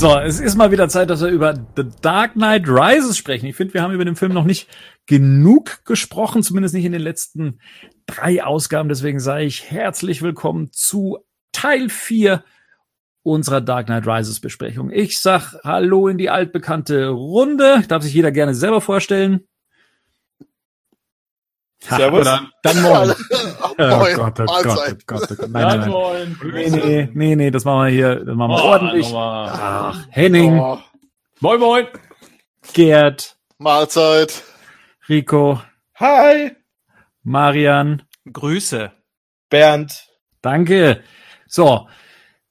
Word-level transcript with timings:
So, 0.00 0.16
es 0.16 0.40
ist 0.40 0.56
mal 0.56 0.70
wieder 0.70 0.88
Zeit, 0.88 1.10
dass 1.10 1.20
wir 1.20 1.28
über 1.28 1.52
The 1.76 1.84
Dark 2.00 2.32
Knight 2.32 2.66
Rises 2.66 3.18
sprechen. 3.18 3.44
Ich 3.44 3.54
finde, 3.54 3.74
wir 3.74 3.82
haben 3.82 3.92
über 3.92 4.06
den 4.06 4.16
Film 4.16 4.32
noch 4.32 4.46
nicht 4.46 4.66
genug 5.04 5.84
gesprochen, 5.84 6.42
zumindest 6.42 6.74
nicht 6.74 6.86
in 6.86 6.92
den 6.92 7.02
letzten 7.02 7.60
drei 8.06 8.42
Ausgaben. 8.42 8.88
Deswegen 8.88 9.20
sage 9.20 9.44
ich 9.44 9.70
herzlich 9.70 10.22
willkommen 10.22 10.70
zu 10.72 11.18
Teil 11.52 11.90
4 11.90 12.42
unserer 13.24 13.60
Dark 13.60 13.88
Knight 13.88 14.06
Rises 14.06 14.40
Besprechung. 14.40 14.90
Ich 14.90 15.20
sag 15.20 15.56
Hallo 15.64 16.08
in 16.08 16.16
die 16.16 16.30
altbekannte 16.30 17.08
Runde. 17.08 17.82
Darf 17.86 18.02
sich 18.02 18.14
jeder 18.14 18.32
gerne 18.32 18.54
selber 18.54 18.80
vorstellen. 18.80 19.46
Servus. 21.82 22.24
Dann, 22.24 22.48
dann 22.62 22.82
moin. 22.82 23.10
Oh 23.62 23.68
Oh 23.78 24.06
Gott, 24.14 24.40
oh 24.40 24.44
Gott, 24.46 24.50
oh 24.50 24.62
Gott, 25.06 25.28
oh 25.30 25.34
Gott. 25.36 25.48
Nein, 25.50 25.80
nein, 25.80 25.90
nein. 25.90 26.36
Nee, 26.52 26.70
nee, 26.70 27.08
nee, 27.14 27.36
nee, 27.36 27.50
das 27.50 27.64
machen 27.64 27.86
wir 27.86 27.90
hier, 27.92 28.16
das 28.24 28.36
machen 28.36 28.50
wir 28.50 28.62
Oh, 28.62 28.66
ordentlich. 28.68 29.12
Ach, 29.14 29.98
Henning, 30.10 30.58
Oh, 30.58 30.78
Moin, 31.40 31.58
moin. 31.60 31.86
Gerd, 32.74 33.36
Mahlzeit. 33.58 34.42
Rico, 35.08 35.60
Hi, 35.94 36.52
Marian. 37.22 38.02
Grüße. 38.30 38.92
Bernd. 39.48 40.06
Danke. 40.42 41.02
So, 41.46 41.88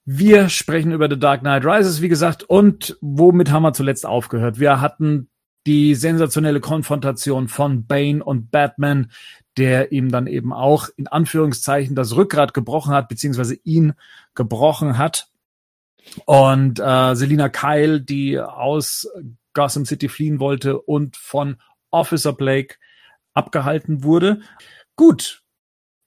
wir 0.06 0.50
sprechen 0.50 0.92
über 0.92 1.08
The 1.10 1.20
Dark 1.20 1.42
Knight 1.42 1.64
Rises, 1.66 2.02
wie 2.02 2.10
gesagt, 2.10 2.44
und 2.44 2.98
womit 3.02 3.52
haben 3.52 3.64
wir 3.64 3.74
zuletzt 3.74 4.06
aufgehört? 4.06 4.60
Wir 4.60 4.82
hatten 4.82 5.29
die 5.68 5.96
sensationelle 5.96 6.62
Konfrontation 6.62 7.48
von 7.48 7.86
Bane 7.86 8.24
und 8.24 8.52
Batman, 8.52 9.12
der 9.58 9.92
ihm 9.92 10.12
dann 10.12 10.28
eben 10.28 10.54
auch 10.54 10.90
in 10.96 11.08
Anführungszeichen 11.08 11.96
das 11.96 12.16
Rückgrat 12.16 12.54
gebrochen 12.54 12.94
hat, 12.94 13.10
beziehungsweise 13.10 13.56
ihn 13.64 13.94
gebrochen 14.36 14.98
hat. 14.98 15.28
Und 16.26 16.80
äh, 16.80 17.16
Selina 17.16 17.50
Kyle, 17.50 18.02
die 18.02 18.40
aus 18.40 19.08
Gotham 19.54 19.86
City 19.86 20.08
fliehen 20.10 20.40
wollte 20.40 20.80
und 20.80 21.18
von 21.18 21.58
Officer 21.92 22.34
Blake 22.34 22.76
abgehalten 23.34 24.04
wurde. 24.04 24.42
Gut, 24.96 25.44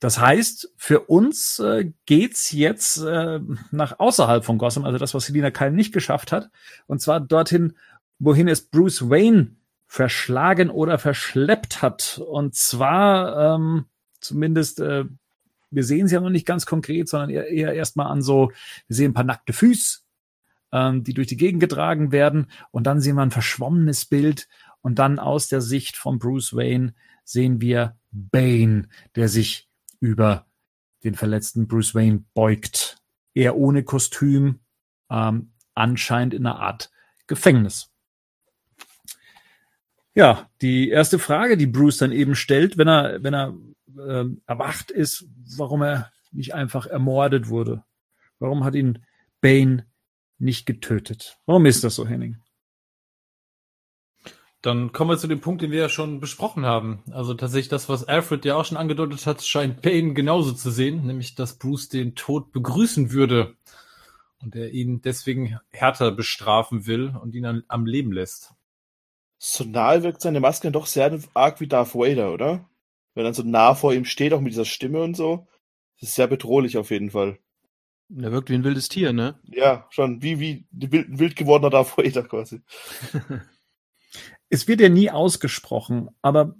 das 0.02 0.18
heißt, 0.18 0.72
für 0.76 1.00
uns 1.00 1.60
äh, 1.60 1.92
geht's 2.06 2.50
jetzt 2.50 2.98
äh, 2.98 3.38
nach 3.70 4.00
außerhalb 4.00 4.44
von 4.44 4.58
Gotham, 4.58 4.84
also 4.84 4.98
das, 4.98 5.14
was 5.14 5.26
Selina 5.26 5.52
Kyle 5.52 5.70
nicht 5.70 5.92
geschafft 5.92 6.32
hat, 6.32 6.50
und 6.88 7.00
zwar 7.00 7.20
dorthin, 7.20 7.76
wohin 8.22 8.46
es 8.46 8.62
Bruce 8.62 9.10
Wayne 9.10 9.56
verschlagen 9.86 10.70
oder 10.70 10.98
verschleppt 10.98 11.82
hat. 11.82 12.22
Und 12.24 12.54
zwar 12.54 13.56
ähm, 13.56 13.86
zumindest, 14.20 14.80
äh, 14.80 15.04
wir 15.70 15.84
sehen 15.84 16.06
es 16.06 16.12
ja 16.12 16.20
noch 16.20 16.30
nicht 16.30 16.46
ganz 16.46 16.64
konkret, 16.64 17.08
sondern 17.08 17.30
eher, 17.30 17.48
eher 17.48 17.74
erstmal 17.74 18.06
an 18.06 18.22
so, 18.22 18.52
wir 18.86 18.96
sehen 18.96 19.10
ein 19.10 19.14
paar 19.14 19.24
nackte 19.24 19.52
Füße, 19.52 20.00
ähm, 20.70 21.02
die 21.02 21.14
durch 21.14 21.26
die 21.26 21.36
Gegend 21.36 21.60
getragen 21.60 22.12
werden, 22.12 22.46
und 22.70 22.86
dann 22.86 23.00
sehen 23.00 23.16
wir 23.16 23.22
ein 23.22 23.32
verschwommenes 23.32 24.04
Bild, 24.04 24.48
und 24.82 24.98
dann 24.98 25.18
aus 25.18 25.48
der 25.48 25.60
Sicht 25.60 25.96
von 25.96 26.18
Bruce 26.18 26.54
Wayne 26.54 26.94
sehen 27.24 27.60
wir 27.60 27.96
Bane, 28.10 28.88
der 29.14 29.28
sich 29.28 29.68
über 30.00 30.46
den 31.04 31.14
verletzten 31.14 31.66
Bruce 31.68 31.94
Wayne 31.94 32.24
beugt. 32.34 32.98
Er 33.34 33.56
ohne 33.56 33.84
Kostüm, 33.84 34.60
ähm, 35.10 35.52
anscheinend 35.74 36.34
in 36.34 36.46
einer 36.46 36.60
Art 36.60 36.90
Gefängnis. 37.26 37.91
Ja, 40.14 40.50
die 40.60 40.90
erste 40.90 41.18
Frage, 41.18 41.56
die 41.56 41.66
Bruce 41.66 41.98
dann 41.98 42.12
eben 42.12 42.34
stellt, 42.34 42.76
wenn 42.76 42.88
er, 42.88 43.22
wenn 43.22 43.34
er 43.34 43.54
ähm, 43.98 44.42
erwacht 44.46 44.90
ist, 44.90 45.26
warum 45.56 45.82
er 45.82 46.12
nicht 46.32 46.54
einfach 46.54 46.86
ermordet 46.86 47.48
wurde. 47.48 47.84
Warum 48.38 48.64
hat 48.64 48.74
ihn 48.74 49.04
Bane 49.40 49.86
nicht 50.38 50.66
getötet? 50.66 51.38
Warum 51.46 51.66
ist 51.66 51.84
das 51.84 51.94
so, 51.94 52.06
Henning? 52.06 52.38
Dann 54.60 54.92
kommen 54.92 55.10
wir 55.10 55.18
zu 55.18 55.26
dem 55.26 55.40
Punkt, 55.40 55.62
den 55.62 55.72
wir 55.72 55.80
ja 55.80 55.88
schon 55.88 56.20
besprochen 56.20 56.64
haben. 56.64 57.02
Also 57.10 57.34
tatsächlich 57.34 57.68
das, 57.68 57.88
was 57.88 58.04
Alfred 58.04 58.44
ja 58.44 58.54
auch 58.54 58.64
schon 58.64 58.76
angedeutet 58.76 59.26
hat, 59.26 59.42
scheint 59.42 59.82
Bane 59.82 60.14
genauso 60.14 60.52
zu 60.52 60.70
sehen, 60.70 61.04
nämlich 61.06 61.34
dass 61.34 61.58
Bruce 61.58 61.88
den 61.88 62.14
Tod 62.14 62.52
begrüßen 62.52 63.10
würde 63.10 63.56
und 64.40 64.54
er 64.54 64.70
ihn 64.70 65.00
deswegen 65.00 65.58
härter 65.70 66.12
bestrafen 66.12 66.86
will 66.86 67.12
und 67.20 67.34
ihn 67.34 67.64
am 67.66 67.86
Leben 67.86 68.12
lässt. 68.12 68.54
So 69.44 69.64
nahe 69.64 70.04
wirkt 70.04 70.20
seine 70.20 70.38
Maske 70.38 70.70
doch 70.70 70.86
sehr 70.86 71.18
arg 71.34 71.60
wie 71.60 71.66
Darth 71.66 71.96
Vader, 71.96 72.32
oder? 72.32 72.70
Wenn 73.14 73.26
er 73.26 73.34
so 73.34 73.42
nah 73.42 73.74
vor 73.74 73.92
ihm 73.92 74.04
steht, 74.04 74.32
auch 74.32 74.40
mit 74.40 74.52
dieser 74.52 74.64
Stimme 74.64 75.02
und 75.02 75.16
so. 75.16 75.48
Das 75.98 76.10
ist 76.10 76.14
sehr 76.14 76.28
bedrohlich 76.28 76.78
auf 76.78 76.92
jeden 76.92 77.10
Fall. 77.10 77.40
Der 78.08 78.30
wirkt 78.30 78.50
wie 78.50 78.54
ein 78.54 78.62
wildes 78.62 78.88
Tier, 78.88 79.12
ne? 79.12 79.40
Ja, 79.42 79.88
schon 79.90 80.22
wie, 80.22 80.38
wie 80.38 80.68
ein 80.72 80.92
wild, 80.92 81.18
wild 81.18 81.34
gewordener 81.34 81.70
Darth 81.70 81.98
Vader 81.98 82.22
quasi. 82.22 82.60
es 84.48 84.68
wird 84.68 84.80
ja 84.80 84.88
nie 84.88 85.10
ausgesprochen, 85.10 86.10
aber 86.22 86.54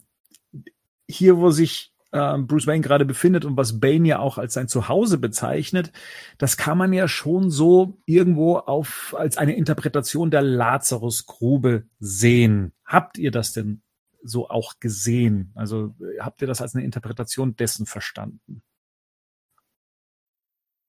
hier, 1.08 1.38
wo 1.38 1.50
sich 1.50 1.91
äh, 2.12 2.38
Bruce 2.38 2.66
Wayne 2.66 2.82
gerade 2.82 3.04
befindet 3.04 3.44
und 3.44 3.56
was 3.56 3.80
Bane 3.80 4.06
ja 4.06 4.18
auch 4.20 4.38
als 4.38 4.54
sein 4.54 4.68
Zuhause 4.68 5.18
bezeichnet, 5.18 5.92
das 6.38 6.56
kann 6.56 6.78
man 6.78 6.92
ja 6.92 7.08
schon 7.08 7.50
so 7.50 7.98
irgendwo 8.06 8.58
auf 8.58 9.14
als 9.18 9.38
eine 9.38 9.56
Interpretation 9.56 10.30
der 10.30 10.42
Lazarusgrube 10.42 11.84
sehen. 11.98 12.72
Habt 12.84 13.18
ihr 13.18 13.30
das 13.30 13.52
denn 13.52 13.82
so 14.22 14.48
auch 14.48 14.74
gesehen? 14.78 15.52
Also 15.54 15.94
habt 16.20 16.42
ihr 16.42 16.46
das 16.46 16.60
als 16.60 16.74
eine 16.74 16.84
Interpretation 16.84 17.56
dessen 17.56 17.86
verstanden? 17.86 18.62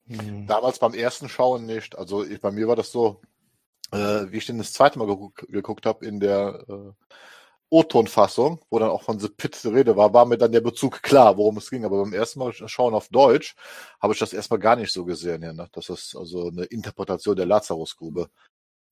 Hm. 0.08 0.46
Damals 0.48 0.80
beim 0.80 0.94
ersten 0.94 1.30
Schauen 1.30 1.66
nicht. 1.66 1.98
Also 1.98 2.24
ich, 2.24 2.42
bei 2.42 2.52
mir 2.52 2.68
war 2.68 2.76
das 2.76 2.92
so, 2.92 3.22
äh, 3.92 4.26
wie 4.30 4.38
ich 4.38 4.46
den 4.46 4.58
das 4.58 4.74
zweite 4.74 5.00
Mal 5.00 5.08
geguckt, 5.08 5.48
geguckt 5.50 5.86
habe 5.86 6.06
in 6.06 6.20
der 6.20 6.66
äh, 6.68 6.92
O-Ton-Fassung, 7.70 8.60
wo 8.70 8.80
dann 8.80 8.90
auch 8.90 9.04
von 9.04 9.20
The 9.20 9.30
Pit 9.30 9.64
die 9.64 9.70
Rede 9.70 9.98
war, 9.98 10.14
war 10.14 10.26
mir 10.26 10.38
dann 10.38 10.52
der 10.52 10.62
Bezug 10.62 11.02
klar, 11.02 11.38
worum 11.38 11.58
es 11.58 11.70
ging. 11.70 11.86
Aber 11.86 12.04
beim 12.04 12.14
ersten 12.14 12.40
Mal 12.40 12.54
schauen 12.54 12.94
auf 12.94 13.10
Deutsch 13.10 13.56
habe 14.00 14.14
ich 14.14 14.20
das 14.20 14.34
erstmal 14.34 14.60
gar 14.60 14.76
nicht 14.76 14.92
so 14.92 15.06
gesehen, 15.06 15.42
ja, 15.42 15.54
ne? 15.54 15.68
dass 15.72 15.90
es 15.90 16.16
also 16.16 16.50
eine 16.50 16.66
Interpretation 16.66 17.36
der 17.36 17.48
Lazarusgrube 17.48 18.30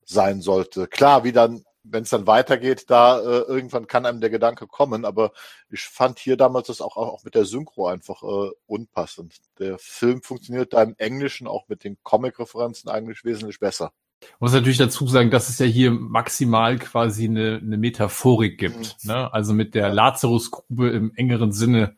sein 0.06 0.42
sollte. 0.42 0.88
Klar, 0.88 1.24
wie 1.24 1.32
dann, 1.32 1.64
wenn 1.84 2.04
es 2.04 2.10
dann 2.10 2.28
weitergeht, 2.28 2.86
da 2.90 3.20
äh, 3.20 3.42
irgendwann 3.42 3.88
kann 3.88 4.06
einem 4.06 4.22
der 4.22 4.30
Gedanke 4.30 4.68
kommen, 4.68 5.06
aber 5.06 5.32
ich 5.70 5.82
fand 5.82 6.20
hier 6.20 6.38
damals 6.38 6.68
das 6.68 6.82
auch, 6.82 6.98
auch 6.98 7.24
mit 7.24 7.36
der 7.36 7.46
Synchro 7.46 7.88
einfach 7.88 8.24
äh, 8.24 8.52
unpassend. 8.68 9.38
Der 9.60 9.78
Film 9.80 10.22
funktioniert 10.22 10.74
da 10.74 10.84
im 10.84 10.96
Englischen 10.98 11.48
auch 11.48 11.68
mit 11.68 11.84
den 11.84 11.98
Comic-Referenzen 12.04 12.90
eigentlich 12.90 13.24
wesentlich 13.24 13.60
besser. 13.60 13.94
Muss 14.40 14.54
natürlich 14.54 14.78
dazu 14.78 15.08
sagen, 15.08 15.32
dass 15.32 15.50
es 15.50 15.60
ja 15.60 15.66
hier 15.66 15.92
maximal 15.92 16.78
quasi 16.78 17.26
eine, 17.26 17.60
eine 17.64 17.78
Metaphorik 17.78 18.58
gibt. 18.58 18.98
Mhm. 19.04 19.12
Ne? 19.12 19.34
Also 19.34 19.54
mit 19.54 19.76
der 19.76 19.90
Lazarusgrube 19.90 20.90
im 20.90 21.14
engeren 21.16 21.52
Sinne 21.52 21.96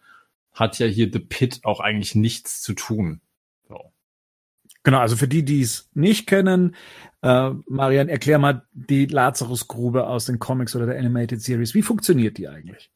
hat 0.54 0.80
ja 0.80 0.88
hier 0.88 1.10
The 1.12 1.20
Pit 1.20 1.62
auch 1.64 1.80
eigentlich 1.80 2.16
nichts 2.16 2.62
zu 2.62 2.74
tun. 2.74 3.22
So. 3.68 3.92
Genau, 4.84 5.00
also 5.00 5.16
für 5.16 5.28
die, 5.28 5.44
die 5.44 5.62
es 5.62 5.90
nicht 5.94 6.28
kennen, 6.28 6.76
äh, 7.22 7.52
Marian, 7.68 8.10
erklär 8.10 8.38
mal 8.40 8.66
die 8.74 9.06
Lazarusgrube 9.06 10.06
aus 10.06 10.26
den 10.26 10.40
Comics 10.40 10.76
oder 10.76 10.86
der 10.86 11.00
Animated 11.00 11.42
Series. 11.42 11.74
Wie 11.74 11.82
funktioniert 11.82 12.38
die 12.38 12.48
eigentlich? 12.48 12.92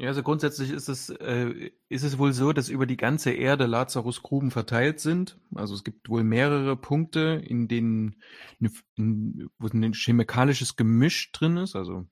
Ja, 0.00 0.08
also 0.08 0.22
grundsätzlich 0.22 0.70
ist 0.70 0.88
es, 0.88 1.10
äh, 1.10 1.72
ist 1.90 2.04
es 2.04 2.16
wohl 2.16 2.32
so, 2.32 2.54
dass 2.54 2.70
über 2.70 2.86
die 2.86 2.96
ganze 2.96 3.32
Erde 3.32 3.66
Lazarusgruben 3.66 4.50
verteilt 4.50 4.98
sind. 4.98 5.38
Also 5.54 5.74
es 5.74 5.84
gibt 5.84 6.08
wohl 6.08 6.24
mehrere 6.24 6.74
Punkte, 6.74 7.42
in 7.46 7.68
denen 7.68 8.16
eine, 8.60 8.70
in, 8.96 9.50
wo 9.58 9.68
ein 9.68 9.92
chemikalisches 9.92 10.76
Gemisch 10.76 11.32
drin 11.32 11.58
ist, 11.58 11.76
also 11.76 12.06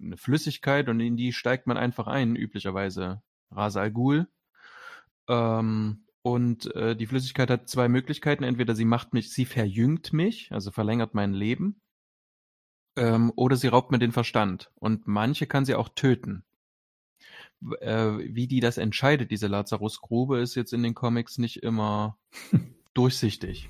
eine 0.00 0.16
Flüssigkeit 0.16 0.88
und 0.88 1.00
in 1.00 1.16
die 1.16 1.32
steigt 1.32 1.66
man 1.66 1.76
einfach 1.76 2.06
ein, 2.06 2.36
üblicherweise 2.36 3.24
Ras 3.50 3.76
Al 3.76 3.90
Ghul. 3.90 4.28
Ähm, 5.26 6.06
und 6.22 6.72
äh, 6.76 6.94
die 6.94 7.08
Flüssigkeit 7.08 7.50
hat 7.50 7.68
zwei 7.68 7.88
Möglichkeiten. 7.88 8.44
Entweder 8.44 8.76
sie 8.76 8.84
macht 8.84 9.14
mich, 9.14 9.32
sie 9.32 9.46
verjüngt 9.46 10.12
mich, 10.12 10.52
also 10.52 10.70
verlängert 10.70 11.14
mein 11.14 11.34
Leben, 11.34 11.80
ähm, 12.94 13.32
oder 13.34 13.56
sie 13.56 13.66
raubt 13.66 13.90
mir 13.90 13.98
den 13.98 14.12
Verstand. 14.12 14.70
Und 14.76 15.08
manche 15.08 15.48
kann 15.48 15.64
sie 15.64 15.74
auch 15.74 15.88
töten. 15.88 16.44
Äh, 17.80 18.18
wie 18.34 18.46
die 18.46 18.60
das 18.60 18.78
entscheidet, 18.78 19.30
diese 19.30 19.46
Lazarusgrube, 19.46 20.40
ist 20.40 20.54
jetzt 20.54 20.72
in 20.72 20.82
den 20.82 20.94
Comics 20.94 21.38
nicht 21.38 21.62
immer 21.62 22.18
durchsichtig. 22.94 23.68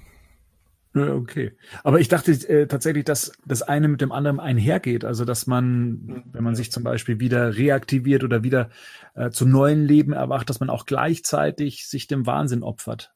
Okay. 0.95 1.57
Aber 1.85 2.01
ich 2.01 2.09
dachte 2.09 2.33
äh, 2.33 2.67
tatsächlich, 2.67 3.05
dass 3.05 3.33
das 3.47 3.63
eine 3.63 3.89
mit 3.89 4.03
dem 4.03 4.13
anderen 4.13 4.41
einhergeht. 4.41 5.05
Also, 5.05 5.25
dass 5.25 5.47
man, 5.47 6.23
wenn 6.31 6.45
man 6.45 6.55
sich 6.55 6.71
zum 6.71 6.85
Beispiel 6.85 7.19
wieder 7.19 7.57
reaktiviert 7.57 8.25
oder 8.25 8.43
wieder 8.43 8.69
äh, 9.15 9.31
zu 9.31 9.47
neuen 9.47 9.87
Leben 9.87 10.13
erwacht, 10.13 10.51
dass 10.51 10.61
man 10.61 10.69
auch 10.69 10.85
gleichzeitig 10.85 11.89
sich 11.89 12.09
dem 12.09 12.27
Wahnsinn 12.27 12.63
opfert. 12.63 13.15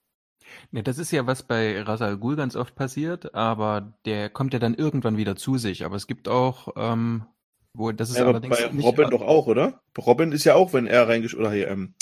Ja, 0.73 0.81
das 0.81 0.99
ist 0.99 1.11
ja 1.11 1.27
was 1.27 1.43
bei 1.43 1.83
Ra's 1.83 2.01
al 2.01 2.17
Ghul 2.17 2.37
ganz 2.37 2.57
oft 2.57 2.75
passiert, 2.77 3.35
aber 3.35 3.99
der 4.07 4.31
kommt 4.31 4.55
ja 4.55 4.59
dann 4.59 4.75
irgendwann 4.75 5.19
wieder 5.19 5.37
zu 5.37 5.59
sich. 5.59 5.85
Aber 5.85 5.97
es 5.97 6.07
gibt 6.07 6.29
auch, 6.29 6.69
ähm, 6.77 7.25
wo 7.77 7.93
das 7.93 8.11
ist 8.11 8.17
Ja, 8.17 8.23
aber 8.23 8.31
allerdings 8.33 8.59
bei 8.59 8.69
nicht 8.71 8.85
Robin 8.85 9.11
doch 9.11 9.23
auch, 9.23 9.47
oder? 9.47 9.81
Robin 9.99 10.33
ist 10.33 10.45
ja 10.45 10.55
auch, 10.55 10.73
wenn 10.73 10.87
er 10.87 11.09
reingesch... 11.09 11.35
Oder 11.35 11.53
hier, 11.53 11.69
ähm, 11.69 11.95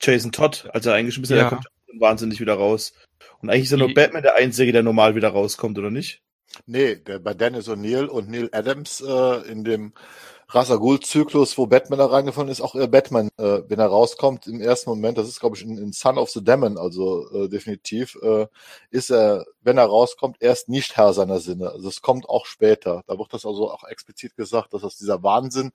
Jason 0.00 0.32
Todd, 0.32 0.68
als 0.72 0.86
er 0.86 0.94
eingeschmissen 0.94 1.36
Ja. 1.36 1.42
der 1.48 1.50
kommt 1.50 1.66
wahnsinnig 1.98 2.40
wieder 2.40 2.54
raus. 2.54 2.92
Und 3.40 3.48
eigentlich 3.50 3.64
ist 3.64 3.70
ja 3.70 3.76
nur 3.76 3.88
Die- 3.88 3.94
Batman 3.94 4.22
der 4.22 4.34
Einzige, 4.34 4.72
der 4.72 4.82
normal 4.82 5.14
wieder 5.14 5.28
rauskommt, 5.28 5.78
oder 5.78 5.90
nicht? 5.90 6.22
Nee, 6.66 6.96
der, 6.96 7.18
bei 7.18 7.34
Dennis 7.34 7.68
O'Neill 7.68 8.06
und 8.06 8.28
Neil 8.28 8.48
Adams 8.52 9.00
äh, 9.00 9.50
in 9.50 9.64
dem 9.64 9.92
Rasagul-Zyklus, 10.48 11.56
wo 11.58 11.66
Batman 11.66 11.98
da 11.98 12.06
reingefallen 12.06 12.50
ist, 12.50 12.60
auch 12.60 12.74
äh, 12.74 12.86
Batman, 12.86 13.28
äh, 13.38 13.62
wenn 13.68 13.78
er 13.78 13.86
rauskommt 13.86 14.46
im 14.46 14.60
ersten 14.60 14.90
Moment, 14.90 15.18
das 15.18 15.28
ist 15.28 15.40
glaube 15.40 15.56
ich 15.56 15.62
in, 15.62 15.78
in 15.78 15.92
Son 15.92 16.18
of 16.18 16.30
the 16.30 16.44
Demon, 16.44 16.78
also 16.78 17.28
äh, 17.32 17.48
definitiv, 17.48 18.16
äh, 18.22 18.46
ist 18.90 19.10
er, 19.10 19.46
wenn 19.62 19.78
er 19.78 19.86
rauskommt, 19.86 20.36
erst 20.40 20.68
nicht 20.68 20.96
Herr 20.96 21.12
seiner 21.12 21.40
Sinne. 21.40 21.70
Also 21.70 21.88
es 21.88 22.02
kommt 22.02 22.28
auch 22.28 22.46
später. 22.46 23.02
Da 23.06 23.18
wird 23.18 23.32
das 23.32 23.46
also 23.46 23.70
auch 23.70 23.84
explizit 23.84 24.36
gesagt, 24.36 24.74
dass 24.74 24.82
das 24.82 24.96
dieser 24.96 25.22
Wahnsinn 25.22 25.72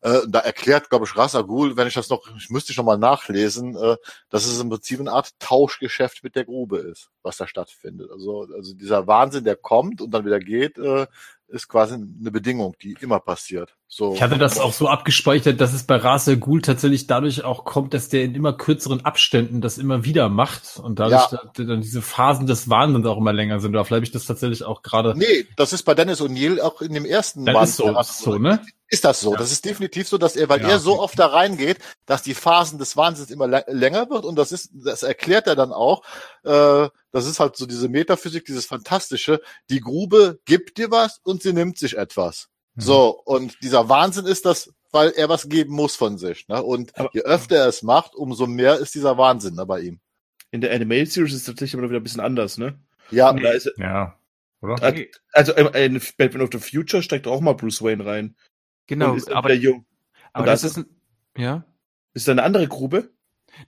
äh, 0.00 0.20
da 0.28 0.38
erklärt, 0.40 0.90
glaube 0.90 1.06
ich, 1.06 1.16
Rasagul, 1.16 1.76
wenn 1.76 1.88
ich 1.88 1.94
das 1.94 2.08
noch, 2.08 2.22
ich 2.36 2.50
müsste 2.50 2.70
ich 2.72 2.78
noch 2.78 2.84
mal 2.84 2.98
nachlesen, 2.98 3.76
äh, 3.76 3.96
dass 4.28 4.46
es 4.46 4.60
im 4.60 4.70
Prinzip 4.70 5.00
eine 5.00 5.12
Art 5.12 5.30
Tauschgeschäft 5.40 6.22
mit 6.22 6.36
der 6.36 6.44
Grube 6.44 6.78
ist, 6.78 7.10
was 7.22 7.36
da 7.36 7.48
stattfindet. 7.48 8.10
Also, 8.10 8.46
also 8.54 8.74
dieser 8.74 9.06
Wahnsinn, 9.06 9.44
der 9.44 9.56
kommt 9.56 10.00
und 10.00 10.12
dann 10.12 10.24
wieder 10.24 10.38
geht, 10.38 10.78
äh, 10.78 11.06
ist 11.48 11.68
quasi 11.68 11.94
eine 11.94 12.30
Bedingung, 12.30 12.74
die 12.82 12.96
immer 13.00 13.20
passiert. 13.20 13.74
So. 13.88 14.12
Ich 14.14 14.22
hatte 14.22 14.36
das 14.38 14.58
auch 14.58 14.72
so 14.72 14.86
abgespeichert, 14.88 15.60
dass 15.60 15.72
es 15.72 15.82
bei 15.84 15.96
Raser 15.96 16.36
Ghoul 16.36 16.60
tatsächlich 16.60 17.06
dadurch 17.06 17.42
auch 17.42 17.64
kommt, 17.64 17.94
dass 17.94 18.08
der 18.10 18.24
in 18.24 18.34
immer 18.34 18.52
kürzeren 18.52 19.04
Abständen 19.04 19.60
das 19.62 19.78
immer 19.78 20.04
wieder 20.04 20.28
macht 20.28 20.78
und 20.82 20.98
dadurch 20.98 21.32
Ja. 21.32 21.40
da- 21.54 21.64
dann 21.64 21.80
diese 21.80 22.02
Phasen 22.02 22.46
des 22.46 22.68
Wahnsinns 22.68 23.06
auch 23.06 23.16
immer 23.16 23.32
länger 23.32 23.60
sind. 23.60 23.70
Oder 23.70 23.84
vielleicht 23.84 23.98
habe 24.00 24.04
ich 24.06 24.12
das 24.12 24.26
tatsächlich 24.26 24.62
auch 24.64 24.82
gerade. 24.82 25.14
Nee, 25.16 25.46
das 25.56 25.72
ist 25.72 25.84
bei 25.84 25.94
Dennis 25.94 26.20
O'Neill 26.20 26.60
auch 26.60 26.82
in 26.82 26.92
dem 26.92 27.04
ersten 27.06 27.46
ist 27.46 27.76
so, 27.76 27.96
so, 28.02 28.38
ne? 28.38 28.60
Ist 28.90 29.04
das 29.04 29.20
so? 29.20 29.32
Ja. 29.32 29.38
Das 29.38 29.52
ist 29.52 29.64
definitiv 29.64 30.08
so, 30.08 30.16
dass 30.16 30.34
er, 30.34 30.48
weil 30.48 30.62
Ja, 30.62 30.68
er 30.68 30.78
so 30.78 30.98
oft 31.00 31.18
da 31.18 31.26
reingeht, 31.26 31.78
dass 32.06 32.22
die 32.22 32.32
Phasen 32.34 32.78
des 32.78 32.96
Wahnsinns 32.96 33.30
immer 33.30 33.44
lä- 33.46 33.70
länger 33.70 34.08
wird 34.08 34.24
und 34.24 34.36
das 34.36 34.50
ist, 34.50 34.70
das 34.72 35.02
erklärt 35.02 35.46
er 35.46 35.56
dann 35.56 35.72
auch. 35.72 36.02
Äh, 36.44 36.88
das 37.12 37.26
ist 37.26 37.38
halt 37.38 37.56
so 37.56 37.66
diese 37.66 37.88
Metaphysik, 37.88 38.44
dieses 38.46 38.64
Fantastische. 38.66 39.40
Die 39.68 39.80
Grube 39.80 40.40
gibt 40.46 40.78
dir 40.78 40.90
was 40.90 41.20
und 41.22 41.42
sie 41.42 41.52
nimmt 41.52 41.76
sich 41.78 41.98
etwas. 41.98 42.48
Mhm. 42.76 42.80
So 42.80 43.20
und 43.24 43.56
dieser 43.62 43.88
Wahnsinn 43.90 44.24
ist 44.24 44.46
das, 44.46 44.72
weil 44.90 45.10
er 45.10 45.28
was 45.28 45.50
geben 45.50 45.74
muss 45.74 45.94
von 45.96 46.16
sich. 46.16 46.48
Ne? 46.48 46.62
Und 46.62 46.98
Aber- 46.98 47.10
je 47.12 47.20
öfter 47.22 47.56
er 47.56 47.66
es 47.68 47.82
macht, 47.82 48.14
umso 48.14 48.46
mehr 48.46 48.78
ist 48.78 48.94
dieser 48.94 49.18
Wahnsinn 49.18 49.56
da 49.56 49.64
bei 49.66 49.80
ihm. 49.80 50.00
In 50.50 50.62
der 50.62 50.72
Animated 50.74 51.12
Series 51.12 51.34
ist 51.34 51.40
es 51.40 51.46
tatsächlich 51.46 51.78
aber 51.78 51.90
wieder 51.90 52.00
ein 52.00 52.04
bisschen 52.04 52.22
anders, 52.22 52.56
ne? 52.56 52.80
Ja, 53.10 53.34
Da 53.34 53.50
ist, 53.50 53.70
Ja. 53.76 54.14
Oder? 54.62 54.76
also 55.32 55.52
in 55.52 56.00
Batman 56.16 56.42
of 56.42 56.48
the 56.52 56.58
Future 56.58 57.02
steckt 57.02 57.26
auch 57.26 57.40
mal 57.40 57.52
Bruce 57.54 57.80
Wayne 57.82 58.04
rein. 58.04 58.34
Genau, 58.88 59.12
Und 59.12 59.18
ist 59.18 59.30
aber, 59.30 59.52
jung. 59.54 59.84
aber 60.32 60.42
und 60.42 60.46
das 60.48 60.62
das 60.62 60.72
ist, 60.72 60.78
ein, 60.78 60.86
ja. 61.36 61.64
Ist 62.14 62.26
da 62.26 62.32
eine 62.32 62.42
andere 62.42 62.66
Grube? 62.66 63.12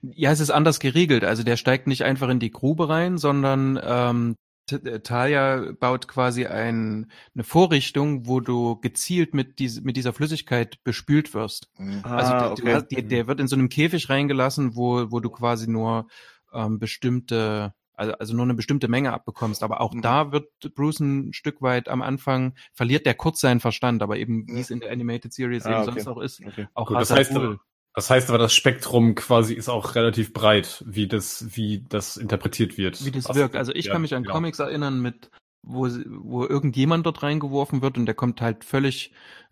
Ja, 0.01 0.31
es 0.31 0.39
ist 0.41 0.49
anders 0.49 0.79
geregelt. 0.79 1.23
Also 1.23 1.43
der 1.43 1.55
steigt 1.57 1.87
nicht 1.87 2.03
einfach 2.03 2.27
in 2.29 2.39
die 2.39 2.51
Grube 2.51 2.89
rein, 2.89 3.17
sondern 3.17 3.79
ähm, 3.83 4.35
T- 4.67 4.75
äh, 4.77 4.99
Talia 5.01 5.71
baut 5.79 6.07
quasi 6.07 6.45
ein, 6.45 7.11
eine 7.33 7.43
Vorrichtung, 7.43 8.27
wo 8.27 8.39
du 8.41 8.79
gezielt 8.79 9.33
mit, 9.33 9.59
dies, 9.59 9.81
mit 9.81 9.97
dieser 9.97 10.13
Flüssigkeit 10.13 10.83
bespült 10.83 11.33
wirst. 11.33 11.69
Mhm. 11.77 12.01
Also 12.03 12.33
Ah, 12.33 12.49
du, 12.55 12.61
du 12.61 12.73
hast, 12.73 12.91
Mhm. 12.91 13.09
der 13.09 13.27
wird 13.27 13.39
in 13.39 13.47
so 13.47 13.55
einem 13.55 13.69
Käfig 13.69 14.09
reingelassen, 14.09 14.75
wo, 14.75 15.11
wo 15.11 15.19
du 15.19 15.29
quasi 15.29 15.69
nur 15.69 16.07
ähm, 16.53 16.79
bestimmte, 16.79 17.73
also, 17.93 18.13
also 18.13 18.33
nur 18.35 18.43
eine 18.43 18.53
bestimmte 18.53 18.87
Menge 18.87 19.13
abbekommst. 19.13 19.63
Aber 19.63 19.81
auch 19.81 19.93
Mhm. 19.93 20.01
da 20.01 20.31
wird 20.31 20.49
Bruce 20.75 20.99
ein 20.99 21.33
Stück 21.33 21.61
weit 21.61 21.89
am 21.89 22.01
Anfang, 22.01 22.53
verliert 22.73 23.05
der 23.05 23.13
kurz 23.13 23.41
seinen 23.41 23.59
Verstand, 23.59 24.01
aber 24.03 24.17
eben 24.17 24.47
wie 24.47 24.59
es 24.59 24.69
in 24.69 24.79
der 24.79 24.91
Animated 24.91 25.33
Series 25.33 25.65
Ah, 25.65 25.71
eben 25.71 25.81
okay. 25.89 25.91
sonst 26.01 26.07
auch 26.07 26.21
ist. 26.21 26.41
Okay. 26.45 26.67
Auch 26.73 26.87
Gut, 26.87 26.97
das 26.97 27.11
heißt 27.11 27.35
aber- 27.35 27.59
Das 27.93 28.09
heißt 28.09 28.29
aber, 28.29 28.37
das 28.37 28.53
Spektrum 28.53 29.15
quasi 29.15 29.53
ist 29.53 29.67
auch 29.67 29.95
relativ 29.95 30.31
breit, 30.31 30.81
wie 30.87 31.07
das, 31.09 31.57
wie 31.57 31.83
das 31.89 32.15
interpretiert 32.15 32.77
wird. 32.77 33.03
wie 33.05 33.11
das 33.11 33.27
Was- 33.27 33.35
wirkt. 33.35 33.55
Also 33.57 33.73
ich 33.73 33.85
ja, 33.87 33.91
kann 33.91 34.01
mich 34.01 34.15
an 34.15 34.23
genau. 34.23 34.35
Comics 34.35 34.59
erinnern, 34.59 35.01
mit 35.01 35.29
wo, 35.61 35.87
wo 36.07 36.45
irgendjemand 36.45 37.05
dort 37.05 37.21
reingeworfen 37.21 37.81
wird 37.81 37.97
und 37.97 38.05
der 38.05 38.15
kommt 38.15 38.41
halt 38.41 38.63
völlig, 38.63 39.11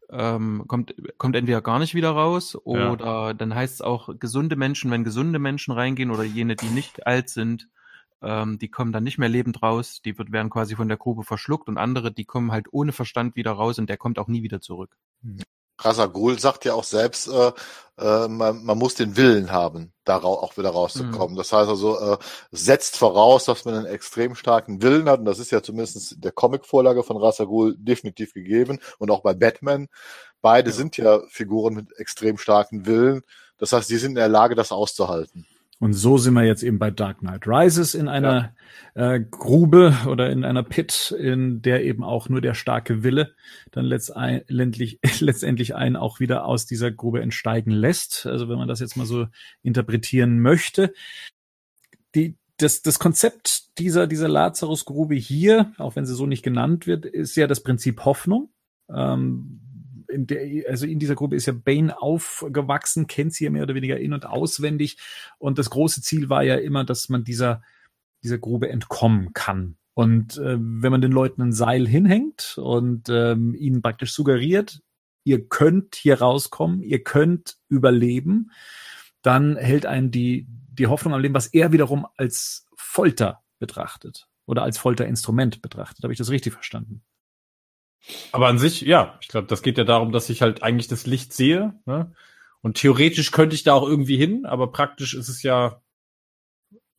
ähm, 0.10 0.64
kommt, 0.68 0.96
kommt 1.18 1.36
entweder 1.36 1.62
gar 1.62 1.78
nicht 1.80 1.94
wieder 1.96 2.12
raus 2.12 2.54
Ja. 2.66 2.92
oder 2.92 3.34
dann 3.36 3.54
heißt 3.54 3.76
es 3.76 3.82
auch 3.82 4.10
gesunde 4.18 4.56
Menschen, 4.56 4.90
wenn 4.90 5.04
gesunde 5.04 5.38
Menschen 5.38 5.72
reingehen 5.74 6.10
oder 6.10 6.24
jene, 6.24 6.56
die 6.56 6.66
nicht 6.70 7.06
alt 7.06 7.30
sind, 7.30 7.68
ähm, 8.22 8.60
die 8.60 8.70
kommen 8.70 8.92
dann 8.92 9.04
nicht 9.04 9.18
mehr 9.18 9.30
lebend 9.30 9.62
raus, 9.62 10.02
die 10.04 10.18
wird, 10.18 10.32
werden 10.32 10.50
quasi 10.50 10.76
von 10.76 10.88
der 10.88 10.98
Grube 10.98 11.24
verschluckt 11.24 11.68
und 11.68 11.78
andere, 11.78 12.12
die 12.12 12.26
kommen 12.26 12.52
halt 12.52 12.68
ohne 12.72 12.92
Verstand 12.92 13.36
wieder 13.36 13.52
raus 13.52 13.80
und 13.80 13.90
der 13.90 13.98
kommt 13.98 14.20
auch 14.20 14.28
nie 14.28 14.44
wieder 14.44 14.62
zurück. 14.62 14.96
Rasagul 15.82 16.38
sagt 16.40 16.66
ja 16.66 16.74
auch 16.74 16.84
selbst, 16.84 17.28
äh, 17.30 17.52
äh, 17.98 18.28
man, 18.28 18.64
man 18.64 18.78
muss 18.78 18.96
den 18.96 19.16
Willen 19.16 19.52
haben, 19.52 19.94
da 20.04 20.18
auch 20.18 20.58
wieder 20.58 20.72
rauszukommen. 20.72 21.38
Das 21.38 21.54
heißt 21.54 21.70
also, 21.70 22.00
äh, 22.00 22.18
setzt 22.52 22.98
voraus, 22.98 23.46
dass 23.46 23.66
man 23.66 23.76
einen 23.76 23.86
extrem 23.86 24.36
starken 24.36 24.82
Willen 24.82 25.08
hat. 25.10 25.20
Und 25.20 25.26
das 25.26 25.40
ist 25.40 25.52
ja 25.52 25.64
zumindest 25.64 26.14
in 26.14 26.22
der 26.22 26.32
Comicvorlage 26.32 27.04
von 27.04 27.18
Rasagul 27.18 27.76
definitiv 27.78 28.34
gegeben. 28.34 28.80
Und 28.98 29.10
auch 29.10 29.22
bei 29.22 29.34
Batman. 29.34 29.88
Beide 30.42 30.72
sind 30.72 30.98
ja 30.98 31.22
Figuren 31.30 31.76
mit 31.76 31.98
extrem 31.98 32.38
starken 32.38 32.86
Willen. 32.86 33.22
Das 33.58 33.74
heißt, 33.74 33.90
die 33.90 33.98
sind 33.98 34.12
in 34.12 34.16
der 34.16 34.30
Lage, 34.30 34.56
das 34.56 34.72
auszuhalten. 34.72 35.46
Und 35.80 35.94
so 35.94 36.18
sind 36.18 36.34
wir 36.34 36.44
jetzt 36.44 36.62
eben 36.62 36.78
bei 36.78 36.92
Dark 36.92 37.20
Knight 37.20 37.48
Rises 37.48 37.96
in 37.96 38.10
einer 38.10 38.54
äh, 38.96 39.22
Grube 39.22 39.96
oder 40.08 40.30
in 40.30 40.44
einer 40.44 40.62
Pit, 40.64 41.16
in 41.18 41.62
der 41.62 41.86
eben 41.86 42.04
auch 42.04 42.28
nur 42.28 42.42
der 42.42 42.54
starke 42.54 43.02
Wille 43.02 43.34
dann 43.72 43.86
letztendlich, 43.86 45.00
letztendlich 45.20 45.76
einen 45.76 45.96
auch 45.96 46.20
wieder 46.20 46.44
aus 46.44 46.66
dieser 46.66 46.92
Grube 46.92 47.22
entsteigen 47.22 47.72
lässt. 47.72 48.26
Also 48.26 48.50
wenn 48.50 48.58
man 48.58 48.68
das 48.68 48.82
jetzt 48.82 48.98
mal 48.98 49.06
so 49.06 49.28
interpretieren 49.62 50.42
möchte. 50.42 50.94
Die, 52.14 52.36
das, 52.58 52.82
das 52.82 53.00
Konzept 53.00 53.80
dieser, 53.80 54.06
dieser 54.06 54.28
Lazarus-Grube 54.28 55.16
hier, 55.16 55.72
auch 55.78 55.96
wenn 55.96 56.06
sie 56.06 56.16
so 56.16 56.26
nicht 56.26 56.44
genannt 56.44 56.88
wird, 56.88 57.06
ist 57.06 57.38
ja 57.38 57.48
das 57.48 57.64
Prinzip 57.64 58.04
Hoffnung. 58.04 58.50
Ähm, 58.94 59.62
in 60.10 60.28
der, 60.28 60.70
also 60.70 60.86
in 60.86 61.00
dieser 61.00 61.16
Gruppe 61.16 61.36
ist 61.36 61.46
ja 61.46 61.54
Bane 61.54 62.02
aufgewachsen, 62.02 63.08
kennt 63.08 63.34
sie 63.34 63.46
ja 63.46 63.50
mehr 63.50 63.64
oder 63.64 63.76
weniger 63.76 64.00
in- 64.00 64.14
und 64.14 64.26
auswendig. 64.26 64.98
Und 65.38 65.60
das 65.60 65.70
große 65.70 66.02
Ziel 66.02 66.30
war 66.30 66.44
ja 66.44 66.56
immer, 66.56 66.84
dass 66.84 67.10
man 67.10 67.24
dieser, 67.24 67.62
dieser 68.24 68.38
Grube 68.38 68.70
entkommen 68.70 69.34
kann. 69.34 69.78
Und 69.94 70.38
äh, 70.38 70.58
wenn 70.60 70.92
man 70.92 71.02
den 71.02 71.12
Leuten 71.12 71.42
ein 71.42 71.54
Seil 71.54 71.88
hinhängt 71.88 72.58
und 72.58 73.10
ähm, 73.10 73.54
ihnen 73.54 73.82
praktisch 73.82 74.14
suggeriert, 74.14 74.82
ihr 75.24 75.48
könnt 75.48 75.96
hier 75.96 76.20
rauskommen, 76.22 76.82
ihr 76.82 77.04
könnt 77.04 77.58
überleben, 77.68 78.52
dann 79.22 79.58
hält 79.58 79.86
einen 79.86 80.12
die, 80.12 80.48
die 80.72 80.88
Hoffnung 80.88 81.14
am 81.14 81.22
Leben, 81.22 81.34
was 81.34 81.48
er 81.48 81.72
wiederum 81.72 82.08
als 82.16 82.66
Folter 82.76 83.42
betrachtet 83.60 84.28
oder 84.46 84.64
als 84.64 84.78
Folterinstrument 84.78 85.62
betrachtet. 85.62 86.04
Habe 86.04 86.14
ich 86.14 86.18
das 86.18 86.30
richtig 86.30 86.54
verstanden? 86.54 87.04
Aber 88.32 88.48
an 88.48 88.58
sich, 88.60 88.82
ja, 88.82 89.18
ich 89.22 89.28
glaube, 89.28 89.48
das 89.48 89.62
geht 89.62 89.78
ja 89.78 89.84
darum, 89.84 90.12
dass 90.12 90.30
ich 90.30 90.42
halt 90.42 90.64
eigentlich 90.64 90.88
das 90.88 91.06
Licht 91.06 91.34
sehe. 91.34 91.74
Ne? 91.86 92.12
Und 92.62 92.78
theoretisch 92.78 93.32
könnte 93.32 93.56
ich 93.56 93.64
da 93.64 93.74
auch 93.74 93.88
irgendwie 93.88 94.18
hin, 94.18 94.46
aber 94.46 94.72
praktisch 94.72 95.14
ist 95.14 95.30
es 95.30 95.44
ja, 95.44 95.82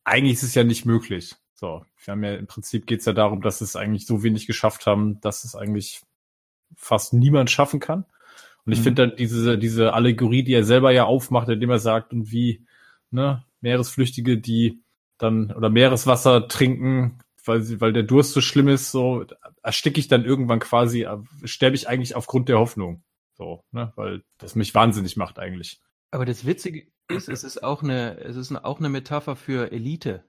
eigentlich 0.03 0.33
ist 0.33 0.43
es 0.43 0.55
ja 0.55 0.63
nicht 0.63 0.85
möglich. 0.85 1.35
So, 1.53 1.85
wir 2.03 2.11
haben 2.11 2.23
ja 2.23 2.33
im 2.35 2.47
Prinzip 2.47 2.87
geht's 2.87 3.05
ja 3.05 3.13
darum, 3.13 3.41
dass 3.41 3.61
es 3.61 3.75
eigentlich 3.75 4.07
so 4.07 4.23
wenig 4.23 4.47
geschafft 4.47 4.85
haben, 4.87 5.21
dass 5.21 5.43
es 5.43 5.55
eigentlich 5.55 6.01
fast 6.75 7.13
niemand 7.13 7.51
schaffen 7.51 7.79
kann. 7.79 8.05
Und 8.65 8.73
ich 8.73 8.79
Mhm. 8.79 8.83
finde 8.83 9.07
dann 9.07 9.17
diese, 9.17 9.57
diese 9.57 9.93
Allegorie, 9.93 10.43
die 10.43 10.53
er 10.53 10.63
selber 10.63 10.91
ja 10.91 11.05
aufmacht, 11.05 11.49
indem 11.49 11.69
er 11.69 11.79
sagt, 11.79 12.13
und 12.13 12.31
wie, 12.31 12.65
ne, 13.11 13.43
Meeresflüchtige, 13.61 14.37
die 14.39 14.79
dann, 15.17 15.51
oder 15.51 15.69
Meereswasser 15.69 16.47
trinken, 16.47 17.19
weil 17.45 17.81
weil 17.81 17.93
der 17.93 18.03
Durst 18.03 18.33
so 18.33 18.41
schlimm 18.41 18.67
ist, 18.67 18.91
so 18.91 19.25
ersticke 19.63 19.99
ich 19.99 20.07
dann 20.07 20.25
irgendwann 20.25 20.59
quasi, 20.59 21.03
äh, 21.03 21.17
sterbe 21.43 21.75
ich 21.75 21.87
eigentlich 21.87 22.15
aufgrund 22.15 22.49
der 22.49 22.59
Hoffnung. 22.59 23.03
So, 23.33 23.63
ne, 23.71 23.91
weil 23.95 24.23
das 24.37 24.55
mich 24.55 24.75
wahnsinnig 24.75 25.17
macht 25.17 25.39
eigentlich. 25.39 25.81
Aber 26.11 26.25
das 26.25 26.45
Witzige 26.45 26.87
ist, 27.07 27.29
es 27.29 27.43
ist 27.43 27.63
auch 27.63 27.81
eine, 27.83 28.17
es 28.19 28.35
ist 28.35 28.53
auch 28.53 28.79
eine 28.79 28.89
Metapher 28.89 29.35
für 29.35 29.71
Elite. 29.71 30.23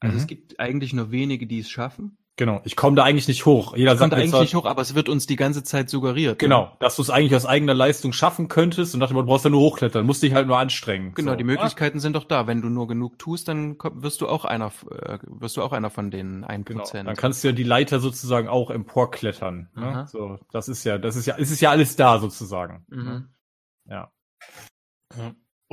Also 0.00 0.14
Mhm. 0.14 0.20
es 0.20 0.26
gibt 0.26 0.60
eigentlich 0.60 0.92
nur 0.92 1.10
wenige, 1.10 1.46
die 1.46 1.60
es 1.60 1.70
schaffen. 1.70 2.18
Genau, 2.36 2.60
ich 2.64 2.74
komme 2.74 2.96
da 2.96 3.04
eigentlich 3.04 3.28
nicht 3.28 3.46
hoch. 3.46 3.76
Jeder 3.76 3.92
Das 3.92 4.00
sagt 4.00 4.12
eigentlich 4.12 4.30
zwar, 4.30 4.40
nicht 4.40 4.56
hoch, 4.56 4.64
aber 4.64 4.82
es 4.82 4.96
wird 4.96 5.08
uns 5.08 5.28
die 5.28 5.36
ganze 5.36 5.62
Zeit 5.62 5.88
suggeriert. 5.88 6.32
ne? 6.32 6.36
Genau, 6.38 6.76
dass 6.80 6.96
du 6.96 7.02
es 7.02 7.10
eigentlich 7.10 7.34
aus 7.36 7.46
eigener 7.46 7.74
Leistung 7.74 8.12
schaffen 8.12 8.48
könntest 8.48 8.92
und 8.92 9.00
dachte, 9.00 9.14
du 9.14 9.22
brauchst 9.22 9.44
ja 9.44 9.50
nur 9.52 9.60
hochklettern, 9.60 10.04
musst 10.04 10.22
dich 10.22 10.34
halt 10.34 10.48
nur 10.48 10.58
anstrengen. 10.58 11.14
Genau, 11.14 11.32
so. 11.32 11.36
die 11.36 11.44
Möglichkeiten 11.44 12.00
sind 12.00 12.16
doch 12.16 12.24
da. 12.24 12.48
Wenn 12.48 12.60
du 12.60 12.68
nur 12.68 12.88
genug 12.88 13.20
tust, 13.20 13.46
dann 13.46 13.78
wirst 13.78 14.20
du 14.20 14.26
auch 14.26 14.44
einer, 14.44 14.72
äh, 14.90 15.18
wirst 15.28 15.56
du 15.56 15.62
auch 15.62 15.72
einer 15.72 15.90
von 15.90 16.10
den 16.10 16.44
1%. 16.44 16.64
Genau, 16.64 16.84
dann 17.04 17.16
kannst 17.16 17.44
du 17.44 17.48
ja 17.48 17.52
die 17.52 17.62
Leiter 17.62 18.00
sozusagen 18.00 18.48
auch 18.48 18.70
emporklettern. 18.70 19.70
Aha. 19.76 20.02
Ne? 20.02 20.06
So, 20.08 20.40
das 20.50 20.68
ist 20.68 20.82
ja, 20.82 20.98
das 20.98 21.14
ist 21.14 21.26
ja, 21.26 21.36
es 21.38 21.52
ist 21.52 21.60
ja 21.60 21.70
alles 21.70 21.94
da 21.94 22.18
sozusagen. 22.18 22.84
Mhm. 22.88 23.28
Ja. 23.88 24.10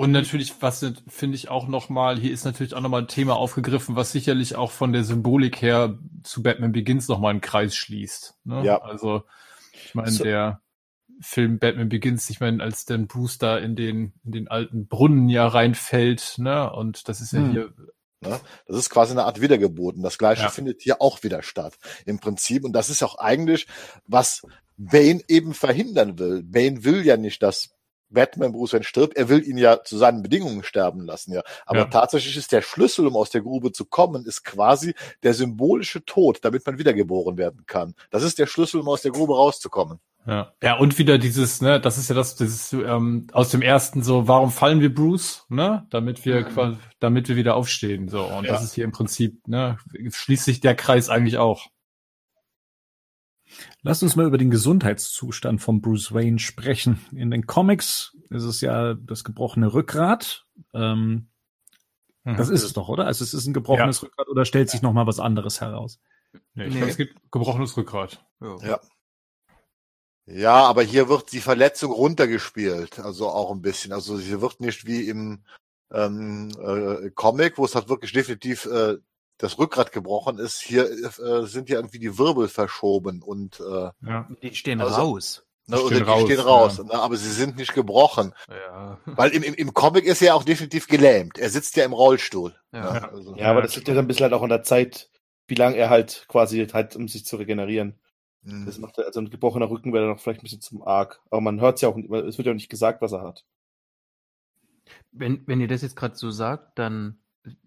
Und 0.02 0.12
natürlich, 0.12 0.54
was 0.62 0.86
finde 1.08 1.36
ich 1.36 1.50
auch 1.50 1.68
nochmal, 1.68 2.20
hier 2.20 2.32
ist 2.32 2.44
natürlich 2.44 2.74
auch 2.74 2.82
nochmal 2.82 3.02
ein 3.02 3.08
Thema 3.08 3.36
aufgegriffen, 3.36 3.96
was 3.96 4.12
sicherlich 4.12 4.56
auch 4.56 4.72
von 4.72 4.94
der 4.94 5.04
Symbolik 5.04 5.62
her 5.62 6.00
zu 6.24 6.42
Batman 6.42 6.72
Begins 6.72 7.08
nochmal 7.08 7.32
einen 7.32 7.42
Kreis 7.42 7.76
schließt. 7.76 8.34
Ne? 8.46 8.64
Ja. 8.66 8.82
Also, 8.82 9.24
ich 9.86 9.94
meine, 9.94 10.10
So- 10.12 10.24
der 10.24 10.62
Film 11.20 11.60
Batman 11.60 11.90
Begins, 11.90 12.30
ich 12.32 12.40
meine, 12.40 12.64
als 12.64 12.86
dann 12.86 13.06
Bruce 13.06 13.38
da 13.38 13.58
in 13.60 13.76
den, 13.76 14.14
in 14.24 14.32
den 14.32 14.48
alten 14.48 14.88
Brunnen 14.88 15.30
ja 15.30 15.48
reinfällt, 15.48 16.36
ne, 16.38 16.72
und 16.74 17.08
das 17.08 17.22
ist 17.22 17.34
ja 17.34 17.40
Hm. 17.40 17.52
hier 17.52 17.74
Ne? 18.24 18.40
Das 18.68 18.78
ist 18.78 18.92
quasi 18.92 19.14
eine 19.14 19.24
Art 19.26 19.42
Wiedergeburt. 19.42 19.96
Und 19.96 20.04
das 20.04 20.20
Gleiche 20.20 20.44
Ja. 20.44 20.50
findet 20.50 20.84
hier 20.84 21.02
auch 21.02 21.24
wieder 21.24 21.42
statt. 21.42 21.80
Im 22.06 22.20
Prinzip. 22.20 22.64
Und 22.64 22.74
das 22.74 22.92
ist 22.92 23.02
auch 23.02 23.18
eigentlich, 23.18 23.66
was 24.06 24.44
Bane 24.78 25.22
eben 25.28 25.56
verhindern 25.56 26.20
will. 26.20 26.44
Bane 26.44 26.84
will 26.84 27.04
ja 27.04 27.18
nicht, 27.18 27.42
dass 27.42 27.72
Batman 28.12 28.52
Bruce 28.52 28.74
Wayne 28.74 28.84
stirbt. 28.84 29.18
Er 29.18 29.30
will 29.30 29.44
ihn 29.48 29.58
ja 29.58 29.84
zu 29.84 29.98
seinen 29.98 30.22
Bedingungen 30.22 30.64
sterben 30.64 31.02
lassen, 31.06 31.34
ja. 31.34 31.42
Aber 31.66 31.80
Ja. 31.80 31.86
tatsächlich 31.86 32.38
ist 32.38 32.52
der 32.52 32.62
Schlüssel, 32.62 33.08
um 33.08 33.16
aus 33.16 33.30
der 33.30 33.42
Grube 33.42 33.72
zu 33.72 33.86
kommen, 33.86 34.26
ist 34.26 34.44
quasi 34.44 34.94
der 35.24 35.34
symbolische 35.34 36.04
Tod, 36.06 36.40
damit 36.44 36.66
man 36.66 36.78
wiedergeboren 36.78 37.38
werden 37.38 37.64
kann. 37.66 37.96
Das 38.12 38.24
ist 38.24 38.38
der 38.40 38.46
Schlüssel, 38.48 38.82
um 38.82 38.88
aus 38.90 39.02
der 39.02 39.12
Grube 39.12 39.36
rauszukommen. 39.36 40.00
Ja. 40.28 40.52
ja, 40.62 40.78
und 40.78 41.00
wieder 41.00 41.18
dieses, 41.18 41.62
ne, 41.62 41.82
das 41.82 41.98
ist 41.98 42.10
ja 42.10 42.16
das, 42.16 42.36
dieses 42.36 42.72
ähm, 42.74 43.26
aus 43.34 43.50
dem 43.50 43.64
ersten 43.64 44.04
so, 44.04 44.28
warum 44.28 44.52
fallen 44.52 44.80
wir 44.80 44.94
Bruce, 44.94 45.46
ne? 45.50 45.88
Damit 45.90 46.26
wir 46.26 46.44
quasi, 46.44 46.78
damit 47.00 47.28
wir 47.28 47.36
wieder 47.38 47.56
aufstehen. 47.56 48.08
So. 48.08 48.22
Und 48.26 48.46
Ja. 48.46 48.52
das 48.52 48.64
ist 48.64 48.76
hier 48.76 48.84
im 48.84 48.92
Prinzip, 48.92 49.48
ne, 49.48 49.78
schließt 50.12 50.46
sich 50.46 50.60
der 50.60 50.76
Kreis 50.76 51.10
eigentlich 51.10 51.40
auch. 51.40 51.66
Lasst 53.82 54.04
uns 54.04 54.16
mal 54.16 54.26
über 54.26 54.38
den 54.38 54.52
Gesundheitszustand 54.52 55.62
von 55.62 55.82
Bruce 55.82 56.14
Wayne 56.14 56.40
sprechen. 56.40 57.06
In 57.12 57.32
den 57.32 57.46
Comics 57.48 58.16
ist 58.30 58.44
es 58.44 58.62
ja 58.62 58.94
das 58.96 59.24
gebrochene 59.24 59.74
Rückgrat. 59.74 60.46
Ähm, 60.74 61.28
Mhm. 62.24 62.38
Das 62.38 62.50
ist 62.50 62.62
es 62.62 62.74
doch, 62.74 62.88
oder? 62.88 63.08
Also 63.08 63.24
es 63.24 63.34
ist 63.34 63.48
ein 63.48 63.54
gebrochenes 63.54 64.04
Rückgrat 64.04 64.28
oder 64.30 64.46
stellt 64.46 64.70
sich 64.70 64.84
noch 64.84 64.94
mal 64.94 65.08
was 65.08 65.20
anderes 65.20 65.60
heraus? 65.60 66.00
Nee, 66.54 66.66
ich 66.66 66.74
Nee. 66.74 66.78
glaub, 66.80 66.90
es 66.92 66.98
gibt 66.98 67.32
gebrochenes 67.32 67.76
Rückgrat. 67.76 68.24
Ja. 68.40 68.58
Ja. 68.62 68.80
Ja, 70.28 70.54
aber 70.66 70.84
hier 70.84 71.10
wird 71.10 71.32
die 71.32 71.40
Verletzung 71.40 71.92
runtergespielt, 71.92 73.00
also 73.00 73.28
auch 73.28 73.52
ein 73.52 73.64
bisschen. 73.64 73.92
Also 73.92 74.18
sie 74.18 74.40
wird 74.40 74.60
nicht 74.60 74.86
wie 74.86 75.10
im 75.10 75.44
ähm, 75.92 76.52
äh, 76.64 77.10
Comic, 77.10 77.58
wo 77.58 77.66
es 77.66 77.74
halt 77.74 77.90
wirklich 77.90 78.14
definitiv 78.14 78.66
äh, 78.68 78.98
das 79.38 79.58
Rückgrat 79.58 79.92
gebrochen 79.92 80.38
ist. 80.38 80.62
Hier 80.62 80.90
äh, 80.90 81.46
sind 81.48 81.70
ja 81.70 81.78
irgendwie 81.78 82.00
die 82.00 82.18
Wirbel 82.18 82.48
verschoben 82.48 83.22
und 83.22 83.60
äh, 83.60 83.90
Ja. 84.06 84.28
Die 84.42 84.54
stehen 84.56 84.82
Also- 84.82 84.96
raus. 84.96 85.46
ne, 85.68 85.78
Die 85.78 85.82
oder 85.84 85.96
stehen 85.96 85.98
die 86.06 86.10
raus, 86.12 86.22
stehen 86.24 86.40
raus, 86.40 86.78
ja. 86.78 86.84
ne, 86.84 86.94
aber 86.94 87.18
sie 87.18 87.30
sind 87.32 87.56
nicht 87.58 87.74
gebrochen. 87.74 88.34
Ja. 88.50 89.00
Weil 89.06 89.32
im, 89.32 89.44
im, 89.44 89.54
im 89.56 89.74
Comic 89.74 90.06
ist 90.06 90.22
er 90.22 90.28
ja 90.28 90.34
auch 90.36 90.44
definitiv 90.44 90.88
gelähmt. 90.88 91.38
Er 91.38 91.50
sitzt 91.50 91.76
ja 91.76 91.86
im 91.86 91.94
Rollstuhl. 91.94 92.54
Ja. 92.72 92.94
ne, 92.94 93.10
also, 93.12 93.36
Ja, 93.36 93.50
aber 93.52 93.62
das 93.62 93.76
liegt 93.76 93.88
ja 93.88 93.94
dann 93.96 94.06
ein 94.06 94.08
bisschen 94.08 94.24
halt 94.24 94.34
auch 94.34 94.44
an 94.44 94.50
der 94.50 94.64
Zeit, 94.64 95.10
wie 95.48 95.56
lange 95.56 95.76
er 95.78 95.90
halt 95.90 96.26
quasi 96.28 96.66
hat, 96.68 96.96
um 96.96 97.08
sich 97.08 97.26
zu 97.26 97.36
regenerieren. 97.38 98.00
mh. 98.44 98.66
Das 98.66 98.78
macht 98.78 98.98
er, 99.00 99.06
also 99.08 99.20
ein 99.22 99.30
gebrochener 99.30 99.70
Rücken 99.70 99.92
wäre 99.94 100.06
dann 100.06 100.14
noch 100.14 100.22
vielleicht 100.22 100.42
ein 100.42 100.44
bisschen 100.44 100.62
zum 100.62 100.82
arg. 100.84 101.20
Aber 101.30 101.42
man 101.42 101.60
hört 101.60 101.76
es 101.76 101.82
ja 101.82 101.90
auch, 101.90 101.98
es 101.98 102.38
wird 102.38 102.46
ja 102.46 102.52
auch 102.52 102.56
nicht 102.56 102.70
gesagt, 102.70 103.02
was 103.02 103.12
er 103.12 103.22
hat. 103.24 103.44
Wenn, 105.12 105.44
wenn 105.48 105.60
ihr 105.62 105.68
das 105.68 105.82
jetzt 105.82 105.96
gerade 105.96 106.16
so 106.16 106.32
sagt, 106.32 106.78
dann 106.80 107.18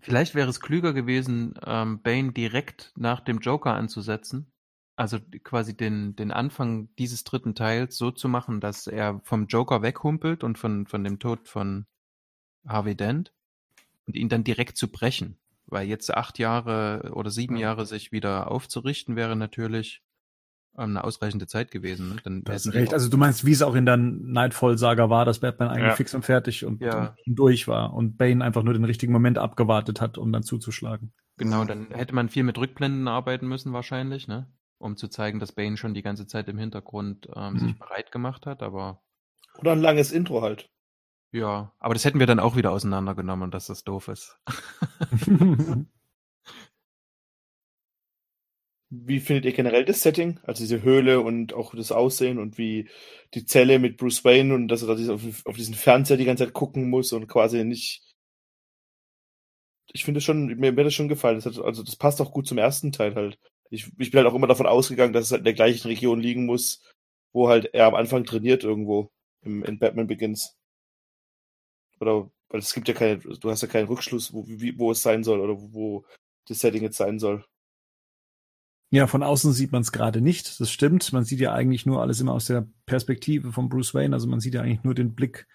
vielleicht 0.01 0.35
wäre 0.35 0.49
es 0.49 0.61
klüger 0.61 0.93
gewesen, 0.93 1.55
ähm, 1.67 2.01
Bane 2.03 2.33
direkt 2.33 2.93
nach 2.97 3.21
dem 3.21 3.39
Joker 3.39 3.75
anzusetzen. 3.75 4.51
Also 4.97 5.19
quasi 5.43 5.77
den, 5.77 6.15
den 6.15 6.31
Anfang 6.31 6.89
dieses 6.97 7.25
dritten 7.25 7.55
Teils 7.55 7.97
so 7.97 8.13
zu 8.13 8.29
machen, 8.29 8.61
dass 8.61 8.87
er 8.87 9.21
vom 9.25 9.47
Joker 9.47 9.83
weghumpelt 9.83 10.45
und 10.45 10.57
von, 10.57 10.87
von 10.87 11.03
dem 11.03 11.19
Tod 11.19 11.49
von 11.49 11.87
Harvey 12.67 12.95
Dent 12.95 13.33
und 14.07 14.15
ihn 14.17 14.29
dann 14.29 14.45
direkt 14.45 14.77
zu 14.77 14.89
brechen. 14.89 15.37
Weil 15.67 15.89
jetzt 15.89 16.15
acht 16.15 16.39
Jahre 16.39 17.11
oder 17.15 17.31
sieben 17.31 17.57
Jahre 17.57 17.87
sich 17.87 18.13
wieder 18.13 18.51
aufzurichten, 18.51 19.17
wäre 19.17 19.35
natürlich 19.35 20.03
eine 20.77 21.05
ausreichende 21.05 21.47
Zeit 21.47 21.71
gewesen. 21.71 22.09
Ne? 22.11 22.17
Dann 22.25 22.43
hätten 22.49 22.71
die 22.73 22.79
recht. 22.79 22.93
Also 22.93 23.09
du 23.09 23.17
meinst, 23.17 23.45
wie 23.47 23.53
es 23.53 23.63
auch 23.63 23.75
in 23.75 23.87
der 23.87 23.97
Nightfall-Saga 23.97 25.09
war, 25.11 25.25
dass 25.25 25.39
Batman 25.41 25.69
eigentlich 25.69 25.91
Ja. 25.91 25.97
fix 25.97 26.15
und 26.15 26.25
fertig 26.25 26.65
und, 26.65 26.81
Ja. 26.83 27.15
und 27.27 27.35
durch 27.39 27.69
war 27.69 27.95
und 27.95 28.17
Bane 28.19 28.45
einfach 28.45 28.63
nur 28.63 28.75
den 28.75 28.85
richtigen 28.85 29.13
Moment 29.13 29.39
abgewartet 29.39 30.01
hat, 30.01 30.19
um 30.19 30.33
dann 30.33 30.43
zuzuschlagen. 30.43 31.13
Genau, 31.37 31.65
dann 31.65 31.89
hätte 31.91 32.15
man 32.15 32.29
viel 32.29 32.43
mit 32.45 32.59
Rückblenden 32.59 33.09
arbeiten 33.09 33.47
müssen 33.49 33.73
wahrscheinlich, 33.73 34.29
ne? 34.29 34.53
Um 34.79 34.97
zu 34.97 35.09
zeigen, 35.09 35.39
dass 35.41 35.53
Bane 35.53 35.77
schon 35.77 35.95
die 35.95 36.03
ganze 36.03 36.27
Zeit 36.27 36.49
im 36.49 36.59
Hintergrund 36.59 37.29
ähm, 37.35 37.59
sich 37.59 37.73
Mhm. 37.75 37.79
bereit 37.79 38.13
gemacht 38.13 38.45
hat, 38.47 38.63
aber 38.63 39.03
Oder 39.59 39.73
ein 39.73 39.81
langes 39.81 40.13
Intro 40.13 40.43
halt. 40.43 40.71
ja, 41.33 41.73
aber 41.79 41.95
das 41.95 42.05
hätten 42.05 42.19
wir 42.19 42.27
dann 42.27 42.41
auch 42.41 42.57
wieder 42.57 42.73
auseinandergenommen, 42.73 43.51
dass 43.51 43.67
das 43.67 43.85
doof 43.85 44.09
ist. 44.09 44.39
Wie 49.07 49.21
findet 49.21 49.45
ihr 49.45 49.53
generell 49.53 49.85
das 49.85 50.03
Setting? 50.03 50.39
Also 50.45 50.63
diese 50.63 50.83
Höhle 50.83 51.21
und 51.21 51.53
auch 51.53 51.75
das 51.75 51.93
Aussehen 51.93 52.39
und 52.39 52.59
wie 52.59 52.89
die 53.35 53.45
Zelle 53.45 53.79
mit 53.79 53.97
Bruce 53.97 54.25
Wayne 54.25 54.55
und 54.55 54.69
dass 54.69 54.83
er 54.83 54.95
da 54.95 55.15
auf, 55.15 55.23
auf 55.45 55.57
diesen 55.57 55.75
Fernseher 55.75 56.17
die 56.17 56.25
ganze 56.25 56.45
Zeit 56.45 56.55
gucken 56.55 56.89
muss 56.89 57.13
und 57.13 57.27
quasi 57.27 57.65
nicht. 57.65 58.03
Ich 59.93 60.05
finde 60.05 60.21
schon, 60.21 60.47
mir, 60.47 60.73
mir 60.73 60.85
das 60.85 60.95
schon 60.95 61.09
gefallen. 61.09 61.37
Das 61.37 61.47
hat, 61.47 61.59
also 61.65 61.83
das 61.83 61.97
passt 61.97 62.21
auch 62.21 62.33
gut 62.33 62.47
zum 62.47 62.59
ersten 62.59 62.93
Teil 62.93 63.15
halt. 63.15 63.39
Ich, 63.71 63.91
ich 63.99 64.11
bin 64.11 64.19
halt 64.19 64.29
auch 64.29 64.35
immer 64.35 64.47
davon 64.47 64.67
ausgegangen, 64.67 65.13
dass 65.13 65.27
es 65.27 65.31
halt 65.33 65.41
in 65.41 65.45
der 65.45 65.55
gleichen 65.55 65.89
Region 65.89 66.21
liegen 66.21 66.47
muss, 66.47 66.83
wo 67.33 67.49
halt 67.49 67.75
er 67.75 67.87
am 67.87 67.95
Anfang 67.95 68.25
trainiert 68.25 68.65
irgendwo 68.65 69.11
im, 69.43 69.65
in 69.65 69.79
Batman 69.79 70.07
Begins. 70.07 70.57
Oder 72.01 72.31
weil 72.49 72.61
es 72.61 72.75
gibt 72.75 72.89
ja 72.89 72.95
keine, 72.95 73.19
du 73.19 73.51
hast 73.51 73.63
ja 73.63 73.69
keinen 73.69 73.89
Rückschluss, 73.89 74.33
wo, 74.33 74.47
wie, 74.47 74.79
wo 74.79 74.93
es 74.93 75.03
sein 75.03 75.25
soll 75.25 75.41
oder 75.41 75.57
wo 75.59 76.05
das 76.47 76.61
Setting 76.61 76.83
jetzt 76.83 76.99
sein 76.99 77.19
soll. 77.19 77.45
Ja, 78.95 79.09
von 79.09 79.25
außen 79.25 79.53
sieht 79.53 79.73
man 79.73 79.83
es 79.83 79.91
gerade 79.91 80.21
nicht. 80.21 80.61
Das 80.61 80.71
stimmt. 80.71 81.13
Man 81.13 81.25
sieht 81.25 81.41
ja 81.41 81.53
eigentlich 81.53 81.85
nur 81.85 82.01
alles 82.01 82.21
immer 82.21 82.33
aus 82.33 82.47
der 82.47 82.69
Perspektive 82.87 83.51
von 83.51 83.69
Bruce 83.69 83.93
Wayne. 83.93 84.15
Also 84.15 84.29
man 84.29 84.39
sieht 84.39 84.55
ja 84.55 84.63
eigentlich 84.63 84.85
nur 84.85 84.95
den 84.95 85.17
Blick, 85.17 85.49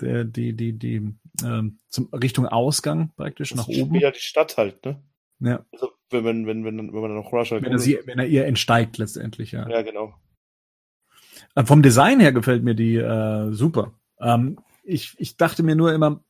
der, 0.00 0.24
die, 0.24 0.56
die, 0.56 0.72
die, 0.78 1.14
ähm, 1.44 1.78
zum 1.90 2.08
Richtung 2.14 2.46
Ausgang 2.46 3.12
praktisch 3.14 3.50
Das 3.50 3.58
nach 3.58 3.68
oben. 3.68 3.94
Ja, 3.96 4.10
die 4.10 4.20
Stadt 4.20 4.56
halt, 4.56 4.82
ne? 4.86 5.02
Ja, 5.40 5.66
Also, 5.70 5.90
wenn 6.08 6.24
man, 6.24 6.46
wenn, 6.46 6.64
wenn, 6.64 6.78
wenn 6.78 6.94
man 6.94 7.10
dann 7.10 7.16
noch 7.16 7.30
Russia 7.30 7.60
wenn 7.60 7.72
er, 7.72 7.78
sie, 7.78 7.98
wenn 8.06 8.18
er 8.18 8.26
ihr 8.26 8.46
entsteigt 8.46 8.96
letztendlich, 8.96 9.52
ja. 9.52 9.68
Ja, 9.68 9.82
genau. 9.82 10.14
Äh, 11.54 11.66
Vom 11.66 11.82
Design 11.82 12.20
her 12.20 12.32
gefällt 12.32 12.64
mir 12.64 12.74
die 12.74 12.96
äh, 12.96 13.52
super. 13.52 13.92
Ähm, 14.18 14.58
ich, 14.82 15.14
ich 15.18 15.36
dachte 15.36 15.62
mir 15.62 15.76
nur 15.76 15.92
immer, 15.92 16.24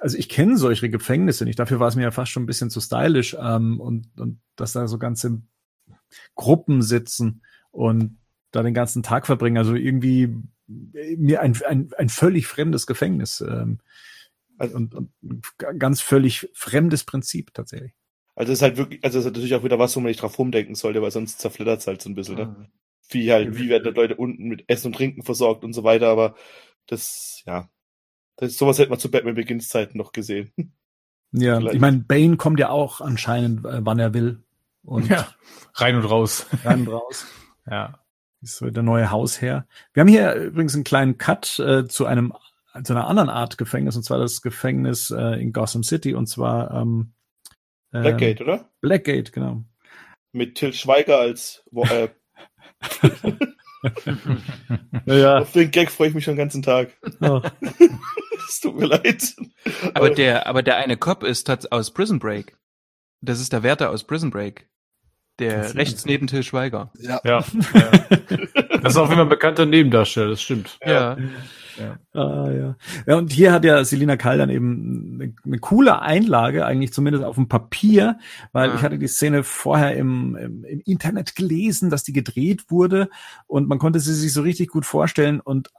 also 0.00 0.16
ich 0.16 0.30
kenne 0.30 0.56
solche 0.56 0.88
Gefängnisse 0.88 1.44
nicht. 1.44 1.58
Dafür 1.58 1.78
war 1.78 1.88
es 1.88 1.96
mir 1.96 2.04
ja 2.04 2.10
fast 2.10 2.30
schon 2.30 2.44
ein 2.44 2.46
bisschen 2.46 2.70
zu 2.70 2.80
stylisch 2.80 3.36
ähm, 3.38 3.80
und, 3.80 4.18
und 4.18 4.40
dass 4.56 4.72
da 4.72 4.88
so 4.88 4.98
ganze 4.98 5.42
Gruppen 6.34 6.82
sitzen 6.82 7.42
und 7.70 8.18
da 8.50 8.62
den 8.62 8.74
ganzen 8.74 9.02
Tag 9.02 9.26
verbringen. 9.26 9.58
Also 9.58 9.74
irgendwie 9.74 10.34
äh, 10.94 11.16
mir 11.16 11.40
ein, 11.40 11.60
ein, 11.66 11.90
ein 11.96 12.08
völlig 12.08 12.46
fremdes 12.46 12.86
Gefängnis 12.86 13.40
ähm, 13.40 13.80
Also- 14.58 14.76
und, 14.76 14.94
und 14.94 15.10
ein 15.66 15.78
ganz 15.78 16.00
völlig 16.00 16.48
fremdes 16.54 17.04
Prinzip 17.04 17.52
tatsächlich. 17.54 17.92
Also 18.36 18.52
es 18.52 18.58
ist 18.58 18.62
halt 18.62 18.76
wirklich, 18.76 19.04
also 19.04 19.18
es 19.18 19.24
ist 19.24 19.30
natürlich 19.32 19.54
auch 19.54 19.62
wieder 19.64 19.78
was, 19.78 19.94
wo 19.94 20.00
man 20.00 20.08
nicht 20.08 20.20
drauf 20.22 20.38
rumdenken 20.38 20.74
sollte, 20.74 21.00
weil 21.02 21.10
sonst 21.10 21.38
zerfleddert 21.38 21.80
es 21.80 21.86
halt 21.86 22.02
so 22.02 22.10
ein 22.10 22.14
bisschen, 22.14 22.36
ne? 22.36 22.46
Mhm. 22.46 22.66
Wie 23.10 23.30
halt, 23.30 23.58
wie 23.58 23.68
werden 23.68 23.84
die 23.84 23.90
Leute 24.00 24.16
unten 24.16 24.44
mit 24.48 24.64
Essen 24.66 24.88
und 24.88 24.96
Trinken 24.96 25.22
versorgt 25.22 25.62
und 25.62 25.72
so 25.72 25.84
weiter, 25.84 26.08
aber 26.08 26.34
das, 26.86 27.42
ja. 27.46 27.68
Das, 28.36 28.56
sowas 28.56 28.78
hätte 28.78 28.90
man 28.90 28.98
zu 28.98 29.10
Batman 29.10 29.34
Begins 29.34 29.68
Zeiten 29.68 29.98
noch 29.98 30.12
gesehen. 30.12 30.52
Ja, 31.32 31.56
Vielleicht. 31.58 31.74
ich 31.74 31.80
meine, 31.80 31.98
Bane 31.98 32.36
kommt 32.36 32.58
ja 32.58 32.70
auch 32.70 33.00
anscheinend, 33.00 33.64
äh, 33.66 33.84
wann 33.84 33.98
er 33.98 34.14
will. 34.14 34.42
Und 34.84 35.08
Ja, 35.08 35.28
rein 35.74 35.96
und 35.96 36.04
raus. 36.04 36.46
rein 36.64 36.80
und 36.86 36.88
raus. 36.88 37.26
Ja. 37.68 37.98
ist 38.42 38.56
so 38.58 38.68
der 38.70 38.82
neue 38.82 39.10
Hausherr. 39.10 39.66
Wir 39.92 40.00
haben 40.02 40.08
hier 40.08 40.34
übrigens 40.34 40.74
einen 40.74 40.84
kleinen 40.84 41.18
Cut 41.18 41.58
äh, 41.58 41.86
zu 41.86 42.06
einem 42.06 42.32
zu 42.82 42.92
einer 42.92 43.06
anderen 43.06 43.28
Art 43.28 43.56
Gefängnis 43.56 43.96
und 43.96 44.02
zwar 44.02 44.18
das 44.18 44.42
Gefängnis 44.42 45.10
äh, 45.10 45.40
in 45.40 45.52
Gotham 45.52 45.84
City 45.84 46.12
und 46.14 46.26
zwar 46.26 46.72
ähm, 46.72 47.12
äh, 47.92 48.00
Blackgate, 48.00 48.40
oder? 48.42 48.68
Blackgate, 48.80 49.30
genau. 49.30 49.62
Mit 50.32 50.56
Till 50.56 50.72
Schweiger 50.72 51.20
als, 51.20 51.62
wo, 51.70 51.84
äh, 51.84 52.08
Ja, 55.06 55.38
auf 55.38 55.52
den 55.52 55.70
Gag 55.70 55.90
freue 55.90 56.08
ich 56.08 56.14
mich 56.14 56.24
schon 56.24 56.34
den 56.34 56.38
ganzen 56.38 56.62
Tag. 56.62 56.96
Es 58.46 58.60
tut 58.60 58.76
mir 58.76 58.86
leid. 58.86 59.34
Aber 59.94 60.10
der, 60.10 60.46
aber 60.46 60.62
der 60.62 60.76
eine 60.76 60.98
Cop 60.98 61.22
ist 61.22 61.48
aus 61.72 61.92
Prison 61.92 62.18
Break. 62.18 62.56
Das 63.22 63.40
ist 63.40 63.52
der 63.54 63.62
Wärter 63.62 63.88
aus 63.90 64.04
Prison 64.04 64.30
Break. 64.30 64.68
Der 65.38 65.74
rechts 65.74 66.04
neben 66.06 66.26
Till 66.28 66.42
Schweiger. 66.42 66.92
Ja. 67.00 67.20
Ja. 67.24 67.44
ja. 67.74 67.90
Das 68.82 68.92
ist 68.92 68.96
auch 68.96 69.10
immer 69.10 69.22
ein 69.22 69.28
bekannter 69.28 69.66
Nebendarsteller, 69.66 70.30
das 70.30 70.42
stimmt. 70.42 70.78
Ja. 70.84 71.16
Ah, 72.12 72.50
ja. 72.52 72.76
ja, 73.04 73.16
und 73.16 73.32
hier 73.32 73.52
hat 73.52 73.64
ja 73.64 73.84
Selina 73.84 74.16
Kall 74.16 74.38
dann 74.38 74.48
eben 74.48 75.18
eine, 75.20 75.34
eine 75.44 75.58
coole 75.58 76.00
Einlage, 76.00 76.64
eigentlich 76.64 76.92
zumindest 76.92 77.24
auf 77.24 77.34
dem 77.34 77.48
Papier, 77.48 78.18
weil 78.52 78.68
Ja. 78.68 78.76
ich 78.76 78.82
hatte 78.82 78.96
die 78.98 79.08
Szene 79.08 79.42
vorher 79.42 79.96
im, 79.96 80.36
im, 80.36 80.64
im 80.64 80.80
Internet 80.84 81.34
gelesen, 81.34 81.90
dass 81.90 82.04
die 82.04 82.12
gedreht 82.12 82.66
wurde 82.70 83.08
und 83.48 83.66
man 83.66 83.80
konnte 83.80 83.98
sie 83.98 84.14
sich 84.14 84.32
so 84.32 84.42
richtig 84.42 84.68
gut 84.68 84.86
vorstellen 84.86 85.40
und 85.40 85.70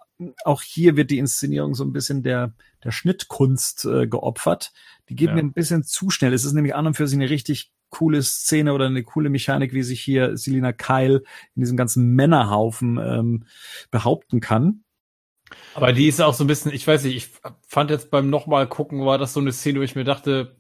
auch 0.44 0.62
hier 0.62 0.98
wird 0.98 1.12
die 1.12 1.18
Inszenierung 1.18 1.76
so 1.76 1.86
ein 1.86 1.94
bisschen 1.94 2.24
der, 2.24 2.52
der 2.84 2.92
Schnittkunst 2.92 3.86
äh, 3.86 4.06
geopfert. 4.08 4.74
Die 5.08 5.16
geht 5.16 5.30
Ja. 5.30 5.36
mir 5.36 5.42
ein 5.44 5.54
bisschen 5.54 5.84
zu 5.84 6.10
schnell. 6.10 6.34
Es 6.34 6.44
ist 6.44 6.54
nämlich 6.54 6.76
an 6.76 6.88
und 6.88 6.96
für 6.96 7.08
sich 7.08 7.18
eine 7.18 7.30
richtig 7.30 7.72
coole 7.96 8.22
Szene 8.24 8.74
oder 8.74 8.86
eine 8.88 9.04
coole 9.04 9.30
Mechanik, 9.30 9.74
wie 9.74 9.84
sich 9.84 10.02
hier 10.02 10.38
Selina 10.38 10.74
Kyle 10.74 11.24
in 11.56 11.62
diesem 11.62 11.78
ganzen 11.78 12.14
Männerhaufen 12.16 12.98
ähm, 12.98 13.46
behaupten 13.92 14.40
kann. 14.40 14.84
Aber 15.74 15.94
die 15.94 16.08
ist 16.08 16.22
auch 16.22 16.34
so 16.34 16.44
ein 16.44 16.48
bisschen, 16.48 16.74
ich 16.74 16.86
weiß 16.86 17.04
nicht, 17.04 17.16
ich 17.16 17.30
fand 17.68 17.92
jetzt 17.92 18.12
beim 18.12 18.30
nochmal 18.30 18.68
gucken, 18.68 19.06
war 19.06 19.18
das 19.18 19.34
so 19.34 19.40
eine 19.40 19.52
Szene, 19.52 19.80
wo 19.80 19.84
ich 19.84 19.96
mir 19.96 20.04
dachte, 20.04 20.58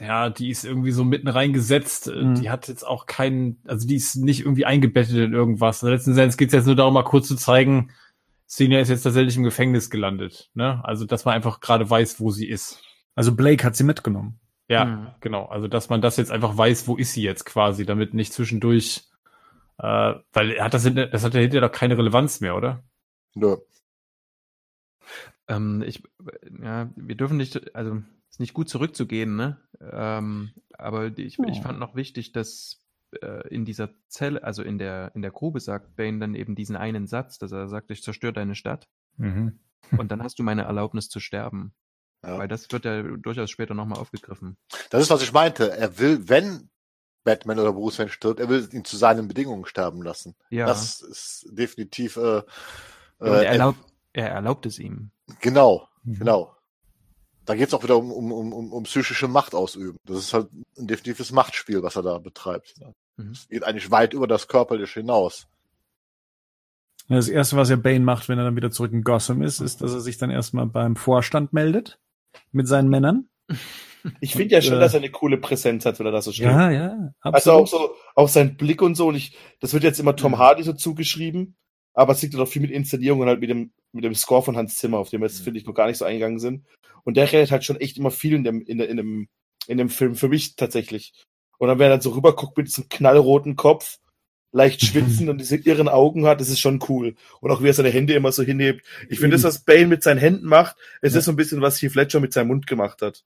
ja, 0.00 0.28
die 0.30 0.50
ist 0.50 0.64
irgendwie 0.64 0.92
so 0.92 1.04
mitten 1.04 1.28
reingesetzt. 1.28 2.08
Äh, 2.08 2.22
Mhm. 2.22 2.34
Die 2.34 2.50
hat 2.50 2.68
jetzt 2.68 2.86
auch 2.86 3.06
keinen, 3.06 3.60
also 3.66 3.88
die 3.88 3.96
ist 3.96 4.16
nicht 4.16 4.40
irgendwie 4.40 4.66
eingebettet 4.66 5.16
in 5.16 5.32
irgendwas. 5.32 5.82
Letzten 5.82 6.16
Endes 6.16 6.36
geht 6.36 6.48
es 6.48 6.54
jetzt 6.54 6.66
nur 6.66 6.76
darum, 6.76 6.94
mal 6.94 7.02
kurz 7.02 7.28
zu 7.28 7.36
zeigen, 7.36 7.90
Senior 8.46 8.80
ist 8.80 8.88
jetzt 8.88 9.02
tatsächlich 9.02 9.36
im 9.36 9.44
Gefängnis 9.44 9.90
gelandet. 9.90 10.50
Ne? 10.54 10.80
Also, 10.84 11.06
dass 11.06 11.24
man 11.24 11.34
einfach 11.34 11.60
gerade 11.60 11.88
weiß, 11.88 12.20
wo 12.20 12.30
sie 12.30 12.48
ist. 12.48 12.82
Also 13.14 13.34
Blake 13.34 13.64
hat 13.64 13.76
sie 13.76 13.84
mitgenommen. 13.84 14.40
Ja, 14.70 14.84
Mhm. 14.84 15.08
genau. 15.20 15.46
Also, 15.46 15.66
dass 15.68 15.88
man 15.90 16.00
das 16.00 16.16
jetzt 16.16 16.30
einfach 16.30 16.56
weiß, 16.56 16.86
wo 16.86 16.96
ist 16.96 17.12
sie 17.12 17.22
jetzt 17.22 17.44
quasi, 17.44 17.84
damit 17.84 18.14
nicht 18.14 18.32
zwischendurch, 18.32 19.02
äh, 19.78 20.14
weil 20.32 20.52
er 20.52 20.64
hat 20.64 20.74
das, 20.74 20.84
das 20.84 21.24
hat 21.24 21.34
ja 21.34 21.40
hinterher 21.40 21.68
doch 21.68 21.72
keine 21.72 21.98
Relevanz 21.98 22.40
mehr, 22.40 22.54
oder? 22.56 22.84
Nö. 23.34 23.56
Ähm, 25.48 25.82
ich, 25.84 26.02
ja, 26.62 26.88
wir 26.94 27.16
dürfen 27.16 27.36
nicht, 27.36 27.74
also 27.74 28.00
ist 28.28 28.38
nicht 28.40 28.54
gut 28.54 28.68
zurückzugehen, 28.68 29.34
ne? 29.36 29.58
Ähm, 29.80 30.50
aber 30.78 31.06
ich, 31.18 31.38
ich 31.38 31.56
Ja. 31.56 31.62
fand 31.62 31.78
noch 31.80 31.96
wichtig, 31.96 32.30
dass 32.32 32.80
äh, 33.20 33.48
in 33.48 33.64
dieser 33.64 33.90
Zelle, 34.06 34.44
also 34.44 34.62
in 34.62 34.78
der 34.78 35.10
in 35.16 35.22
der 35.22 35.32
Grube 35.32 35.58
sagt 35.58 35.96
Bane 35.96 36.20
dann 36.20 36.36
eben 36.36 36.54
diesen 36.54 36.76
einen 36.76 37.08
Satz, 37.08 37.38
dass 37.38 37.50
er 37.50 37.66
sagt, 37.68 37.90
ich 37.90 38.04
zerstöre 38.04 38.32
deine 38.32 38.54
Stadt 38.54 38.88
Mhm. 39.16 39.58
und 39.98 40.12
dann 40.12 40.22
hast 40.22 40.38
du 40.38 40.44
meine 40.44 40.62
Erlaubnis 40.62 41.08
zu 41.08 41.18
sterben. 41.18 41.74
Ja. 42.22 42.38
Weil 42.38 42.48
das 42.48 42.70
wird 42.70 42.84
ja 42.84 43.02
durchaus 43.02 43.50
später 43.50 43.74
nochmal 43.74 43.98
aufgegriffen. 43.98 44.56
Das 44.90 45.02
ist, 45.02 45.10
was 45.10 45.22
ich 45.22 45.32
meinte. 45.32 45.76
Er 45.76 45.98
will, 45.98 46.28
wenn 46.28 46.68
Batman 47.24 47.58
oder 47.58 47.72
Bruce 47.72 47.98
Wayne 47.98 48.10
stirbt, 48.10 48.40
er 48.40 48.48
will 48.48 48.68
ihn 48.72 48.84
zu 48.84 48.96
seinen 48.96 49.28
Bedingungen 49.28 49.64
sterben 49.66 50.02
lassen. 50.02 50.34
Ja. 50.50 50.66
Das 50.66 51.00
ist 51.00 51.46
definitiv 51.50 52.16
äh, 52.16 52.42
und 53.18 53.26
er, 53.28 53.42
äh, 53.42 53.46
erlaubt, 53.46 53.78
er 54.12 54.28
erlaubt 54.30 54.66
es 54.66 54.78
ihm. 54.78 55.10
genau, 55.40 55.86
Mhm. 56.02 56.14
genau. 56.18 56.56
Da 57.46 57.54
geht 57.54 57.68
es 57.68 57.74
auch 57.74 57.82
wieder 57.82 57.96
um, 57.96 58.12
um, 58.12 58.32
um, 58.32 58.52
um, 58.52 58.72
um 58.72 58.82
psychische 58.84 59.26
Macht 59.28 59.54
ausüben. 59.54 59.98
Das 60.04 60.18
ist 60.18 60.32
halt 60.34 60.48
ein 60.78 60.86
definitives 60.86 61.32
Machtspiel, 61.32 61.82
was 61.82 61.96
er 61.96 62.02
da 62.02 62.18
betreibt. 62.18 62.74
Mhm. 63.16 63.30
Es 63.32 63.48
geht 63.48 63.64
eigentlich 63.64 63.90
weit 63.90 64.12
über 64.14 64.26
das 64.26 64.46
Körperliche 64.46 65.00
hinaus. 65.00 65.46
Das 67.08 67.28
erste, 67.28 67.56
was 67.56 67.70
er 67.70 67.76
Bane 67.76 68.04
macht, 68.04 68.28
wenn 68.28 68.38
er 68.38 68.44
dann 68.44 68.56
wieder 68.56 68.70
zurück 68.70 68.92
in 68.92 69.02
Gotham 69.02 69.42
ist, 69.42 69.60
ist, 69.60 69.80
dass 69.82 69.92
er 69.92 70.00
sich 70.00 70.16
dann 70.18 70.30
erstmal 70.30 70.66
beim 70.66 70.94
Vorstand 70.96 71.52
meldet 71.52 71.98
mit 72.52 72.68
seinen 72.68 72.88
Männern. 72.88 73.28
Ich 74.20 74.32
finde 74.32 74.54
ja 74.54 74.62
schon, 74.62 74.74
äh, 74.76 74.80
dass 74.80 74.94
er 74.94 75.00
eine 75.00 75.10
coole 75.10 75.36
Präsenz 75.36 75.84
hat, 75.84 75.98
wenn 75.98 76.06
er 76.06 76.12
da 76.12 76.22
so 76.22 76.32
steht. 76.32 76.46
Ja, 76.46 76.70
ja, 76.70 77.12
Also 77.20 77.52
auch 77.52 77.60
absolut. 77.62 77.68
so, 77.90 77.94
auch 78.14 78.28
sein 78.28 78.56
Blick 78.56 78.80
und 78.82 78.94
so. 78.94 79.08
Und 79.08 79.14
ich, 79.16 79.36
das 79.60 79.72
wird 79.74 79.84
jetzt 79.84 80.00
immer 80.00 80.16
Tom. 80.16 80.38
Hardy 80.38 80.62
so 80.62 80.72
zugeschrieben, 80.72 81.56
aber 81.92 82.12
es 82.14 82.22
liegt 82.22 82.34
doch 82.34 82.46
viel 82.48 82.62
mit 82.62 82.70
Inszenierung 82.70 83.20
und 83.20 83.28
halt 83.28 83.40
mit 83.40 83.50
dem, 83.50 83.72
mit 83.92 84.04
dem 84.04 84.14
Score 84.14 84.42
von 84.42 84.56
Hans 84.56 84.76
Zimmer, 84.76 84.98
auf 84.98 85.10
dem 85.10 85.20
wir 85.20 85.26
jetzt, 85.26 85.40
finde 85.42 85.60
ich, 85.60 85.66
noch 85.66 85.74
gar 85.74 85.86
nicht 85.86 85.98
so 85.98 86.04
eingegangen 86.06 86.38
sind. 86.38 86.64
Und 87.04 87.16
der 87.16 87.30
redet 87.30 87.50
halt 87.50 87.64
schon 87.64 87.76
echt 87.80 87.98
immer 87.98 88.10
viel 88.10 88.34
in 88.34 88.44
dem, 88.44 88.62
in, 88.62 88.78
der- 88.78 88.88
in 88.88 88.96
dem, 88.96 89.28
in 89.66 89.76
dem 89.78 89.90
Film, 89.90 90.14
für 90.14 90.28
mich 90.28 90.56
tatsächlich. 90.56 91.12
Und 91.58 91.68
dann, 91.68 91.78
wenn 91.78 91.86
er 91.86 91.90
dann 91.96 92.00
so 92.00 92.10
rüberguckt 92.10 92.56
mit 92.56 92.68
diesem 92.68 92.88
knallroten 92.88 93.56
Kopf, 93.56 93.98
leicht 94.52 94.84
schwitzen 94.84 95.28
und 95.30 95.38
diese 95.38 95.56
irren 95.56 95.88
Augen 95.88 96.26
hat, 96.26 96.40
das 96.40 96.48
ist 96.48 96.60
schon 96.60 96.80
cool. 96.88 97.14
Und 97.40 97.50
auch 97.50 97.62
wie 97.62 97.68
er 97.68 97.74
seine 97.74 97.90
Hände 97.90 98.14
immer 98.14 98.32
so 98.32 98.42
hinhebt. 98.42 98.84
Ich 99.08 99.20
finde, 99.20 99.36
das, 99.36 99.44
was 99.44 99.60
Bane 99.60 99.86
mit 99.86 100.02
seinen 100.02 100.18
Händen 100.18 100.46
macht, 100.46 100.76
es 101.02 101.14
ist 101.14 101.24
so 101.24 101.32
ein 101.32 101.36
bisschen, 101.36 101.60
was 101.60 101.80
Heath 101.80 101.94
Ledger 101.94 102.20
mit 102.20 102.32
seinem 102.32 102.48
Mund 102.48 102.66
gemacht 102.66 103.02
hat. 103.02 103.24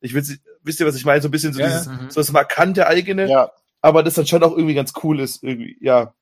Ich 0.00 0.14
will, 0.14 0.22
wisst 0.62 0.80
ihr, 0.80 0.86
was 0.86 0.96
ich 0.96 1.04
meine? 1.04 1.22
So 1.22 1.28
ein 1.28 1.30
bisschen 1.30 1.52
so 1.52 1.60
Ja, 1.60 1.66
dieses, 1.66 1.86
Mhm. 1.86 2.10
so 2.10 2.20
das 2.20 2.32
markante 2.32 2.86
eigene, 2.86 3.28
Ja, 3.28 3.50
aber 3.80 4.02
das 4.02 4.14
dann 4.14 4.26
schon 4.26 4.42
auch 4.42 4.52
irgendwie 4.52 4.74
ganz 4.74 4.92
cool 5.02 5.20
ist, 5.20 5.42
irgendwie, 5.42 5.76
ja. 5.80 6.14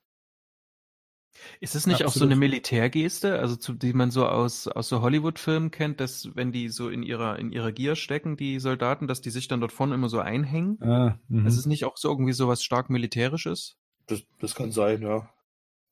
Ist 1.60 1.74
es 1.74 1.86
nicht 1.86 1.96
auch 1.96 2.00
so 2.00 2.06
Absolut. 2.06 2.30
eine 2.32 2.36
Militärgeste, 2.38 3.38
also 3.38 3.56
zu, 3.56 3.72
die 3.72 3.92
man 3.92 4.10
so 4.10 4.26
aus, 4.26 4.68
aus 4.68 4.88
so 4.88 5.02
Hollywood-Filmen 5.02 5.70
kennt, 5.70 6.00
dass 6.00 6.30
wenn 6.34 6.52
die 6.52 6.68
so 6.68 6.88
in 6.88 7.02
ihrer, 7.02 7.38
in 7.38 7.50
ihrer 7.52 7.72
Gier 7.72 7.96
stecken, 7.96 8.36
die 8.36 8.60
Soldaten, 8.60 9.08
dass 9.08 9.20
die 9.20 9.30
sich 9.30 9.48
dann 9.48 9.60
dort 9.60 9.72
vorne 9.72 9.94
immer 9.94 10.08
so 10.08 10.20
einhängen? 10.20 10.80
Ah, 10.82 11.18
mhm. 11.28 11.46
Ist 11.46 11.56
es 11.56 11.66
nicht 11.66 11.84
auch 11.84 11.96
so 11.96 12.08
irgendwie 12.08 12.32
so 12.32 12.48
was 12.48 12.62
stark 12.62 12.90
Militärisches? 12.90 13.76
Das, 14.06 14.22
das 14.40 14.54
kann 14.54 14.70
sein, 14.72 15.02
ja. 15.02 15.28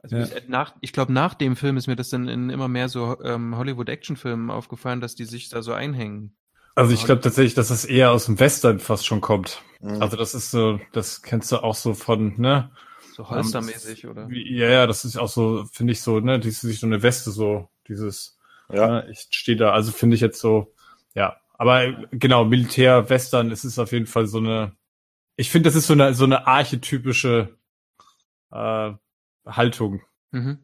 Also 0.02 0.16
Ja. 0.16 0.24
ich- 0.24 0.48
nach, 0.48 0.74
ich 0.80 0.92
glaube, 0.92 1.12
nach 1.12 1.34
dem 1.34 1.56
Film 1.56 1.76
ist 1.76 1.86
mir 1.86 1.96
das 1.96 2.10
dann 2.10 2.28
in 2.28 2.50
immer 2.50 2.68
mehr 2.68 2.88
so 2.88 3.20
ähm, 3.22 3.56
Hollywood-Action-Filmen 3.56 4.50
aufgefallen, 4.50 5.00
dass 5.00 5.14
die 5.14 5.24
sich 5.24 5.48
da 5.48 5.62
so 5.62 5.72
einhängen. 5.72 6.36
Also 6.74 6.94
ich 6.94 7.04
glaube 7.04 7.20
tatsächlich, 7.20 7.54
dass 7.54 7.68
das 7.68 7.84
eher 7.84 8.10
aus 8.12 8.26
dem 8.26 8.40
Western 8.40 8.78
fast 8.80 9.04
schon 9.06 9.20
kommt. 9.20 9.62
Mhm. 9.80 10.00
Also 10.02 10.16
das 10.16 10.34
ist 10.34 10.50
so, 10.50 10.80
das 10.92 11.22
kennst 11.22 11.52
du 11.52 11.58
auch 11.58 11.74
so 11.74 11.92
von, 11.94 12.40
ne? 12.40 12.70
So 13.14 13.28
holstermäßig, 13.28 14.06
oder? 14.06 14.28
Wie- 14.30 14.56
Ja, 14.56 14.68
ja, 14.70 14.86
das 14.86 15.04
ist 15.04 15.18
auch 15.18 15.28
so, 15.28 15.66
finde 15.70 15.92
ich 15.92 16.00
so, 16.00 16.18
ne, 16.20 16.40
die 16.40 16.50
sich 16.50 16.80
so 16.80 16.86
eine 16.86 17.02
Weste 17.02 17.30
so, 17.30 17.68
dieses, 17.88 18.38
ja. 18.72 18.86
ne, 18.88 19.08
ich 19.10 19.28
stehe 19.30 19.56
da, 19.58 19.72
also 19.72 19.92
finde 19.92 20.14
ich 20.16 20.22
jetzt 20.22 20.40
so, 20.40 20.72
ja. 21.14 21.36
Aber 21.58 21.84
äh, 21.84 21.94
genau, 22.12 22.44
Militär, 22.46 23.08
Western, 23.10 23.50
es 23.50 23.64
ist 23.64 23.78
auf 23.78 23.92
jeden 23.92 24.06
Fall 24.06 24.26
so 24.26 24.38
eine, 24.38 24.72
ich 25.36 25.50
finde, 25.50 25.68
das 25.68 25.76
ist 25.76 25.86
so 25.88 25.92
eine, 25.92 26.14
so 26.14 26.24
eine 26.24 26.46
archetypische 26.46 27.58
äh, 28.52 28.92
Haltung. 29.46 30.02
Mhm. 30.30 30.58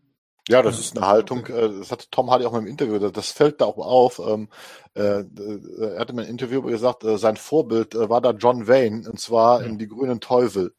Ja, 0.48 0.62
das 0.62 0.78
ist 0.78 0.96
eine 0.96 1.06
Haltung, 1.06 1.44
äh, 1.46 1.68
das 1.78 1.92
hat 1.92 2.10
Tom 2.10 2.30
Hardy 2.30 2.46
auch 2.46 2.52
mal 2.52 2.60
im 2.60 2.66
Interview, 2.66 2.98
das- 2.98 3.12
das 3.12 3.30
fällt 3.32 3.60
da 3.60 3.66
auch 3.66 3.76
auf. 3.78 4.18
ähm, 4.18 4.48
äh, 4.94 5.20
äh, 5.20 5.92
Er 5.94 6.00
hatte 6.00 6.14
mal 6.14 6.22
ein 6.24 6.30
Interview 6.30 6.62
gesagt, 6.62 7.02
sein 7.04 7.36
Vorbild 7.36 7.94
war 7.94 8.20
da 8.22 8.30
John 8.30 8.66
Wayne, 8.66 9.08
und 9.10 9.20
zwar 9.20 9.62
in 9.62 9.76
Die 9.78 9.88
grünen 9.88 10.20
Teufel. 10.20 10.74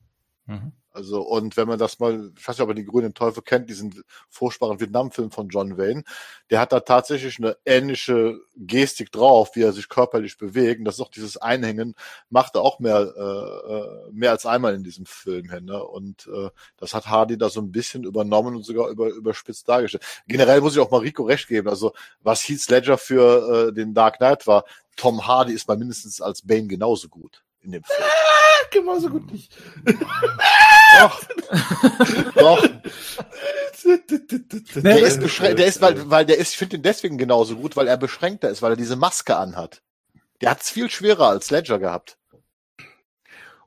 Mhm. 0.45 0.71
Also, 0.99 1.21
und 1.21 1.55
wenn 1.55 1.67
man 1.69 1.79
das 1.79 1.99
mal, 1.99 2.31
ich 2.37 2.45
weiß 2.45 2.57
nicht, 2.57 2.63
ob 2.63 2.69
ihr 2.69 2.75
die 2.75 2.85
Grünen 2.85 3.13
Teufel 3.13 3.41
kennt, 3.41 3.69
diesen 3.69 4.03
furchtbaren 4.27 4.81
Vietnam-Film 4.81 5.31
von 5.31 5.47
John 5.47 5.77
Wayne, 5.77 6.03
der 6.49 6.59
hat 6.59 6.73
da 6.73 6.81
tatsächlich 6.81 7.39
eine 7.39 7.55
ähnliche 7.65 8.37
Gestik 8.57 9.09
drauf, 9.09 9.55
wie 9.55 9.61
er 9.61 9.71
sich 9.71 9.87
körperlich 9.87 10.37
bewegt. 10.37 10.79
Und 10.79 10.85
das 10.85 10.95
ist 10.95 11.01
auch 11.01 11.09
dieses 11.09 11.37
Einhängen, 11.37 11.95
macht 12.29 12.55
er 12.55 12.63
auch 12.63 12.79
mehr, 12.79 13.13
äh, 13.15 13.73
äh, 13.73 14.11
mehr 14.11 14.31
als 14.31 14.45
einmal 14.45 14.75
in 14.75 14.83
diesem 14.83 15.05
Film 15.05 15.49
hin. 15.49 15.65
Ne? 15.65 15.81
Und 15.81 16.27
äh, 16.27 16.49
das 16.75 16.93
hat 16.93 17.07
Hardy 17.07 17.37
da 17.37 17.49
so 17.49 17.61
ein 17.61 17.71
bisschen 17.71 18.03
übernommen 18.03 18.57
und 18.57 18.65
sogar 18.65 18.89
über, 18.89 19.07
überspitzt 19.07 19.69
dargestellt. 19.69 20.03
Generell 20.27 20.59
muss 20.59 20.73
ich 20.73 20.81
auch 20.81 20.91
Mariko 20.91 21.23
recht 21.23 21.47
geben. 21.47 21.69
Also, 21.69 21.93
was 22.21 22.43
Heath 22.43 22.67
Ledger 22.69 22.97
für 22.97 23.69
äh, 23.69 23.73
den 23.73 23.93
Dark 23.93 24.17
Knight 24.17 24.47
war, 24.47 24.65
Tom 24.97 25.25
Hardy 25.25 25.53
ist 25.53 25.69
mal 25.69 25.77
mindestens 25.77 26.19
als 26.19 26.41
Bane 26.45 26.67
genauso 26.67 27.07
gut 27.07 27.41
in 27.61 27.71
dem 27.71 27.83
Film. 27.83 28.09
Genauso 28.71 29.09
gut 29.09 29.31
nicht. 29.31 29.51
Doch. 30.99 31.21
Doch. 32.35 32.67
Der 34.75 34.99
ist 34.99 35.19
beschränkt, 35.19 35.59
der 35.59 35.65
ist, 35.67 35.81
weil, 35.81 36.09
weil 36.09 36.25
der 36.25 36.37
ist, 36.37 36.51
ich 36.51 36.57
finde 36.57 36.77
ihn 36.77 36.83
deswegen 36.83 37.17
genauso 37.17 37.55
gut, 37.55 37.75
weil 37.75 37.87
er 37.87 37.97
beschränkter 37.97 38.49
ist, 38.49 38.61
weil 38.61 38.73
er 38.73 38.77
diese 38.77 38.95
Maske 38.95 39.35
anhat. 39.37 39.81
Der 40.41 40.51
hat 40.51 40.61
es 40.61 40.69
viel 40.69 40.89
schwerer 40.89 41.29
als 41.29 41.49
Ledger 41.49 41.79
gehabt. 41.79 42.17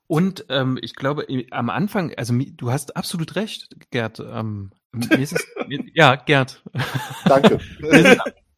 Und 0.06 0.44
ähm, 0.50 0.78
ich 0.82 0.94
glaube, 0.94 1.24
i- 1.28 1.48
am 1.50 1.70
Anfang, 1.70 2.12
also 2.16 2.34
du 2.36 2.70
hast 2.70 2.96
absolut 2.96 3.34
recht, 3.36 3.68
Gerd. 3.90 4.20
Ähm, 4.20 4.70
mir 4.92 5.18
ist 5.18 5.32
es, 5.32 5.46
mir, 5.68 5.80
ja, 5.94 6.16
Gerd. 6.16 6.62
Danke. 7.24 7.58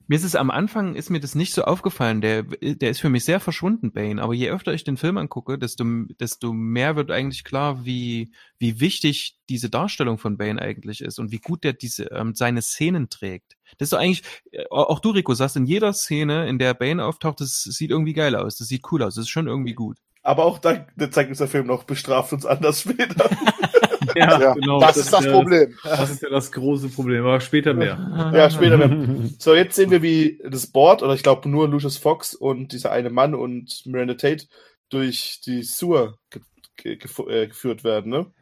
Mir, 0.06 0.16
ist 0.16 0.24
es, 0.24 0.34
am 0.34 0.50
Anfang 0.50 0.94
ist 0.94 1.10
mir 1.10 1.20
das 1.20 1.34
nicht 1.34 1.54
so 1.54 1.62
aufgefallen. 1.62 2.20
Der, 2.20 2.42
der 2.42 2.90
ist 2.90 3.00
für 3.00 3.08
mich 3.08 3.24
sehr 3.24 3.40
verschwunden, 3.40 3.92
Bane. 3.92 4.20
Aber 4.20 4.34
je 4.34 4.50
öfter 4.50 4.74
ich 4.74 4.84
den 4.84 4.96
Film 4.96 5.16
angucke, 5.16 5.58
desto, 5.58 5.84
desto 6.20 6.52
mehr 6.52 6.96
wird 6.96 7.10
eigentlich 7.10 7.44
klar, 7.44 7.84
wie, 7.84 8.32
wie 8.58 8.80
wichtig 8.80 9.38
diese 9.48 9.70
Darstellung 9.70 10.18
von 10.18 10.36
Bane 10.36 10.60
eigentlich 10.60 11.00
ist 11.00 11.18
und 11.18 11.32
wie 11.32 11.38
gut 11.38 11.64
der 11.64 11.72
diese 11.72 12.04
ähm, 12.12 12.34
seine 12.34 12.62
Szenen 12.62 13.08
trägt. 13.08 13.56
Das 13.78 13.86
ist 13.86 13.92
doch 13.92 13.98
eigentlich, 13.98 14.22
äh, 14.52 14.64
auch 14.70 15.00
du, 15.00 15.10
Rico, 15.10 15.34
sagst, 15.34 15.56
in 15.56 15.66
jeder 15.66 15.92
Szene, 15.92 16.48
in 16.48 16.58
der 16.58 16.74
Bane 16.74 17.04
auftaucht, 17.04 17.40
das 17.40 17.62
sieht 17.62 17.90
irgendwie 17.90 18.14
geil 18.14 18.36
aus, 18.36 18.56
das 18.56 18.68
sieht 18.68 18.90
cool 18.92 19.02
aus, 19.02 19.14
das 19.14 19.24
ist 19.24 19.30
schon 19.30 19.46
irgendwie 19.46 19.74
gut. 19.74 19.98
Aber 20.22 20.44
auch 20.44 20.58
da 20.58 20.86
zeigt 21.10 21.28
uns 21.28 21.38
der 21.38 21.48
Film 21.48 21.66
noch, 21.66 21.84
bestraft 21.84 22.32
uns 22.32 22.46
anders 22.46 22.80
später. 22.80 23.28
Ja, 24.18 24.40
Ja, 24.40 24.53
genau. 24.55 24.81
das 24.81 24.96
ist 24.96 25.12
das 25.12 25.24
ja 25.24 25.33
Problem. 25.33 25.77
Das 25.83 26.11
ist 26.11 26.22
ja 26.22 26.29
das 26.31 26.53
große 26.53 26.88
Problem, 26.88 27.24
aber 27.24 27.40
später 27.40 27.74
mehr. 27.74 28.31
ja, 28.35 28.50
später 28.50 28.77
mehr. 28.77 29.31
So, 29.38 29.55
jetzt 29.55 29.77
sehen 29.77 29.90
wir, 29.90 30.03
wie 30.03 30.40
das 30.48 30.66
Board, 30.66 31.03
oder 31.03 31.14
ich 31.14 31.22
glaube 31.22 31.48
nur 31.48 31.68
Lucius 31.68 31.96
Fox 31.98 32.35
und 32.35 32.72
dieser 32.72 32.92
eine 32.92 33.11
Mann 33.11 33.35
und 33.35 33.83
Miranda 33.87 34.14
Tate 34.14 34.46
durch 34.90 35.40
die 35.44 35.62
Sewer 35.62 36.18
ge 36.31 36.42
ge 36.77 36.94
gef- 36.96 37.31
äh, 37.31 37.46
geführt 37.46 37.85
werden, 37.85 38.11
ne? 38.11 38.33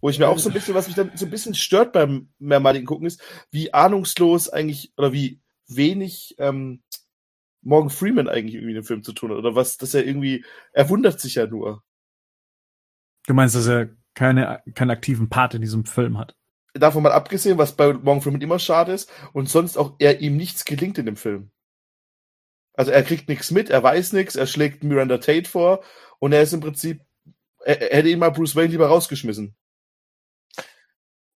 Wo 0.00 0.08
ich 0.08 0.18
mir 0.20 0.28
auch 0.28 0.38
so 0.38 0.48
ein 0.48 0.52
bisschen, 0.52 0.74
was 0.74 0.86
mich 0.86 0.94
dann 0.94 1.10
so 1.16 1.24
ein 1.24 1.30
bisschen 1.30 1.54
stört 1.54 1.92
beim 1.92 2.28
mehrmaligen 2.38 2.86
Gucken 2.86 3.06
ist, 3.06 3.20
wie 3.50 3.74
ahnungslos 3.74 4.48
eigentlich, 4.48 4.92
oder 4.96 5.12
wie 5.12 5.40
wenig 5.66 6.36
ähm, 6.38 6.82
Morgan 7.62 7.90
Freeman 7.90 8.28
eigentlich 8.28 8.54
irgendwie 8.54 8.70
in 8.70 8.76
dem 8.76 8.84
Film 8.84 9.02
zu 9.02 9.12
tun 9.12 9.30
hat. 9.32 9.38
Oder 9.38 9.56
was, 9.56 9.76
dass 9.76 9.94
er 9.94 10.06
irgendwie, 10.06 10.44
er 10.72 10.88
wundert 10.88 11.18
sich 11.20 11.34
ja 11.34 11.46
nur. 11.48 11.82
Du 13.26 13.34
meinst, 13.34 13.56
dass 13.56 13.66
er 13.66 13.88
keine, 14.18 14.60
keinen 14.74 14.90
aktiven 14.90 15.28
Part 15.28 15.54
in 15.54 15.62
diesem 15.62 15.84
Film 15.84 16.18
hat? 16.18 16.34
Davon 16.74 17.04
mal 17.04 17.12
abgesehen, 17.12 17.56
was 17.56 17.76
bei 17.76 17.92
Morgan 17.92 18.20
Freeman 18.20 18.40
immer 18.40 18.58
schade 18.58 18.92
ist, 18.92 19.08
und 19.32 19.48
sonst 19.48 19.78
auch 19.78 19.94
er 20.00 20.20
ihm 20.20 20.36
nichts 20.36 20.64
gelingt 20.64 20.98
in 20.98 21.06
dem 21.06 21.16
Film. 21.16 21.52
Also 22.74 22.90
er 22.90 23.04
kriegt 23.04 23.28
nichts 23.28 23.52
mit, 23.52 23.70
er 23.70 23.80
weiß 23.80 24.12
nichts, 24.14 24.34
er 24.34 24.48
schlägt 24.48 24.82
Miranda 24.82 25.18
Tate 25.18 25.48
vor 25.48 25.84
und 26.18 26.32
er 26.32 26.42
ist 26.42 26.52
im 26.52 26.60
Prinzip, 26.60 27.00
er, 27.64 27.80
er 27.80 27.98
hätte 27.98 28.08
ihn 28.08 28.18
mal 28.18 28.30
Bruce 28.30 28.56
Wayne 28.56 28.72
lieber 28.72 28.88
rausgeschmissen. 28.88 29.56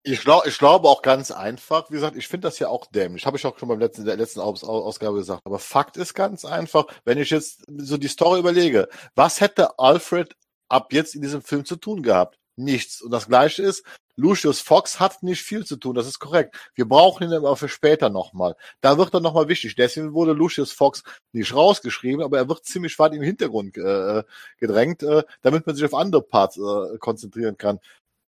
Ich, 0.02 0.20
glaub, 0.20 0.44
ich 0.46 0.58
glaube 0.58 0.88
auch 0.88 1.02
ganz 1.02 1.30
einfach, 1.30 1.88
wie 1.88 1.94
gesagt, 1.94 2.16
ich 2.16 2.26
finde 2.26 2.48
das 2.48 2.58
ja 2.58 2.66
auch 2.66 2.86
dämlich. 2.86 3.24
Habe 3.24 3.36
ich 3.36 3.46
auch 3.46 3.56
schon 3.56 3.68
beim 3.68 3.78
letzten, 3.78 4.04
der 4.04 4.16
letzten 4.16 4.40
Aus, 4.40 4.64
Ausgabe 4.64 5.18
gesagt. 5.18 5.42
Aber 5.44 5.60
Fakt 5.60 5.96
ist 5.96 6.14
ganz 6.14 6.44
einfach, 6.44 6.86
wenn 7.04 7.18
ich 7.18 7.30
jetzt 7.30 7.62
so 7.76 7.96
die 7.96 8.08
Story 8.08 8.40
überlege, 8.40 8.88
was 9.14 9.40
hätte 9.40 9.78
Alfred 9.78 10.34
ab 10.68 10.92
jetzt 10.92 11.14
in 11.14 11.22
diesem 11.22 11.42
Film 11.42 11.64
zu 11.64 11.76
tun 11.76 12.02
gehabt? 12.02 12.41
Nichts. 12.56 13.00
Und 13.00 13.10
das 13.10 13.28
gleiche 13.28 13.62
ist, 13.62 13.84
Lucius 14.16 14.60
Fox 14.60 15.00
hat 15.00 15.22
nicht 15.22 15.42
viel 15.42 15.64
zu 15.64 15.76
tun, 15.76 15.94
das 15.94 16.06
ist 16.06 16.18
korrekt. 16.18 16.54
Wir 16.74 16.86
brauchen 16.86 17.24
ihn 17.24 17.32
aber 17.32 17.56
für 17.56 17.68
später 17.68 18.10
nochmal. 18.10 18.56
Da 18.82 18.98
wird 18.98 19.14
er 19.14 19.20
nochmal 19.20 19.48
wichtig. 19.48 19.74
Deswegen 19.74 20.12
wurde 20.12 20.32
Lucius 20.32 20.72
Fox 20.72 21.02
nicht 21.32 21.54
rausgeschrieben, 21.54 22.22
aber 22.22 22.36
er 22.38 22.48
wird 22.48 22.64
ziemlich 22.64 22.98
weit 22.98 23.14
im 23.14 23.22
Hintergrund 23.22 23.76
äh, 23.78 24.22
gedrängt, 24.58 25.02
äh, 25.02 25.22
damit 25.40 25.66
man 25.66 25.74
sich 25.76 25.84
auf 25.84 25.94
andere 25.94 26.22
Parts 26.22 26.58
äh, 26.58 26.98
konzentrieren 26.98 27.56
kann. 27.56 27.80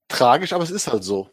Tragisch, 0.09 0.53
aber 0.53 0.65
es 0.65 0.71
ist 0.71 0.89
halt 0.89 1.05
so. 1.05 1.31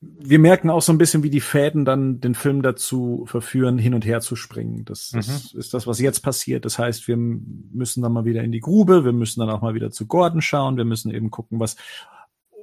Wir 0.00 0.38
merken 0.38 0.70
auch 0.70 0.82
so 0.82 0.92
ein 0.92 0.98
bisschen, 0.98 1.24
wie 1.24 1.30
die 1.30 1.40
Fäden 1.40 1.84
dann 1.84 2.20
den 2.20 2.36
Film 2.36 2.62
dazu 2.62 3.24
verführen, 3.26 3.78
hin 3.78 3.94
und 3.94 4.04
her 4.04 4.20
zu 4.20 4.36
springen. 4.36 4.84
Das, 4.84 5.10
das 5.10 5.52
Mhm. 5.52 5.58
ist 5.58 5.74
das, 5.74 5.86
was 5.88 5.98
jetzt 5.98 6.20
passiert. 6.20 6.64
Das 6.64 6.78
heißt, 6.78 7.08
wir 7.08 7.16
müssen 7.16 8.02
dann 8.02 8.12
mal 8.12 8.24
wieder 8.24 8.44
in 8.44 8.52
die 8.52 8.60
Grube, 8.60 9.04
wir 9.04 9.12
müssen 9.12 9.40
dann 9.40 9.50
auch 9.50 9.60
mal 9.60 9.74
wieder 9.74 9.90
zu 9.90 10.06
Gordon 10.06 10.40
schauen, 10.40 10.76
wir 10.76 10.84
müssen 10.84 11.12
eben 11.12 11.30
gucken, 11.30 11.58
was 11.58 11.74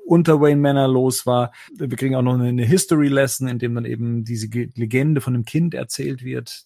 unter 0.05 0.39
Wayne 0.39 0.61
Manor 0.61 0.87
los 0.87 1.25
war. 1.25 1.51
Wir 1.75 1.89
kriegen 1.89 2.15
auch 2.15 2.21
noch 2.21 2.39
eine 2.39 2.63
History 2.63 3.07
Lesson, 3.09 3.47
in 3.47 3.59
dem 3.59 3.75
dann 3.75 3.85
eben 3.85 4.23
diese 4.23 4.47
Ge- 4.47 4.69
Legende 4.75 5.19
von 5.19 5.33
einem 5.33 5.45
Kind 5.45 5.73
erzählt 5.73 6.23
wird, 6.23 6.65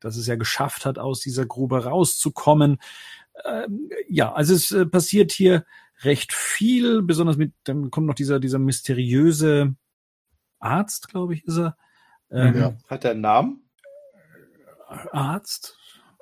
dass 0.00 0.16
es 0.16 0.26
ja 0.26 0.36
geschafft 0.36 0.86
hat, 0.86 0.98
aus 0.98 1.20
dieser 1.20 1.44
Grube 1.44 1.84
rauszukommen. 1.84 2.78
Ähm, 3.44 3.90
ja, 4.08 4.32
also 4.32 4.54
es 4.54 4.70
äh, 4.70 4.86
passiert 4.86 5.32
hier 5.32 5.64
recht 6.02 6.32
viel, 6.32 7.02
besonders 7.02 7.36
mit, 7.36 7.52
dann 7.64 7.90
kommt 7.90 8.06
noch 8.06 8.14
dieser, 8.14 8.38
dieser 8.40 8.60
mysteriöse 8.60 9.74
Arzt, 10.60 11.08
glaube 11.08 11.34
ich, 11.34 11.44
ist 11.44 11.58
er. 11.58 11.76
Ähm, 12.30 12.56
Ja. 12.56 12.74
Hat 12.88 13.04
er 13.04 13.12
einen 13.12 13.20
Namen? 13.20 13.62
Arzt. 15.12 15.76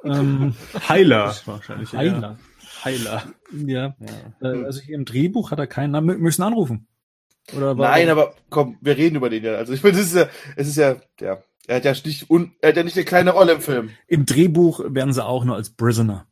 Ähm, 0.05 0.55
Heiler 0.89 1.35
wahrscheinlich. 1.47 1.93
Heiler. 1.95 2.39
Heiler. 2.85 3.23
Ja. 3.53 3.95
Ja. 3.99 4.53
Äh, 4.53 4.65
also 4.65 4.81
hier 4.81 4.97
im 4.97 5.05
Drehbuch 5.05 5.51
hat 5.51 5.59
er 5.59 5.67
keinen 5.67 5.93
Namen. 5.93 6.11
Mü- 6.11 6.19
Müssen 6.19 6.43
anrufen. 6.43 6.89
Nein, 7.53 8.09
aber 8.09 8.35
komm, 8.51 8.77
wir 8.81 8.97
reden 8.97 9.17
über 9.17 9.31
den 9.31 9.45
ja. 9.45 9.55
Also 9.55 9.73
ich 9.73 9.83
meine, 9.85 9.97
es 9.99 10.07
ist 10.07 10.17
ja, 10.17 10.29
es 10.57 10.67
ist 10.69 10.77
ja, 10.77 10.97
ja, 11.21 11.39
er 11.69 11.77
hat 11.77 11.85
ja 11.85 11.93
nicht, 11.93 12.29
un, 12.29 12.53
er 12.61 12.71
hat 12.71 12.77
ja 12.77 12.83
nicht 12.83 12.97
eine 12.97 13.05
kleine 13.05 13.31
Rolle 13.31 13.53
im 13.53 13.61
Film. 13.61 13.91
Im 14.09 14.27
Drehbuch 14.27 14.81
werden 14.89 15.13
sie 15.13 15.25
auch 15.25 15.45
nur 15.45 15.55
als 15.55 15.71
Prisoner. 15.71 16.27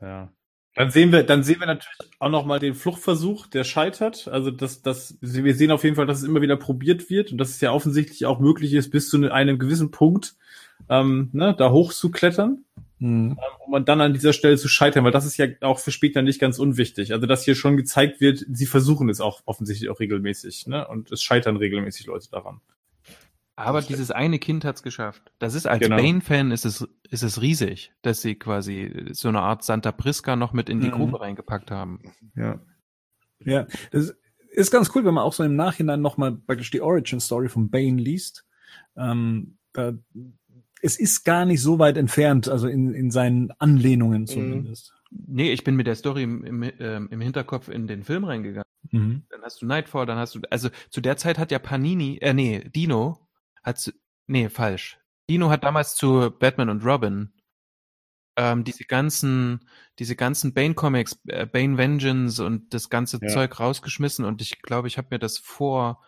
Ja. 0.00 0.32
Dann 0.80 0.90
sehen 0.90 1.12
wir, 1.12 1.24
dann 1.24 1.42
sehen 1.42 1.60
wir 1.60 1.66
natürlich 1.66 2.10
auch 2.20 2.30
noch 2.30 2.46
mal 2.46 2.58
den 2.58 2.74
Fluchtversuch, 2.74 3.48
der 3.48 3.64
scheitert. 3.64 4.28
Also 4.28 4.50
dass, 4.50 4.80
dass 4.80 5.18
wir 5.20 5.54
sehen 5.54 5.72
auf 5.72 5.84
jeden 5.84 5.94
Fall, 5.94 6.06
dass 6.06 6.22
es 6.22 6.24
immer 6.24 6.40
wieder 6.40 6.56
probiert 6.56 7.10
wird 7.10 7.32
und 7.32 7.36
dass 7.36 7.50
es 7.50 7.60
ja 7.60 7.70
offensichtlich 7.70 8.24
auch 8.24 8.40
möglich 8.40 8.72
ist, 8.72 8.90
bis 8.90 9.10
zu 9.10 9.18
ne, 9.18 9.30
einem 9.30 9.58
gewissen 9.58 9.90
Punkt 9.90 10.36
ähm, 10.88 11.28
ne, 11.34 11.54
da 11.54 11.70
hochzuklettern, 11.70 12.64
Mhm. 12.98 13.32
ähm, 13.32 13.36
um 13.66 13.84
dann 13.84 14.00
an 14.00 14.14
dieser 14.14 14.32
Stelle 14.32 14.56
zu 14.56 14.68
scheitern, 14.68 15.04
weil 15.04 15.12
das 15.12 15.26
ist 15.26 15.36
ja 15.36 15.48
auch 15.60 15.80
für 15.80 15.90
später 15.90 16.22
nicht 16.22 16.40
ganz 16.40 16.58
unwichtig. 16.58 17.12
Also 17.12 17.26
dass 17.26 17.44
hier 17.44 17.56
schon 17.56 17.76
gezeigt 17.76 18.22
wird, 18.22 18.46
sie 18.50 18.66
versuchen 18.66 19.10
es 19.10 19.20
auch 19.20 19.42
offensichtlich 19.44 19.90
auch 19.90 20.00
regelmäßig, 20.00 20.66
ne? 20.66 20.88
Und 20.88 21.12
es 21.12 21.22
scheitern 21.22 21.58
regelmäßig 21.58 22.06
Leute 22.06 22.28
daran. 22.30 22.62
Aber 23.66 23.82
dieses 23.82 24.10
eine 24.10 24.38
Kind 24.38 24.64
hat's 24.64 24.82
geschafft. 24.82 25.32
Das 25.38 25.54
ist 25.54 25.66
als 25.66 25.80
Genau. 25.80 25.96
Bane-Fan 25.96 26.50
ist 26.50 26.64
es, 26.64 26.86
ist 27.10 27.22
es 27.22 27.40
riesig, 27.40 27.92
dass 28.02 28.22
sie 28.22 28.34
quasi 28.34 29.06
so 29.12 29.28
eine 29.28 29.40
Art 29.40 29.64
Santa 29.64 29.92
Prisca 29.92 30.36
noch 30.36 30.52
mit 30.52 30.68
in 30.68 30.80
die 30.80 30.88
Mhm. 30.88 30.92
Grube 30.92 31.20
reingepackt 31.20 31.70
haben. 31.70 32.00
Ja. 32.34 32.60
Ja, 33.44 33.66
das 33.90 34.14
ist 34.50 34.70
ganz 34.70 34.90
cool, 34.94 35.04
wenn 35.04 35.14
man 35.14 35.24
auch 35.24 35.32
so 35.32 35.42
im 35.44 35.56
Nachhinein 35.56 36.00
nochmal 36.02 36.32
praktisch 36.32 36.70
die 36.70 36.82
Origin 36.82 37.20
Story 37.20 37.48
von 37.48 37.70
Bane 37.70 38.00
liest. 38.00 38.44
Ähm, 38.96 39.56
da, 39.72 39.92
es 40.82 40.98
ist 40.98 41.24
gar 41.24 41.44
nicht 41.46 41.62
so 41.62 41.78
weit 41.78 41.96
entfernt, 41.96 42.48
also 42.48 42.68
in, 42.68 42.92
in 42.94 43.10
seinen 43.10 43.50
Anlehnungen 43.58 44.26
zumindest. 44.26 44.92
Nee, 45.10 45.52
ich 45.52 45.64
bin 45.64 45.74
mit 45.76 45.86
der 45.86 45.94
Story 45.96 46.22
im, 46.22 46.44
im, 46.44 46.62
ähm, 46.78 47.08
im 47.10 47.20
Hinterkopf 47.20 47.68
in 47.68 47.86
den 47.86 48.04
Film 48.04 48.24
reingegangen. 48.24 48.64
Mhm. 48.90 49.22
Dann 49.30 49.42
hast 49.42 49.62
du 49.62 49.66
Nightfall, 49.66 50.06
dann 50.06 50.18
hast 50.18 50.34
du, 50.34 50.40
also 50.50 50.68
zu 50.90 51.00
der 51.00 51.16
Zeit 51.16 51.38
hat 51.38 51.50
ja 51.50 51.58
Panini, 51.58 52.18
äh, 52.18 52.32
nee, 52.34 52.60
Dino 52.74 53.26
hat, 53.62 53.92
nee, 54.26 54.48
falsch. 54.48 54.98
Dino 55.28 55.50
hat 55.50 55.64
damals 55.64 55.94
zu 55.94 56.30
Batman 56.30 56.70
und 56.70 56.84
Robin 56.84 57.32
ähm, 58.36 58.64
diese 58.64 58.84
ganzen, 58.84 59.68
diese 59.98 60.16
ganzen 60.16 60.54
Bane 60.54 60.74
Comics, 60.74 61.18
äh, 61.26 61.46
Bane 61.46 61.76
Vengeance 61.76 62.44
und 62.44 62.72
das 62.72 62.88
ganze 62.88 63.18
Ja. 63.20 63.28
Zeug 63.28 63.60
rausgeschmissen 63.60 64.24
und 64.24 64.40
ich 64.40 64.62
glaube, 64.62 64.88
ich 64.88 64.98
habe 64.98 65.08
mir 65.10 65.18
das 65.18 65.38
vor, 65.38 66.02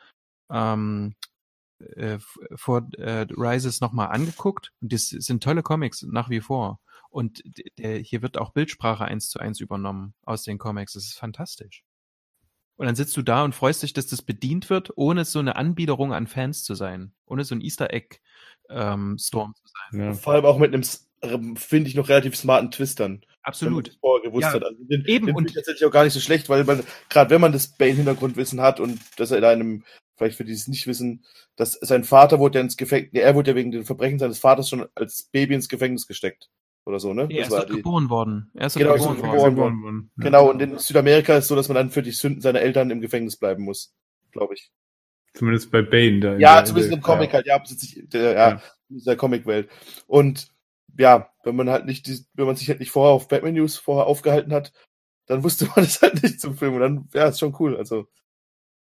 ähm, 0.50 1.14
äh, 1.78 2.18
vor 2.54 2.88
äh, 2.96 3.26
Rises 3.30 3.80
nochmal 3.80 4.08
angeguckt 4.08 4.72
und 4.80 4.92
das 4.92 5.08
sind 5.08 5.42
tolle 5.42 5.62
Comics 5.62 6.02
nach 6.02 6.30
wie 6.30 6.40
vor. 6.40 6.80
Und 7.10 7.42
der, 7.76 7.98
hier 7.98 8.22
wird 8.22 8.38
auch 8.38 8.52
Bildsprache 8.52 9.04
eins 9.04 9.28
zu 9.28 9.38
eins 9.38 9.60
übernommen 9.60 10.14
aus 10.22 10.44
den 10.44 10.56
Comics. 10.58 10.94
Das 10.94 11.04
ist 11.04 11.18
fantastisch. 11.18 11.84
Und 12.76 12.86
dann 12.86 12.94
sitzt 12.96 13.16
du 13.16 13.22
da 13.22 13.44
und 13.44 13.54
freust 13.54 13.82
dich, 13.82 13.92
dass 13.92 14.06
das 14.06 14.22
bedient 14.22 14.70
wird, 14.70 14.90
ohne 14.96 15.24
so 15.24 15.38
eine 15.38 15.56
Anbiederung 15.56 16.12
an 16.12 16.26
Fans 16.26 16.64
zu 16.64 16.74
sein. 16.74 17.12
Ohne 17.26 17.44
so 17.44 17.54
ein 17.54 17.60
Easter 17.60 17.92
Egg 17.92 18.16
ähm, 18.70 19.16
Storm 19.18 19.54
zu 19.54 19.62
sein. 19.66 20.00
ja. 20.00 20.12
Vor 20.14 20.32
allem 20.32 20.44
auch 20.44 20.58
mit 20.58 20.72
einem, 20.74 20.82
ähm, 21.22 21.56
finde 21.56 21.88
ich, 21.88 21.94
noch 21.94 22.08
relativ 22.08 22.34
smarten 22.36 22.70
Twist 22.70 22.98
dann. 23.00 23.12
Wenn 23.12 23.18
man 23.20 23.28
Absolut. 23.42 23.88
das 23.88 23.96
vorher 23.96 24.28
gewusst 24.28 24.42
Ja, 24.42 24.52
hat. 24.54 24.64
Also 24.64 24.82
den, 24.84 25.04
eben, 25.04 25.26
den 25.26 25.34
und- 25.34 25.42
finde 25.42 25.50
ich 25.50 25.54
tatsächlich 25.56 25.84
auch 25.86 25.92
gar 25.92 26.04
nicht 26.04 26.12
so 26.14 26.20
schlecht, 26.20 26.48
weil 26.48 26.64
man, 26.64 26.82
gerade 27.08 27.30
wenn 27.30 27.40
man 27.40 27.52
das 27.52 27.76
Bane-Hintergrundwissen 27.76 28.60
hat 28.60 28.80
und 28.80 29.00
dass 29.16 29.30
er 29.30 29.38
in 29.38 29.44
einem, 29.44 29.84
vielleicht 30.16 30.36
für 30.36 30.44
die 30.44 30.52
es 30.52 30.68
nicht 30.68 30.86
wissen, 30.86 31.24
dass 31.56 31.72
sein 31.72 32.04
Vater 32.04 32.38
wurde 32.38 32.58
ja 32.58 32.64
ins 32.64 32.76
Gefängnis, 32.76 33.12
nee, 33.12 33.20
er 33.20 33.34
wurde 33.34 33.50
ja 33.50 33.56
wegen 33.56 33.70
den 33.72 33.84
Verbrechen 33.84 34.18
seines 34.18 34.38
Vaters 34.38 34.68
schon 34.68 34.86
als 34.94 35.24
Baby 35.24 35.54
ins 35.54 35.68
Gefängnis 35.68 36.06
gesteckt. 36.06 36.50
Oder 36.84 36.98
so, 36.98 37.14
ne? 37.14 37.26
Nee, 37.28 37.36
er 37.38 37.42
ist 37.44 37.52
dort 37.52 37.68
die- 37.70 37.74
geboren 37.76 38.10
worden. 38.10 38.50
Er 38.54 38.66
ist 38.66 38.74
Genau, 38.76 38.96
dort 38.96 39.00
ist 39.00 39.06
geboren 39.06 39.22
dort 39.30 39.40
worden. 39.40 39.54
geboren. 39.54 39.82
worden. 39.82 40.10
Genau, 40.16 40.50
und 40.50 40.60
in 40.62 40.78
Südamerika 40.78 41.34
ist 41.36 41.44
es 41.44 41.48
so, 41.48 41.54
dass 41.56 41.68
man 41.68 41.76
dann 41.76 41.90
für 41.90 42.02
die 42.02 42.10
Sünden 42.10 42.40
seiner 42.40 42.60
Eltern 42.60 42.90
im 42.90 43.00
Gefängnis 43.00 43.36
bleiben 43.36 43.62
muss, 43.64 43.94
glaube 44.32 44.54
ich. 44.54 44.72
Zumindest 45.34 45.70
bei 45.70 45.82
Bane. 45.82 46.20
Da 46.20 46.36
Ja, 46.38 46.56
der- 46.56 46.64
zumindest 46.64 46.92
in 46.92 46.98
im 46.98 47.02
der- 47.04 47.14
Comic 47.14 47.32
halt, 47.32 47.46
ja, 47.46 47.56
besitze 47.58 47.86
ich, 47.86 48.08
der, 48.08 48.32
ja, 48.32 48.48
Ja. 48.50 48.62
in 48.90 48.96
dieser 48.96 49.16
Comicwelt. 49.16 49.70
Und 50.08 50.48
ja, 50.98 51.30
wenn 51.44 51.56
man 51.56 51.70
halt 51.70 51.86
nicht, 51.86 52.06
die, 52.06 52.18
wenn 52.34 52.46
man 52.46 52.56
sich 52.56 52.68
halt 52.68 52.80
nicht 52.80 52.90
vorher 52.90 53.14
auf 53.14 53.28
Batman 53.28 53.54
News 53.54 53.76
vorher 53.78 54.06
aufgehalten 54.06 54.52
hat, 54.52 54.72
dann 55.26 55.44
wusste 55.44 55.66
man 55.76 55.84
es 55.84 56.02
halt 56.02 56.20
nicht 56.22 56.40
zum 56.40 56.56
Film. 56.58 56.74
Und 56.74 56.80
dann, 56.80 57.08
ja, 57.14 57.28
ist 57.28 57.38
schon 57.38 57.54
cool. 57.60 57.76
Also, 57.76 58.08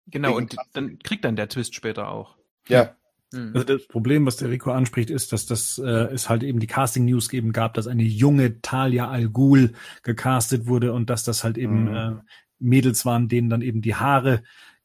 Genau, 0.07 0.37
und 0.37 0.57
dann 0.75 0.99
kriegt 0.99 1.25
dann 1.25 1.37
der 1.37 1.49
Twist 1.49 1.75
später 1.75 2.11
auch. 2.11 2.37
ja, 2.69 2.95
Mhm. 3.35 3.53
Also 3.55 3.64
das 3.64 3.87
Problem, 3.87 4.27
was 4.27 4.37
der 4.37 4.51
Rico 4.51 4.70
anspricht, 4.70 5.11
ist, 5.11 5.33
dass 5.33 5.47
das 5.47 5.79
äh, 5.79 5.85
es 6.12 6.29
halt 6.29 6.42
eben 6.42 6.61
die 6.61 6.66
Casting 6.66 7.05
News 7.05 7.29
geben 7.29 7.53
gab, 7.53 7.75
dass 7.75 7.87
eine 7.87 8.03
junge 8.03 8.61
Talia 8.62 9.09
Al 9.11 9.29
Ghul 9.29 9.73
gecastet 10.03 10.66
wurde 10.66 10.92
und 10.92 11.11
dass 11.11 11.25
das 11.25 11.44
halt 11.44 11.59
eben 11.59 11.85
Mhm. 11.85 11.94
äh, 11.94 12.12
Mädels 12.59 13.05
waren, 13.05 13.29
denen 13.29 13.51
dann 13.51 13.62
eben 13.62 13.83
die 13.83 13.94
Haare 13.97 14.42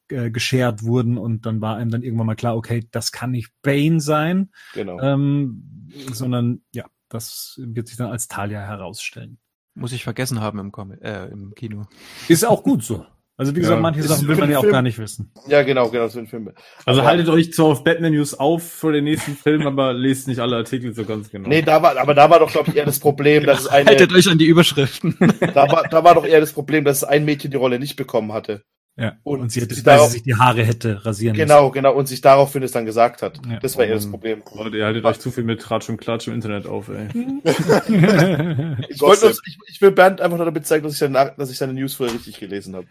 äh, 0.10 0.32
geschert 0.32 0.84
wurden 0.84 1.18
und 1.18 1.46
dann 1.46 1.62
war 1.62 1.78
einem 1.78 1.92
dann 1.92 2.02
irgendwann 2.04 2.28
mal 2.28 2.36
klar, 2.36 2.58
okay, 2.58 2.88
das 2.92 3.12
kann 3.12 3.32
nicht 3.32 3.52
Bane 3.62 4.02
sein, 4.02 4.50
genau. 4.74 5.00
ähm, 5.00 5.92
sondern 6.12 6.62
ja, 6.74 6.86
das 7.10 7.60
wird 7.64 7.88
sich 7.88 7.98
dann 7.98 8.12
als 8.12 8.28
Talia 8.28 8.62
herausstellen. 8.62 9.38
Muss 9.76 9.94
ich 9.94 10.04
vergessen 10.04 10.42
haben 10.42 10.60
im, 10.60 10.72
Com 10.72 10.92
äh, 10.92 11.28
im 11.28 11.54
Kino. 11.56 11.86
Ist 12.28 12.46
auch 12.46 12.64
gut 12.64 12.84
so. 12.84 13.06
Also 13.40 13.56
wie 13.56 13.62
gesagt, 13.62 13.78
Ja. 13.78 13.82
manche 13.82 14.04
Sachen 14.04 14.28
will 14.28 14.36
man 14.36 14.52
ja 14.52 14.58
auch 14.58 14.62
Film- 14.64 14.74
gar 14.74 14.82
nicht 14.82 15.00
wissen. 15.00 15.32
Ja, 15.48 15.64
genau, 15.64 15.88
genau, 15.90 16.10
so 16.10 16.20
ein 16.20 16.28
Film. 16.28 16.52
Also 16.86 17.00
Aber- 17.00 17.10
haltet 17.10 17.30
euch 17.30 17.54
zwar 17.54 17.68
auf 17.68 17.86
Batman 17.86 18.12
News 18.12 18.34
auf 18.34 18.64
für 18.70 18.92
den 18.92 19.06
nächsten 19.06 19.34
Film, 19.38 19.66
aber 19.66 19.94
lest 19.94 20.28
nicht 20.28 20.40
alle 20.40 20.58
Artikel 20.58 20.94
so 20.94 21.06
ganz 21.06 21.32
genau. 21.32 21.48
Nee, 21.48 21.62
da 21.62 21.82
war, 21.82 21.98
aber 21.98 22.14
da 22.14 22.30
war 22.30 22.40
doch, 22.40 22.52
glaube 22.52 22.70
ich, 22.72 22.76
eher 22.76 22.86
das 22.86 23.00
Problem, 23.00 23.46
dass 23.46 23.62
es 23.62 23.68
eine, 23.68 23.86
Haltet 23.90 24.12
euch 24.12 24.28
an 24.30 24.38
die 24.38 24.46
Überschriften. 24.46 25.16
da 25.54 25.72
war, 25.72 25.88
da 25.90 26.04
war 26.04 26.16
doch 26.16 26.26
eher 26.26 26.42
das 26.42 26.52
Problem, 26.52 26.84
dass 26.84 27.06
ein 27.06 27.24
Mädchen 27.24 27.50
die 27.50 27.56
Rolle 27.58 27.80
nicht 27.80 27.96
bekommen 27.96 28.34
hatte. 28.34 28.62
Ja. 29.00 29.14
Und 29.24 29.40
Und, 29.40 29.52
sie 29.52 29.62
hätte, 29.62 29.76
weil 29.78 29.84
darauf- 29.84 30.12
sich 30.12 30.24
die 30.24 30.36
Haare 30.36 30.64
hätte 30.64 31.06
rasieren 31.06 31.36
Genau, 31.36 31.72
genau, 31.72 31.94
und 31.96 32.08
sich 32.08 32.20
daraufhin 32.20 32.64
es 32.64 32.72
dann 32.74 32.86
gesagt 32.86 33.22
hat. 33.22 33.40
Ja. 33.50 33.60
Das 33.60 33.78
war 33.78 33.86
eher 33.86 33.96
das 33.96 34.06
Ähm, 34.06 34.12
Problem. 34.12 34.44
Leute, 34.54 34.78
ihr 34.78 34.86
haltet 34.86 35.06
euch 35.06 35.20
zu 35.20 35.32
viel 35.32 35.46
mit 35.46 35.62
Tratsch 35.62 35.88
und 35.90 35.98
Klatsch 35.98 36.28
im 36.28 36.34
Internet 36.34 36.68
auf, 36.68 36.90
ey. 36.90 37.08
müssen. 37.14 37.40
Ich, 38.90 39.00
wollte 39.02 39.28
uns, 39.28 39.42
ich, 39.48 39.58
ich 39.68 39.82
will 39.82 39.92
Bernd 39.92 40.20
einfach 40.22 40.38
nur 40.38 40.46
damit 40.46 40.66
zeigen, 40.66 40.84
dass 40.84 40.94
ich, 40.94 41.00
seine, 41.00 41.34
dass 41.38 41.50
ich 41.50 41.58
seine 41.58 41.74
News 41.74 41.94
vorher 41.94 42.14
richtig 42.16 42.40
gelesen 42.40 42.76
habe. 42.76 42.88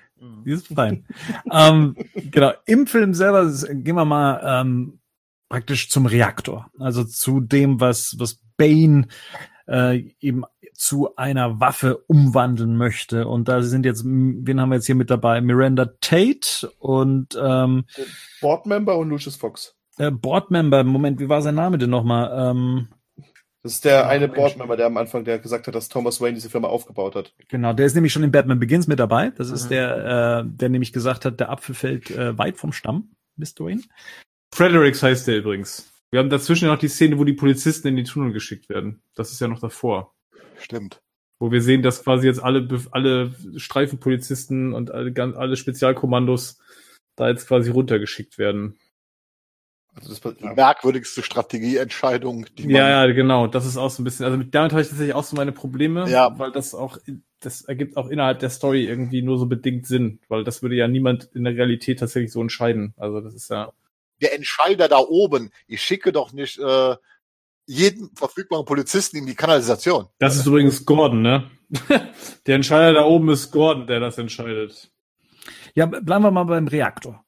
Die 0.46 0.50
ist 0.50 0.68
fein. 0.68 1.04
ähm, 1.52 1.94
genau, 2.30 2.52
im 2.66 2.86
Film 2.86 3.12
selber 3.14 3.50
gehen 3.70 3.94
wir 3.96 4.04
mal 4.04 4.40
ähm, 4.62 4.98
praktisch 5.48 5.90
zum 5.90 6.06
Reaktor. 6.06 6.70
Also 6.78 7.04
zu 7.04 7.40
dem, 7.40 7.80
was, 7.80 8.16
was 8.18 8.40
Bane 8.56 9.06
äh, 9.68 10.10
eben 10.20 10.44
zu 10.74 11.14
einer 11.16 11.60
Waffe 11.60 11.98
umwandeln 12.06 12.76
möchte. 12.76 13.26
Und 13.28 13.48
da 13.48 13.62
sind 13.62 13.84
jetzt, 13.84 14.04
wen 14.04 14.60
haben 14.60 14.70
wir 14.70 14.76
jetzt 14.76 14.86
hier 14.86 14.94
mit 14.94 15.10
dabei? 15.10 15.40
Miranda 15.40 15.86
Tate 16.00 16.70
und 16.78 17.38
ähm, 17.40 17.84
Boardmember 18.40 18.96
und 18.96 19.08
Lucius 19.10 19.36
Fox. 19.36 19.76
äh, 19.98 20.10
Boardmember. 20.10 20.84
Moment, 20.84 21.20
wie 21.20 21.28
war 21.28 21.42
sein 21.42 21.54
Name 21.56 21.78
denn 21.78 21.90
nochmal? 21.90 22.50
Ähm, 22.50 22.88
Das 23.62 23.72
ist 23.72 23.84
der 23.84 24.08
eine 24.08 24.28
Boardmember, 24.28 24.76
der 24.76 24.86
am 24.86 24.96
Anfang, 24.96 25.24
der 25.24 25.38
gesagt 25.40 25.66
hat, 25.66 25.74
dass 25.74 25.88
Thomas 25.88 26.20
Wayne 26.20 26.34
diese 26.34 26.48
Firma 26.50 26.68
aufgebaut 26.68 27.16
hat. 27.16 27.34
Genau, 27.48 27.72
der 27.72 27.86
ist 27.86 27.94
nämlich 27.94 28.12
schon 28.12 28.22
in 28.22 28.30
Batman 28.30 28.60
Begins 28.60 28.86
mit 28.86 28.98
dabei. 29.00 29.30
Das 29.36 29.50
ist 29.50 29.64
Mhm. 29.64 29.68
der, 29.70 30.44
äh, 30.44 30.48
der 30.48 30.68
nämlich 30.68 30.92
gesagt 30.92 31.24
hat, 31.24 31.40
der 31.40 31.50
Apfel 31.50 31.74
fällt 31.74 32.10
äh, 32.10 32.38
weit 32.38 32.56
vom 32.56 32.72
Stamm, 32.72 33.10
Mr. 33.36 33.60
Wayne. 33.66 33.82
Fredericks 34.54 35.02
heißt 35.02 35.26
der 35.26 35.38
übrigens. 35.38 35.92
Wir 36.10 36.20
haben 36.20 36.30
dazwischen 36.30 36.68
noch 36.68 36.78
die 36.78 36.88
Szene, 36.88 37.18
wo 37.18 37.24
die 37.24 37.34
Polizisten 37.34 37.88
in 37.88 37.96
die 37.96 38.04
Tunnel 38.04 38.32
geschickt 38.32 38.68
werden. 38.68 39.02
Das 39.14 39.30
ist 39.30 39.40
ja 39.40 39.48
noch 39.48 39.60
davor. 39.60 40.14
Stimmt. 40.58 41.02
Wo 41.38 41.52
wir 41.52 41.62
sehen, 41.62 41.82
dass 41.82 42.02
quasi 42.02 42.26
jetzt 42.26 42.42
alle, 42.42 42.66
alle 42.90 43.32
Streifenpolizisten 43.56 44.72
und 44.72 44.90
alle, 44.90 45.12
alle 45.36 45.56
Spezialkommandos 45.56 46.58
da 47.14 47.28
jetzt 47.28 47.46
quasi 47.46 47.70
runtergeschickt 47.70 48.38
werden. 48.38 48.78
Also 49.94 50.14
das, 50.14 50.36
Die 50.36 50.44
ja. 50.44 50.54
merkwürdigste 50.54 51.22
Strategieentscheidung, 51.22 52.46
die 52.56 52.64
man 52.64 52.76
Ja, 52.76 52.88
ja, 53.06 53.12
genau. 53.12 53.46
Das 53.48 53.66
ist 53.66 53.76
auch 53.76 53.90
so 53.90 54.02
ein 54.02 54.04
bisschen, 54.04 54.24
also 54.24 54.36
mit, 54.38 54.54
damit 54.54 54.72
habe 54.72 54.82
ich 54.82 54.88
tatsächlich 54.88 55.14
auch 55.14 55.24
so 55.24 55.36
meine 55.36 55.52
Probleme, 55.52 56.08
Ja. 56.08 56.38
weil 56.38 56.52
das 56.52 56.74
auch, 56.74 56.98
das 57.40 57.62
ergibt 57.62 57.96
auch 57.96 58.08
innerhalb 58.08 58.38
der 58.38 58.50
Story 58.50 58.84
irgendwie 58.84 59.22
nur 59.22 59.38
so 59.38 59.46
bedingt 59.46 59.86
Sinn, 59.86 60.20
weil 60.28 60.44
das 60.44 60.62
würde 60.62 60.76
ja 60.76 60.86
niemand 60.88 61.24
in 61.34 61.44
der 61.44 61.54
Realität 61.54 61.98
tatsächlich 61.98 62.32
so 62.32 62.40
entscheiden. 62.40 62.94
Also 62.96 63.20
das 63.20 63.34
ist 63.34 63.50
ja, 63.50 63.72
der 64.20 64.34
Entscheider 64.34 64.88
da 64.88 64.98
oben, 64.98 65.50
ich 65.66 65.82
schicke 65.82 66.12
doch 66.12 66.32
nicht 66.32 66.58
äh, 66.58 66.96
jeden 67.66 68.14
verfügbaren 68.16 68.64
Polizisten 68.64 69.18
in 69.18 69.26
die 69.26 69.34
Kanalisation. 69.34 70.06
das 70.18 70.36
ist 70.36 70.46
übrigens 70.46 70.84
Gordon, 70.84 71.22
ne? 71.22 71.50
der 72.46 72.54
Entscheider 72.54 72.94
da 72.94 73.04
oben 73.04 73.28
ist 73.28 73.50
Gordon, 73.50 73.86
der 73.86 74.00
das 74.00 74.16
entscheidet. 74.16 74.90
Ja, 75.74 75.86
bleiben 75.86 76.24
wir 76.24 76.30
mal 76.30 76.44
beim 76.44 76.66
Reaktor. 76.66 77.24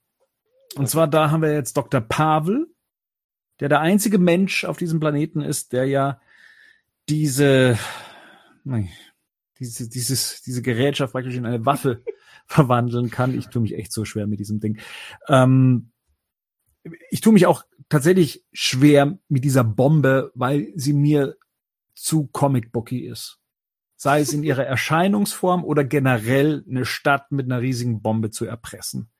Und 0.77 0.89
zwar 0.89 1.09
da 1.09 1.31
haben 1.31 1.43
wir 1.43 1.53
jetzt 1.53 1.77
Dr. 1.77 2.01
Pavel, 2.01 2.67
der 3.61 3.69
der 3.69 3.81
einzige 3.81 4.19
Mensch 4.19 4.65
auf 4.65 4.79
diesem 4.79 4.99
Planeten 4.99 5.43
ist, 5.43 5.73
der 5.73 5.85
ja 5.85 6.21
diese, 7.09 7.79
nein, 8.65 8.89
diese, 9.59 9.89
dieses, 9.91 10.43
diese 10.43 10.63
Gerätschaft 10.63 11.13
praktisch 11.13 11.35
in 11.35 11.45
eine 11.45 11.67
Waffe 11.67 12.03
verwandeln 12.47 13.11
kann. 13.11 13.39
Ich 13.39 13.49
tue 13.49 13.63
mich 13.63 13.75
echt 13.75 13.93
so 13.93 14.05
schwer 14.05 14.27
mit 14.27 14.41
diesem 14.41 14.61
Ding. 14.61 14.81
Ähm, 15.29 15.91
ich 17.11 17.21
tue 17.21 17.33
mich 17.33 17.47
auch 17.47 17.65
tatsächlich 17.89 18.45
schwer 18.53 19.19
mit 19.29 19.45
dieser 19.45 19.65
Bombe, 19.65 20.31
weil 20.35 20.73
sie 20.77 20.93
mir 20.93 21.37
zu 21.95 22.27
comicbooky 22.29 23.07
ist. 23.07 23.39
Sei 23.97 24.21
es 24.21 24.33
in 24.33 24.43
ihrer 24.43 24.65
Erscheinungsform 24.67 25.65
oder 25.65 25.85
generell 25.85 26.65
eine 26.69 26.85
Stadt 26.87 27.31
mit 27.33 27.47
einer 27.47 27.61
riesigen 27.61 28.01
Bombe 28.03 28.31
zu 28.31 28.47
erpressen. 28.47 29.11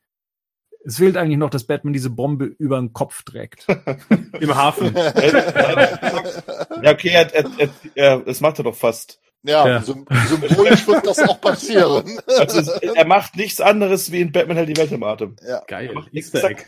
Es 0.83 0.97
fehlt 0.97 1.19
eigentlich 1.19 1.37
noch, 1.37 1.51
dass 1.51 1.65
Batman 1.65 1.93
diese 1.93 2.09
Bombe 2.09 2.47
über 2.47 2.79
den 2.81 2.95
Kopf 2.95 3.23
trägt. 3.23 3.67
Im 4.41 4.55
Hafen. 4.55 4.95
ja, 6.83 6.93
okay, 6.93 7.11
er, 7.11 7.35
er, 7.35 7.45
er, 7.59 7.69
er, 7.95 8.21
das 8.21 8.41
macht 8.41 8.59
er 8.61 8.65
doch 8.65 8.75
fast. 8.77 9.21
Ja, 9.43 9.67
Ja. 9.67 9.79
sym- 9.83 10.07
symbolisch 10.29 10.87
wird 10.87 11.07
das 11.07 11.19
auch 11.21 11.41
passieren. 11.41 12.19
Also 12.27 12.73
er 12.73 13.07
macht 13.07 13.37
nichts 13.37 13.61
anderes 13.61 14.11
wie 14.13 14.21
in 14.23 14.33
Batman 14.33 14.57
hält 14.57 14.69
die 14.71 14.77
Welt 14.77 14.93
im 14.93 15.03
Atem. 15.03 15.37
ja. 15.47 15.63
Geil. 15.67 15.93
macht 15.95 16.13
Easter 16.15 16.43
Egg. 16.45 16.63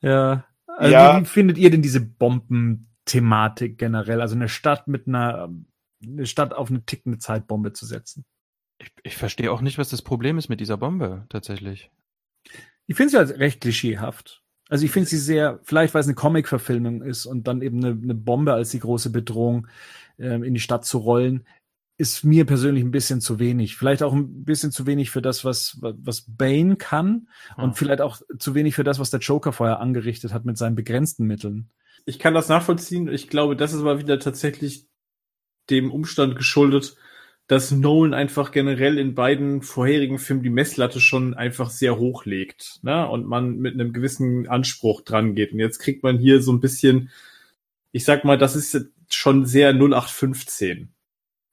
Ja. 0.00 0.46
Also 0.66 0.92
Ja. 0.92 1.20
Wie 1.20 1.24
findet 1.24 1.58
ihr 1.58 1.70
denn 1.70 1.82
diese 1.82 2.00
Bombenthematik 2.00 3.78
generell? 3.78 4.20
Also 4.20 4.34
eine 4.34 4.48
Stadt 4.48 4.88
mit 4.88 5.08
einer, 5.08 5.48
eine 6.02 6.26
Stadt 6.26 6.52
auf 6.52 6.70
eine 6.70 6.84
tickende 6.84 7.18
Zeitbombe 7.18 7.72
zu 7.72 7.86
setzen. 7.86 8.24
Ich, 8.78 8.92
ich 9.02 9.16
verstehe 9.16 9.50
auch 9.50 9.62
nicht, 9.62 9.78
was 9.78 9.88
das 9.88 10.02
Problem 10.02 10.38
ist 10.38 10.48
mit 10.48 10.60
dieser 10.60 10.76
Bombe, 10.76 11.24
tatsächlich. 11.28 11.90
Ich 12.86 12.96
finde 12.96 13.10
sie 13.10 13.16
halt 13.16 13.38
recht 13.38 13.60
klischeehaft. 13.62 14.42
Also 14.68 14.84
ich 14.84 14.90
finde 14.90 15.08
sie 15.08 15.18
sehr, 15.18 15.60
vielleicht 15.62 15.94
weil 15.94 16.00
es 16.00 16.06
eine 16.06 16.14
Comic-Verfilmung 16.14 17.02
ist 17.02 17.24
und 17.24 17.46
dann 17.46 17.62
eben 17.62 17.84
eine, 17.84 17.98
eine 18.00 18.14
Bombe 18.14 18.52
als 18.52 18.70
die 18.70 18.80
große 18.80 19.10
Bedrohung 19.10 19.68
ähm, 20.18 20.42
in 20.42 20.54
die 20.54 20.60
Stadt 20.60 20.84
zu 20.84 20.98
rollen, 20.98 21.46
ist 21.98 22.24
mir 22.24 22.44
persönlich 22.44 22.84
ein 22.84 22.90
bisschen 22.90 23.20
zu 23.20 23.38
wenig. 23.38 23.76
Vielleicht 23.76 24.02
auch 24.02 24.12
ein 24.12 24.44
bisschen 24.44 24.70
zu 24.70 24.86
wenig 24.86 25.10
für 25.10 25.22
das, 25.22 25.44
was, 25.44 25.78
was 25.80 26.26
Bane 26.28 26.76
kann 26.76 27.28
und 27.56 27.70
Hm. 27.70 27.74
vielleicht 27.74 28.00
auch 28.02 28.20
zu 28.38 28.54
wenig 28.54 28.74
für 28.74 28.84
das, 28.84 28.98
was 28.98 29.10
der 29.10 29.20
Joker 29.20 29.52
vorher 29.52 29.80
angerichtet 29.80 30.32
hat 30.32 30.44
mit 30.44 30.58
seinen 30.58 30.76
begrenzten 30.76 31.26
Mitteln. 31.26 31.70
Ich 32.04 32.18
kann 32.18 32.34
das 32.34 32.48
nachvollziehen. 32.48 33.08
Ich 33.08 33.28
glaube, 33.28 33.56
das 33.56 33.72
ist 33.72 33.80
aber 33.80 33.98
wieder 33.98 34.18
tatsächlich 34.18 34.86
dem 35.70 35.90
Umstand 35.90 36.36
geschuldet, 36.36 36.96
dass 37.48 37.70
Nolan 37.70 38.12
einfach 38.14 38.50
generell 38.50 38.98
in 38.98 39.14
beiden 39.14 39.62
vorherigen 39.62 40.18
Filmen 40.18 40.42
die 40.42 40.50
Messlatte 40.50 41.00
schon 41.00 41.34
einfach 41.34 41.70
sehr 41.70 41.96
hoch 41.96 42.24
legt, 42.24 42.80
ne? 42.82 43.08
Und 43.08 43.26
man 43.26 43.58
mit 43.58 43.74
einem 43.74 43.92
gewissen 43.92 44.48
Anspruch 44.48 45.02
dran 45.02 45.34
geht. 45.34 45.52
Und 45.52 45.60
jetzt 45.60 45.78
kriegt 45.78 46.02
man 46.02 46.18
hier 46.18 46.42
so 46.42 46.52
ein 46.52 46.60
bisschen, 46.60 47.10
ich 47.92 48.04
sag 48.04 48.24
mal, 48.24 48.36
das 48.36 48.56
ist 48.56 48.88
schon 49.08 49.46
sehr 49.46 49.72
0815. 49.72 50.92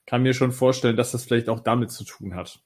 Kann 0.06 0.24
mir 0.24 0.34
schon 0.34 0.52
vorstellen, 0.52 0.98
dass 0.98 1.12
das 1.12 1.24
vielleicht 1.24 1.50
auch 1.50 1.60
damit 1.60 1.92
zu 1.92 2.04
tun 2.04 2.36
hat. 2.36 2.60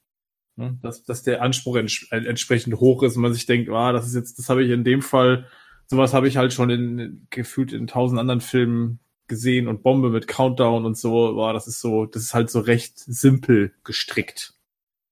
Ne? 0.56 0.78
Dass, 0.82 1.04
dass 1.04 1.22
der 1.22 1.40
Anspruch 1.42 1.76
ents 1.76 2.06
entsprechend 2.10 2.76
hoch 2.80 3.02
ist 3.02 3.16
und 3.16 3.22
man 3.22 3.32
sich 3.32 3.46
denkt, 3.46 3.70
ah, 3.70 3.92
das 3.92 4.06
ist 4.08 4.14
jetzt, 4.14 4.38
das 4.38 4.48
habe 4.48 4.64
ich 4.64 4.70
in 4.70 4.84
dem 4.84 5.02
Fall, 5.02 5.46
sowas 5.86 6.12
habe 6.12 6.26
ich 6.26 6.36
halt 6.36 6.52
schon 6.52 6.70
in 6.70 7.26
gefühlt 7.30 7.72
in 7.72 7.86
tausend 7.86 8.18
anderen 8.18 8.40
Filmen 8.40 8.98
gesehen 9.28 9.68
und 9.68 9.82
Bombe 9.82 10.10
mit 10.10 10.26
Countdown 10.26 10.84
und 10.84 10.96
so, 10.96 11.36
war 11.36 11.52
das 11.52 11.68
ist 11.68 11.80
so, 11.80 12.06
das 12.06 12.22
ist 12.22 12.34
halt 12.34 12.50
so 12.50 12.60
recht 12.60 12.98
simpel 12.98 13.72
gestrickt. 13.84 14.54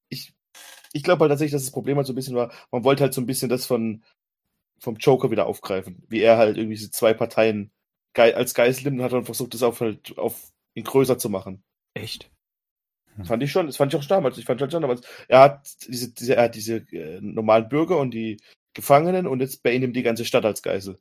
Ich, 0.09 0.35
ich 0.93 1.03
glaube 1.03 1.21
halt 1.21 1.31
tatsächlich, 1.31 1.53
dass 1.53 1.65
das 1.65 1.73
Problem 1.73 1.97
halt 1.97 2.07
so 2.07 2.13
ein 2.13 2.17
bisschen 2.17 2.35
war, 2.35 2.51
man 2.73 2.83
wollte 2.83 3.05
halt 3.05 3.15
so 3.15 3.21
ein 3.21 3.27
bisschen 3.27 3.49
das 3.49 3.67
von 3.67 4.03
vom 4.79 4.97
Joker 4.97 5.31
wieder 5.31 5.47
aufgreifen, 5.47 6.03
wie 6.09 6.21
er 6.21 6.37
halt 6.37 6.57
irgendwie 6.57 6.77
diese 6.77 6.91
zwei 6.91 7.15
Parteien 7.15 7.71
als 8.15 8.55
Geisel 8.55 8.85
nimmt 8.85 8.99
und 8.99 9.05
hat 9.05 9.13
dann 9.13 9.25
versucht, 9.25 9.55
das 9.55 9.63
auf 9.63 9.81
halt 9.81 10.19
auf 10.19 10.53
ihn 10.75 10.85
größer 10.85 11.19
zu 11.19 11.31
machen. 11.31 11.63
Echt? 11.97 12.31
Fand 13.25 13.43
ich 13.43 13.51
schon, 13.51 13.67
das 13.67 13.79
fand 13.79 13.95
ich 13.95 13.99
auch 13.99 14.05
damals. 14.05 14.37
Ich 14.37 14.45
fand 14.45 14.61
halt 14.61 14.71
schon 14.71 14.83
damals, 14.83 15.01
er 15.29 15.41
hat 15.41 15.67
diese, 15.89 16.13
diese, 16.13 16.37
er 16.37 16.45
hat 16.45 16.55
diese 16.55 16.77
äh, 16.93 17.19
normalen 17.23 17.69
Bürger 17.69 17.97
und 17.99 18.11
die 18.13 18.39
Gefangenen 18.75 19.27
und 19.27 19.41
jetzt 19.41 19.63
Bane 19.63 19.79
nimmt 19.79 19.97
die 19.97 20.03
ganze 20.03 20.27
Stadt 20.27 20.45
als 20.45 20.63
Geisel. 20.63 20.99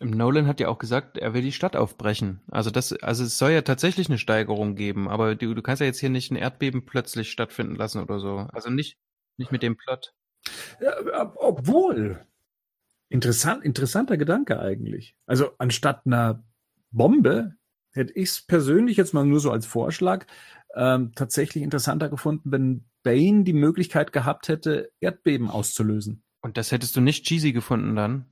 Nolan 0.00 0.46
hat 0.46 0.60
ja 0.60 0.68
auch 0.68 0.78
gesagt, 0.78 1.18
er 1.18 1.34
will 1.34 1.42
die 1.42 1.50
Stadt 1.50 1.74
aufbrechen. 1.74 2.42
Also 2.48 2.70
das, 2.70 2.92
also 2.92 3.24
es 3.24 3.38
soll 3.38 3.50
ja 3.50 3.62
tatsächlich 3.62 4.08
eine 4.08 4.18
Steigerung 4.18 4.76
geben, 4.76 5.08
aber 5.08 5.34
du, 5.34 5.54
du 5.54 5.62
kannst 5.62 5.80
ja 5.80 5.86
jetzt 5.86 5.98
hier 5.98 6.10
nicht 6.10 6.30
ein 6.30 6.36
Erdbeben 6.36 6.86
plötzlich 6.86 7.32
stattfinden 7.32 7.74
lassen 7.74 8.00
oder 8.00 8.20
so. 8.20 8.46
Also 8.52 8.70
nicht, 8.70 8.96
nicht 9.36 9.50
mit 9.50 9.64
dem 9.64 9.76
Plot. 9.76 10.14
Ja, 10.80 11.32
obwohl. 11.36 12.24
Interessant, 13.08 13.64
interessanter 13.64 14.16
Gedanke 14.16 14.60
eigentlich. 14.60 15.16
Also 15.26 15.50
anstatt 15.58 16.06
einer 16.06 16.44
Bombe 16.92 17.56
hätte 17.92 18.12
ich 18.14 18.28
es 18.30 18.40
persönlich 18.46 18.96
jetzt 18.96 19.14
mal 19.14 19.24
nur 19.24 19.40
so 19.40 19.50
als 19.50 19.66
Vorschlag 19.66 20.26
ähm, 20.74 21.12
tatsächlich 21.14 21.64
interessanter 21.64 22.08
gefunden, 22.08 22.52
wenn 22.52 22.84
Bane 23.02 23.44
die 23.44 23.52
Möglichkeit 23.52 24.12
gehabt 24.12 24.48
hätte, 24.48 24.90
Erdbeben 25.00 25.48
auszulösen. 25.50 26.22
Und 26.40 26.56
das 26.56 26.72
hättest 26.72 26.96
du 26.96 27.00
nicht 27.00 27.24
cheesy 27.24 27.52
gefunden 27.52 27.96
dann? 27.96 28.26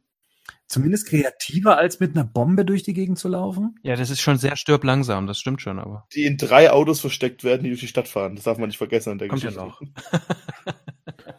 Zumindest 0.69 1.09
kreativer, 1.09 1.77
als 1.79 1.99
mit 2.01 2.14
einer 2.16 2.25
Bombe 2.25 2.64
durch 2.64 2.83
die 2.83 2.92
Gegend 2.95 3.19
zu 3.19 3.29
laufen. 3.29 3.77
Ja, 3.83 3.97
das 3.97 4.11
ist 4.11 4.21
schon 4.21 4.37
sehr 4.38 4.57
stirb 4.57 4.85
langsam, 4.85 5.27
das 5.27 5.38
stimmt 5.38 5.61
schon, 5.62 5.79
aber. 5.79 6.07
Die 6.14 6.25
in 6.25 6.37
drei 6.37 6.71
Autos 6.71 7.01
versteckt 7.01 7.42
werden, 7.45 7.62
die 7.64 7.71
durch 7.71 7.81
die 7.81 7.88
Stadt 7.88 8.07
fahren. 8.09 8.37
Das 8.37 8.45
darf 8.45 8.59
man 8.59 8.69
nicht 8.69 8.79
vergessen 8.79 9.11
an 9.11 9.19
der 9.19 9.29
Kommt 9.29 9.42
ja 9.42 9.51
Geschichte. 9.51 9.66
noch. 9.66 9.81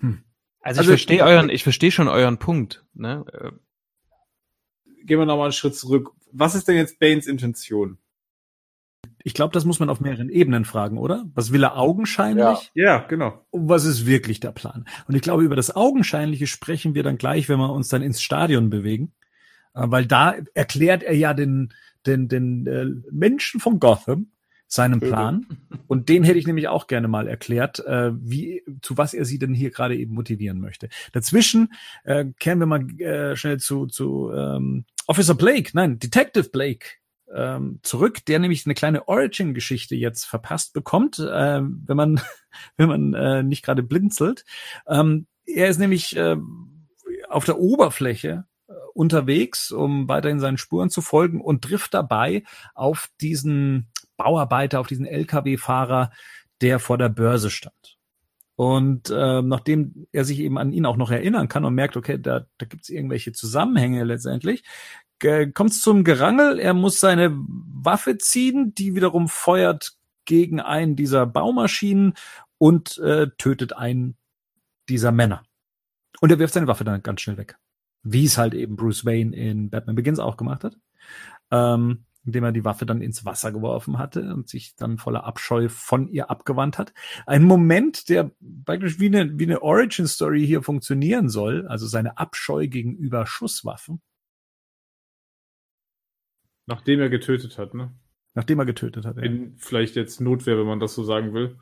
Hm. 0.00 0.24
Also, 0.60 0.80
Also- 0.80 0.92
ich 0.92 0.98
verstehe 1.00 1.24
euren, 1.24 1.48
ich 1.48 1.62
verstehe 1.62 1.90
schon 1.90 2.08
euren 2.08 2.38
Punkt, 2.38 2.84
ne? 2.94 3.24
Gehen 5.04 5.18
wir 5.18 5.26
nochmal 5.26 5.46
einen 5.46 5.52
Schritt 5.52 5.76
zurück. 5.76 6.12
Was 6.32 6.54
ist 6.54 6.68
denn 6.68 6.76
jetzt 6.76 6.98
Banes 6.98 7.26
Intention? 7.26 7.98
Ich 9.24 9.34
glaube, 9.34 9.52
das 9.52 9.64
muss 9.64 9.78
man 9.78 9.88
auf 9.88 10.00
mehreren 10.00 10.28
Ebenen 10.28 10.64
fragen, 10.64 10.98
oder? 10.98 11.24
Was 11.34 11.52
will 11.52 11.62
er 11.62 11.76
augenscheinlich? 11.76 12.70
Ja, 12.74 12.98
genau. 12.98 13.44
Und 13.50 13.68
was 13.68 13.84
ist 13.84 14.06
wirklich 14.06 14.40
der 14.40 14.52
Plan? 14.52 14.84
Und 15.06 15.14
ich 15.14 15.22
glaube, 15.22 15.44
über 15.44 15.56
das 15.56 15.74
Augenscheinliche 15.74 16.46
sprechen 16.46 16.94
wir 16.94 17.02
dann 17.02 17.18
gleich, 17.18 17.48
wenn 17.48 17.58
wir 17.58 17.72
uns 17.72 17.88
dann 17.88 18.02
ins 18.02 18.20
Stadion 18.20 18.70
bewegen. 18.70 19.12
Äh, 19.74 19.84
Weil 19.86 20.06
da 20.06 20.34
erklärt 20.54 21.02
er 21.02 21.14
ja 21.14 21.34
den, 21.34 21.72
den, 22.06 22.28
den 22.28 22.66
äh, 22.66 22.86
Menschen 23.10 23.60
von 23.60 23.78
Gotham 23.78 24.28
seinen 24.72 25.00
Pöbel. 25.00 25.10
Plan. 25.10 25.46
Und 25.86 26.08
den 26.08 26.24
hätte 26.24 26.38
ich 26.38 26.46
nämlich 26.46 26.68
auch 26.68 26.86
gerne 26.86 27.06
mal 27.06 27.28
erklärt, 27.28 27.80
äh, 27.80 28.10
wie, 28.14 28.62
zu 28.80 28.96
was 28.96 29.12
er 29.12 29.26
sie 29.26 29.38
denn 29.38 29.52
hier 29.52 29.70
gerade 29.70 29.96
eben 29.96 30.14
motivieren 30.14 30.60
möchte. 30.60 30.88
Dazwischen 31.12 31.74
äh, 32.04 32.24
kehren 32.38 32.58
wir 32.58 32.66
mal 32.66 32.88
äh, 32.98 33.36
schnell 33.36 33.58
zu, 33.58 33.86
zu 33.86 34.32
ähm, 34.32 34.86
Officer 35.06 35.34
Blake, 35.34 35.72
nein, 35.74 35.98
Detective 35.98 36.48
Blake 36.48 36.86
ähm, 37.34 37.80
zurück, 37.82 38.24
der 38.24 38.38
nämlich 38.38 38.64
eine 38.64 38.74
kleine 38.74 39.08
Origin-Geschichte 39.08 39.94
jetzt 39.94 40.24
verpasst 40.24 40.72
bekommt, 40.72 41.18
äh, 41.18 41.60
wenn 41.60 41.96
man, 41.96 42.20
wenn 42.78 42.88
man 42.88 43.12
äh, 43.12 43.42
nicht 43.42 43.62
gerade 43.62 43.82
blinzelt. 43.82 44.46
Ähm, 44.86 45.26
er 45.44 45.68
ist 45.68 45.78
nämlich 45.78 46.16
äh, 46.16 46.36
auf 47.28 47.44
der 47.44 47.58
Oberfläche 47.58 48.46
äh, 48.68 48.72
unterwegs, 48.94 49.70
um 49.70 50.08
weiterhin 50.08 50.40
seinen 50.40 50.56
Spuren 50.56 50.88
zu 50.88 51.02
folgen 51.02 51.42
und 51.42 51.62
trifft 51.62 51.92
dabei 51.92 52.44
auf 52.74 53.10
diesen 53.20 53.91
Bauarbeiter, 54.22 54.80
auf 54.80 54.86
diesen 54.86 55.06
LKW-Fahrer, 55.06 56.10
der 56.60 56.78
vor 56.78 56.98
der 56.98 57.08
Börse 57.08 57.50
stand. 57.50 57.98
Und 58.54 59.10
äh, 59.10 59.42
nachdem 59.42 60.06
er 60.12 60.24
sich 60.24 60.38
eben 60.38 60.58
an 60.58 60.72
ihn 60.72 60.86
auch 60.86 60.96
noch 60.96 61.10
erinnern 61.10 61.48
kann 61.48 61.64
und 61.64 61.74
merkt, 61.74 61.96
okay, 61.96 62.18
da, 62.20 62.46
da 62.58 62.66
gibt 62.66 62.84
es 62.84 62.90
irgendwelche 62.90 63.32
Zusammenhänge 63.32 64.04
letztendlich, 64.04 64.62
kommt 65.54 65.70
es 65.70 65.80
zum 65.80 66.04
Gerangel. 66.04 66.58
Er 66.58 66.74
muss 66.74 67.00
seine 67.00 67.32
Waffe 67.32 68.18
ziehen, 68.18 68.74
die 68.74 68.94
wiederum 68.94 69.28
feuert 69.28 69.96
gegen 70.24 70.60
einen 70.60 70.96
dieser 70.96 71.26
Baumaschinen 71.26 72.14
und 72.58 72.98
äh, 72.98 73.28
tötet 73.38 73.72
einen 73.72 74.16
dieser 74.88 75.12
Männer. 75.12 75.42
Und 76.20 76.30
er 76.30 76.38
wirft 76.38 76.54
seine 76.54 76.66
Waffe 76.66 76.84
dann 76.84 77.02
ganz 77.02 77.20
schnell 77.20 77.38
weg. 77.38 77.56
Wie 78.02 78.24
es 78.24 78.38
halt 78.38 78.54
eben 78.54 78.76
Bruce 78.76 79.04
Wayne 79.04 79.34
in 79.34 79.70
Batman 79.70 79.96
Begins 79.96 80.18
auch 80.18 80.36
gemacht 80.36 80.64
hat. 80.64 80.76
Ähm, 81.50 82.04
indem 82.24 82.44
er 82.44 82.52
die 82.52 82.64
Waffe 82.64 82.86
dann 82.86 83.02
ins 83.02 83.24
Wasser 83.24 83.52
geworfen 83.52 83.98
hatte 83.98 84.32
und 84.34 84.48
sich 84.48 84.76
dann 84.76 84.98
voller 84.98 85.24
Abscheu 85.24 85.68
von 85.68 86.08
ihr 86.08 86.30
abgewandt 86.30 86.78
hat. 86.78 86.92
Ein 87.26 87.44
Moment, 87.44 88.08
der 88.08 88.30
praktisch 88.64 89.00
wie 89.00 89.06
eine, 89.06 89.38
wie 89.38 89.44
eine 89.44 89.62
Origin-Story 89.62 90.46
hier 90.46 90.62
funktionieren 90.62 91.28
soll, 91.28 91.66
also 91.66 91.86
seine 91.86 92.18
Abscheu 92.18 92.68
gegenüber 92.68 93.26
Schusswaffen. 93.26 94.00
Nachdem 96.66 97.00
er 97.00 97.10
getötet 97.10 97.58
hat, 97.58 97.74
ne? 97.74 97.92
Nachdem 98.34 98.60
er 98.60 98.66
getötet 98.66 99.04
hat, 99.04 99.16
ja. 99.16 99.22
In 99.22 99.56
vielleicht 99.58 99.96
jetzt 99.96 100.20
Notwehr, 100.20 100.56
wenn 100.56 100.66
man 100.66 100.80
das 100.80 100.94
so 100.94 101.04
sagen 101.04 101.34
will. 101.34 101.58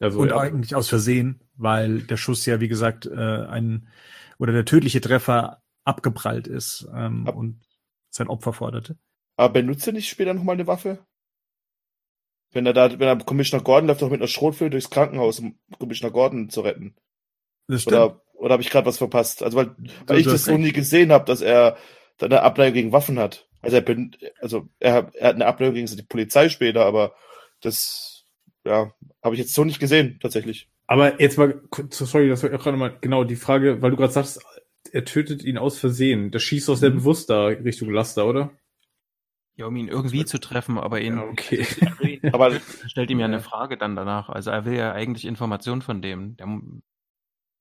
Also, 0.00 0.20
und 0.20 0.30
ja. 0.30 0.38
eigentlich 0.38 0.74
aus 0.74 0.88
Versehen, 0.88 1.40
weil 1.54 2.00
der 2.00 2.16
Schuss 2.16 2.44
ja, 2.46 2.60
wie 2.60 2.68
gesagt, 2.68 3.06
äh, 3.06 3.14
ein 3.14 3.88
oder 4.38 4.52
der 4.52 4.64
tödliche 4.64 5.00
Treffer 5.00 5.62
abgeprallt 5.84 6.46
ist 6.46 6.88
ähm, 6.92 7.26
Ab 7.26 7.36
und 7.36 7.60
sein 8.10 8.28
Opfer 8.28 8.52
forderte. 8.52 8.98
Aber 9.36 9.52
benutzt 9.52 9.86
er 9.86 9.92
nicht 9.92 10.08
später 10.08 10.34
nochmal 10.34 10.54
eine 10.54 10.66
Waffe? 10.66 11.04
Wenn 12.52 12.66
er 12.66 12.72
da, 12.72 12.98
wenn 12.98 13.08
er 13.08 13.18
Commissioner 13.18 13.64
Gordon 13.64 13.88
läuft 13.88 14.02
doch 14.02 14.10
mit 14.10 14.20
einer 14.20 14.28
Schrotflinte 14.28 14.70
durchs 14.70 14.90
Krankenhaus, 14.90 15.40
um 15.40 15.58
Commissioner 15.78 16.12
Gordon 16.12 16.50
zu 16.50 16.60
retten. 16.60 16.94
Das 17.66 17.82
stimmt. 17.82 17.96
Oder, 17.96 18.22
oder 18.34 18.52
habe 18.52 18.62
ich 18.62 18.70
gerade 18.70 18.86
was 18.86 18.98
verpasst? 18.98 19.42
Also 19.42 19.56
weil, 19.56 19.74
weil 20.06 20.18
ich 20.18 20.26
das 20.26 20.44
so 20.44 20.56
nie 20.56 20.72
gesehen 20.72 21.10
habe, 21.10 21.24
dass 21.24 21.40
er 21.40 21.76
eine 22.20 22.42
Abneigung 22.42 22.74
gegen 22.74 22.92
Waffen 22.92 23.18
hat. 23.18 23.48
Also 23.60 23.76
er, 23.76 23.82
bin, 23.82 24.16
also 24.40 24.68
er, 24.78 25.10
er 25.14 25.28
hat 25.28 25.34
eine 25.34 25.46
Abneigung 25.46 25.74
gegen 25.74 25.86
die 25.86 26.02
Polizei 26.02 26.48
später, 26.48 26.84
aber 26.84 27.14
das 27.60 28.24
ja, 28.64 28.92
habe 29.22 29.34
ich 29.34 29.40
jetzt 29.40 29.54
so 29.54 29.64
nicht 29.64 29.80
gesehen, 29.80 30.18
tatsächlich. 30.20 30.68
Aber 30.86 31.20
jetzt 31.20 31.38
mal, 31.38 31.62
sorry, 31.90 32.28
das 32.28 32.42
war 32.42 32.54
auch 32.54 32.62
gerade 32.62 32.76
mal 32.76 32.96
genau 33.00 33.24
die 33.24 33.36
Frage, 33.36 33.80
weil 33.82 33.90
du 33.90 33.96
gerade 33.96 34.12
sagst, 34.12 34.44
er 34.92 35.04
tötet 35.04 35.42
ihn 35.42 35.58
aus 35.58 35.78
Versehen. 35.78 36.30
Das 36.30 36.42
schießt 36.42 36.68
doch 36.68 36.76
sehr 36.76 36.90
mhm. 36.90 36.96
bewusst 36.96 37.30
da 37.30 37.46
Richtung 37.46 37.90
Laster, 37.90 38.26
oder? 38.26 38.52
Ja, 39.56 39.66
um 39.66 39.76
ihn 39.76 39.88
irgendwie 39.88 40.24
zu 40.24 40.40
treffen, 40.40 40.78
aber 40.78 41.00
ihn 41.00 41.16
ja, 41.16 41.22
okay. 41.22 41.66
aber 42.32 42.60
stellt 42.86 43.10
ihm 43.10 43.20
ja 43.20 43.26
eine 43.26 43.40
Frage 43.40 43.76
dann 43.76 43.94
danach. 43.94 44.28
Also 44.28 44.50
er 44.50 44.64
will 44.64 44.74
ja 44.74 44.92
eigentlich 44.92 45.24
Informationen 45.24 45.82
von 45.82 46.02
dem. 46.02 46.36
Der, 46.36 46.46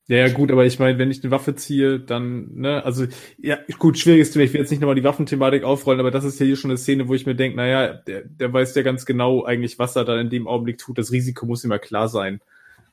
ja, 0.08 0.18
ja, 0.18 0.34
gut, 0.34 0.52
aber 0.52 0.66
ich 0.66 0.80
meine, 0.80 0.98
wenn 0.98 1.12
ich 1.12 1.24
eine 1.24 1.32
Waffe 1.32 1.56
ziehe, 1.56 1.98
dann, 1.98 2.54
ne, 2.56 2.84
also, 2.84 3.06
ja, 3.38 3.58
gut, 3.80 3.98
schwieriges 3.98 4.32
Thema. 4.32 4.44
Ich 4.44 4.52
will 4.52 4.60
jetzt 4.60 4.70
nicht 4.70 4.82
nochmal 4.82 4.96
die 4.96 5.04
Waffenthematik 5.06 5.64
aufrollen, 5.64 6.02
aber 6.02 6.12
das 6.12 6.26
ist 6.26 6.40
ja 6.42 6.46
hier 6.46 6.58
schon 6.58 6.72
eine 6.72 6.78
Szene, 6.78 7.08
wo 7.08 7.14
ich 7.14 7.26
mir 7.26 7.36
denke, 7.36 7.56
naja, 7.56 7.94
der, 7.94 8.24
der 8.26 8.52
weiß 8.52 8.76
ja 8.76 8.82
ganz 8.82 9.06
genau 9.06 9.46
eigentlich, 9.46 9.80
was 9.80 9.96
er 9.96 10.04
dann 10.04 10.20
in 10.20 10.30
dem 10.30 10.46
Augenblick 10.46 10.78
tut. 10.78 10.98
Das 10.98 11.14
Risiko 11.14 11.46
muss 11.46 11.64
ihm 11.64 11.72
ja 11.72 11.78
klar 11.78 12.10
sein. 12.10 12.42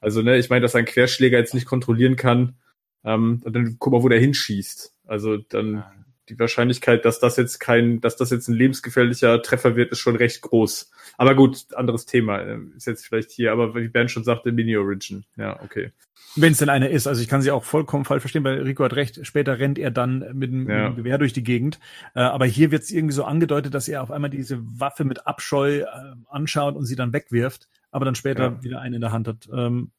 Also, 0.00 0.22
ne, 0.22 0.38
ich 0.38 0.50
meine, 0.50 0.62
dass 0.62 0.76
ein 0.76 0.84
Querschläger 0.84 1.38
jetzt 1.38 1.54
nicht 1.54 1.66
kontrollieren 1.66 2.14
kann, 2.14 2.54
ähm, 3.02 3.40
und 3.44 3.56
dann 3.56 3.76
guck 3.80 3.92
mal, 3.92 4.02
wo 4.04 4.08
der 4.08 4.20
hinschießt. 4.20 4.94
Also, 5.06 5.38
dann, 5.38 5.82
die 6.30 6.38
Wahrscheinlichkeit, 6.38 7.04
dass 7.04 7.18
das 7.18 7.36
jetzt 7.36 7.58
kein, 7.58 8.00
dass 8.00 8.16
das 8.16 8.30
jetzt 8.30 8.48
ein 8.48 8.54
lebensgefährlicher 8.54 9.42
Treffer 9.42 9.76
wird, 9.76 9.90
ist 9.90 9.98
schon 9.98 10.16
recht 10.16 10.40
groß. 10.40 10.90
Aber 11.18 11.34
gut, 11.34 11.66
anderes 11.74 12.06
Thema. 12.06 12.38
Äh, 12.38 12.58
ist 12.76 12.86
jetzt 12.86 13.06
vielleicht 13.06 13.30
hier, 13.30 13.52
aber 13.52 13.74
wie 13.74 13.88
Ben 13.88 14.08
schon 14.08 14.24
sagte, 14.24 14.52
Mini-Origin. 14.52 15.24
Ja, 15.36 15.60
okay. 15.62 15.92
Wenn 16.36 16.52
es 16.52 16.58
denn 16.58 16.68
eine 16.68 16.88
ist. 16.88 17.06
Also 17.06 17.20
ich 17.22 17.28
kann 17.28 17.42
sie 17.42 17.50
auch 17.50 17.64
vollkommen 17.64 18.04
falsch 18.04 18.20
verstehen, 18.20 18.44
weil 18.44 18.62
Rico 18.62 18.84
hat 18.84 18.94
recht. 18.94 19.26
Später 19.26 19.58
rennt 19.58 19.78
er 19.78 19.90
dann 19.90 20.24
mit 20.32 20.52
dem, 20.52 20.70
ja. 20.70 20.90
Gewehr 20.90 21.18
durch 21.18 21.32
die 21.32 21.42
Gegend. 21.42 21.80
Äh, 22.14 22.20
aber 22.20 22.46
hier 22.46 22.70
wird 22.70 22.84
es 22.84 22.90
irgendwie 22.90 23.14
so 23.14 23.24
angedeutet, 23.24 23.74
dass 23.74 23.88
er 23.88 24.02
auf 24.02 24.10
einmal 24.10 24.30
diese 24.30 24.60
Waffe 24.62 25.04
mit 25.04 25.26
Abscheu 25.26 25.80
äh, 25.80 25.86
anschaut 26.28 26.76
und 26.76 26.84
sie 26.84 26.96
dann 26.96 27.12
wegwirft, 27.12 27.68
aber 27.90 28.04
dann 28.04 28.14
später 28.14 28.44
ja. 28.44 28.62
wieder 28.62 28.80
eine 28.80 28.96
in 28.96 29.00
der 29.00 29.12
Hand 29.12 29.26
hat. 29.26 29.48
Ähm, 29.52 29.90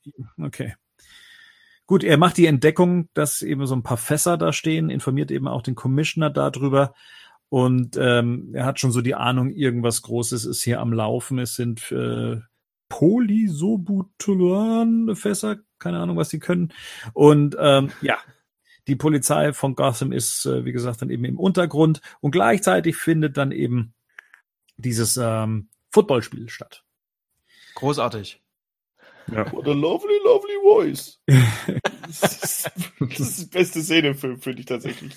okay. 0.42 0.76
Gut, 1.92 2.04
er 2.06 2.16
macht 2.16 2.38
die 2.38 2.46
Entdeckung, 2.46 3.10
dass 3.14 3.42
eben 3.42 3.68
so 3.68 3.76
ein 3.76 3.84
paar 3.84 3.98
Fässer 3.98 4.38
da 4.38 4.54
stehen, 4.54 4.90
informiert 4.90 5.30
eben 5.30 5.50
auch 5.50 5.62
den 5.62 5.76
Commissioner 5.76 6.30
darüber. 6.30 6.94
Und 7.50 7.98
ähm, 8.00 8.52
er 8.54 8.64
hat 8.64 8.80
schon 8.80 8.94
so 8.94 9.02
die 9.02 9.16
Ahnung, 9.16 9.50
irgendwas 9.50 10.02
Großes 10.02 10.46
ist 10.46 10.64
hier 10.64 10.80
am 10.80 10.94
Laufen. 10.94 11.38
Es 11.38 11.58
sind 11.58 11.92
äh, 11.92 12.40
Polysobutylan-Fässer, 12.88 15.58
keine 15.80 16.00
Ahnung, 16.00 16.16
was 16.16 16.30
die 16.30 16.40
können. 16.40 16.72
Und 17.12 17.58
ähm, 17.60 17.92
ja, 18.02 18.20
die 18.88 18.96
Polizei 18.96 19.52
von 19.52 19.76
Gotham 19.76 20.14
ist, 20.14 20.46
äh, 20.46 20.64
wie 20.64 20.72
gesagt, 20.72 21.02
dann 21.02 21.10
eben 21.10 21.26
im 21.26 21.38
Untergrund. 21.38 22.00
Und 22.22 22.32
gleichzeitig 22.32 22.96
findet 22.96 23.36
dann 23.36 23.52
eben 23.52 23.94
dieses 24.78 25.18
ähm, 25.18 25.68
Footballspiel 25.90 26.48
statt. 26.48 26.86
Großartig. 27.76 28.42
Ja. 29.32 29.52
What 29.52 29.68
a 29.68 29.72
lovely, 29.72 30.20
lovely 30.26 30.56
voice. 30.62 31.22
das, 31.26 32.22
ist, 32.44 32.72
das 33.00 33.20
ist 33.20 33.42
die 33.42 33.58
beste 33.58 33.82
Szene, 33.82 34.14
finde 34.14 34.60
ich 34.60 34.66
tatsächlich. 34.66 35.16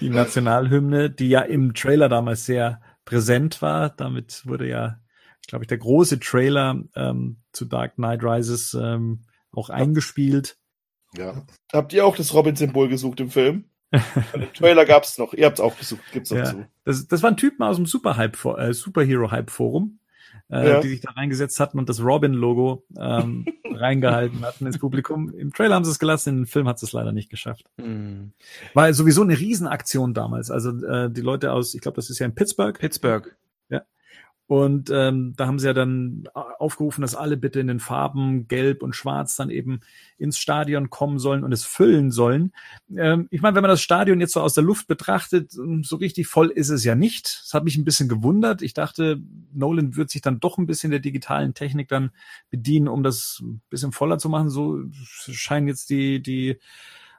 Die 0.00 0.10
Nationalhymne, 0.10 1.10
die 1.10 1.28
ja 1.28 1.40
im 1.42 1.74
Trailer 1.74 2.08
damals 2.08 2.46
sehr 2.46 2.80
präsent 3.04 3.62
war. 3.62 3.90
Damit 3.90 4.46
wurde 4.46 4.68
ja, 4.68 4.98
glaube 5.46 5.64
ich, 5.64 5.68
der 5.68 5.78
große 5.78 6.18
Trailer 6.18 6.82
ähm, 6.96 7.42
zu 7.52 7.66
Dark 7.66 7.96
Knight 7.96 8.22
Rises 8.24 8.74
ähm, 8.74 9.24
auch 9.52 9.70
eingespielt. 9.70 10.56
Ja. 11.16 11.44
Habt 11.72 11.92
ihr 11.92 12.06
auch 12.06 12.16
das 12.16 12.34
Robin-Symbol 12.34 12.88
gesucht 12.88 13.20
im 13.20 13.30
Film? 13.30 13.66
Im 14.32 14.52
Trailer 14.52 14.84
gab 14.84 15.02
es 15.02 15.18
noch. 15.18 15.34
Ihr 15.34 15.46
habt 15.46 15.58
es 15.58 15.64
auch 15.64 15.76
gesucht. 15.76 16.02
Gibt's 16.12 16.30
ja. 16.30 16.42
dazu. 16.42 16.64
Das, 16.84 17.08
das 17.08 17.22
waren 17.24 17.36
Typen 17.36 17.64
aus 17.64 17.74
dem 17.74 17.86
Super-Hype, 17.86 18.44
äh, 18.56 18.72
Superhero-Hype-Forum 18.72 19.99
äh, 20.50 20.68
ja. 20.68 20.80
die 20.80 20.88
sich 20.88 21.00
da 21.00 21.10
reingesetzt 21.12 21.60
hatten 21.60 21.78
und 21.78 21.88
das 21.88 22.02
Robin-Logo 22.02 22.84
ähm, 22.98 23.46
reingehalten 23.72 24.44
hatten 24.44 24.66
ins 24.66 24.78
Publikum. 24.78 25.32
Im 25.34 25.52
Trailer 25.52 25.74
haben 25.74 25.84
sie 25.84 25.90
es 25.90 25.98
gelassen, 25.98 26.38
im 26.40 26.46
Film 26.46 26.68
hat 26.68 26.82
es 26.82 26.92
leider 26.92 27.12
nicht 27.12 27.30
geschafft. 27.30 27.64
Mhm. 27.78 28.32
War 28.74 28.92
sowieso 28.92 29.22
eine 29.22 29.38
Riesenaktion 29.38 30.14
damals. 30.14 30.50
Also 30.50 30.70
äh, 30.84 31.10
die 31.10 31.20
Leute 31.20 31.52
aus, 31.52 31.74
ich 31.74 31.80
glaube, 31.80 31.96
das 31.96 32.10
ist 32.10 32.18
ja 32.18 32.26
in 32.26 32.34
Pittsburgh. 32.34 32.78
Pittsburgh. 32.78 33.36
Und 34.50 34.90
ähm, 34.92 35.34
da 35.36 35.46
haben 35.46 35.60
sie 35.60 35.68
ja 35.68 35.72
dann 35.72 36.24
aufgerufen, 36.34 37.02
dass 37.02 37.14
alle 37.14 37.36
bitte 37.36 37.60
in 37.60 37.68
den 37.68 37.78
Farben 37.78 38.48
Gelb 38.48 38.82
und 38.82 38.96
Schwarz 38.96 39.36
dann 39.36 39.48
eben 39.48 39.78
ins 40.18 40.38
Stadion 40.38 40.90
kommen 40.90 41.20
sollen 41.20 41.44
und 41.44 41.52
es 41.52 41.64
füllen 41.64 42.10
sollen. 42.10 42.52
Ähm, 42.96 43.28
ich 43.30 43.42
meine, 43.42 43.54
wenn 43.54 43.62
man 43.62 43.70
das 43.70 43.80
Stadion 43.80 44.20
jetzt 44.20 44.32
so 44.32 44.40
aus 44.40 44.54
der 44.54 44.64
Luft 44.64 44.88
betrachtet, 44.88 45.54
ähm, 45.54 45.84
so 45.84 45.94
richtig 45.94 46.26
voll 46.26 46.48
ist 46.48 46.68
es 46.68 46.82
ja 46.82 46.96
nicht. 46.96 47.42
Das 47.44 47.54
hat 47.54 47.62
mich 47.62 47.76
ein 47.76 47.84
bisschen 47.84 48.08
gewundert. 48.08 48.60
Ich 48.62 48.74
dachte, 48.74 49.22
Nolan 49.52 49.94
wird 49.94 50.10
sich 50.10 50.20
dann 50.20 50.40
doch 50.40 50.58
ein 50.58 50.66
bisschen 50.66 50.90
der 50.90 50.98
digitalen 50.98 51.54
Technik 51.54 51.86
dann 51.86 52.10
bedienen, 52.50 52.88
um 52.88 53.04
das 53.04 53.38
ein 53.44 53.62
bisschen 53.70 53.92
voller 53.92 54.18
zu 54.18 54.28
machen. 54.28 54.50
So 54.50 54.80
scheinen 54.92 55.68
jetzt 55.68 55.90
die, 55.90 56.20
die 56.20 56.58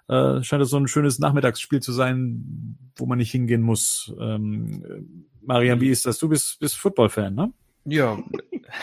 äh, 0.10 0.44
scheint 0.44 0.62
das 0.62 0.70
so 0.70 0.76
ein 0.76 0.90
schönes 0.90 1.20
Nachmittagsspiel 1.20 1.80
zu 1.80 1.94
sein, 1.94 2.78
wo 2.98 3.06
man 3.06 3.20
nicht 3.20 3.32
hingehen 3.32 3.62
muss. 3.62 4.14
Ähm, 4.20 5.30
Marian, 5.42 5.82
wie 5.82 5.90
ist 5.90 6.06
das? 6.06 6.18
Du 6.20 6.30
bist, 6.30 6.60
bist 6.60 6.78
Football-Fan, 6.78 7.34
ne? 7.34 7.54
Ja, 7.84 8.24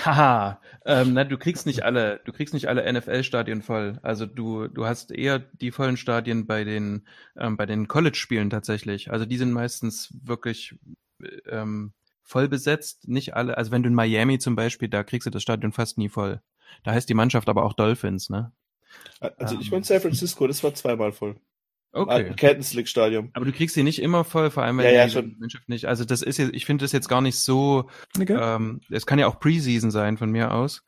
haha. 0.05 0.61
Ähm, 0.85 1.15
na, 1.15 1.25
du 1.25 1.39
kriegst 1.39 1.67
nicht 1.67 1.85
alle, 1.85 2.21
du 2.25 2.33
kriegst 2.33 2.53
nicht 2.53 2.69
alle 2.69 2.91
NFL-Stadien 2.93 3.63
voll. 3.63 3.99
Also 4.03 4.27
du, 4.27 4.67
du 4.67 4.87
hast 4.87 5.13
eher 5.13 5.39
die 5.39 5.71
vollen 5.71 5.97
Stadien 5.97 6.47
bei 6.47 6.65
den, 6.65 7.07
ähm, 7.37 7.57
bei 7.57 7.67
den 7.67 7.87
College-Spielen 7.87 8.51
tatsächlich. 8.51 9.11
Also 9.13 9.25
die 9.25 9.37
sind 9.37 9.53
meistens 9.53 10.13
wirklich 10.25 10.75
ähm, 11.47 11.93
voll 12.23 12.49
besetzt. 12.49 13.07
Nicht 13.09 13.35
alle. 13.35 13.57
Also 13.57 13.71
wenn 13.71 13.83
du 13.83 13.89
in 13.89 13.95
Miami 13.95 14.39
zum 14.39 14.57
Beispiel, 14.57 14.89
da 14.89 15.05
kriegst 15.05 15.27
du 15.27 15.31
das 15.31 15.43
Stadion 15.43 15.73
fast 15.73 15.97
nie 15.99 16.09
voll. 16.09 16.41
Da 16.83 16.93
heißt 16.93 17.09
die 17.09 17.15
Mannschaft 17.15 17.49
aber 17.49 17.65
auch 17.65 17.75
Dolphins, 17.75 18.31
ne? 18.31 18.53
Also 19.37 19.59
ich 19.61 19.71
war 19.71 19.79
in 19.79 19.85
San 19.85 20.01
Francisco, 20.01 20.47
das 20.47 20.63
war 20.65 20.75
zweimal 20.75 21.13
voll. 21.13 21.37
Okay. 21.93 22.35
League 22.75 22.89
Stadion. 22.89 23.31
Aber 23.33 23.47
du 23.47 23.53
kriegst 23.53 23.75
sie 23.75 23.83
nicht 23.83 24.01
immer 24.01 24.25
voll, 24.25 24.51
vor 24.51 24.63
allem 24.63 24.79
wenn 24.79 24.85
ja, 24.85 24.93
ja, 24.93 25.05
die 25.07 25.13
schon. 25.13 25.37
Mannschaft 25.39 25.69
nicht. 25.69 25.87
Also 25.87 26.05
das 26.05 26.23
ist 26.23 26.37
jetzt, 26.37 26.55
ich 26.55 26.67
finde 26.67 26.85
das 26.85 26.93
jetzt 26.93 27.09
gar 27.09 27.21
nicht 27.21 27.37
so. 27.37 27.89
Okay. 28.21 28.37
Ähm, 28.39 28.81
es 28.91 29.07
kann 29.07 29.19
ja 29.19 29.27
auch 29.27 29.41
Preseason 29.41 29.91
sein 29.91 30.19
von 30.19 30.31
mir 30.31 30.53
aus. 30.53 30.85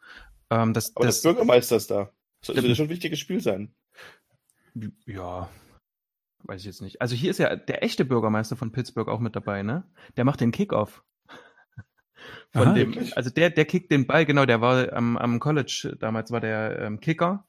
Ähm, 0.51 0.75
das, 0.75 0.95
Aber 0.97 1.07
das, 1.07 1.23
der 1.23 1.31
Bürgermeister 1.31 1.77
ist 1.77 1.91
da. 1.91 2.11
Das 2.41 2.49
sollte 2.49 2.67
ja 2.67 2.75
schon 2.75 2.87
ein 2.87 2.91
wichtiges 2.91 3.19
Spiel 3.19 3.41
sein. 3.41 3.75
Ja, 5.07 5.49
weiß 6.45 6.61
ich 6.61 6.67
jetzt 6.67 6.83
nicht. 6.83 7.01
Also 7.01 7.15
hier 7.15 7.31
ist 7.31 7.39
ja 7.39 7.57
der 7.57 7.83
echte 7.83 8.05
Bürgermeister 8.05 8.57
von 8.57 8.73
Pittsburgh 8.73 9.09
auch 9.09 9.21
mit 9.21 9.35
dabei, 9.35 9.63
ne? 9.63 9.85
Der 10.17 10.25
macht 10.25 10.41
den 10.41 10.53
Kickoff. 10.53 11.03
Von 12.53 12.69
Aha, 12.69 12.75
dem, 12.75 12.95
also 13.15 13.31
der, 13.31 13.51
der 13.51 13.65
kickt 13.65 13.91
den 13.91 14.07
Ball, 14.07 14.27
genau, 14.27 14.45
der 14.45 14.61
war 14.61 14.93
am, 14.93 15.17
am 15.17 15.41
College, 15.41 15.97
damals 15.99 16.31
war 16.31 16.41
der 16.41 16.79
ähm, 16.81 17.01
Kicker 17.01 17.47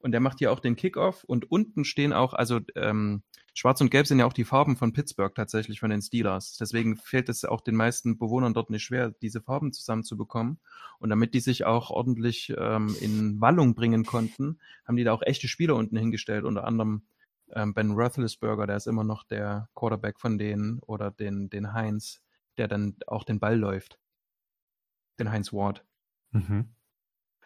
und 0.00 0.12
der 0.12 0.20
macht 0.20 0.38
hier 0.38 0.52
auch 0.52 0.60
den 0.60 0.76
Kickoff 0.76 1.24
und 1.24 1.50
unten 1.50 1.84
stehen 1.84 2.12
auch, 2.12 2.34
also 2.34 2.60
ähm, 2.76 3.22
Schwarz 3.54 3.80
und 3.80 3.90
Gelb 3.90 4.06
sind 4.06 4.20
ja 4.20 4.26
auch 4.26 4.32
die 4.32 4.44
Farben 4.44 4.76
von 4.76 4.92
Pittsburgh 4.92 5.34
tatsächlich 5.34 5.80
von 5.80 5.90
den 5.90 6.00
Steelers. 6.00 6.56
Deswegen 6.58 6.96
fällt 6.96 7.28
es 7.28 7.44
auch 7.44 7.60
den 7.60 7.74
meisten 7.74 8.16
Bewohnern 8.16 8.54
dort 8.54 8.70
nicht 8.70 8.84
schwer, 8.84 9.10
diese 9.10 9.40
Farben 9.40 9.72
zusammenzubekommen. 9.72 10.60
Und 11.00 11.10
damit 11.10 11.34
die 11.34 11.40
sich 11.40 11.64
auch 11.64 11.90
ordentlich 11.90 12.54
ähm, 12.56 12.94
in 13.00 13.40
Wallung 13.40 13.74
bringen 13.74 14.04
konnten, 14.04 14.60
haben 14.86 14.96
die 14.96 15.02
da 15.02 15.12
auch 15.12 15.22
echte 15.22 15.48
Spieler 15.48 15.74
unten 15.74 15.96
hingestellt, 15.96 16.44
unter 16.44 16.64
anderem 16.64 17.02
ähm, 17.52 17.74
Ben 17.74 17.90
Roethlisberger, 17.90 18.68
der 18.68 18.76
ist 18.76 18.86
immer 18.86 19.02
noch 19.02 19.24
der 19.24 19.68
Quarterback 19.74 20.20
von 20.20 20.38
denen, 20.38 20.78
oder 20.80 21.10
den, 21.10 21.50
den 21.50 21.72
Heinz, 21.72 22.22
der 22.58 22.68
dann 22.68 22.96
auch 23.08 23.24
den 23.24 23.40
Ball 23.40 23.58
läuft. 23.58 23.98
Den 25.18 25.32
Heinz 25.32 25.52
Ward. 25.52 25.84
Mhm. 26.30 26.76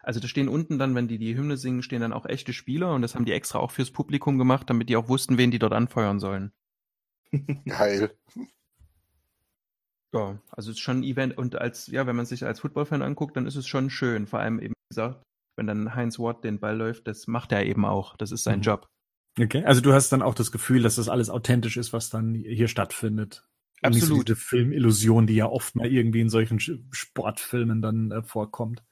Also 0.03 0.19
da 0.19 0.27
stehen 0.27 0.49
unten 0.49 0.77
dann, 0.77 0.93
wenn 0.95 1.07
die 1.07 1.17
die 1.17 1.35
Hymne 1.35 1.57
singen, 1.57 1.81
stehen 1.81 2.01
dann 2.01 2.13
auch 2.13 2.25
echte 2.25 2.53
Spieler 2.53 2.93
und 2.93 3.01
das 3.01 3.15
haben 3.15 3.25
die 3.25 3.31
extra 3.31 3.59
auch 3.59 3.71
fürs 3.71 3.89
Publikum 3.89 4.37
gemacht, 4.37 4.69
damit 4.69 4.89
die 4.89 4.97
auch 4.97 5.07
wussten, 5.07 5.37
wen 5.37 5.49
die 5.49 5.59
dort 5.59 5.73
anfeuern 5.73 6.19
sollen. 6.19 6.51
Geil. 7.65 8.11
Ja, 10.13 10.37
also 10.51 10.69
es 10.69 10.77
ist 10.77 10.81
schon 10.81 10.99
ein 10.99 11.03
Event 11.03 11.37
und 11.37 11.55
als, 11.55 11.87
ja, 11.87 12.05
wenn 12.05 12.15
man 12.15 12.25
sich 12.25 12.45
als 12.45 12.59
Footballfan 12.59 13.01
anguckt, 13.01 13.35
dann 13.35 13.47
ist 13.47 13.55
es 13.55 13.65
schon 13.65 13.89
schön. 13.89 14.27
Vor 14.27 14.39
allem 14.39 14.59
eben, 14.59 14.73
wie 14.73 14.95
gesagt, 14.95 15.23
wenn 15.55 15.67
dann 15.67 15.95
Heinz 15.95 16.19
Ward 16.19 16.43
den 16.43 16.59
Ball 16.59 16.77
läuft, 16.77 17.07
das 17.07 17.25
macht 17.27 17.51
er 17.51 17.65
eben 17.65 17.85
auch. 17.85 18.15
Das 18.17 18.31
ist 18.31 18.43
sein 18.43 18.59
Mhm. 18.59 18.63
Job. 18.63 18.87
Okay, 19.39 19.63
also 19.63 19.81
du 19.81 19.93
hast 19.93 20.11
dann 20.11 20.21
auch 20.21 20.35
das 20.35 20.51
Gefühl, 20.51 20.83
dass 20.83 20.95
das 20.95 21.09
alles 21.09 21.31
authentisch 21.31 21.77
ist, 21.77 21.93
was 21.93 22.09
dann 22.11 22.35
hier 22.35 22.67
stattfindet. 22.67 23.47
Und 23.83 23.95
nicht 23.95 24.05
so 24.05 24.21
diese 24.21 24.35
Filmillusion, 24.35 25.25
die 25.27 25.35
ja 25.35 25.47
oft 25.47 25.75
mal 25.75 25.87
irgendwie 25.87 26.21
in 26.21 26.29
solchen 26.29 26.59
Sportfilmen 26.59 27.81
dann 27.81 28.11
äh, 28.11 28.21
vorkommt. 28.21 28.83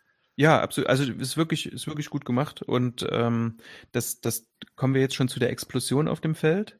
Ja, 0.42 0.60
absolut. 0.60 0.90
Also 0.90 1.04
ist 1.04 1.38
wirklich, 1.38 1.72
ist 1.72 1.86
wirklich 1.86 2.10
gut 2.10 2.26
gemacht. 2.26 2.64
Und 2.64 3.06
ähm, 3.12 3.58
das, 3.92 4.22
das 4.22 4.50
kommen 4.76 4.96
wir 4.96 5.02
jetzt 5.02 5.14
schon 5.14 5.28
zu 5.28 5.40
der 5.40 5.52
Explosion 5.52 6.08
auf 6.08 6.20
dem 6.20 6.34
Feld. 6.34 6.80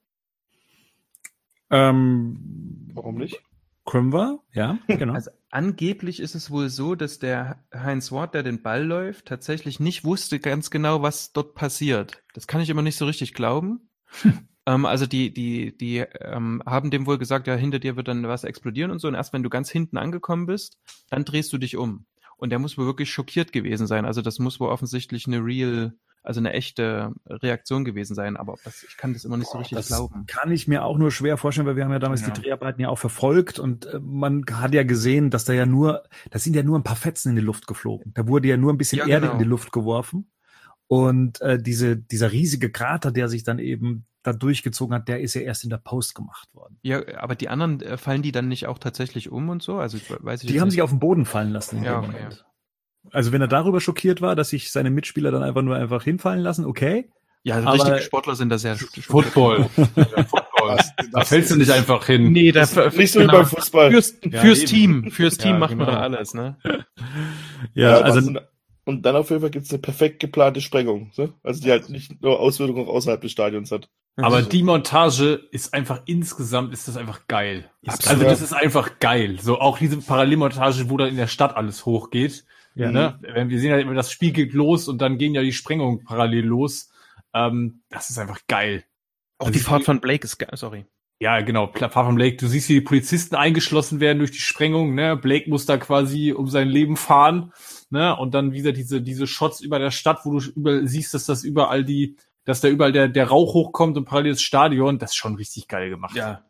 Ähm, 1.70 2.90
Warum 2.96 3.20
nicht? 3.20 3.44
Können 3.86 4.12
wir? 4.14 4.40
Ja, 4.52 4.80
genau. 4.88 5.14
Also 5.14 5.30
angeblich 5.52 6.22
ist 6.22 6.34
es 6.34 6.50
wohl 6.50 6.70
so, 6.70 6.96
dass 6.96 7.20
der 7.20 7.64
Heinz 7.72 8.12
Ward, 8.12 8.34
der 8.34 8.42
den 8.42 8.64
Ball 8.64 8.84
läuft, 8.84 9.28
tatsächlich 9.28 9.80
nicht 9.80 10.04
wusste 10.04 10.40
ganz 10.40 10.72
genau, 10.72 11.04
was 11.04 11.32
dort 11.32 11.54
passiert. 11.54 12.24
Das 12.34 12.48
kann 12.48 12.62
ich 12.62 12.70
immer 12.72 12.82
nicht 12.82 12.98
so 12.98 13.06
richtig 13.06 13.36
glauben. 13.36 13.92
ähm, 14.66 14.88
also 14.88 15.06
die, 15.06 15.32
die, 15.32 15.78
die 15.78 15.98
ähm, 16.00 16.64
haben 16.66 16.90
dem 16.90 17.06
wohl 17.06 17.20
gesagt, 17.20 17.46
ja, 17.46 17.54
hinter 17.54 17.78
dir 17.78 17.96
wird 17.96 18.08
dann 18.08 18.28
was 18.28 18.44
explodieren 18.44 18.90
und 18.90 18.98
so. 18.98 19.08
Und 19.08 19.14
erst 19.14 19.34
wenn 19.34 19.44
du 19.44 19.52
ganz 19.52 19.70
hinten 19.70 19.98
angekommen 19.98 20.48
bist, 20.48 20.80
dann 21.12 21.26
drehst 21.26 21.54
du 21.54 21.60
dich 21.60 21.78
um. 21.78 22.08
Und 22.42 22.50
der 22.50 22.58
muss 22.60 22.76
wohl 22.78 22.88
wirklich 22.88 23.12
schockiert 23.12 23.52
gewesen 23.54 23.86
sein. 23.86 24.04
Also 24.04 24.22
das 24.24 24.40
muss 24.40 24.60
wohl 24.60 24.70
offensichtlich 24.70 25.28
eine 25.28 25.38
real, 25.46 25.94
also 26.24 26.40
eine 26.40 26.54
echte 26.54 27.14
Reaktion 27.28 27.86
gewesen 27.86 28.16
sein. 28.16 28.36
Aber 28.36 28.56
das, 28.64 28.82
ich 28.84 28.98
kann 28.98 29.14
das 29.14 29.26
immer 29.26 29.38
nicht 29.38 29.52
so 29.52 29.60
richtig 29.60 29.78
das 29.78 29.88
glauben. 29.90 30.26
kann 30.26 30.52
ich 30.52 30.68
mir 30.68 30.84
auch 30.84 30.98
nur 30.98 31.12
schwer 31.12 31.38
vorstellen, 31.38 31.68
weil 31.68 31.76
wir 31.76 31.84
haben 31.86 31.92
ja 31.92 32.00
damals 32.00 32.22
Ja. 32.22 32.32
die 32.32 32.42
Dreharbeiten 32.42 32.82
ja 32.82 32.90
auch 32.90 32.98
verfolgt 32.98 33.60
und 33.60 33.86
äh, 33.86 34.00
man 34.02 34.44
hat 34.52 34.74
ja 34.74 34.82
gesehen, 34.82 35.30
dass 35.30 35.46
da 35.46 35.54
ja 35.54 35.68
nur, 35.68 36.02
da 36.32 36.40
sind 36.40 36.56
ja 36.56 36.64
nur 36.64 36.80
ein 36.80 36.84
paar 36.84 36.96
Fetzen 36.96 37.30
in 37.30 37.36
die 37.36 37.42
Luft 37.44 37.68
geflogen. 37.68 38.12
Da 38.16 38.28
wurde 38.28 38.48
ja 38.48 38.58
nur 38.58 38.74
ein 38.74 38.78
bisschen 38.80 38.98
Ja, 38.98 39.06
Erde 39.08 39.28
genau. 39.28 39.34
in 39.34 39.40
die 39.44 39.50
Luft 39.50 39.72
geworfen. 39.72 40.32
Und 40.92 41.40
äh, 41.40 41.58
diese, 41.58 41.96
dieser 41.96 42.34
riesige 42.34 42.70
Krater, 42.70 43.12
der 43.14 43.30
sich 43.30 43.46
dann 43.46 43.60
eben 43.60 44.04
da 44.24 44.34
durchgezogen 44.34 44.94
hat, 44.94 45.08
der 45.08 45.22
ist 45.22 45.36
ja 45.36 45.40
erst 45.42 45.64
in 45.64 45.70
der 45.70 45.78
Post 45.78 46.16
gemacht 46.16 46.50
worden. 46.54 46.78
Ja, 46.82 47.02
aber 47.18 47.36
die 47.36 47.48
anderen, 47.48 47.80
äh, 47.82 47.96
fallen 47.96 48.22
die 48.22 48.34
dann 48.34 48.50
nicht 48.50 48.68
auch 48.68 48.78
tatsächlich 48.78 49.32
um 49.32 49.48
und 49.48 49.64
so? 49.64 49.78
Also 49.78 49.96
ich 49.96 50.10
weiß 50.10 50.42
ich 50.44 50.48
Die 50.48 50.54
jetzt 50.56 50.60
haben 50.60 50.68
nicht. 50.68 50.74
sich 50.74 50.82
auf 50.82 50.90
den 50.90 51.00
Boden 51.00 51.26
fallen 51.26 51.52
lassen. 51.52 51.78
in 51.78 51.86
Ja, 51.86 52.02
dem 52.02 52.10
okay. 52.10 52.18
Moment. 52.24 52.46
Also 53.12 53.32
wenn 53.32 53.40
er 53.40 53.48
darüber 53.48 53.80
schockiert 53.80 54.20
war, 54.20 54.36
dass 54.36 54.50
sich 54.50 54.70
seine 54.70 54.90
Mitspieler 54.90 55.32
dann 55.32 55.44
einfach 55.44 55.62
nur 55.62 55.78
einfach 55.78 56.04
hinfallen 56.04 56.42
lassen, 56.42 56.66
okay. 56.66 57.10
Ja, 57.44 57.56
also 57.56 57.70
richtige 57.86 58.02
Sportler 58.02 58.36
sind 58.36 58.50
da 58.50 58.58
sehr 58.58 58.76
Football. 58.76 59.68
Ja, 59.96 60.24
Football. 60.26 60.78
Da 61.14 61.24
fällst 61.24 61.52
du 61.52 61.56
nicht 61.56 61.72
einfach 61.72 62.06
hin. 62.06 62.34
Nee, 62.34 62.52
da, 62.52 62.66
Nicht 62.96 63.14
so 63.14 63.22
wie 63.22 63.28
beim 63.28 63.46
Fußball. 63.46 63.92
Fürs, 63.92 64.18
Ja, 64.30 64.42
fürs 64.42 64.60
eben. 64.60 64.68
Team, 64.68 65.12
fürs 65.12 65.38
Team 65.38 65.54
Ja, 65.54 65.58
macht 65.60 65.76
man 65.78 65.88
genau. 65.88 65.92
da 65.98 66.04
alles, 66.04 66.34
ne? 66.34 66.58
Ja, 67.74 67.94
was 67.94 68.02
also 68.04 68.22
denn- 68.32 68.42
und 68.92 69.02
dann 69.04 69.16
auf 69.16 69.30
jeden 69.30 69.42
Fall 69.42 69.50
gibt 69.50 69.66
es 69.66 69.72
eine 69.72 69.82
perfekt 69.82 70.20
geplante 70.20 70.62
Sprengung. 70.62 71.12
So? 71.14 71.34
Also 71.44 71.62
die 71.62 71.72
halt 71.72 71.90
nicht 71.90 72.22
nur 72.22 72.40
Auswirkungen 72.40 72.88
auch 72.88 72.94
außerhalb 72.94 73.22
des 73.22 73.32
Stadions 73.32 73.72
hat. 73.72 73.90
Aber 74.18 74.42
die 74.42 74.64
Montage 74.64 75.48
ist 75.52 75.74
einfach 75.74 76.02
insgesamt 76.06 76.74
ist 76.74 76.88
das 76.88 76.98
einfach 76.98 77.28
geil. 77.28 77.70
Ist 77.82 78.08
also 78.08 78.22
so. 78.22 78.28
das 78.28 78.42
ist 78.42 78.54
einfach 78.54 79.00
geil. 79.00 79.40
So 79.42 79.60
auch 79.60 79.80
diese 79.80 79.98
Parallelmontage, 79.98 80.90
wo 80.90 80.98
dann 80.98 81.10
in 81.10 81.16
der 81.16 81.28
Stadt 81.28 81.56
alles 81.56 81.86
hochgeht. 81.86 82.46
Ja. 82.76 82.92
Ne? 82.92 83.20
Wenn 83.22 83.50
Wir 83.50 83.60
sehen 83.60 83.72
ja 83.72 83.80
immer, 83.80 83.94
das 83.94 84.12
Spiel 84.12 84.32
geht 84.32 84.54
los 84.54 84.88
und 84.88 85.02
dann 85.02 85.18
gehen 85.18 85.34
ja 85.34 85.42
die 85.42 85.54
Sprengungen 85.54 86.04
parallel 86.04 86.46
los. 86.46 86.92
Ähm, 87.34 87.84
das 87.90 88.10
ist 88.10 88.18
einfach 88.18 88.40
geil. 88.48 88.84
Auch 89.38 89.48
Also 89.48 89.58
die 89.58 89.64
Fahrt 89.64 89.84
von 89.84 90.02
Blake 90.02 90.26
ist 90.26 90.38
geil, 90.38 90.52
sorry. 90.54 90.86
Ja, 91.22 91.42
genau, 91.42 91.72
Far 91.72 91.92
from 91.92 92.16
Blake. 92.16 92.38
Du 92.38 92.48
siehst, 92.48 92.68
wie 92.70 92.74
die 92.74 92.82
Polizisten 92.82 93.36
eingeschlossen 93.36 94.00
werden 94.00 94.18
durch 94.18 94.32
die 94.32 94.40
Sprengung. 94.40 94.96
Ne? 94.96 95.16
Blake 95.16 95.50
muss 95.52 95.68
da 95.68 95.78
quasi 95.78 96.32
um 96.32 96.48
sein 96.48 96.68
Leben 96.68 96.98
fahren. 96.98 97.54
Ne? 97.92 98.16
Und 98.16 98.34
dann 98.34 98.54
wieder 98.54 98.72
diese, 98.72 99.02
diese 99.02 99.28
Shots 99.28 99.60
über 99.62 99.78
der 99.78 99.92
Stadt, 99.92 100.22
wo 100.24 100.40
du 100.40 100.46
überall 100.56 100.88
siehst, 100.88 101.14
dass 101.14 101.26
das 101.26 101.44
überall 101.44 101.84
die, 101.84 102.16
dass 102.46 102.62
da 102.62 102.70
überall 102.70 102.92
der, 102.92 103.08
der 103.10 103.28
Rauch 103.28 103.54
hochkommt 103.54 103.98
und 103.98 104.06
parallel 104.06 104.32
das 104.32 104.42
Stadion. 104.42 104.98
Das 104.98 105.12
ist 105.12 105.18
schon 105.18 105.36
richtig 105.36 105.68
geil 105.68 105.90
gemacht. 105.90 106.16
Ja. 106.16 106.42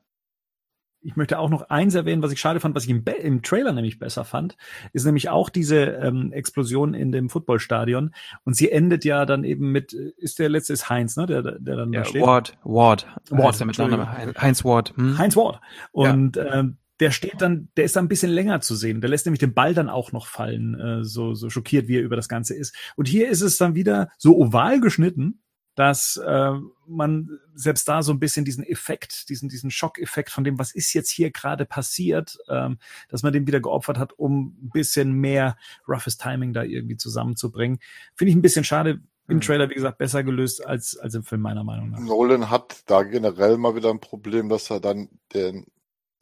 ich 1.01 1.15
möchte 1.15 1.39
auch 1.39 1.49
noch 1.49 1.69
eins 1.69 1.95
erwähnen, 1.95 2.21
was 2.21 2.31
ich 2.31 2.39
schade 2.39 2.59
fand, 2.59 2.75
was 2.75 2.83
ich 2.83 2.89
im, 2.91 3.03
Be 3.03 3.13
im 3.13 3.41
Trailer 3.41 3.73
nämlich 3.73 3.97
besser 3.97 4.23
fand, 4.23 4.55
ist 4.93 5.05
nämlich 5.05 5.29
auch 5.29 5.49
diese 5.49 5.77
ähm, 5.77 6.31
Explosion 6.31 6.93
in 6.93 7.11
dem 7.11 7.29
Footballstadion. 7.29 8.13
Und 8.45 8.55
sie 8.55 8.71
endet 8.71 9.03
ja 9.03 9.25
dann 9.25 9.43
eben 9.43 9.71
mit, 9.71 9.93
äh, 9.93 10.13
ist 10.17 10.37
der 10.37 10.49
letzte 10.49 10.73
ist 10.73 10.89
Heinz, 10.89 11.17
ne? 11.17 11.25
Der, 11.25 11.41
der 11.41 11.75
dann 11.75 11.91
ja 11.91 12.01
da 12.01 12.05
steht. 12.05 12.21
Ward, 12.21 12.57
Ward. 12.63 13.07
Ward, 13.31 13.47
heißt 13.47 13.61
er 13.61 13.65
mit 13.65 13.79
Heinz 13.79 14.63
Ward. 14.63 14.93
Hm? 14.95 15.17
Heinz 15.17 15.35
Ward. 15.35 15.59
Und 15.91 16.37
ähm, 16.37 16.77
der 17.02 17.12
steht 17.12 17.41
dann, 17.41 17.70
der 17.76 17.86
ist 17.86 17.95
dann 17.95 18.06
ein 18.06 18.10
bisschen 18.10 18.32
länger 18.32 18.62
zu 18.62 18.76
sehen. 18.76 19.02
Der 19.02 19.10
lässt 19.10 19.26
nämlich 19.26 19.39
den 19.39 19.56
Ball 19.56 19.74
dann 19.74 19.89
auch 19.89 20.12
noch 20.12 20.28
fallen, 20.28 20.80
äh, 20.80 21.04
so, 21.04 21.34
so 21.34 21.49
schockiert, 21.49 21.88
wie 21.88 21.97
er 21.97 22.04
über 22.04 22.16
das 22.16 22.30
Ganze 22.30 22.54
ist. 22.56 22.76
Und 22.95 23.08
hier 23.08 23.28
ist 23.28 23.41
es 23.41 23.58
dann 23.58 23.74
wieder 23.74 24.10
so 24.20 24.38
oval 24.38 24.80
geschnitten, 24.80 25.41
dass 25.74 26.18
äh, 26.18 26.52
man 26.86 27.39
selbst 27.56 27.88
da 27.88 28.04
so 28.04 28.12
ein 28.12 28.20
bisschen 28.20 28.45
diesen 28.45 28.64
Effekt, 28.64 29.30
diesen, 29.30 29.49
diesen 29.49 29.72
Schockeffekt 29.72 30.30
von 30.30 30.43
dem, 30.43 30.60
was 30.60 30.76
ist 30.76 30.93
jetzt 30.93 31.10
hier 31.10 31.32
gerade 31.32 31.66
passiert, 31.66 32.38
ähm, 32.49 32.78
dass 33.10 33.24
man 33.24 33.34
den 33.34 33.47
wieder 33.47 33.62
geopfert 33.62 33.97
hat, 33.97 34.14
um 34.14 34.58
ein 34.62 34.70
bisschen 34.72 35.14
mehr 35.14 35.58
roughes 35.88 36.18
Timing 36.18 36.54
da 36.54 36.62
irgendwie 36.62 36.97
zusammenzubringen. 36.97 37.80
Finde 38.14 38.30
ich 38.30 38.36
ein 38.38 38.43
bisschen 38.43 38.64
schade. 38.64 39.02
Im 39.28 39.38
Mhm. 39.38 39.41
Trailer, 39.41 39.70
wie 39.70 39.76
gesagt, 39.76 39.97
besser 39.97 40.24
gelöst 40.24 40.66
als, 40.66 40.97
als 40.97 41.16
im 41.16 41.24
Film, 41.24 41.41
meiner 41.41 41.64
Meinung 41.64 41.91
nach. 41.91 41.99
Nolan 41.99 42.49
hat 42.52 42.84
da 42.86 43.02
generell 43.04 43.58
mal 43.58 43.76
wieder 43.76 43.89
ein 43.89 43.99
Problem, 43.99 44.49
dass 44.49 44.70
er 44.70 44.82
dann 44.82 45.10
den 45.34 45.66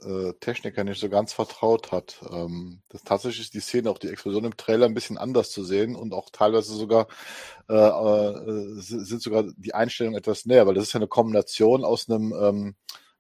äh, 0.04 0.34
Techniker 0.40 0.84
nicht 0.84 1.00
so 1.00 1.10
ganz 1.10 1.34
vertraut 1.34 1.92
hat. 1.92 2.20
Ähm, 2.32 2.82
das 2.90 3.04
tatsächlich 3.04 3.42
ist 3.42 3.54
die 3.54 3.60
Szene, 3.60 3.90
auch 3.90 3.98
die 3.98 4.10
Explosion 4.10 4.46
im 4.46 4.58
Trailer 4.58 4.86
ein 4.86 4.94
bisschen 4.94 5.18
anders 5.18 5.52
zu 5.52 5.64
sehen 5.64 5.96
und 5.96 6.14
auch 6.14 6.30
teilweise 6.32 6.74
sogar 6.74 7.08
äh, 7.70 7.74
äh, 7.76 8.80
sind 8.80 9.22
sogar 9.22 9.44
die 9.58 9.74
Einstellungen 9.74 10.18
etwas 10.18 10.46
näher, 10.46 10.68
weil 10.68 10.76
das 10.76 10.86
ist 10.86 10.94
ja 10.94 11.00
eine 11.00 11.08
Kombination 11.08 11.84
aus 11.84 12.10
einem 12.10 12.34
ähm, 12.34 12.76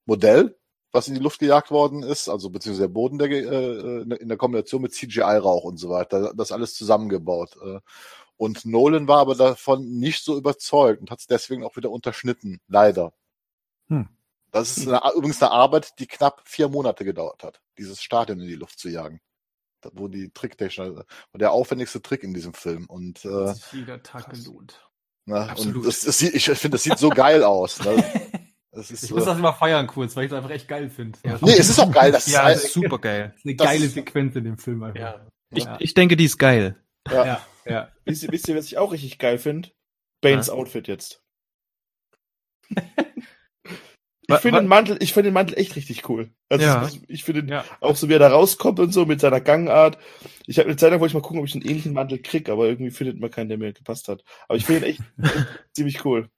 Modell, 0.05 0.57
was 0.91 1.07
in 1.07 1.13
die 1.13 1.19
Luft 1.19 1.39
gejagt 1.39 1.71
worden 1.71 2.03
ist, 2.03 2.29
also 2.29 2.49
beziehungsweise 2.49 2.87
der 2.87 2.93
Boden 2.93 3.19
der, 3.19 3.29
äh, 3.29 4.01
in 4.01 4.27
der 4.27 4.37
Kombination 4.37 4.81
mit 4.81 4.93
CGI-Rauch 4.93 5.63
und 5.63 5.77
so 5.77 5.89
weiter, 5.89 6.33
das 6.35 6.51
alles 6.51 6.73
zusammengebaut. 6.73 7.57
Äh, 7.63 7.79
und 8.37 8.65
Nolan 8.65 9.07
war 9.07 9.19
aber 9.19 9.35
davon 9.35 9.99
nicht 9.99 10.23
so 10.23 10.37
überzeugt 10.37 11.01
und 11.01 11.11
hat 11.11 11.19
es 11.19 11.27
deswegen 11.27 11.63
auch 11.63 11.75
wieder 11.75 11.91
unterschnitten, 11.91 12.61
leider. 12.67 13.11
Hm. 13.89 14.07
Das 14.51 14.77
ist 14.77 14.87
eine, 14.87 15.01
übrigens 15.15 15.41
eine 15.43 15.51
Arbeit, 15.51 15.99
die 15.99 16.07
knapp 16.07 16.41
vier 16.45 16.67
Monate 16.69 17.05
gedauert 17.05 17.43
hat, 17.43 17.61
dieses 17.77 18.01
Stadion 18.01 18.39
in 18.39 18.47
die 18.47 18.55
Luft 18.55 18.79
zu 18.79 18.89
jagen. 18.89 19.19
Wo 19.93 20.07
die 20.09 20.29
Tricktechnik, 20.31 20.95
war 20.97 21.05
der 21.35 21.51
aufwendigste 21.51 22.01
Trick 22.01 22.23
in 22.23 22.33
diesem 22.33 22.53
Film. 22.53 22.85
Und, 22.87 23.23
äh, 23.25 23.29
Hat 23.47 23.55
sich 23.57 23.73
jeder 23.73 24.03
Tag 24.03 24.29
gelohnt. 24.29 24.89
na, 25.25 25.45
Absolut. 25.47 25.77
und 25.77 25.85
das, 25.85 26.01
das 26.01 26.17
sieht, 26.17 26.33
ich 26.35 26.45
finde, 26.45 26.75
das 26.75 26.83
sieht 26.83 26.97
so 26.97 27.09
geil 27.09 27.43
aus. 27.43 27.79
Ne? 27.83 28.03
Das 28.71 28.91
ist, 28.91 29.03
Ich 29.03 29.09
muss 29.11 29.23
äh, 29.23 29.25
das 29.25 29.37
immer 29.39 29.53
feiern 29.53 29.87
kurz, 29.87 30.15
weil 30.15 30.25
ich 30.25 30.29
das 30.29 30.37
einfach 30.37 30.51
echt 30.51 30.67
geil 30.67 30.91
finde. 30.91 31.17
Ja. 31.25 31.39
nee, 31.41 31.57
es 31.57 31.69
ist 31.69 31.79
auch 31.79 31.91
geil. 31.91 32.11
Das 32.11 32.27
ist, 32.27 32.33
Ja, 32.33 32.43
ein- 32.43 32.57
super 32.57 32.99
geil. 32.99 33.35
eine 33.43 33.55
Das- 33.55 33.65
geile 33.67 33.89
Sequenz 33.89 34.35
in 34.35 34.43
dem 34.43 34.57
Film 34.59 34.83
einfach. 34.83 34.99
Ja. 34.99 35.27
Ich, 35.51 35.63
Ja. 35.63 35.77
ich 35.79 35.93
denke, 35.95 36.15
die 36.15 36.25
ist 36.25 36.37
geil. 36.37 36.79
ja. 37.09 37.25
ja, 37.25 37.41
ja. 37.65 37.91
Wisst 38.05 38.21
ihr, 38.23 38.31
wisst 38.31 38.47
ihr, 38.47 38.55
was 38.55 38.65
ich 38.65 38.77
auch 38.77 38.91
richtig 38.91 39.17
geil 39.17 39.39
finde? 39.39 39.71
Banes 40.21 40.47
Ja. 40.47 40.53
Outfit 40.53 40.87
jetzt. 40.87 41.23
Ich 44.35 44.41
finde 44.41 44.59
den 44.59 44.67
Mantel, 44.67 44.97
ich 45.01 45.13
finde 45.13 45.29
den 45.29 45.33
Mantel 45.33 45.57
echt 45.57 45.75
richtig 45.75 46.07
cool. 46.09 46.29
Also 46.49 46.65
Ja. 46.65 46.87
ich, 46.87 47.01
ich 47.09 47.23
finde 47.23 47.43
den 47.43 47.49
Ja. 47.51 47.65
auch 47.81 47.95
so, 47.95 48.09
wie 48.09 48.13
er 48.13 48.19
da 48.19 48.29
rauskommt 48.29 48.79
und 48.79 48.93
so 48.93 49.05
mit 49.05 49.19
seiner 49.19 49.41
Gangart. 49.41 49.97
Ich 50.45 50.57
habe 50.59 50.67
eine 50.69 50.77
Zeit 50.77 50.91
lang 50.91 50.99
wollte 50.99 51.11
ich 51.11 51.15
mal 51.15 51.21
gucken, 51.21 51.39
ob 51.39 51.45
ich 51.47 51.53
einen 51.55 51.65
ähnlichen 51.65 51.93
Mantel 51.93 52.19
krieg, 52.19 52.49
aber 52.49 52.65
irgendwie 52.67 52.91
findet 52.91 53.19
man 53.19 53.31
keinen, 53.31 53.49
der 53.49 53.57
mir 53.57 53.73
gepasst 53.73 54.07
hat. 54.07 54.23
Aber 54.47 54.57
ich 54.57 54.65
finde 54.65 54.87
ihn 54.87 54.89
echt 54.91 55.01
ziemlich 55.73 56.05
cool. 56.05 56.29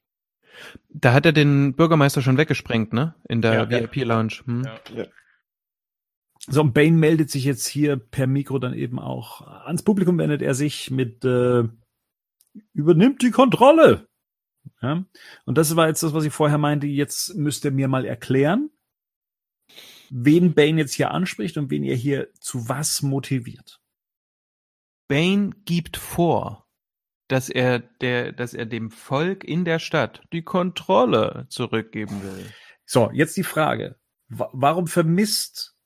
Da 0.89 1.13
hat 1.13 1.25
er 1.25 1.31
den 1.31 1.73
Bürgermeister 1.75 2.21
schon 2.21 2.37
weggesprengt, 2.37 2.93
ne? 2.93 3.15
In 3.27 3.41
der 3.41 3.53
Ja. 3.53 3.69
VIP-Lounge. 3.69 4.33
Hm? 4.45 4.63
Ja. 4.95 5.05
So, 6.47 6.61
und 6.61 6.73
Bane 6.73 6.97
meldet 6.97 7.29
sich 7.29 7.43
jetzt 7.45 7.67
hier 7.67 7.97
per 7.97 8.25
Mikro 8.27 8.57
dann 8.59 8.73
eben 8.73 8.99
auch 8.99 9.41
ans 9.65 9.83
Publikum, 9.83 10.17
wendet 10.17 10.41
er 10.41 10.55
sich 10.55 10.89
mit 10.89 11.23
äh, 11.23 11.63
übernimmt 12.73 13.21
die 13.21 13.31
Kontrolle. 13.31 14.07
Ja? 14.81 15.05
Und 15.45 15.57
das 15.57 15.75
war 15.75 15.87
jetzt 15.87 16.03
das, 16.03 16.13
was 16.13 16.23
ich 16.25 16.33
vorher 16.33 16.57
meinte. 16.57 16.87
Jetzt 16.87 17.35
müsst 17.35 17.65
ihr 17.65 17.71
mir 17.71 17.87
mal 17.87 18.05
erklären, 18.05 18.69
wen 20.09 20.53
Bane 20.53 20.79
jetzt 20.79 20.93
hier 20.93 21.11
anspricht 21.11 21.57
und 21.57 21.69
wen 21.69 21.83
ihr 21.83 21.95
hier 21.95 22.33
zu 22.39 22.67
was 22.67 23.01
motiviert. 23.01 23.81
Bane 25.07 25.51
gibt 25.65 25.97
vor, 25.97 26.67
dass 27.27 27.49
er 27.49 27.79
der, 27.79 28.31
dass 28.33 28.53
er 28.53 28.65
dem 28.65 28.91
Volk 28.91 29.43
in 29.43 29.65
der 29.65 29.79
Stadt 29.79 30.21
die 30.33 30.43
Kontrolle 30.43 31.45
zurückgeben 31.49 32.23
will. 32.23 32.51
So, 32.85 33.09
jetzt 33.11 33.37
die 33.37 33.43
Frage. 33.43 33.99
Wa- 34.27 34.49
Warum 34.53 34.87
vermisst 34.87 35.77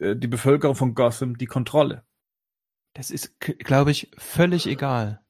äh, 0.00 0.16
die 0.16 0.26
Bevölkerung 0.26 0.74
von 0.74 0.94
Gotham 0.94 1.38
die 1.38 1.46
Kontrolle? 1.46 2.04
Das 2.94 3.10
ist, 3.10 3.38
glaube 3.40 3.90
ich, 3.90 4.10
völlig 4.16 4.66
egal. 4.66 5.23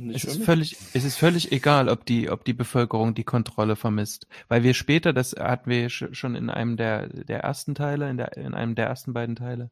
Nicht 0.00 0.24
Es 0.24 0.36
ist 0.36 0.44
völlig, 0.44 0.76
es 0.94 1.04
ist 1.04 1.16
völlig 1.16 1.50
egal, 1.52 1.88
ob 1.88 2.04
die, 2.06 2.30
ob 2.30 2.44
die 2.44 2.52
Bevölkerung 2.52 3.14
die 3.14 3.24
Kontrolle 3.24 3.76
vermisst, 3.76 4.26
weil 4.48 4.62
wir 4.62 4.74
später, 4.74 5.12
das 5.12 5.32
hatten 5.32 5.68
wir 5.70 5.88
sch- 5.90 6.14
schon 6.14 6.34
in 6.36 6.50
einem 6.50 6.76
der 6.76 7.08
der 7.08 7.40
ersten 7.40 7.74
Teile, 7.74 8.08
in 8.08 8.16
der 8.16 8.36
in 8.36 8.54
einem 8.54 8.74
der 8.74 8.86
ersten 8.86 9.12
beiden 9.12 9.34
Teile, 9.36 9.70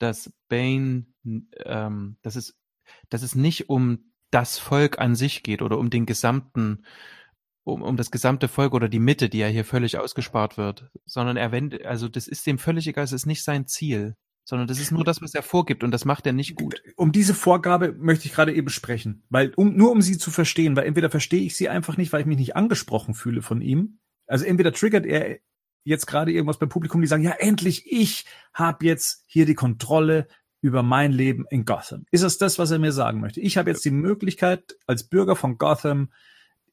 dass 0.00 0.32
Bane, 0.48 1.06
ähm, 1.64 2.16
dass 2.22 2.36
es, 2.36 2.56
dass 3.10 3.22
es 3.22 3.34
nicht 3.34 3.68
um 3.70 4.12
das 4.30 4.58
Volk 4.58 4.98
an 4.98 5.14
sich 5.14 5.42
geht 5.42 5.62
oder 5.62 5.78
um 5.78 5.88
den 5.90 6.04
gesamten, 6.04 6.84
um, 7.64 7.82
um 7.82 7.96
das 7.96 8.10
gesamte 8.10 8.48
Volk 8.48 8.74
oder 8.74 8.88
die 8.88 8.98
Mitte, 8.98 9.28
die 9.28 9.38
ja 9.38 9.46
hier 9.46 9.64
völlig 9.64 9.98
ausgespart 9.98 10.58
wird, 10.58 10.90
sondern 11.06 11.36
er 11.36 11.52
wendet, 11.52 11.86
also 11.86 12.08
das 12.08 12.28
ist 12.28 12.46
dem 12.46 12.58
völlig 12.58 12.86
egal, 12.88 13.04
es 13.04 13.12
ist 13.12 13.26
nicht 13.26 13.44
sein 13.44 13.66
Ziel, 13.66 14.16
sondern 14.48 14.66
das 14.66 14.80
ist 14.80 14.92
nur 14.92 15.04
das, 15.04 15.20
was 15.20 15.34
er 15.34 15.42
vorgibt 15.42 15.84
und 15.84 15.90
das 15.90 16.06
macht 16.06 16.26
er 16.26 16.32
nicht 16.32 16.56
gut. 16.56 16.82
Um 16.96 17.12
diese 17.12 17.34
Vorgabe 17.34 17.92
möchte 17.92 18.24
ich 18.24 18.32
gerade 18.32 18.54
eben 18.54 18.70
sprechen, 18.70 19.22
weil 19.28 19.52
um, 19.56 19.76
nur 19.76 19.92
um 19.92 20.00
sie 20.00 20.16
zu 20.16 20.30
verstehen, 20.30 20.74
weil 20.74 20.86
entweder 20.86 21.10
verstehe 21.10 21.42
ich 21.42 21.54
sie 21.54 21.68
einfach 21.68 21.98
nicht, 21.98 22.14
weil 22.14 22.22
ich 22.22 22.26
mich 22.26 22.38
nicht 22.38 22.56
angesprochen 22.56 23.12
fühle 23.12 23.42
von 23.42 23.60
ihm. 23.60 23.98
Also 24.26 24.46
entweder 24.46 24.72
triggert 24.72 25.04
er 25.04 25.36
jetzt 25.84 26.06
gerade 26.06 26.32
irgendwas 26.32 26.58
beim 26.58 26.70
Publikum, 26.70 27.02
die 27.02 27.06
sagen, 27.06 27.24
ja 27.24 27.32
endlich, 27.32 27.92
ich 27.92 28.24
habe 28.54 28.86
jetzt 28.86 29.22
hier 29.26 29.44
die 29.44 29.54
Kontrolle 29.54 30.28
über 30.62 30.82
mein 30.82 31.12
Leben 31.12 31.44
in 31.50 31.66
Gotham. 31.66 32.06
Ist 32.10 32.22
es 32.22 32.38
das, 32.38 32.58
was 32.58 32.70
er 32.70 32.78
mir 32.78 32.92
sagen 32.92 33.20
möchte? 33.20 33.40
Ich 33.40 33.58
habe 33.58 33.68
jetzt 33.68 33.84
die 33.84 33.90
Möglichkeit, 33.90 34.78
als 34.86 35.04
Bürger 35.10 35.36
von 35.36 35.58
Gotham 35.58 36.10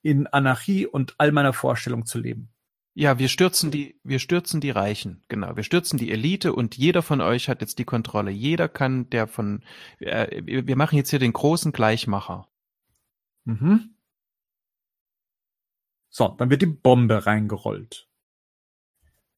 in 0.02 0.28
Anarchie 0.28 0.88
und 0.88 1.16
all 1.18 1.34
meiner 1.34 1.52
Vorstellung 1.52 2.06
zu 2.06 2.20
leben. 2.20 2.55
Ja, 2.98 3.20
wir 3.20 3.28
stürzen 3.28 3.72
die, 3.72 4.00
wir 4.04 4.20
stürzen 4.20 4.62
die 4.62 4.70
Reichen, 4.72 5.22
genau. 5.28 5.58
Wir 5.58 5.64
stürzen 5.64 6.00
die 6.00 6.12
Elite 6.12 6.54
und 6.54 6.78
jeder 6.78 7.02
von 7.02 7.20
euch 7.20 7.50
hat 7.50 7.60
jetzt 7.60 7.78
die 7.78 7.84
Kontrolle. 7.84 8.32
Jeder 8.32 8.70
kann, 8.70 9.10
der 9.10 9.28
von, 9.28 9.66
äh, 10.00 10.42
wir 10.46 10.78
machen 10.78 10.96
jetzt 10.96 11.10
hier 11.10 11.20
den 11.20 11.34
großen 11.34 11.74
Gleichmacher. 11.74 12.48
Mhm. 13.44 13.96
So, 16.10 16.30
dann 16.30 16.50
wird 16.50 16.62
die 16.62 16.68
Bombe 16.68 17.26
reingerollt. 17.26 18.08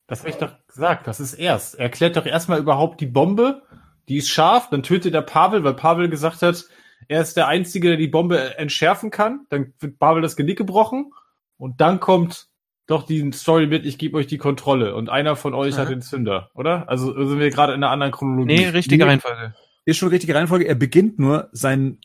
Das 0.05 0.19
habe 0.19 0.29
ich 0.29 0.37
doch 0.37 0.53
gesagt, 0.67 1.07
das 1.07 1.19
ist 1.19 1.33
erst. 1.33 1.75
Er 1.75 1.85
erklärt 1.85 2.15
doch 2.15 2.27
erstmal 2.27 2.59
überhaupt 2.59 3.01
die 3.01 3.07
Bombe, 3.07 3.63
die 4.07 4.17
ist 4.17 4.29
scharf, 4.29 4.69
dann 4.69 4.83
tötet 4.83 5.15
er 5.15 5.23
Pavel, 5.23 5.63
weil 5.63 5.73
Pavel 5.73 6.09
gesagt 6.09 6.43
hat, 6.43 6.65
er 7.07 7.21
ist 7.21 7.35
der 7.35 7.47
Einzige, 7.47 7.87
der 7.87 7.97
die 7.97 8.07
Bombe 8.07 8.55
entschärfen 8.59 9.09
kann. 9.09 9.47
Dann 9.49 9.73
wird 9.79 9.97
Pavel 9.97 10.21
das 10.21 10.35
Genick 10.35 10.59
gebrochen 10.59 11.11
und 11.57 11.81
dann 11.81 11.99
kommt 11.99 12.49
doch 12.87 13.03
die 13.03 13.31
Story 13.33 13.67
mit, 13.67 13.85
ich 13.85 13.97
gebe 13.97 14.17
euch 14.17 14.27
die 14.27 14.37
Kontrolle 14.37 14.95
und 14.95 15.09
einer 15.09 15.35
von 15.35 15.53
euch 15.53 15.75
Aha. 15.75 15.81
hat 15.83 15.89
den 15.89 16.01
Zünder, 16.01 16.49
oder? 16.53 16.89
Also 16.89 17.13
sind 17.27 17.39
wir 17.39 17.49
gerade 17.49 17.73
in 17.73 17.83
einer 17.83 17.91
anderen 17.91 18.11
Chronologie. 18.13 18.55
Nee, 18.55 18.67
richtige 18.69 19.03
Nee. 19.03 19.09
Reihenfolge. 19.11 19.53
Ist 19.85 19.97
schon 19.97 20.09
richtige 20.09 20.33
Reihenfolge. 20.35 20.65
Er 20.67 20.75
beginnt 20.75 21.19
nur 21.19 21.49
seinen 21.51 21.99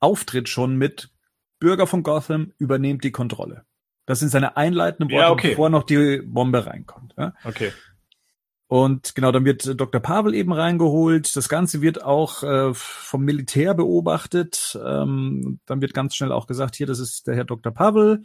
Auftritt 0.00 0.48
schon 0.48 0.76
mit 0.76 1.10
Bürger 1.58 1.86
von 1.86 2.02
Gotham 2.04 2.52
übernehmt 2.58 3.02
die 3.04 3.10
Kontrolle. 3.10 3.64
Das 4.06 4.20
sind 4.20 4.28
seine 4.30 4.56
einleitenden 4.56 5.10
Worte, 5.12 5.22
Ja, 5.26 5.30
okay. 5.32 5.50
bevor 5.50 5.70
noch 5.70 5.82
die 5.82 6.22
Bombe 6.24 6.64
reinkommt. 6.66 7.14
Ja? 7.18 7.34
Okay. 7.44 7.72
Und 8.68 9.14
genau, 9.14 9.32
dann 9.32 9.44
wird 9.44 9.66
äh, 9.66 9.74
Dr. 9.74 10.00
Pavel 10.00 10.34
eben 10.34 10.52
reingeholt. 10.52 11.34
Das 11.36 11.48
Ganze 11.48 11.80
wird 11.80 12.04
auch 12.04 12.42
äh, 12.42 12.74
vom 12.74 13.24
Militär 13.24 13.74
beobachtet. 13.74 14.78
Ähm, 14.84 15.58
dann 15.66 15.80
wird 15.80 15.94
ganz 15.94 16.14
schnell 16.14 16.32
auch 16.32 16.46
gesagt, 16.46 16.76
hier, 16.76 16.86
das 16.86 16.98
ist 17.00 17.26
der 17.26 17.34
Herr 17.34 17.44
Dr. 17.44 17.72
Pavel. 17.72 18.22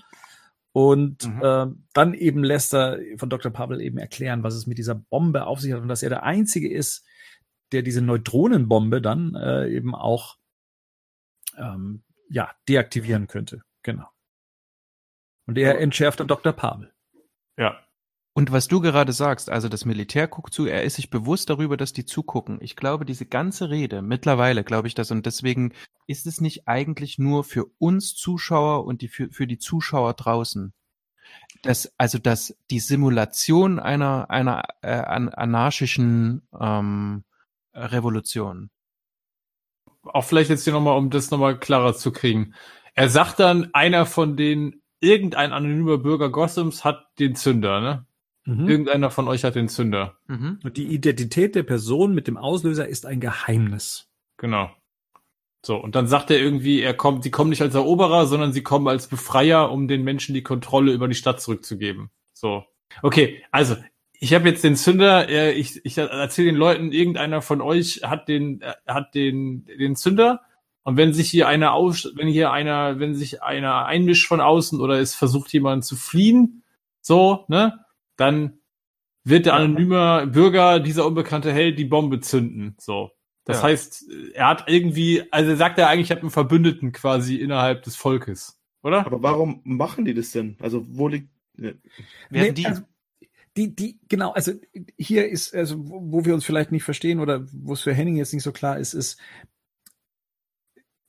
Und 0.74 1.28
Mhm. 1.28 1.42
äh, 1.44 1.68
dann 1.94 2.14
eben 2.16 2.44
lässt 2.44 2.74
er 2.74 3.00
von 3.18 3.30
Dr. 3.30 3.52
Pavel 3.52 3.80
eben 3.80 4.00
erklären, 4.00 4.44
was 4.44 4.56
es 4.56 4.66
mit 4.66 4.80
dieser 4.80 4.96
Bombe 4.96 5.46
auf 5.46 5.60
sich 5.60 5.72
hat 5.72 5.82
und 5.82 5.88
dass 5.88 6.04
er 6.04 6.10
der 6.10 6.24
Einzige 6.24 6.72
ist, 6.72 7.06
der 7.72 7.84
diese 7.84 8.02
Neutronenbombe 8.02 9.02
dann 9.02 9.36
äh, 9.36 9.70
eben 9.70 9.94
auch 9.94 10.38
ähm, 11.58 12.04
ja, 12.30 12.52
deaktivieren 12.68 13.28
könnte. 13.28 13.62
Genau. 13.84 14.08
Und 15.46 15.58
er 15.58 15.80
entschärft 15.80 16.20
dann 16.20 16.28
Dr. 16.28 16.54
Pavel. 16.54 16.92
Ja. 17.58 17.83
Und 18.36 18.52
was 18.52 18.68
du 18.68 18.82
gerade 18.82 19.14
sagst, 19.14 19.52
also 19.52 19.70
das 19.70 19.86
Militär 19.86 20.28
guckt 20.28 20.54
zu, 20.54 20.66
er 20.66 20.84
ist 20.84 20.96
sich 20.96 21.12
bewusst 21.12 21.52
darüber, 21.52 21.78
dass 21.78 21.94
die 21.94 22.06
zugucken. 22.06 22.58
Ich 22.62 22.76
glaube, 22.76 23.06
diese 23.06 23.28
ganze 23.28 23.70
Rede, 23.70 24.02
mittlerweile 24.02 24.64
glaube 24.64 24.88
ich 24.88 24.96
das, 24.96 25.12
und 25.12 25.28
deswegen 25.28 25.74
ist 26.08 26.26
es 26.26 26.42
nicht 26.42 26.68
eigentlich 26.68 27.20
nur 27.20 27.44
für 27.44 27.66
uns 27.78 28.16
Zuschauer 28.16 28.86
und 28.86 29.02
die 29.02 29.08
für, 29.08 29.30
für 29.30 29.46
die 29.46 29.60
Zuschauer 29.60 30.16
draußen. 30.16 30.74
Das, 31.62 31.94
also 31.98 32.18
dass 32.18 32.58
die 32.72 32.80
Simulation 32.80 33.80
einer, 33.80 34.32
einer 34.32 34.64
äh, 34.82 34.92
an, 34.92 35.30
anarchischen 35.30 36.42
ähm, 36.60 37.24
Revolution. 37.76 38.72
Auch 40.02 40.26
vielleicht 40.26 40.50
jetzt 40.50 40.64
hier 40.64 40.74
nochmal, 40.74 40.98
um 40.98 41.12
das 41.12 41.30
nochmal 41.30 41.58
klarer 41.60 41.94
zu 41.94 42.12
kriegen. 42.12 42.56
Er 42.96 43.10
sagt 43.10 43.40
dann, 43.40 43.70
einer 43.74 44.08
von 44.08 44.36
den, 44.36 44.82
irgendein 45.00 45.54
anonymer 45.54 46.00
Bürger 46.00 46.30
Gothams 46.30 46.84
hat 46.84 47.06
den 47.20 47.36
Zünder, 47.36 47.80
ne? 47.80 48.06
Mhm. 48.46 48.68
Irgendeiner 48.68 49.10
von 49.10 49.28
euch 49.28 49.44
hat 49.44 49.56
den 49.56 49.70
Zünder. 49.70 50.18
Mhm. 50.28 50.60
Und 50.64 50.78
die 50.78 50.88
Identität 50.88 51.56
der 51.56 51.64
Person 51.64 52.14
mit 52.14 52.28
dem 52.28 52.38
Auslöser 52.38 52.88
ist 52.88 53.06
ein 53.06 53.20
Geheimnis. 53.20 54.10
Genau. 54.38 54.72
So, 55.66 55.78
und 55.78 55.96
dann 55.96 56.08
sagt 56.08 56.30
er 56.30 56.40
irgendwie, 56.40 56.82
er 56.82 56.94
kommt, 56.94 57.24
sie 57.24 57.32
kommen 57.32 57.50
nicht 57.50 57.62
als 57.62 57.76
Eroberer, 57.76 58.26
sondern 58.26 58.52
sie 58.52 58.64
kommen 58.64 58.88
als 58.90 59.08
Befreier, 59.08 59.72
um 59.72 59.88
den 59.88 60.04
Menschen 60.04 60.36
die 60.36 60.44
Kontrolle 60.44 60.92
über 60.92 61.08
die 61.08 61.16
Stadt 61.16 61.40
zurückzugeben. 61.40 62.10
So. 62.34 62.66
Okay, 63.02 63.42
also, 63.52 63.78
ich 64.12 64.34
habe 64.34 64.50
jetzt 64.50 64.64
den 64.64 64.76
Zünder, 64.76 65.30
äh, 65.30 65.54
ich, 65.54 65.86
ich 65.86 65.98
erzähle 65.98 66.48
den 66.48 66.56
Leuten, 66.56 66.92
irgendeiner 66.92 67.42
von 67.42 67.62
euch 67.62 68.02
hat 68.04 68.28
den, 68.28 68.62
äh, 68.62 68.74
hat 68.88 69.16
den, 69.16 69.66
den 69.66 69.96
Zünder. 69.96 70.42
Und 70.84 70.98
wenn 70.98 71.14
sich 71.14 71.30
hier 71.30 71.48
einer 71.48 71.74
aus, 71.74 72.12
wenn 72.16 72.28
hier 72.28 72.52
einer, 72.52 73.00
wenn 73.00 73.16
sich 73.16 73.42
einer 73.42 73.86
einmischt 73.86 74.28
von 74.28 74.42
außen 74.42 74.82
oder 74.82 75.00
es 75.00 75.16
versucht 75.16 75.54
jemand 75.54 75.86
zu 75.86 75.96
fliehen, 75.96 76.64
so, 77.00 77.46
ne, 77.48 77.83
dann 78.16 78.60
wird 79.24 79.46
der 79.46 79.54
anonyme 79.54 80.28
Bürger, 80.28 80.80
dieser 80.80 81.06
unbekannte 81.06 81.52
Held, 81.54 81.80
die 81.80 81.86
Bombe 81.86 82.20
zünden. 82.20 82.76
So. 82.80 83.12
Das 83.46 83.58
Ja. 83.58 83.64
heißt, 83.64 84.06
er 84.34 84.48
hat 84.48 84.66
irgendwie, 84.68 85.24
also 85.32 85.52
er 85.52 85.58
sagt 85.58 85.78
er 85.80 85.88
eigentlich, 85.90 86.08
ich 86.08 86.12
habe 86.12 86.22
einen 86.22 86.30
Verbündeten 86.32 86.92
quasi 86.92 87.36
innerhalb 87.38 87.84
des 87.84 87.96
Volkes, 87.96 88.60
oder? 88.82 89.06
Aber 89.06 89.22
warum 89.24 89.62
machen 89.64 90.06
die 90.06 90.14
das 90.14 90.32
denn? 90.32 90.58
Also 90.60 90.86
wo 90.90 91.08
liegt. 91.08 91.30
Ne, 91.56 91.78
Werden 92.30 92.56
die, 92.56 92.66
also, 92.66 92.82
die, 93.56 93.76
die, 93.76 94.00
genau, 94.10 94.32
also 94.32 94.54
hier 94.98 95.30
ist, 95.30 95.54
also 95.54 95.88
wo 95.88 96.02
wo 96.12 96.26
wir 96.26 96.34
uns 96.34 96.46
vielleicht 96.46 96.72
nicht 96.72 96.84
verstehen 96.84 97.20
oder 97.20 97.46
wo 97.52 97.74
es 97.74 97.82
für 97.82 97.94
Henning 97.94 98.16
jetzt 98.16 98.34
nicht 98.34 98.44
so 98.44 98.52
klar 98.52 98.80
ist, 98.80 98.94
ist, 98.94 99.20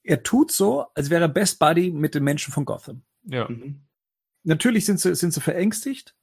er 0.03 0.23
tut 0.23 0.51
so, 0.53 0.87
als 0.95 1.09
wäre 1.11 1.23
er 1.25 1.29
Best 1.29 1.59
Buddy 1.59 1.91
mit 1.91 2.15
den 2.15 2.25
Menschen 2.25 2.53
von 2.53 2.65
Gotham. 2.65 3.03
Ja. 3.25 3.49
mhm. 3.49 3.81
Natürlich 4.43 4.85
sind 4.85 5.01
sie, 5.01 5.15
sind 5.15 5.33
sie 5.33 5.41
verängstigt, 5.41 6.15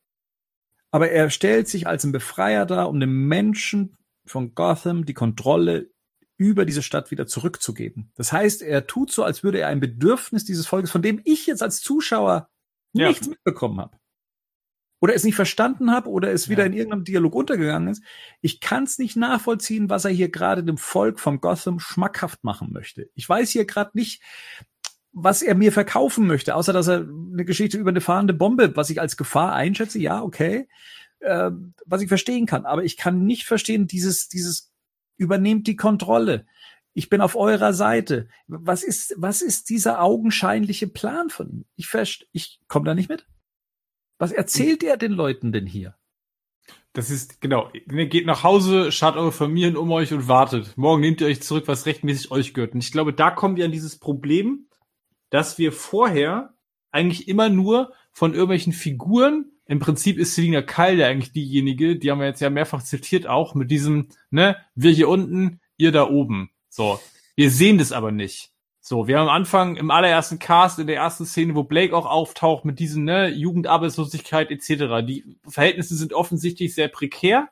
aber 0.91 1.09
er 1.11 1.29
stellt 1.29 1.67
sich 1.67 1.87
als 1.87 2.03
ein 2.03 2.11
Befreier 2.11 2.65
dar, 2.65 2.89
um 2.89 2.99
den 2.99 3.11
Menschen 3.27 3.97
von 4.25 4.53
Gotham 4.53 5.05
die 5.05 5.13
Kontrolle 5.13 5.89
über 6.37 6.65
diese 6.65 6.81
Stadt 6.83 7.11
wieder 7.11 7.27
zurückzugeben. 7.27 8.11
Das 8.15 8.31
heißt, 8.33 8.61
er 8.61 8.87
tut 8.87 9.11
so, 9.11 9.23
als 9.23 9.43
würde 9.43 9.59
er 9.59 9.67
ein 9.67 9.79
Bedürfnis 9.79 10.43
dieses 10.45 10.67
Volkes, 10.67 10.91
von 10.91 11.01
dem 11.01 11.21
ich 11.23 11.45
jetzt 11.47 11.61
als 11.63 11.81
Zuschauer 11.81 12.49
Ja. 12.93 13.09
nichts 13.09 13.27
mitbekommen 13.27 13.79
habe. 13.79 13.97
Oder 15.03 15.15
es 15.15 15.23
nicht 15.23 15.35
verstanden 15.35 15.91
habe 15.91 16.09
oder 16.09 16.31
es 16.31 16.49
wieder 16.49 16.63
Ja. 16.63 16.67
in 16.67 16.73
irgendeinem 16.73 17.03
Dialog 17.05 17.33
untergegangen 17.33 17.87
ist. 17.89 18.03
Ich 18.41 18.59
kann 18.59 18.83
es 18.83 18.99
nicht 18.99 19.15
nachvollziehen, 19.15 19.89
was 19.89 20.05
er 20.05 20.11
hier 20.11 20.29
gerade 20.29 20.63
dem 20.63 20.77
Volk 20.77 21.19
von 21.19 21.41
Gotham 21.41 21.79
schmackhaft 21.79 22.43
machen 22.43 22.71
möchte. 22.71 23.09
Ich 23.15 23.27
weiß 23.27 23.49
hier 23.49 23.65
gerade 23.65 23.91
nicht, 23.95 24.21
was 25.13 25.41
er 25.41 25.55
mir 25.55 25.71
verkaufen 25.71 26.27
möchte, 26.27 26.55
außer 26.55 26.73
dass 26.73 26.87
er 26.87 27.01
eine 27.01 27.45
Geschichte 27.45 27.77
über 27.77 27.89
eine 27.89 28.01
fahrende 28.01 28.33
Bombe, 28.33 28.75
was 28.75 28.89
ich 28.89 29.01
als 29.01 29.17
Gefahr 29.17 29.53
einschätze, 29.53 29.99
ja, 29.99 30.21
okay, 30.21 30.67
äh, 31.19 31.51
was 31.85 32.01
ich 32.01 32.07
verstehen 32.07 32.45
kann. 32.45 32.65
Aber 32.65 32.83
ich 32.83 32.97
kann 32.97 33.25
nicht 33.25 33.45
verstehen, 33.45 33.87
dieses, 33.87 34.29
dieses 34.29 34.71
übernehmt 35.17 35.67
die 35.67 35.75
Kontrolle. 35.75 36.45
Ich 36.93 37.09
bin 37.09 37.21
auf 37.21 37.35
eurer 37.35 37.73
Seite. 37.73 38.27
Was 38.47 38.83
ist, 38.83 39.13
was 39.17 39.41
ist 39.41 39.69
dieser 39.69 40.01
augenscheinliche 40.01 40.87
Plan 40.87 41.29
von 41.29 41.49
ihm? 41.49 41.65
Ich 41.75 41.87
verstehe, 41.87 42.27
ich 42.31 42.59
komme 42.67 42.85
da 42.85 42.95
nicht 42.95 43.09
mit. 43.09 43.27
Was 44.17 44.31
erzählt 44.31 44.83
er 44.83 44.97
den 44.97 45.13
Leuten 45.13 45.51
denn 45.51 45.65
hier? 45.65 45.95
Das 46.93 47.09
ist, 47.09 47.39
genau, 47.39 47.71
ihr 47.73 48.07
geht 48.07 48.25
nach 48.25 48.43
Hause, 48.43 48.91
schaut 48.91 49.15
eure 49.15 49.31
Familien 49.31 49.77
um 49.77 49.91
euch 49.91 50.11
und 50.13 50.27
wartet. 50.27 50.77
Morgen 50.77 51.01
nehmt 51.01 51.21
ihr 51.21 51.27
euch 51.27 51.41
zurück, 51.41 51.63
was 51.67 51.85
rechtmäßig 51.85 52.31
euch 52.31 52.53
gehört. 52.53 52.73
Und 52.73 52.83
ich 52.83 52.91
glaube, 52.91 53.13
da 53.13 53.31
kommen 53.31 53.55
wir 53.55 53.63
an 53.63 53.71
dieses 53.71 53.97
Problem, 53.97 54.67
dass 55.31 55.57
wir 55.57 55.71
vorher 55.71 56.53
eigentlich 56.91 57.27
immer 57.27 57.49
nur 57.49 57.93
von 58.11 58.33
irgendwelchen 58.33 58.73
Figuren. 58.73 59.51
Im 59.65 59.79
Prinzip 59.79 60.17
ist 60.17 60.35
Selina 60.35 60.61
Kyle 60.61 60.97
ja 60.97 61.07
eigentlich 61.07 61.31
diejenige, 61.31 61.97
die 61.97 62.11
haben 62.11 62.19
wir 62.19 62.27
jetzt 62.27 62.41
ja 62.41 62.49
mehrfach 62.49 62.83
zitiert 62.83 63.25
auch 63.25 63.55
mit 63.55 63.71
diesem, 63.71 64.09
ne, 64.29 64.57
wir 64.75 64.91
hier 64.91 65.09
unten, 65.09 65.61
ihr 65.77 65.91
da 65.91 66.07
oben. 66.07 66.51
So. 66.69 66.99
Wir 67.35 67.49
sehen 67.49 67.77
das 67.77 67.91
aber 67.91 68.11
nicht. 68.11 68.51
So, 68.81 69.07
wir 69.07 69.17
haben 69.17 69.29
am 69.29 69.35
Anfang 69.35 69.77
im 69.77 69.91
allerersten 69.91 70.39
Cast, 70.39 70.79
in 70.79 70.87
der 70.87 70.97
ersten 70.97 71.25
Szene, 71.25 71.55
wo 71.55 71.63
Blake 71.63 71.95
auch 71.95 72.05
auftaucht 72.05 72.65
mit 72.65 72.79
diesen, 72.79 73.05
ne, 73.05 73.29
Jugendarbeitslosigkeit 73.29 74.51
etc. 74.51 75.05
Die 75.05 75.37
Verhältnisse 75.47 75.95
sind 75.95 76.13
offensichtlich 76.13 76.75
sehr 76.75 76.89
prekär. 76.89 77.47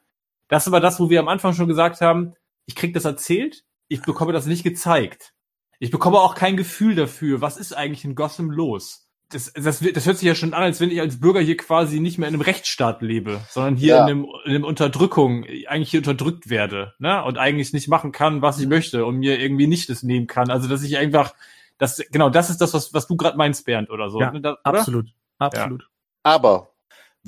Das 0.49 0.63
ist 0.63 0.67
aber 0.67 0.81
das, 0.81 0.99
wo 0.99 1.09
wir 1.09 1.19
am 1.19 1.27
Anfang 1.27 1.53
schon 1.53 1.67
gesagt 1.67 2.01
haben, 2.01 2.33
ich 2.65 2.75
krieg 2.75 2.93
das 2.93 3.05
erzählt, 3.05 3.63
ich 3.87 4.01
bekomme 4.01 4.33
das 4.33 4.47
nicht 4.47 4.63
gezeigt. 4.63 5.33
Ich 5.79 5.91
bekomme 5.91 6.19
auch 6.19 6.35
kein 6.35 6.57
Gefühl 6.57 6.95
dafür, 6.95 7.41
was 7.41 7.57
ist 7.57 7.73
eigentlich 7.73 8.03
in 8.05 8.15
Gotham 8.15 8.51
los. 8.51 9.05
Das, 9.31 9.53
das, 9.53 9.79
das 9.79 10.05
hört 10.07 10.17
sich 10.17 10.27
ja 10.27 10.33
schon 10.33 10.53
an, 10.55 10.63
als 10.63 10.81
wenn 10.81 10.89
ich 10.89 10.99
als 10.99 11.19
Bürger 11.19 11.39
hier 11.39 11.55
quasi 11.55 11.99
nicht 11.99 12.17
mehr 12.17 12.27
in 12.27 12.33
einem 12.33 12.41
Rechtsstaat 12.41 13.01
lebe, 13.03 13.39
sondern 13.49 13.75
hier 13.75 13.95
Ja. 13.95 14.03
in, 14.03 14.09
einem, 14.09 14.27
in 14.45 14.55
einem 14.55 14.63
Unterdrückung, 14.63 15.45
eigentlich 15.67 15.91
hier 15.91 15.99
unterdrückt 15.99 16.49
werde, 16.49 16.95
ne? 16.97 17.23
Und 17.23 17.37
eigentlich 17.37 17.71
nicht 17.71 17.87
machen 17.87 18.11
kann, 18.11 18.41
was 18.41 18.59
ich 18.59 18.67
möchte 18.67 19.05
und 19.05 19.17
mir 19.17 19.39
irgendwie 19.39 19.67
nicht 19.67 19.87
das 19.89 20.01
nehmen 20.03 20.25
kann. 20.25 20.49
Also 20.49 20.67
dass 20.67 20.81
ich 20.83 20.97
einfach, 20.97 21.35
das, 21.77 22.03
genau, 22.11 22.29
das 22.31 22.49
ist 22.49 22.59
das, 22.59 22.73
was, 22.73 22.93
was 22.93 23.07
du 23.07 23.15
gerade 23.17 23.37
meinst, 23.37 23.65
Bernd, 23.65 23.91
oder 23.91 24.09
so. 24.09 24.19
Ja, 24.19 24.31
ne? 24.31 24.41
Da, 24.41 24.53
oder? 24.53 24.79
Absolut. 24.79 25.09
Absolut. 25.37 25.87
Aber, 26.23 26.68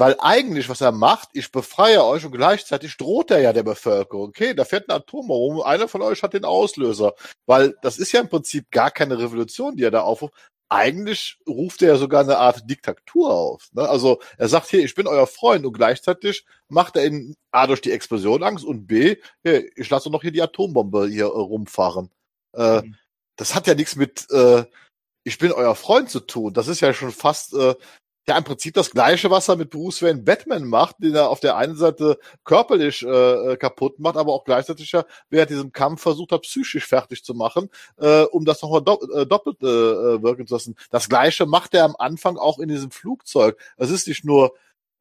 weil 0.02 0.16
eigentlich, 0.18 0.68
was 0.68 0.82
er 0.82 0.92
macht, 0.92 1.30
ich 1.34 1.52
befreie 1.52 2.04
euch 2.04 2.26
und 2.26 2.32
gleichzeitig 2.32 2.98
droht 2.98 3.30
er 3.30 3.40
ja 3.40 3.54
der 3.54 3.62
Bevölkerung. 3.62 4.30
Okay, 4.30 4.56
da 4.56 4.66
fährt 4.66 4.90
ein 4.90 4.96
Atombombe 4.96 5.34
rum, 5.36 5.62
einer 5.62 5.88
von 5.88 6.02
euch 6.02 6.24
hat 6.24 6.34
den 6.34 6.44
Auslöser. 6.44 7.14
Weil 7.46 7.78
das 7.84 8.00
ist 8.00 8.12
ja 8.12 8.20
im 8.22 8.28
Prinzip 8.28 8.72
gar 8.72 8.90
keine 8.90 9.20
Revolution, 9.20 9.76
die 9.78 9.84
er 9.84 9.92
da 9.92 10.02
aufruft. 10.02 10.34
Eigentlich 10.70 11.38
ruft 11.48 11.84
er 11.84 11.90
ja 11.90 11.96
sogar 11.98 12.24
eine 12.24 12.40
Art 12.40 12.68
Diktatur 12.68 13.32
auf. 13.32 13.70
Ne? 13.74 13.88
Also 13.88 14.20
er 14.40 14.48
sagt 14.48 14.70
hier, 14.72 14.84
ich 14.84 14.96
bin 14.96 15.06
euer 15.06 15.28
Freund 15.28 15.68
und 15.68 15.74
gleichzeitig 15.74 16.46
macht 16.68 16.96
er 16.96 17.06
ihn 17.06 17.36
A 17.52 17.68
durch 17.68 17.82
die 17.82 17.92
Explosion 17.92 18.42
Angst 18.42 18.66
und 18.66 18.88
B, 18.88 19.18
hier, 19.44 19.70
ich 19.78 19.88
lasse 19.92 20.10
noch 20.10 20.24
hier 20.24 20.32
die 20.32 20.42
Atombombe 20.42 21.10
hier 21.10 21.26
äh, 21.26 21.28
rumfahren. 21.28 22.10
Äh, 22.58 22.82
Mhm. 22.82 22.96
das 23.36 23.54
hat 23.54 23.68
ja 23.68 23.76
nichts 23.76 23.96
mit 23.96 24.28
äh, 24.32 24.66
ich 25.24 25.38
bin 25.38 25.52
euer 25.52 25.76
Freund 25.76 26.10
zu 26.10 26.22
tun. 26.22 26.54
Das 26.56 26.68
ist 26.68 26.80
ja 26.80 26.92
schon 26.92 27.12
fast 27.12 27.54
äh, 27.54 27.76
ja 28.28 28.38
im 28.38 28.44
Prinzip 28.44 28.74
das 28.76 28.92
gleiche, 28.92 29.32
was 29.32 29.48
er 29.48 29.56
mit 29.56 29.72
Bruce 29.72 30.02
Wayne 30.02 30.22
Batman 30.22 30.66
macht, 30.66 30.98
den 31.00 31.16
er 31.16 31.30
auf 31.30 31.40
der 31.40 31.58
einen 31.58 31.76
Seite 31.76 32.20
körperlich 32.44 33.04
äh, 33.04 33.08
äh, 33.08 33.58
kaputt 33.58 34.00
macht, 34.00 34.18
aber 34.18 34.34
auch 34.34 34.44
gleichzeitig 34.44 34.92
ja 34.92 35.06
während 35.30 35.50
diesem 35.50 35.72
Kampf 35.72 36.02
versucht 36.02 36.32
hat, 36.32 36.44
psychisch 36.44 36.86
fertig 36.86 37.24
zu 37.24 37.34
machen, 37.34 37.70
äh, 37.98 38.24
um 38.24 38.46
das 38.46 38.62
nochmal 38.62 38.84
dopp 38.84 39.04
äh, 39.14 39.26
doppelt 39.26 39.62
äh, 39.62 40.22
wirken 40.22 40.48
zu 40.48 40.56
lassen. 40.56 40.76
Das 40.92 41.10
gleiche 41.10 41.46
macht 41.46 41.74
er 41.74 41.86
am 41.86 41.96
Anfang 41.98 42.38
auch 42.38 42.60
in 42.60 42.70
diesem 42.70 42.92
Flugzeug. 42.92 43.60
Es 43.78 43.90
ist 43.90 44.08
nicht 44.08 44.24
nur 44.24 44.54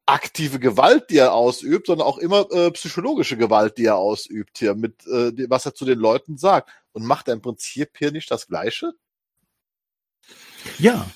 aktive 0.07 0.59
Gewalt, 0.59 1.09
die 1.09 1.17
er 1.17 1.33
ausübt, 1.33 1.87
sondern 1.87 2.07
auch 2.07 2.17
immer 2.17 2.51
äh, 2.51 2.71
psychologische 2.71 3.37
Gewalt, 3.37 3.77
die 3.77 3.85
er 3.85 3.97
ausübt 3.97 4.57
hier, 4.57 4.75
mit 4.75 5.05
äh, 5.07 5.31
was 5.49 5.65
er 5.65 5.73
zu 5.73 5.85
den 5.85 5.99
Leuten 5.99 6.37
sagt. 6.37 6.69
Und 6.93 7.05
macht 7.05 7.27
er 7.27 7.35
im 7.35 7.41
Prinzip 7.41 7.97
hier 7.97 8.11
nicht 8.11 8.29
das 8.31 8.47
Gleiche? 8.47 8.93
Ja, 10.79 11.09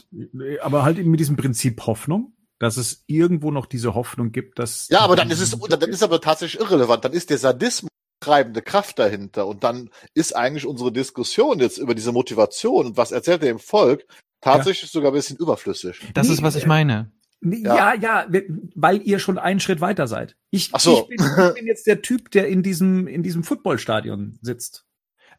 aber 0.61 0.83
halt 0.83 0.97
eben 0.97 1.11
mit 1.11 1.19
diesem 1.19 1.35
Prinzip 1.35 1.85
Hoffnung, 1.85 2.33
dass 2.59 2.77
es 2.77 3.03
irgendwo 3.07 3.51
noch 3.51 3.65
diese 3.65 3.95
Hoffnung 3.95 4.31
gibt, 4.31 4.59
dass. 4.59 4.87
Ja, 4.89 5.01
aber 5.01 5.15
dann 5.15 5.29
ist 5.29 5.41
es, 5.41 5.51
dann 5.51 5.89
ist 5.89 6.03
aber 6.03 6.21
tatsächlich 6.21 6.61
irrelevant. 6.61 7.05
Dann 7.05 7.13
ist 7.13 7.29
der 7.29 7.37
Sadismus 7.37 7.89
treibende 8.25 8.61
Kraft 8.61 8.99
dahinter. 8.99 9.47
Und 9.47 9.63
dann 9.63 9.89
ist 10.13 10.35
eigentlich 10.35 10.65
unsere 10.65 10.91
Diskussion 10.91 11.59
jetzt 11.59 11.77
über 11.77 11.95
diese 11.95 12.11
Motivation 12.11 12.87
und 12.87 12.97
was 12.97 13.11
erzählt 13.11 13.43
er 13.43 13.49
dem 13.49 13.59
Volk 13.59 14.05
tatsächlich 14.41 14.91
sogar 14.91 15.11
ein 15.11 15.15
bisschen 15.15 15.37
überflüssig. 15.37 16.01
Das 16.13 16.27
Nee, 16.27 16.33
ist, 16.33 16.43
was 16.43 16.55
ich 16.55 16.65
meine. 16.65 17.11
Nee, 17.41 17.61
Ja. 17.63 17.93
Ja, 17.93 18.25
ja, 18.25 18.41
weil 18.75 19.01
ihr 19.03 19.19
schon 19.19 19.37
einen 19.37 19.59
Schritt 19.59 19.81
weiter 19.81 20.07
seid. 20.07 20.35
Ich, 20.49 20.69
Ach 20.71 20.79
so. 20.79 21.07
ich, 21.09 21.17
bin, 21.17 21.25
ich 21.25 21.53
bin 21.53 21.67
jetzt 21.67 21.85
der 21.85 22.01
Typ, 22.01 22.31
der 22.31 22.47
in 22.47 22.63
diesem, 22.63 23.07
in 23.07 23.21
diesem 23.21 23.43
Footballstadion 23.43 24.39
sitzt. 24.41 24.85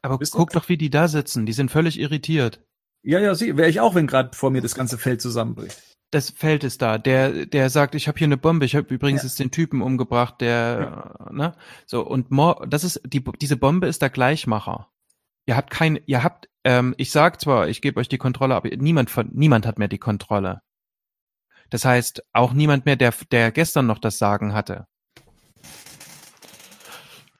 Aber 0.02 0.20
Wisst 0.20 0.34
guck 0.34 0.50
doch, 0.50 0.68
wie 0.68 0.76
die 0.76 0.90
da 0.90 1.08
sitzen. 1.08 1.46
Die 1.46 1.52
sind 1.52 1.70
völlig 1.70 1.98
irritiert. 1.98 2.62
Ja, 3.06 3.20
ja, 3.20 3.36
sie, 3.36 3.56
wäre 3.56 3.68
ich 3.68 3.78
auch, 3.78 3.94
wenn 3.94 4.08
gerade 4.08 4.36
vor 4.36 4.50
mir 4.50 4.60
das 4.60 4.74
ganze 4.74 4.98
Feld 4.98 5.22
zusammenbricht. 5.22 5.80
Das 6.10 6.30
Feld 6.30 6.64
ist 6.64 6.82
da. 6.82 6.98
Der, 6.98 7.46
der 7.46 7.70
sagt, 7.70 7.94
ich 7.94 8.08
habe 8.08 8.18
hier 8.18 8.26
eine 8.26 8.36
Bombe. 8.36 8.64
Ich 8.66 8.74
habe 8.74 8.92
übrigens 8.92 9.22
Ja. 9.22 9.28
jetzt 9.28 9.38
den 9.38 9.52
Typen 9.52 9.80
umgebracht, 9.80 10.40
der, 10.40 11.14
äh, 11.30 11.32
ne? 11.32 11.52
So 11.86 12.04
und 12.04 12.32
mor 12.32 12.66
das 12.68 12.82
ist 12.82 13.00
die 13.06 13.22
diese 13.40 13.56
Bombe 13.56 13.86
ist 13.86 14.02
der 14.02 14.10
Gleichmacher. 14.10 14.90
Ihr 15.46 15.56
habt 15.56 15.70
kein, 15.70 16.00
ihr 16.06 16.24
habt, 16.24 16.48
ähm, 16.64 16.96
ich 16.98 17.12
sag 17.12 17.40
zwar, 17.40 17.68
ich 17.68 17.80
gebe 17.80 18.00
euch 18.00 18.08
die 18.08 18.18
Kontrolle, 18.18 18.56
aber 18.56 18.70
niemand 18.70 19.08
von, 19.08 19.30
niemand 19.32 19.66
hat 19.66 19.78
mehr 19.78 19.86
die 19.86 19.98
Kontrolle. 19.98 20.62
Das 21.70 21.84
heißt, 21.84 22.24
auch 22.32 22.52
niemand 22.54 22.86
mehr, 22.86 22.96
der, 22.96 23.14
der 23.30 23.52
gestern 23.52 23.86
noch 23.86 24.00
das 24.00 24.18
Sagen 24.18 24.52
hatte. 24.52 24.88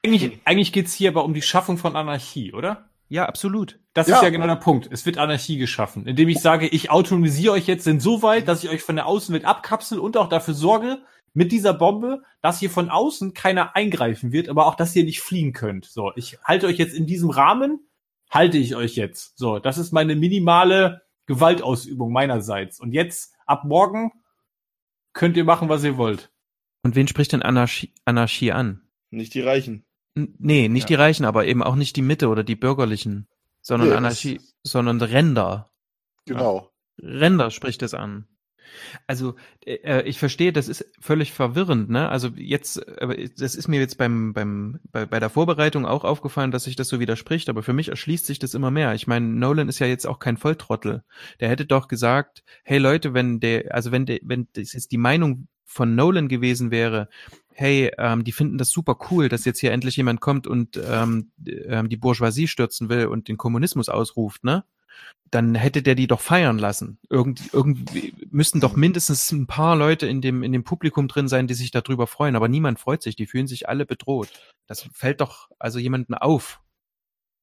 Eigentlich, 0.05 0.39
eigentlich 0.45 0.71
geht's 0.71 0.93
hier 0.93 1.09
aber 1.09 1.25
um 1.25 1.33
die 1.33 1.41
Schaffung 1.41 1.77
von 1.77 1.97
Anarchie, 1.97 2.53
oder? 2.53 2.89
Ja, 3.09 3.25
absolut. 3.25 3.79
Das 3.93 4.07
Ja. 4.07 4.17
ist 4.17 4.23
ja 4.23 4.29
genau 4.29 4.47
der 4.47 4.55
Punkt. 4.55 4.89
Es 4.91 5.05
wird 5.05 5.17
Anarchie 5.17 5.57
geschaffen, 5.57 6.05
indem 6.05 6.29
ich 6.29 6.39
sage, 6.39 6.67
ich 6.67 6.89
autonomisiere 6.91 7.53
euch 7.53 7.67
jetzt 7.67 7.87
insoweit, 7.87 8.47
dass 8.47 8.63
ich 8.63 8.69
euch 8.69 8.83
von 8.83 8.95
der 8.95 9.05
Außenwelt 9.05 9.45
abkapsel 9.45 9.99
und 9.99 10.17
auch 10.17 10.29
dafür 10.29 10.53
sorge, 10.53 11.01
mit 11.33 11.51
dieser 11.51 11.73
Bombe, 11.73 12.23
dass 12.41 12.59
hier 12.59 12.69
von 12.69 12.89
außen 12.89 13.33
keiner 13.33 13.75
eingreifen 13.75 14.31
wird, 14.31 14.49
aber 14.49 14.65
auch, 14.65 14.75
dass 14.75 14.95
ihr 14.95 15.03
nicht 15.03 15.21
fliehen 15.21 15.53
könnt. 15.53 15.85
So, 15.85 16.11
ich 16.15 16.37
halte 16.43 16.65
euch 16.67 16.77
jetzt 16.77 16.95
in 16.95 17.05
diesem 17.05 17.29
Rahmen, 17.29 17.87
halte 18.29 18.57
ich 18.57 18.75
euch 18.75 18.95
jetzt. 18.95 19.37
So, 19.37 19.59
das 19.59 19.77
ist 19.77 19.91
meine 19.93 20.15
minimale 20.15 21.03
Gewaltausübung 21.27 22.11
meinerseits. 22.11 22.79
Und 22.79 22.91
jetzt, 22.91 23.35
ab 23.45 23.65
morgen, 23.65 24.11
könnt 25.13 25.37
ihr 25.37 25.43
machen, 25.43 25.69
was 25.69 25.83
ihr 25.83 25.97
wollt. 25.97 26.31
Und 26.83 26.95
wen 26.95 27.07
spricht 27.07 27.33
denn 27.33 27.41
Anarchie, 27.43 27.93
Anarchie 28.05 28.51
an? 28.51 28.81
Nicht 29.11 29.33
die 29.33 29.41
Reichen. 29.41 29.85
Nee, 30.17 30.67
nicht 30.67 30.89
die 30.89 30.95
Reichen, 30.95 31.25
aber 31.25 31.45
eben 31.45 31.63
auch 31.63 31.75
nicht 31.75 31.95
die 31.95 32.01
Mitte 32.01 32.29
oder 32.29 32.43
die 32.43 32.55
Bürgerlichen, 32.55 33.27
sondern 33.61 33.89
Nee, 33.89 33.95
Anarchie, 33.95 34.41
sondern 34.63 35.01
Ränder. 35.01 35.69
Genau. 36.25 36.71
Ränder 36.99 37.51
spricht 37.51 37.83
es 37.83 37.93
an. 37.93 38.27
Also 39.05 39.35
äh, 39.65 40.01
ich 40.03 40.19
verstehe, 40.19 40.51
das 40.51 40.67
ist 40.67 40.85
völlig 40.99 41.31
verwirrend, 41.31 41.89
ne? 41.89 42.09
Also 42.09 42.29
jetzt, 42.35 42.85
aber 43.01 43.15
das 43.15 43.55
ist 43.55 43.67
mir 43.67 43.79
jetzt 43.79 43.97
beim 43.97 44.33
beim 44.33 44.79
bei, 44.91 45.05
bei 45.05 45.19
der 45.19 45.29
Vorbereitung 45.29 45.85
auch 45.85 46.03
aufgefallen, 46.03 46.51
dass 46.51 46.65
sich 46.65 46.75
das 46.75 46.89
so 46.89 46.99
widerspricht. 46.99 47.49
Aber 47.49 47.63
für 47.63 47.73
mich 47.73 47.89
erschließt 47.89 48.25
sich 48.25 48.39
das 48.39 48.53
immer 48.53 48.71
mehr. 48.71 48.93
Ich 48.93 49.07
meine, 49.07 49.25
Nolan 49.25 49.69
ist 49.69 49.79
ja 49.79 49.87
jetzt 49.87 50.05
auch 50.05 50.19
kein 50.19 50.37
Volltrottel. 50.37 51.03
Der 51.39 51.49
hätte 51.49 51.65
doch 51.65 51.87
gesagt, 51.87 52.43
hey 52.63 52.77
Leute, 52.77 53.13
wenn 53.13 53.39
der, 53.39 53.73
also 53.73 53.91
wenn 53.91 54.05
der, 54.05 54.19
wenn 54.23 54.47
das 54.53 54.73
jetzt 54.73 54.91
die 54.91 54.97
Meinung 54.97 55.47
von 55.65 55.95
Nolan 55.95 56.27
gewesen 56.27 56.71
wäre, 56.71 57.09
hey, 57.57 57.91
ähm, 57.97 58.23
die 58.23 58.31
finden 58.31 58.57
das 58.57 58.69
super 58.69 58.97
cool, 59.09 59.29
dass 59.29 59.43
jetzt 59.43 59.59
hier 59.59 59.71
endlich 59.71 59.97
jemand 59.97 60.21
kommt 60.21 60.45
und 60.45 60.77
ähm, 60.77 61.31
ähm, 61.45 61.89
die 61.89 61.97
Bourgeoisie 61.97 62.47
stürzen 62.47 62.87
will 62.87 63.07
und 63.07 63.27
den 63.27 63.37
Kommunismus 63.37 63.89
ausruft, 63.89 64.43
ne? 64.43 64.63
dann 65.31 65.55
hätte 65.55 65.81
der 65.81 65.95
die 65.95 66.07
doch 66.07 66.21
feiern 66.21 66.57
lassen. 66.57 66.99
Irgendwie, 67.09 67.49
irgendwie 67.51 68.13
müssten 68.29 68.61
doch 68.61 68.75
mindestens 68.75 69.31
ein 69.31 69.47
paar 69.47 69.75
Leute 69.75 70.07
in 70.07 70.21
dem, 70.21 70.43
in 70.43 70.51
dem 70.51 70.63
Publikum 70.63 71.07
drin 71.07 71.27
sein, 71.27 71.47
die 71.47 71.53
sich 71.53 71.71
darüber 71.71 72.07
freuen, 72.07 72.35
aber 72.35 72.47
niemand 72.47 72.79
freut 72.79 73.01
sich, 73.01 73.15
die 73.15 73.25
fühlen 73.25 73.47
sich 73.47 73.67
alle 73.67 73.85
bedroht. 73.85 74.29
Das 74.67 74.87
fällt 74.93 75.19
doch 75.21 75.49
also 75.59 75.79
jemanden 75.79 76.13
auf. 76.13 76.61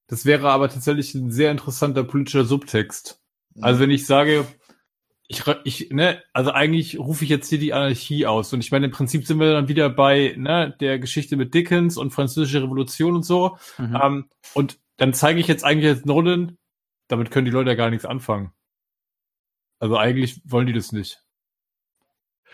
Das 0.06 0.24
wäre 0.24 0.50
aber 0.50 0.68
tatsächlich 0.68 1.14
ein 1.14 1.30
sehr 1.30 1.50
interessanter 1.50 2.04
politischer 2.04 2.44
Subtext. 2.44 3.20
Also 3.60 3.80
wenn 3.80 3.90
ich 3.90 4.06
sage, 4.06 4.46
ich, 5.26 5.42
ich, 5.64 5.90
ne, 5.90 6.22
also 6.32 6.50
eigentlich 6.50 6.98
rufe 6.98 7.24
ich 7.24 7.30
jetzt 7.30 7.48
hier 7.48 7.58
die 7.58 7.72
Anarchie 7.72 8.26
aus. 8.26 8.52
Und 8.52 8.60
ich 8.60 8.70
meine, 8.70 8.86
im 8.86 8.92
Prinzip 8.92 9.26
sind 9.26 9.40
wir 9.40 9.52
dann 9.52 9.68
wieder 9.68 9.88
bei 9.88 10.34
ne, 10.36 10.76
der 10.80 10.98
Geschichte 10.98 11.36
mit 11.36 11.54
Dickens 11.54 11.96
und 11.96 12.10
französische 12.10 12.62
Revolution 12.62 13.14
und 13.14 13.22
so. 13.24 13.56
Mhm. 13.78 14.00
Ähm, 14.02 14.30
und 14.52 14.78
dann 14.98 15.14
zeige 15.14 15.40
ich 15.40 15.48
jetzt 15.48 15.64
eigentlich 15.64 15.90
jetzt 15.90 16.06
Nolan, 16.06 16.58
damit 17.08 17.30
können 17.30 17.46
die 17.46 17.50
Leute 17.50 17.70
ja 17.70 17.76
gar 17.76 17.90
nichts 17.90 18.04
anfangen. 18.04 18.52
Also 19.78 19.96
eigentlich 19.96 20.40
wollen 20.44 20.66
die 20.66 20.72
das 20.72 20.92
nicht. 20.92 21.24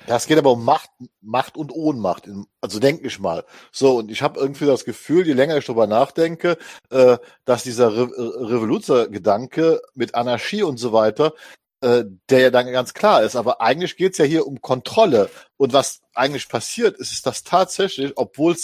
Ja, 0.07 0.17
es 0.17 0.27
geht 0.27 0.39
aber 0.39 0.53
um 0.53 0.65
Macht, 0.65 0.91
Macht 1.21 1.57
und 1.57 1.73
Ohnmacht. 1.73 2.29
Also 2.61 2.81
denke 2.81 3.07
ich 3.07 3.19
mal. 3.19 3.45
So, 3.71 3.99
und 3.99 4.11
ich 4.11 4.23
habe 4.23 4.41
irgendwie 4.41 4.65
das 4.65 4.85
Gefühl, 4.85 5.27
je 5.27 5.35
länger 5.35 5.59
ich 5.59 5.67
drüber 5.67 5.87
nachdenke, 5.87 6.57
äh, 6.91 7.19
dass 7.45 7.65
dieser 7.65 7.95
Re 7.95 8.09
Revoluzer-Gedanke 8.09 9.83
mit 9.95 10.15
Anarchie 10.15 10.63
und 10.63 10.79
so 10.79 10.93
weiter, 10.93 11.35
äh, 11.81 12.05
der 12.29 12.41
ja 12.41 12.51
dann 12.51 12.71
ganz 12.73 12.95
klar 12.95 13.23
ist. 13.23 13.37
Aber 13.37 13.61
eigentlich 13.61 13.97
geht's 13.97 14.19
ja 14.19 14.25
hier 14.25 14.47
um 14.47 14.61
Kontrolle. 14.61 15.31
Und 15.57 15.73
was 15.73 16.03
eigentlich 16.15 16.49
passiert, 16.49 16.99
ist, 16.99 17.13
ist 17.13 17.27
dass 17.27 17.43
tatsächlich, 17.43 18.13
obwohl 18.17 18.57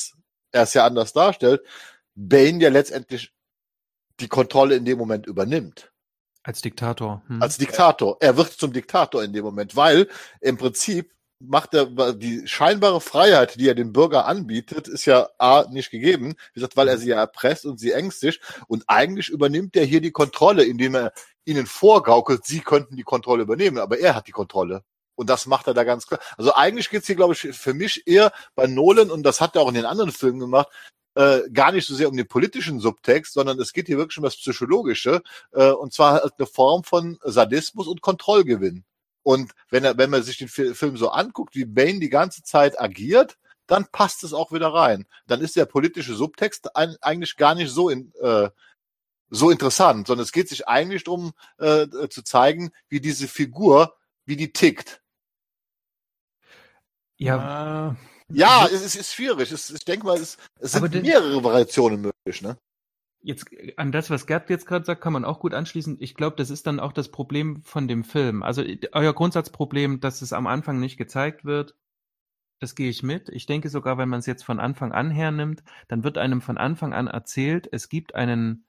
er 0.52 0.62
es 0.62 0.74
ja 0.74 0.86
anders 0.86 1.12
darstellt, 1.12 1.62
Bane 2.14 2.62
ja 2.62 2.70
letztendlich 2.70 3.32
die 4.20 4.28
Kontrolle 4.28 4.76
in 4.76 4.84
dem 4.84 4.98
Moment 4.98 5.26
übernimmt 5.26 5.92
Als 6.42 6.62
Diktator. 6.62 7.22
Hm. 7.26 7.42
als 7.42 7.58
Diktator. 7.58 8.16
Er 8.20 8.36
wird 8.36 8.52
zum 8.52 8.72
Diktator 8.72 9.22
in 9.22 9.32
dem 9.32 9.44
Moment, 9.44 9.76
weil 9.76 10.08
im 10.40 10.56
Prinzip 10.56 11.12
macht 11.38 11.74
er 11.74 12.14
die 12.14 12.46
scheinbare 12.46 13.00
Freiheit, 13.00 13.60
die 13.60 13.68
er 13.68 13.74
dem 13.74 13.92
Bürger 13.92 14.26
anbietet, 14.26 14.88
ist 14.88 15.04
ja 15.04 15.28
A 15.38 15.66
nicht 15.70 15.90
gegeben, 15.90 16.34
wie 16.52 16.60
gesagt, 16.60 16.78
weil 16.78 16.88
er 16.88 16.96
sie 16.96 17.10
ja 17.10 17.16
erpresst 17.16 17.66
und 17.66 17.78
sie 17.78 17.92
ängstigt 17.92 18.40
und 18.68 18.84
eigentlich 18.86 19.28
übernimmt 19.28 19.76
er 19.76 19.84
hier 19.84 20.00
die 20.00 20.12
Kontrolle, 20.12 20.64
indem 20.64 20.94
er 20.94 21.12
ihnen 21.47 21.66
vorgaukelt, 21.66 22.44
sie 22.44 22.61
könnten 22.61 22.97
die 22.97 23.03
Kontrolle 23.03 23.42
übernehmen, 23.42 23.78
aber 23.78 23.99
er 23.99 24.14
hat 24.14 24.26
die 24.26 24.32
Kontrolle. 24.32 24.82
Und 25.14 25.30
das 25.30 25.47
macht 25.47 25.66
er 25.66 25.74
da 25.74 25.84
ganz 25.84 26.07
klar. 26.07 26.20
Also 26.36 26.55
eigentlich 26.55 26.90
geht's 26.90 27.07
hier, 27.07 27.16
glaube 27.16 27.32
ich, 27.32 27.40
für 27.40 27.72
mich 27.72 28.07
eher 28.07 28.32
bei 28.55 28.66
Nolan, 28.66 29.11
und 29.11 29.22
das 29.22 29.40
hat 29.40 29.57
er 29.57 29.62
auch 29.62 29.68
in 29.68 29.74
den 29.74 29.86
anderen 29.86 30.12
Filmen 30.12 30.40
gemacht, 30.40 30.68
äh, 31.14 31.49
gar 31.51 31.72
nicht 31.72 31.86
so 31.86 31.94
sehr 31.94 32.09
um 32.09 32.16
den 32.16 32.28
politischen 32.28 32.78
Subtext, 32.78 33.32
sondern 33.32 33.59
es 33.59 33.72
geht 33.72 33.86
hier 33.86 33.97
wirklich 33.97 34.18
um 34.18 34.24
das 34.24 34.36
Psychologische, 34.36 35.22
äh, 35.53 35.70
und 35.70 35.94
zwar 35.94 36.20
halt 36.20 36.34
eine 36.36 36.47
Form 36.47 36.84
von 36.84 37.18
Sadismus 37.24 37.88
und 37.88 38.03
Kontrollgewinn. 38.03 38.84
Und 39.22 39.53
wenn 39.70 39.84
er, 39.84 39.97
wenn 39.97 40.11
man 40.11 40.22
sich 40.22 40.36
den 40.36 40.49
Film 40.49 40.97
so 40.97 41.09
anguckt, 41.09 41.57
wie 41.57 41.64
Bane 41.64 41.99
die 41.99 42.11
ganze 42.11 42.42
Zeit 42.42 42.80
agiert, 42.80 43.38
dann 43.66 43.86
passt 43.90 44.22
es 44.22 44.32
auch 44.32 44.53
wieder 44.53 44.68
rein. 44.68 45.07
Dann 45.26 45.40
ist 45.40 45.57
der 45.57 45.64
politische 45.64 46.14
Subtext 46.14 46.76
ein, 46.76 46.97
eigentlich 47.01 47.36
gar 47.36 47.55
nicht 47.55 47.70
so 47.70 47.88
in, 47.88 48.12
äh, 48.20 48.51
so 49.29 49.51
interessant, 49.51 50.07
sondern 50.07 50.24
es 50.24 50.33
geht 50.33 50.49
sich 50.49 50.68
eigentlich 50.68 51.05
darum 51.05 51.33
äh, 51.59 51.87
zu 52.09 52.22
zeigen, 52.22 52.70
wie 52.89 53.01
diese 53.01 53.29
Figur, 53.29 53.97
wie 54.24 54.37
die 54.37 54.53
tickt. 54.53 55.03
Ja. 57.16 57.97
Ja, 58.29 58.66
es 58.66 58.83
ist, 58.83 58.97
ist 58.97 59.14
schwierig. 59.14 59.53
Es, 59.53 59.70
ich 59.70 59.85
denke 59.85 60.07
mal, 60.07 60.18
es, 60.18 60.37
es 60.59 60.72
sind 60.72 61.03
mehrere 61.03 61.45
Variationen 61.45 62.01
möglich, 62.01 62.43
ne? 62.43 62.59
Jetzt 63.20 63.47
an 63.77 63.93
das, 63.93 64.11
was 64.11 64.27
Gerd 64.27 64.51
jetzt 64.51 64.66
gerade 64.66 64.85
sagt, 64.85 65.01
kann 65.01 65.12
man 65.12 65.24
auch 65.24 65.41
gut 65.41 65.55
anschließen. 65.55 65.97
Ich 66.01 66.14
glaube, 66.14 66.37
das 66.37 66.51
ist 66.51 66.66
dann 66.66 66.79
auch 66.79 66.93
das 66.93 67.11
Problem 67.11 67.62
von 67.62 67.89
dem 67.89 68.05
Film. 68.05 68.43
Also 68.43 68.62
euer 68.93 69.12
Grundsatzproblem, 69.12 70.01
dass 70.01 70.22
es 70.22 70.33
am 70.33 70.47
Anfang 70.47 70.79
nicht 70.79 70.97
gezeigt 70.97 71.45
wird, 71.45 71.74
das 72.61 72.74
gehe 72.74 72.89
ich 72.89 73.03
mit. 73.03 73.29
Ich 73.29 73.47
denke 73.47 73.68
sogar, 73.68 73.99
wenn 73.99 74.09
man 74.09 74.20
es 74.20 74.27
jetzt 74.27 74.45
von 74.45 74.61
Anfang 74.61 74.93
an 74.93 75.11
hernimmt, 75.11 75.62
dann 75.89 76.05
wird 76.05 76.18
einem 76.18 76.41
von 76.41 76.57
Anfang 76.57 76.93
an 76.93 77.07
erzählt, 77.07 77.68
es 77.70 77.89
gibt 77.89 78.14
einen, 78.14 78.64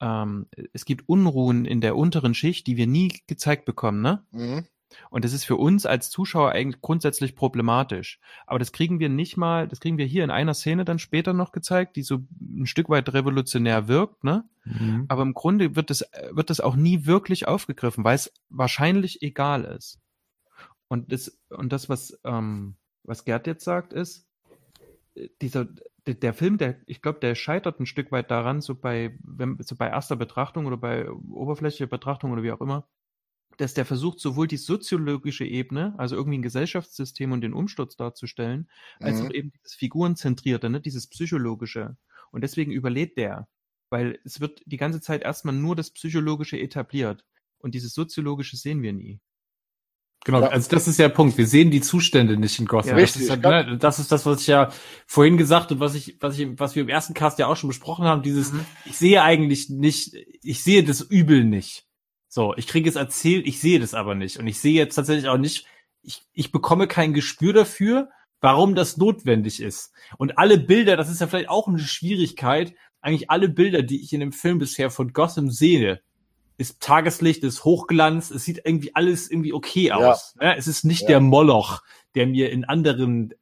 ähm, 0.00 0.46
es 0.72 0.84
gibt 0.84 1.08
Unruhen 1.08 1.64
in 1.64 1.80
der 1.80 1.96
unteren 1.96 2.34
Schicht, 2.34 2.66
die 2.66 2.76
wir 2.76 2.86
nie 2.86 3.12
gezeigt 3.26 3.64
bekommen, 3.64 4.02
ne? 4.02 4.24
Mhm. 4.32 4.66
Und 5.08 5.24
das 5.24 5.32
ist 5.32 5.44
für 5.44 5.56
uns 5.56 5.86
als 5.86 6.10
Zuschauer 6.10 6.50
eigentlich 6.50 6.80
grundsätzlich 6.80 7.36
problematisch. 7.36 8.18
Aber 8.46 8.58
das 8.58 8.72
kriegen 8.72 8.98
wir 8.98 9.08
nicht 9.08 9.36
mal, 9.36 9.68
das 9.68 9.78
kriegen 9.78 9.98
wir 9.98 10.06
hier 10.06 10.24
in 10.24 10.30
einer 10.30 10.54
Szene 10.54 10.84
dann 10.84 10.98
später 10.98 11.32
noch 11.32 11.52
gezeigt, 11.52 11.94
die 11.94 12.02
so 12.02 12.26
ein 12.40 12.66
Stück 12.66 12.88
weit 12.88 13.12
revolutionär 13.12 13.88
wirkt, 13.88 14.24
ne? 14.24 14.48
Mhm. 14.64 15.06
Aber 15.08 15.22
im 15.22 15.34
Grunde 15.34 15.76
wird 15.76 15.90
das, 15.90 16.04
wird 16.30 16.50
das 16.50 16.60
auch 16.60 16.76
nie 16.76 17.06
wirklich 17.06 17.46
aufgegriffen, 17.46 18.04
weil 18.04 18.16
es 18.16 18.32
wahrscheinlich 18.48 19.22
egal 19.22 19.64
ist. 19.64 20.00
Und 20.88 21.12
das, 21.12 21.38
und 21.50 21.72
das, 21.72 21.88
was, 21.88 22.18
ähm, 22.24 22.74
was 23.04 23.24
Gerd 23.24 23.46
jetzt 23.46 23.64
sagt, 23.64 23.92
ist, 23.92 24.26
dieser, 25.40 25.68
der, 26.10 26.20
der 26.20 26.34
Film, 26.34 26.58
der, 26.58 26.80
ich 26.86 27.02
glaube, 27.02 27.20
der 27.20 27.34
scheitert 27.34 27.80
ein 27.80 27.86
Stück 27.86 28.10
weit 28.12 28.30
daran, 28.30 28.60
so 28.60 28.74
bei, 28.74 29.16
wenn, 29.22 29.56
so 29.60 29.76
bei 29.76 29.88
erster 29.88 30.16
Betrachtung 30.16 30.66
oder 30.66 30.76
bei 30.76 31.10
oberflächlicher 31.10 31.86
Betrachtung 31.86 32.32
oder 32.32 32.42
wie 32.42 32.52
auch 32.52 32.60
immer, 32.60 32.88
dass 33.56 33.74
der 33.74 33.84
versucht, 33.84 34.20
sowohl 34.20 34.46
die 34.46 34.56
soziologische 34.56 35.44
Ebene, 35.44 35.94
also 35.98 36.16
irgendwie 36.16 36.38
ein 36.38 36.42
Gesellschaftssystem 36.42 37.32
und 37.32 37.42
den 37.42 37.52
Umsturz 37.52 37.96
darzustellen, 37.96 38.70
mhm. 38.98 39.06
als 39.06 39.20
auch 39.20 39.30
eben 39.30 39.52
dieses 39.52 39.74
Figurenzentrierte, 39.74 40.70
ne, 40.70 40.80
dieses 40.80 41.08
Psychologische. 41.08 41.96
Und 42.30 42.42
deswegen 42.42 42.72
überlädt 42.72 43.16
der, 43.16 43.48
weil 43.90 44.18
es 44.24 44.40
wird 44.40 44.62
die 44.66 44.76
ganze 44.76 45.00
Zeit 45.00 45.22
erstmal 45.22 45.54
nur 45.54 45.76
das 45.76 45.90
Psychologische 45.90 46.58
etabliert. 46.58 47.24
Und 47.58 47.74
dieses 47.74 47.92
Soziologische 47.92 48.56
sehen 48.56 48.82
wir 48.82 48.92
nie. 48.92 49.20
Genau, 50.24 50.42
ja. 50.42 50.48
also 50.48 50.68
das 50.68 50.86
ist 50.86 50.98
ja 50.98 51.08
der 51.08 51.14
Punkt. 51.14 51.38
Wir 51.38 51.46
sehen 51.46 51.70
die 51.70 51.80
Zustände 51.80 52.36
nicht 52.36 52.58
in 52.58 52.66
Gotham. 52.66 52.98
Ja, 52.98 53.00
das, 53.00 53.16
ist 53.16 53.30
halt, 53.30 53.42
ne, 53.42 53.78
das 53.78 53.98
ist 53.98 54.12
das, 54.12 54.26
was 54.26 54.42
ich 54.42 54.48
ja 54.48 54.70
vorhin 55.06 55.38
gesagt 55.38 55.72
und 55.72 55.80
was 55.80 55.94
ich, 55.94 56.16
was 56.20 56.38
ich, 56.38 56.58
was 56.58 56.74
wir 56.74 56.82
im 56.82 56.90
ersten 56.90 57.14
Cast 57.14 57.38
ja 57.38 57.46
auch 57.46 57.56
schon 57.56 57.68
besprochen 57.68 58.04
haben. 58.04 58.22
Dieses, 58.22 58.52
mhm. 58.52 58.66
ich 58.84 58.98
sehe 58.98 59.22
eigentlich 59.22 59.70
nicht, 59.70 60.14
ich 60.42 60.62
sehe 60.62 60.84
das 60.84 61.00
Übel 61.00 61.44
nicht. 61.44 61.86
So, 62.28 62.54
ich 62.56 62.66
kriege 62.66 62.88
es 62.88 62.96
erzählt, 62.96 63.46
ich 63.46 63.60
sehe 63.60 63.80
das 63.80 63.94
aber 63.94 64.14
nicht. 64.14 64.38
Und 64.38 64.46
ich 64.46 64.60
sehe 64.60 64.74
jetzt 64.74 64.94
tatsächlich 64.94 65.28
auch 65.28 65.38
nicht, 65.38 65.66
ich, 66.02 66.22
ich 66.32 66.52
bekomme 66.52 66.86
kein 66.86 67.14
Gespür 67.14 67.52
dafür, 67.52 68.10
warum 68.40 68.74
das 68.74 68.98
notwendig 68.98 69.60
ist. 69.60 69.92
Und 70.18 70.38
alle 70.38 70.58
Bilder, 70.58 70.96
das 70.96 71.10
ist 71.10 71.20
ja 71.20 71.26
vielleicht 71.26 71.48
auch 71.48 71.66
eine 71.66 71.78
Schwierigkeit, 71.78 72.74
eigentlich 73.00 73.30
alle 73.30 73.48
Bilder, 73.48 73.82
die 73.82 74.02
ich 74.02 74.12
in 74.12 74.20
dem 74.20 74.32
Film 74.32 74.58
bisher 74.58 74.90
von 74.90 75.12
Gotham 75.12 75.50
sehe, 75.50 76.02
ist 76.60 76.80
Tageslicht, 76.80 77.42
ist 77.42 77.64
Hochglanz, 77.64 78.30
es 78.30 78.44
sieht 78.44 78.60
irgendwie 78.64 78.94
alles 78.94 79.30
irgendwie 79.30 79.52
okay 79.52 79.92
aus. 79.92 80.34
Ja. 80.40 80.48
Ne? 80.48 80.56
Es 80.56 80.66
ist 80.66 80.84
nicht 80.84 81.02
ja. 81.02 81.08
der 81.08 81.20
Moloch, 81.20 81.82
der 82.14 82.26
mir 82.26 82.50
in 82.50 82.64
anderen 82.64 83.34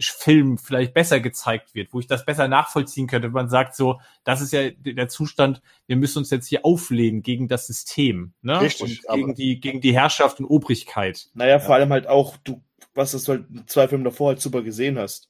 Film 0.00 0.58
vielleicht 0.58 0.94
besser 0.94 1.20
gezeigt 1.20 1.74
wird, 1.74 1.92
wo 1.92 2.00
ich 2.00 2.06
das 2.06 2.24
besser 2.24 2.48
nachvollziehen 2.48 3.06
könnte. 3.06 3.28
Man 3.28 3.48
sagt 3.48 3.76
so, 3.76 4.00
das 4.24 4.40
ist 4.40 4.52
ja 4.52 4.70
der 4.70 5.08
Zustand, 5.08 5.62
wir 5.86 5.96
müssen 5.96 6.18
uns 6.18 6.30
jetzt 6.30 6.48
hier 6.48 6.64
auflehnen 6.64 7.22
gegen 7.22 7.48
das 7.48 7.66
System, 7.66 8.32
ne? 8.42 8.60
Richtig, 8.60 9.08
und 9.08 9.14
gegen 9.14 9.34
die, 9.34 9.60
gegen 9.60 9.80
die 9.80 9.94
Herrschaft 9.94 10.40
und 10.40 10.46
Obrigkeit. 10.46 11.28
Naja, 11.34 11.58
vor 11.58 11.76
ja. 11.76 11.80
allem 11.80 11.92
halt 11.92 12.06
auch, 12.08 12.36
du, 12.38 12.60
was 12.94 13.12
du 13.12 13.32
halt 13.32 13.44
zwei 13.66 13.88
Filme 13.88 14.04
davor 14.04 14.28
halt 14.28 14.40
super 14.40 14.62
gesehen 14.62 14.98
hast. 14.98 15.28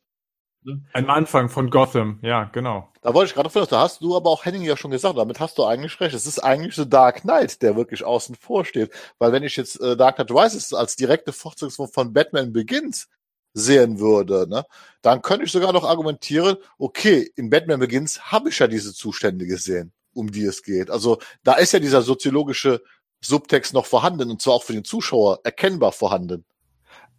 Am 0.93 1.11
Anfang 1.11 1.49
von 1.49 1.71
Gotham, 1.71 2.19
ja, 2.23 2.45
genau. 2.45 2.91
Da 3.03 3.13
wollte 3.13 3.29
ich 3.29 3.35
gerade 3.35 3.51
finden, 3.51 3.69
da 3.71 3.81
hast 3.81 4.01
du 4.01 4.17
aber 4.17 4.31
auch 4.31 4.45
Henning 4.45 4.63
ja 4.63 4.77
schon 4.77 4.91
gesagt, 4.91 5.19
damit 5.19 5.39
hast 5.41 5.59
du 5.59 5.65
eigentlich 5.65 6.01
recht. 6.01 6.15
Es 6.15 6.27
ist 6.27 6.39
eigentlich 6.39 6.75
so 6.75 6.85
Dark 6.85 7.23
Knight, 7.23 7.61
der 7.61 7.77
wirklich 7.77 8.05
außen 8.05 8.35
vor 8.35 8.65
steht. 8.65 8.91
Weil 9.19 9.33
wenn 9.33 9.43
ich 9.43 9.57
jetzt 9.57 9.81
äh, 9.81 9.97
Dark 9.97 10.17
Knight 10.17 10.31
Rises 10.31 10.73
als 10.73 10.97
direkte 10.97 11.33
Fortsetzung 11.33 11.89
von 11.89 12.13
Batman 12.13 12.53
beginnt 12.53 13.07
sehen 13.53 14.01
würde, 14.01 14.49
ne, 14.49 14.65
dann 15.03 15.23
könnte 15.23 15.45
ich 15.45 15.53
sogar 15.53 15.73
noch 15.73 15.85
argumentieren, 15.85 16.57
okay, 16.79 17.31
in 17.37 17.51
Batman 17.51 17.81
Begins 17.81 18.33
habe 18.33 18.49
ich 18.49 18.59
ja 18.59 18.67
diese 18.67 18.95
Zustände 18.95 19.47
gesehen, 19.47 19.93
um 20.15 20.31
die 20.31 20.45
es 20.45 20.63
geht. 20.63 20.91
Also 20.91 21.19
da 21.43 21.55
ist 21.55 21.73
ja 21.73 21.79
dieser 21.79 22.03
soziologische 22.03 22.83
Subtext 23.23 23.75
noch 23.75 23.87
vorhanden 23.87 24.31
und 24.31 24.43
zwar 24.43 24.55
auch 24.55 24.65
für 24.65 24.73
den 24.73 24.85
Zuschauer 24.85 25.41
erkennbar 25.45 25.93
vorhanden. 25.93 26.45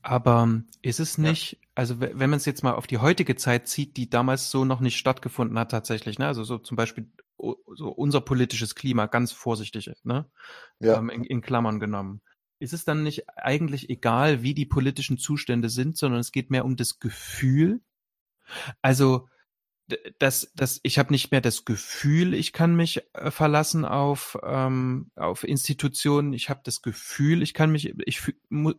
Aber 0.05 0.43
ähm, 0.43 0.67
ist 0.83 0.99
es 0.99 1.17
nicht, 1.17 1.53
ja. 1.53 1.59
also 1.73 1.99
wenn 1.99 2.29
man 2.29 2.37
es 2.37 2.45
jetzt 2.45 2.63
mal 2.63 2.75
auf 2.75 2.85
die 2.85 2.99
heutige 2.99 3.35
Zeit 3.35 3.67
zieht, 3.67 3.97
die 3.97 4.07
damals 4.07 4.51
so 4.51 4.63
noch 4.63 4.79
nicht 4.79 4.97
stattgefunden 4.97 5.57
hat 5.57 5.71
tatsächlich, 5.71 6.19
ne? 6.19 6.27
Also 6.27 6.43
so 6.43 6.59
zum 6.59 6.77
Beispiel 6.77 7.11
so 7.37 7.89
unser 7.89 8.21
politisches 8.21 8.75
Klima, 8.75 9.07
ganz 9.07 9.31
vorsichtig, 9.31 9.91
ne? 10.03 10.29
Ja. 10.79 10.99
Ähm, 10.99 11.09
in, 11.09 11.23
in 11.23 11.41
Klammern 11.41 11.79
genommen 11.79 12.21
ist 12.59 12.73
es 12.73 12.85
dann 12.85 13.03
nicht 13.03 13.27
eigentlich 13.37 13.89
egal, 13.89 14.41
wie 14.41 14.53
die 14.53 14.65
politischen 14.65 15.17
Zustände 15.17 15.69
sind, 15.69 15.97
sondern 15.97 16.19
es 16.19 16.31
geht 16.31 16.51
mehr 16.51 16.65
um 16.65 16.75
das 16.75 16.99
Gefühl? 16.99 17.81
Also 18.81 19.27
das, 20.17 20.51
das, 20.55 20.79
ich 20.81 20.97
habe 20.97 21.13
nicht 21.13 21.31
mehr 21.31 21.41
das 21.41 21.63
Gefühl, 21.63 22.33
ich 22.33 22.53
kann 22.53 22.75
mich 22.75 23.03
äh, 23.13 23.29
verlassen 23.29 23.85
auf, 23.85 24.37
ähm, 24.43 25.11
auf 25.15 25.43
Institutionen. 25.43 26.33
Ich 26.33 26.49
habe 26.49 26.61
das 26.63 26.81
Gefühl, 26.81 27.43
ich 27.43 27.53
kann 27.53 27.71
mich, 27.71 27.93
ich 28.05 28.21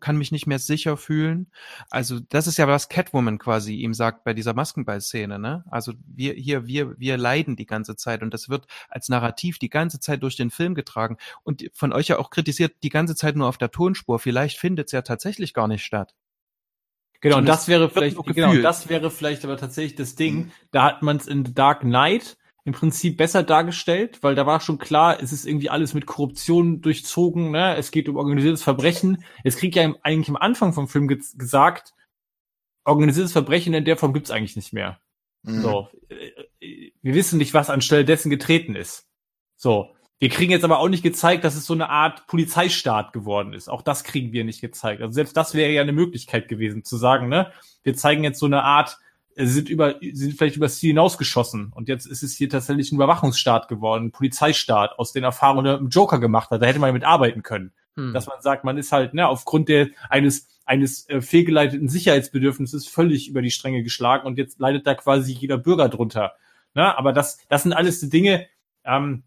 kann 0.00 0.16
mich 0.16 0.32
nicht 0.32 0.48
mehr 0.48 0.58
sicher 0.58 0.96
fühlen. 0.96 1.52
Also 1.90 2.18
das 2.18 2.48
ist 2.48 2.58
ja 2.58 2.66
was 2.66 2.88
Catwoman 2.88 3.38
quasi 3.38 3.76
ihm 3.76 3.94
sagt 3.94 4.24
bei 4.24 4.34
dieser 4.34 4.54
Maskenball-Szene. 4.54 5.38
Ne? 5.38 5.64
Also 5.70 5.92
wir 6.06 6.34
hier, 6.34 6.66
wir, 6.66 6.98
wir 6.98 7.16
leiden 7.16 7.54
die 7.54 7.66
ganze 7.66 7.94
Zeit 7.94 8.22
und 8.22 8.34
das 8.34 8.48
wird 8.48 8.66
als 8.88 9.08
Narrativ 9.08 9.58
die 9.58 9.70
ganze 9.70 10.00
Zeit 10.00 10.24
durch 10.24 10.36
den 10.36 10.50
Film 10.50 10.74
getragen 10.74 11.18
und 11.44 11.70
von 11.72 11.92
euch 11.92 12.08
ja 12.08 12.18
auch 12.18 12.30
kritisiert 12.30 12.82
die 12.82 12.90
ganze 12.90 13.14
Zeit 13.14 13.36
nur 13.36 13.48
auf 13.48 13.58
der 13.58 13.70
Tonspur. 13.70 14.18
Vielleicht 14.18 14.58
findet 14.58 14.86
es 14.86 14.92
ja 14.92 15.02
tatsächlich 15.02 15.54
gar 15.54 15.68
nicht 15.68 15.84
statt. 15.84 16.14
Genau, 17.20 17.38
und 17.38 17.46
das 17.46 17.68
wäre 17.68 17.88
vielleicht, 17.88 18.16
genau, 18.34 18.54
das 18.54 18.88
wäre 18.88 19.10
vielleicht 19.10 19.44
aber 19.44 19.56
tatsächlich 19.56 19.94
das 19.94 20.14
Ding. 20.14 20.36
Mhm. 20.36 20.52
Da 20.70 20.84
hat 20.84 21.02
man 21.02 21.16
es 21.16 21.26
in 21.26 21.44
The 21.44 21.54
Dark 21.54 21.80
Knight 21.80 22.36
im 22.64 22.72
Prinzip 22.72 23.16
besser 23.16 23.44
dargestellt, 23.44 24.22
weil 24.22 24.34
da 24.34 24.44
war 24.44 24.60
schon 24.60 24.78
klar, 24.78 25.22
es 25.22 25.32
ist 25.32 25.46
irgendwie 25.46 25.70
alles 25.70 25.94
mit 25.94 26.04
Korruption 26.04 26.80
durchzogen, 26.80 27.52
ne? 27.52 27.76
es 27.76 27.92
geht 27.92 28.08
um 28.08 28.16
organisiertes 28.16 28.64
Verbrechen. 28.64 29.24
Jetzt 29.44 29.58
kriegt 29.58 29.76
ja 29.76 29.94
eigentlich 30.02 30.28
am 30.28 30.36
Anfang 30.36 30.72
vom 30.72 30.88
Film 30.88 31.06
ge 31.06 31.20
gesagt, 31.36 31.94
organisiertes 32.84 33.32
Verbrechen 33.32 33.72
in 33.72 33.84
der 33.84 33.96
Form 33.96 34.12
gibt's 34.12 34.32
eigentlich 34.32 34.56
nicht 34.56 34.72
mehr. 34.72 34.98
Mhm. 35.44 35.62
So, 35.62 35.88
äh, 36.08 36.90
wir 37.02 37.14
wissen 37.14 37.38
nicht, 37.38 37.54
was 37.54 37.70
anstelle 37.70 38.04
dessen 38.04 38.30
getreten 38.30 38.74
ist. 38.74 39.06
So, 39.54 39.94
wir 40.18 40.30
kriegen 40.30 40.50
jetzt 40.50 40.64
aber 40.64 40.78
auch 40.78 40.88
nicht 40.88 41.02
gezeigt, 41.02 41.44
dass 41.44 41.56
es 41.56 41.66
so 41.66 41.74
eine 41.74 41.90
Art 41.90 42.26
Polizeistaat 42.26 43.12
geworden 43.12 43.52
ist. 43.52 43.68
Auch 43.68 43.82
das 43.82 44.02
kriegen 44.02 44.32
wir 44.32 44.44
nicht 44.44 44.62
gezeigt. 44.62 45.02
Also 45.02 45.12
selbst 45.12 45.36
das 45.36 45.54
wäre 45.54 45.70
ja 45.70 45.82
eine 45.82 45.92
Möglichkeit 45.92 46.48
gewesen, 46.48 46.84
zu 46.84 46.96
sagen, 46.96 47.28
ne, 47.28 47.52
wir 47.82 47.94
zeigen 47.94 48.24
jetzt 48.24 48.38
so 48.38 48.46
eine 48.46 48.62
Art, 48.62 48.98
äh, 49.34 49.44
sind 49.44 49.68
über, 49.68 49.96
sind 50.00 50.32
vielleicht 50.32 50.56
übers 50.56 50.78
Ziel 50.78 50.88
hinausgeschossen. 50.88 51.70
Und 51.74 51.88
jetzt 51.88 52.06
ist 52.06 52.22
es 52.22 52.34
hier 52.34 52.48
tatsächlich 52.48 52.92
ein 52.92 52.96
Überwachungsstaat 52.96 53.68
geworden, 53.68 54.06
ein 54.06 54.12
Polizeistaat, 54.12 54.98
aus 54.98 55.12
den 55.12 55.22
Erfahrungen, 55.22 55.64
die 55.64 55.84
ein 55.84 55.90
Joker 55.90 56.18
gemacht 56.18 56.50
hat. 56.50 56.62
Da 56.62 56.66
hätte 56.66 56.78
man 56.78 56.94
mit 56.94 57.04
arbeiten 57.04 57.42
können. 57.42 57.72
Hm. 57.96 58.14
Dass 58.14 58.26
man 58.26 58.40
sagt, 58.40 58.64
man 58.64 58.78
ist 58.78 58.92
halt, 58.92 59.12
ne, 59.12 59.28
aufgrund 59.28 59.68
der, 59.68 59.88
eines, 60.08 60.48
eines 60.64 61.06
äh, 61.10 61.20
fehlgeleiteten 61.20 61.90
Sicherheitsbedürfnisses 61.90 62.88
völlig 62.88 63.28
über 63.28 63.42
die 63.42 63.50
Stränge 63.50 63.82
geschlagen 63.82 64.26
und 64.26 64.38
jetzt 64.38 64.58
leidet 64.60 64.86
da 64.86 64.94
quasi 64.94 65.32
jeder 65.34 65.58
Bürger 65.58 65.90
drunter. 65.90 66.32
Ne? 66.74 66.96
Aber 66.96 67.12
das, 67.12 67.38
das 67.50 67.64
sind 67.64 67.74
alles 67.74 68.00
die 68.00 68.08
Dinge, 68.08 68.46
ähm, 68.84 69.24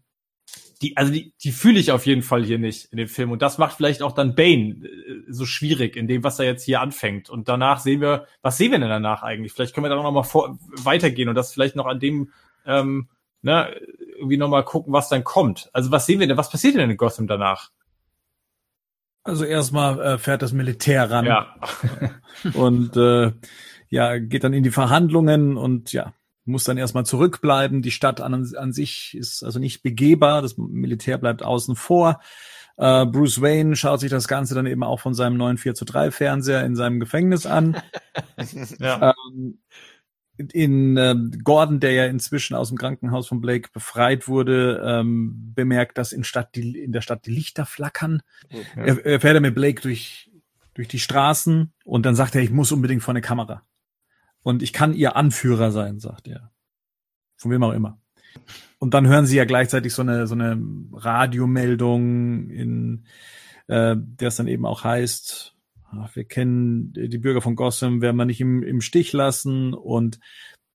die, 0.82 0.96
also 0.96 1.12
die, 1.12 1.32
die 1.42 1.52
fühle 1.52 1.78
ich 1.78 1.92
auf 1.92 2.06
jeden 2.06 2.22
Fall 2.22 2.44
hier 2.44 2.58
nicht 2.58 2.86
in 2.86 2.96
dem 2.96 3.08
Film. 3.08 3.30
Und 3.30 3.42
das 3.42 3.58
macht 3.58 3.76
vielleicht 3.76 4.02
auch 4.02 4.12
dann 4.12 4.34
Bane 4.34 4.86
äh, 4.86 5.24
so 5.28 5.44
schwierig 5.44 5.96
in 5.96 6.08
dem, 6.08 6.24
was 6.24 6.38
er 6.38 6.46
jetzt 6.46 6.64
hier 6.64 6.80
anfängt. 6.80 7.28
Und 7.28 7.48
danach 7.48 7.80
sehen 7.80 8.00
wir, 8.00 8.26
was 8.42 8.56
sehen 8.56 8.72
wir 8.72 8.78
denn 8.78 8.88
danach 8.88 9.22
eigentlich? 9.22 9.52
Vielleicht 9.52 9.74
können 9.74 9.84
wir 9.84 9.90
da 9.90 9.96
noch 9.96 10.10
mal 10.10 10.22
vor, 10.22 10.58
weitergehen 10.82 11.28
und 11.28 11.34
das 11.34 11.52
vielleicht 11.52 11.76
noch 11.76 11.86
an 11.86 12.00
dem, 12.00 12.30
ähm, 12.66 13.08
ne, 13.42 13.74
irgendwie 14.16 14.38
noch 14.38 14.48
mal 14.48 14.64
gucken, 14.64 14.92
was 14.92 15.08
dann 15.08 15.24
kommt. 15.24 15.68
Also 15.72 15.90
was 15.90 16.06
sehen 16.06 16.20
wir 16.20 16.26
denn? 16.26 16.36
Was 16.36 16.50
passiert 16.50 16.74
denn 16.74 16.90
in 16.90 16.96
Gotham 16.96 17.26
danach? 17.26 17.70
Also 19.22 19.44
erstmal 19.44 20.00
äh, 20.00 20.18
fährt 20.18 20.40
das 20.40 20.52
Militär 20.52 21.10
ran 21.10 21.26
Ja. 21.26 21.54
und 22.54 22.96
äh, 22.96 23.32
ja, 23.90 24.18
geht 24.18 24.44
dann 24.44 24.54
in 24.54 24.62
die 24.62 24.70
Verhandlungen 24.70 25.58
und 25.58 25.92
ja, 25.92 26.14
muss 26.44 26.64
dann 26.64 26.78
erstmal 26.78 27.06
zurückbleiben. 27.06 27.82
Die 27.82 27.90
Stadt 27.90 28.20
an, 28.20 28.52
an 28.56 28.72
sich 28.72 29.16
ist 29.16 29.42
also 29.42 29.58
nicht 29.58 29.82
begehbar, 29.82 30.42
das 30.42 30.56
Militär 30.56 31.18
bleibt 31.18 31.42
außen 31.42 31.76
vor. 31.76 32.20
Äh, 32.76 33.06
Bruce 33.06 33.42
Wayne 33.42 33.76
schaut 33.76 34.00
sich 34.00 34.10
das 34.10 34.26
Ganze 34.26 34.54
dann 34.54 34.66
eben 34.66 34.82
auch 34.82 35.00
von 35.00 35.14
seinem 35.14 35.36
neuen 35.36 35.58
4 35.58 35.74
zu 35.74 35.84
3 35.84 36.10
Fernseher 36.10 36.64
in 36.64 36.76
seinem 36.76 36.98
Gefängnis 36.98 37.46
an. 37.46 37.76
ja. 38.78 39.14
ähm, 39.34 39.58
in 40.52 40.96
äh, 40.96 41.14
Gordon, 41.44 41.80
der 41.80 41.92
ja 41.92 42.06
inzwischen 42.06 42.54
aus 42.54 42.68
dem 42.68 42.78
Krankenhaus 42.78 43.28
von 43.28 43.42
Blake 43.42 43.68
befreit 43.72 44.28
wurde, 44.28 44.82
ähm, 44.84 45.52
bemerkt, 45.54 45.98
dass 45.98 46.12
in, 46.12 46.24
Stadt 46.24 46.54
die, 46.54 46.78
in 46.82 46.92
der 46.92 47.02
Stadt 47.02 47.26
die 47.26 47.32
Lichter 47.32 47.66
flackern. 47.66 48.22
Ja. 48.48 48.84
Er, 48.84 49.06
er 49.06 49.20
fährt 49.20 49.40
mit 49.42 49.54
Blake 49.54 49.82
durch, 49.82 50.30
durch 50.72 50.88
die 50.88 50.98
Straßen 50.98 51.72
und 51.84 52.06
dann 52.06 52.14
sagt 52.14 52.34
er, 52.34 52.40
ich 52.40 52.50
muss 52.50 52.72
unbedingt 52.72 53.02
vor 53.02 53.12
eine 53.12 53.20
Kamera. 53.20 53.62
Und 54.42 54.62
ich 54.62 54.72
kann 54.72 54.94
ihr 54.94 55.16
Anführer 55.16 55.70
sein, 55.70 56.00
sagt 56.00 56.28
er. 56.28 56.50
Von 57.36 57.50
wem 57.50 57.62
auch 57.62 57.72
immer. 57.72 58.00
Und 58.78 58.94
dann 58.94 59.06
hören 59.06 59.26
sie 59.26 59.36
ja 59.36 59.44
gleichzeitig 59.44 59.92
so 59.92 60.02
eine, 60.02 60.26
so 60.26 60.34
eine 60.34 60.60
Radiomeldung, 60.92 62.48
in 62.48 63.04
äh, 63.66 63.96
der 63.96 64.28
es 64.28 64.36
dann 64.36 64.48
eben 64.48 64.64
auch 64.64 64.84
heißt, 64.84 65.54
ach, 65.92 66.16
wir 66.16 66.24
kennen 66.24 66.92
die 66.92 67.18
Bürger 67.18 67.40
von 67.40 67.56
Gotham, 67.56 68.00
werden 68.00 68.16
wir 68.16 68.24
nicht 68.24 68.40
im, 68.40 68.62
im 68.62 68.80
Stich 68.80 69.12
lassen 69.12 69.74
und 69.74 70.18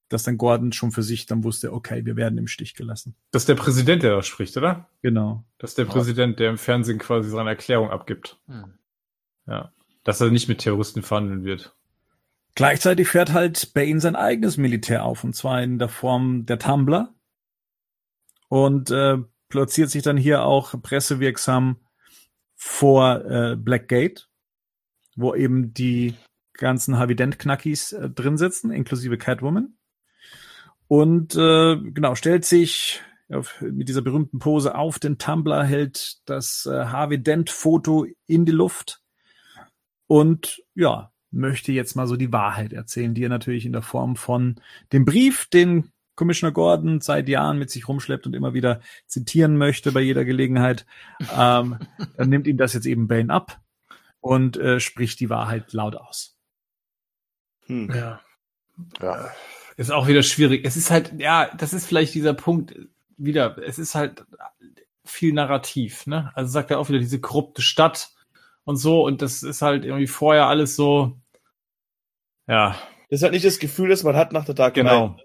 dass 0.09 0.24
dann 0.24 0.38
Gordon 0.38 0.72
schon 0.72 0.91
für 0.91 1.03
sich 1.03 1.26
dann 1.26 1.43
wusste, 1.43 1.74
okay, 1.74 2.05
wir 2.05 2.16
werden 2.16 2.38
im 2.38 2.47
Stich 2.47 2.76
gelassen. 2.76 3.16
Das 3.32 3.43
ist 3.43 3.49
der 3.49 3.55
Präsident, 3.55 4.03
der 4.03 4.16
da 4.16 4.22
spricht, 4.22 4.55
oder? 4.55 4.88
Genau. 5.01 5.43
Das 5.57 5.72
ist 5.72 5.78
der 5.78 5.86
Präsident, 5.86 6.39
der 6.39 6.51
im 6.51 6.57
Fernsehen 6.57 6.99
quasi 6.99 7.30
seine 7.30 7.49
Erklärung 7.49 7.89
abgibt. 7.89 8.39
Hm. 8.47 8.76
Ja. 9.47 9.72
Dass 10.03 10.22
er 10.22 10.30
nicht 10.30 10.47
mit 10.47 10.59
Terroristen 10.59 11.01
verhandeln 11.01 11.43
wird. 11.43 11.76
Gleichzeitig 12.56 13.10
fährt 13.10 13.34
halt 13.34 13.74
Bane 13.74 13.99
sein 13.99 14.16
eigenes 14.16 14.56
Militär 14.56 15.03
auf, 15.03 15.24
und 15.24 15.36
zwar 15.36 15.62
in 15.62 15.78
der 15.78 15.89
Form 15.89 16.45
der 16.45 16.58
Tumblr. 16.58 17.14
Und 18.47 18.91
äh, 18.91 19.18
platziert 19.49 19.89
sich 19.89 20.03
dann 20.03 20.18
hier 20.18 20.43
auch 20.43 20.82
pressewirksam 20.82 21.78
vor 22.56 23.26
äh, 23.26 23.56
Blackgate, 23.58 24.30
wo 25.16 25.36
eben 25.36 25.74
die 25.74 26.16
ganzen 26.53 26.97
Harvey 26.97 27.16
Dent-Knackis 27.16 27.91
äh, 27.91 28.10
drin 28.10 28.38
sitzen, 28.38 28.72
inklusive 28.72 29.18
Catwoman. 29.18 29.78
Und 30.88 31.36
äh, 31.36 31.78
genau, 31.78 32.16
stellt 32.16 32.45
sich 32.45 33.01
auf, 33.30 33.60
mit 33.62 33.89
dieser 33.89 34.01
berühmten 34.01 34.39
Pose 34.39 34.76
auf 34.76 34.99
den 34.99 35.18
Tumblr, 35.18 35.66
hält 35.66 36.20
das 36.26 36.66
äh, 36.66 36.86
Harvey 36.86 37.22
Dent-Foto 37.22 38.06
in 38.28 38.45
die 38.45 38.51
Luft 38.51 39.01
und 40.08 40.64
ja, 40.76 41.12
möchte 41.36 41.71
jetzt 41.71 41.95
mal 41.95 42.07
so 42.07 42.15
die 42.15 42.31
Wahrheit 42.31 42.73
erzählen, 42.73 43.13
die 43.13 43.23
er 43.23 43.29
natürlich 43.29 43.65
in 43.65 43.73
der 43.73 43.81
Form 43.81 44.15
von 44.15 44.55
dem 44.91 45.05
Brief, 45.05 45.45
den 45.45 45.91
Commissioner 46.15 46.53
Gordon 46.53 47.01
seit 47.01 47.27
Jahren 47.27 47.59
mit 47.59 47.69
sich 47.69 47.88
rumschleppt 47.88 48.25
und 48.25 48.33
immer 48.33 48.53
wieder 48.53 48.79
zitieren 49.05 49.57
möchte 49.57 49.91
bei 49.91 49.99
jeder 50.01 50.25
Gelegenheit. 50.25 50.86
ähm, 51.36 51.77
dann 52.17 52.29
nimmt 52.29 52.47
ihm 52.47 52.57
das 52.57 52.73
jetzt 52.73 52.86
eben 52.86 53.07
Bane 53.07 53.31
ab 53.31 53.59
und 54.21 54.57
äh, 54.57 54.79
spricht 54.79 55.19
die 55.19 55.29
Wahrheit 55.29 55.73
laut 55.73 55.95
aus. 55.95 56.36
Hm. 57.67 57.91
Ja. 57.93 58.21
Ja. 59.01 59.29
Ist 59.77 59.91
auch 59.91 60.07
wieder 60.07 60.23
schwierig. 60.23 60.65
Es 60.65 60.77
ist 60.77 60.89
halt, 60.89 61.13
ja, 61.17 61.49
das 61.57 61.73
ist 61.73 61.86
vielleicht 61.86 62.13
dieser 62.13 62.33
Punkt 62.33 62.75
wieder, 63.17 63.57
es 63.57 63.77
ist 63.77 63.95
halt 63.95 64.25
viel 65.03 65.33
Narrativ, 65.33 66.07
ne? 66.07 66.31
Also 66.33 66.51
sagt 66.51 66.71
er 66.71 66.79
auch 66.79 66.89
wieder 66.89 66.99
diese 66.99 67.19
korrupte 67.19 67.61
Stadt 67.61 68.11
und 68.63 68.77
so 68.77 69.05
und 69.05 69.21
das 69.21 69.43
ist 69.43 69.61
halt 69.61 69.86
irgendwie 69.86 70.07
vorher 70.07 70.47
alles 70.47 70.75
so, 70.75 71.17
ja, 72.48 72.78
Das 73.10 73.20
ist 73.20 73.24
halt 73.24 73.34
nicht 73.34 73.46
das 73.46 73.60
Gefühl, 73.60 73.89
das 73.89 74.04
man 74.04 74.16
hat 74.16 74.32
nach 74.34 74.46
der 74.46 74.56
Dark 74.56 74.74
Knight. 74.76 74.86
genau. 74.86 75.18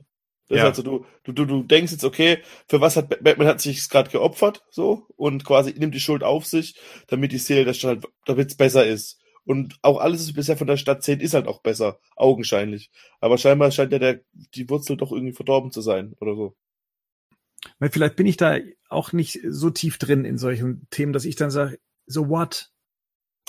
Das 0.48 0.56
Ja. 0.58 0.62
ist 0.68 0.78
also 0.78 0.82
du, 0.82 1.06
du, 1.24 1.32
du, 1.32 1.44
du 1.44 1.62
denkst 1.62 1.92
jetzt, 1.92 2.04
okay, 2.04 2.38
für 2.66 2.80
was 2.80 2.96
hat 2.96 3.08
Batman 3.22 3.46
hat 3.46 3.60
sich 3.60 3.88
gerade 3.88 4.10
geopfert, 4.10 4.64
so, 4.70 5.06
und 5.16 5.44
quasi 5.44 5.72
nimmt 5.78 5.94
die 5.94 6.00
Schuld 6.00 6.24
auf 6.24 6.44
sich, 6.46 6.74
damit 7.06 7.32
die 7.32 7.38
Seele 7.38 7.64
der 7.64 7.74
Stadt, 7.74 8.02
halt, 8.02 8.06
damit 8.26 8.48
es 8.50 8.56
besser 8.56 8.84
ist. 8.86 9.20
Und 9.44 9.78
auch 9.82 9.98
alles, 10.00 10.20
was 10.20 10.26
wir 10.28 10.34
bisher 10.34 10.56
von 10.56 10.66
der 10.66 10.76
Stadt 10.76 11.02
sehen, 11.02 11.20
ist 11.20 11.34
halt 11.34 11.46
auch 11.46 11.62
besser, 11.62 11.98
augenscheinlich. 12.16 12.90
Aber 13.20 13.38
scheinbar 13.38 13.70
scheint 13.70 13.92
ja 13.92 13.98
der, 13.98 14.20
die 14.32 14.68
Wurzel 14.68 14.96
doch 14.96 15.12
irgendwie 15.12 15.32
verdorben 15.32 15.70
zu 15.70 15.80
sein, 15.80 16.14
oder 16.20 16.34
so. 16.34 16.56
Weil 17.78 17.90
vielleicht 17.90 18.16
bin 18.16 18.26
ich 18.26 18.36
da 18.36 18.58
auch 18.88 19.12
nicht 19.12 19.40
so 19.46 19.70
tief 19.70 19.98
drin 19.98 20.24
in 20.24 20.38
solchen 20.38 20.86
Themen, 20.90 21.12
dass 21.12 21.24
ich 21.24 21.36
dann 21.36 21.50
sage, 21.50 21.78
so 22.06 22.28
what? 22.28 22.70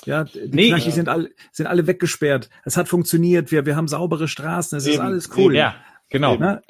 Ja, 0.06 0.24
die 0.24 0.49
Nee, 0.52 0.70
Knackis 0.70 0.88
ja. 0.88 0.91
sind 0.91 1.10
alle, 1.10 1.32
sind 1.52 1.68
alle 1.68 1.88
weggesperrt. 1.88 2.49
Es 2.66 2.78
hat 2.78 2.88
funktioniert. 2.88 3.52
Wir, 3.52 3.66
wir 3.66 3.76
haben 3.76 3.88
saubere 3.88 4.28
Straßen. 4.28 4.78
Es 4.78 4.88
ist 4.88 4.95
Eben, 4.95 5.04
alles 5.04 5.30
cool. 5.38 5.56
Ja, 5.56 5.76
genau. 6.10 6.36
Ne? 6.36 6.62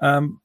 Ähm, 0.00 0.40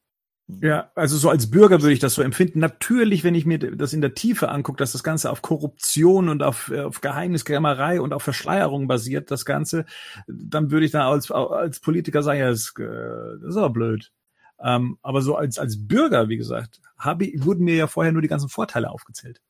ja, 0.60 0.92
also 0.96 1.18
so 1.18 1.30
als 1.30 1.50
Bürger 1.50 1.82
würde 1.82 1.94
ich 1.94 2.00
das 2.00 2.16
so 2.16 2.22
empfinden. 2.22 2.60
Natürlich, 2.60 3.24
wenn 3.24 3.36
ich 3.36 3.46
mir 3.46 3.58
das 3.60 3.94
in 3.94 4.02
der 4.02 4.16
Tiefe 4.16 4.50
angucke, 4.50 4.78
dass 4.78 4.92
das 4.92 5.04
Ganze 5.04 5.32
auf 5.32 5.42
Korruption 5.42 6.28
und 6.28 6.44
auf, 6.44 6.70
äh, 6.70 6.82
auf 6.82 7.00
Geheimniskrämerei 7.00 8.02
und 8.02 8.14
auf 8.14 8.24
Verschleierung 8.24 8.88
basiert, 8.88 9.32
das 9.32 9.46
Ganze, 9.46 9.86
dann 10.28 10.72
würde 10.72 10.86
ich 10.86 10.92
da 10.92 11.10
als, 11.10 11.32
als 11.32 11.80
Politiker 11.80 12.22
sagen, 12.24 12.40
ja, 12.40 12.50
das, 12.50 12.74
äh, 12.80 13.40
das 13.42 13.52
ist 13.52 13.58
aber 13.58 13.70
blöd. 13.70 14.12
Ähm, 14.60 14.98
aber 15.02 15.22
so 15.22 15.36
als, 15.36 15.58
als 15.58 15.88
Bürger, 15.88 16.28
wie 16.28 16.38
gesagt, 16.38 16.82
habe, 16.98 17.32
wurden 17.38 17.64
mir 17.64 17.76
ja 17.76 17.88
vorher 17.88 18.12
nur 18.12 18.22
die 18.22 18.28
ganzen 18.28 18.50
Vorteile 18.50 18.90
aufgezählt. 18.90 19.42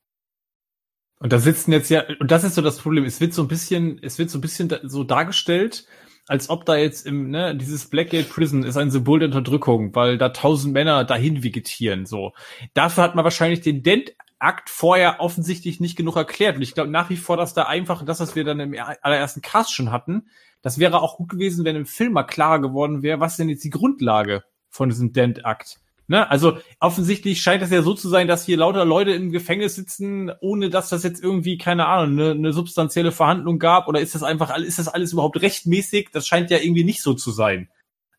Und 1.22 1.32
da 1.32 1.38
sitzen 1.38 1.72
jetzt 1.72 1.90
ja, 1.92 2.04
und 2.20 2.32
das 2.32 2.44
ist 2.44 2.56
so 2.56 2.64
das 2.64 2.80
Problem, 2.80 3.06
es 3.06 3.22
wird 3.22 3.36
so 3.36 3.44
ein 3.44 3.48
bisschen, 3.48 4.00
es 4.02 4.18
wird 4.18 4.32
so 4.32 4.40
ein 4.40 4.42
bisschen 4.42 4.76
so 4.82 5.04
dargestellt, 5.04 5.86
als 6.28 6.50
ob 6.50 6.66
da 6.66 6.76
jetzt 6.78 7.06
im, 7.06 7.30
ne, 7.30 7.56
dieses 7.56 7.86
Blackgate 7.90 8.28
Prison 8.28 8.64
ist 8.64 8.76
ein 8.76 8.90
Symbol 8.90 9.20
der 9.20 9.28
Unterdrückung, 9.28 9.94
weil 9.94 10.18
da 10.18 10.30
tausend 10.30 10.74
Männer 10.74 11.04
dahin 11.04 11.44
vegetieren, 11.44 12.08
so. 12.08 12.34
Dafür 12.74 13.04
hat 13.04 13.14
man 13.14 13.24
wahrscheinlich 13.24 13.62
den 13.62 13.84
Dent-Akt 13.84 14.72
vorher 14.72 15.20
offensichtlich 15.20 15.80
nicht 15.80 15.96
genug 15.96 16.16
erklärt. 16.16 16.56
Und 16.56 16.64
ich 16.64 16.74
glaube 16.74 16.90
nach 16.90 17.12
wie 17.12 17.18
vor, 17.18 17.38
dass 17.38 17.54
da 17.54 17.64
einfach 17.64 18.04
das, 18.04 18.20
was 18.20 18.36
wir 18.36 18.44
dann 18.44 18.60
im 18.60 18.76
allerersten 19.04 19.44
Cast 19.44 19.76
schon 19.76 19.92
hatten, 19.92 20.24
das 20.64 20.80
wäre 20.80 21.02
auch 21.02 21.18
gut 21.18 21.30
gewesen, 21.30 21.66
wenn 21.66 21.76
im 21.76 21.86
Film 21.86 22.14
mal 22.14 22.24
klarer 22.24 22.62
geworden 22.62 23.04
wäre, 23.04 23.20
was 23.20 23.38
denn 23.38 23.50
jetzt 23.50 23.64
die 23.64 23.70
Grundlage 23.70 24.44
von 24.70 24.90
diesem 24.90 25.14
Dent-Akt. 25.14 25.80
Ne? 26.12 26.30
Also 26.30 26.58
offensichtlich 26.82 27.42
scheint 27.42 27.64
es 27.64 27.70
ja 27.70 27.82
so 27.84 27.94
zu 27.94 28.10
sein, 28.10 28.28
dass 28.28 28.46
hier 28.46 28.58
lauter 28.58 28.84
Leute 28.84 29.12
im 29.12 29.32
Gefängnis 29.32 29.76
sitzen, 29.76 30.30
ohne 30.42 30.70
dass 30.70 30.90
das 30.90 31.04
jetzt 31.04 31.24
irgendwie, 31.24 31.58
keine 31.58 31.88
Ahnung, 31.88 32.20
eine, 32.20 32.32
eine 32.32 32.52
substanzielle 32.52 33.14
Verhandlung 33.14 33.60
gab. 33.60 33.88
Oder 33.88 34.02
ist 34.02 34.14
das 34.14 34.22
einfach, 34.22 34.54
ist 34.58 34.78
das 34.78 34.90
alles 34.90 35.14
überhaupt 35.14 35.42
rechtmäßig? 35.42 36.10
Das 36.12 36.28
scheint 36.28 36.52
ja 36.52 36.58
irgendwie 36.58 36.84
nicht 36.84 37.02
so 37.02 37.14
zu 37.14 37.32
sein. 37.32 37.70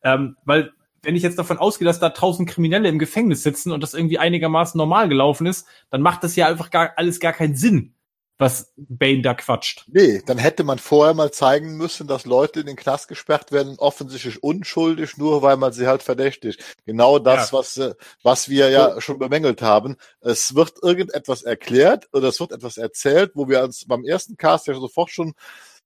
Ähm, 0.03 0.37
weil, 0.43 0.71
wenn 1.03 1.15
ich 1.15 1.21
jetzt 1.21 1.37
davon 1.37 1.59
ausgehe, 1.59 1.85
dass 1.85 1.99
da 1.99 2.09
tausend 2.09 2.49
Kriminelle 2.49 2.89
im 2.89 2.97
Gefängnis 2.97 3.43
sitzen 3.43 3.71
und 3.71 3.83
das 3.83 3.93
irgendwie 3.93 4.17
einigermaßen 4.17 4.75
normal 4.75 5.07
gelaufen 5.07 5.45
ist, 5.45 5.67
dann 5.91 6.01
macht 6.01 6.23
das 6.23 6.35
ja 6.35 6.47
einfach 6.47 6.71
gar, 6.71 6.93
alles 6.95 7.19
gar 7.19 7.33
keinen 7.33 7.55
Sinn, 7.55 7.93
was 8.37 8.73
Bane 8.75 9.21
da 9.21 9.33
quatscht. 9.35 9.85
Nee, 9.87 10.21
dann 10.25 10.37
hätte 10.37 10.63
man 10.63 10.79
vorher 10.79 11.13
mal 11.13 11.31
zeigen 11.31 11.77
müssen, 11.77 12.07
dass 12.07 12.25
Leute 12.25 12.61
in 12.61 12.65
den 12.65 12.75
Knast 12.75 13.07
gesperrt 13.07 13.51
werden, 13.51 13.75
offensichtlich 13.77 14.41
unschuldig, 14.43 15.17
nur 15.17 15.41
weil 15.41 15.55
man 15.57 15.71
sie 15.71 15.87
halt 15.87 16.03
verdächtigt. 16.03 16.75
Genau 16.85 17.19
das, 17.19 17.51
Ja. 17.51 17.57
was, 17.59 17.77
äh, 17.77 17.93
was 18.23 18.49
wir 18.49 18.69
ja 18.69 18.99
schon 18.99 19.19
bemängelt 19.19 19.61
haben. 19.61 19.97
Es 20.19 20.55
wird 20.55 20.73
irgendetwas 20.81 21.43
erklärt 21.43 22.07
oder 22.11 22.29
es 22.29 22.39
wird 22.39 22.51
etwas 22.51 22.77
erzählt, 22.77 23.31
wo 23.35 23.47
wir 23.47 23.63
uns 23.63 23.85
beim 23.87 24.03
ersten 24.03 24.35
Cast 24.35 24.67
ja 24.67 24.73
sofort 24.73 25.11
schon 25.11 25.33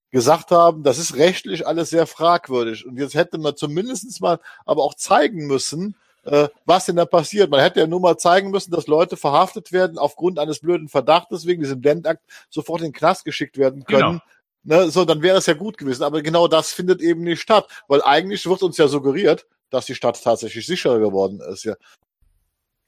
gesagt 0.09 0.51
haben, 0.51 0.83
das 0.83 0.99
ist 0.99 1.15
rechtlich 1.17 1.67
alles 1.67 1.89
sehr 1.89 2.07
fragwürdig. 2.07 2.85
Und 2.85 2.97
jetzt 2.97 3.13
hätte 3.13 3.37
man 3.37 3.57
zumindestens 3.57 4.21
mal 4.21 4.39
aber 4.65 4.83
auch 4.83 4.93
zeigen 4.95 5.47
müssen, 5.47 5.95
äh, 6.27 6.49
was 6.65 6.85
denn 6.85 6.97
da 6.97 7.05
passiert. 7.05 7.49
Man 7.49 7.61
hätte 7.61 7.79
ja 7.79 7.87
nur 7.87 8.01
mal 8.01 8.17
zeigen 8.17 8.51
müssen, 8.51 8.71
dass 8.71 8.87
Leute 8.87 9.17
verhaftet 9.17 9.71
werden 9.71 9.97
aufgrund 9.97 10.39
eines 10.39 10.59
blöden 10.59 10.89
Verdachtes 10.89 11.45
wegen 11.45 11.61
diesem 11.61 11.81
Dentakt 11.81 12.21
sofort 12.49 12.81
in 12.81 12.87
den 12.87 12.93
Knast 12.93 13.25
geschickt 13.25 13.57
werden 13.57 13.85
können. 13.85 14.21
Ne, 14.63 14.89
so, 14.89 15.05
dann 15.05 15.21
wäre 15.21 15.37
es 15.37 15.45
ja 15.45 15.53
gut 15.53 15.77
gewesen. 15.77 16.03
Aber 16.03 16.21
genau 16.21 16.49
das 16.49 16.73
findet 16.73 17.01
eben 17.01 17.21
nicht 17.21 17.41
statt, 17.41 17.67
weil 17.87 18.01
eigentlich 18.01 18.45
wird 18.45 18.61
uns 18.63 18.77
ja 18.77 18.89
suggeriert, 18.89 19.47
dass 19.69 19.85
die 19.85 19.95
Stadt 19.95 20.21
tatsächlich 20.21 20.65
sicherer 20.65 20.99
geworden 20.99 21.39
ist. 21.39 21.63
Ja, 21.63 21.75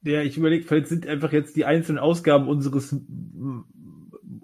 Ja, 0.03 0.21
ich 0.21 0.37
überlege, 0.37 0.65
vielleicht 0.65 0.87
sind 0.87 1.07
einfach 1.07 1.31
jetzt 1.31 1.55
die 1.55 1.63
einzelnen 1.63 1.99
Ausgaben 1.99 2.49
unseres 2.49 2.93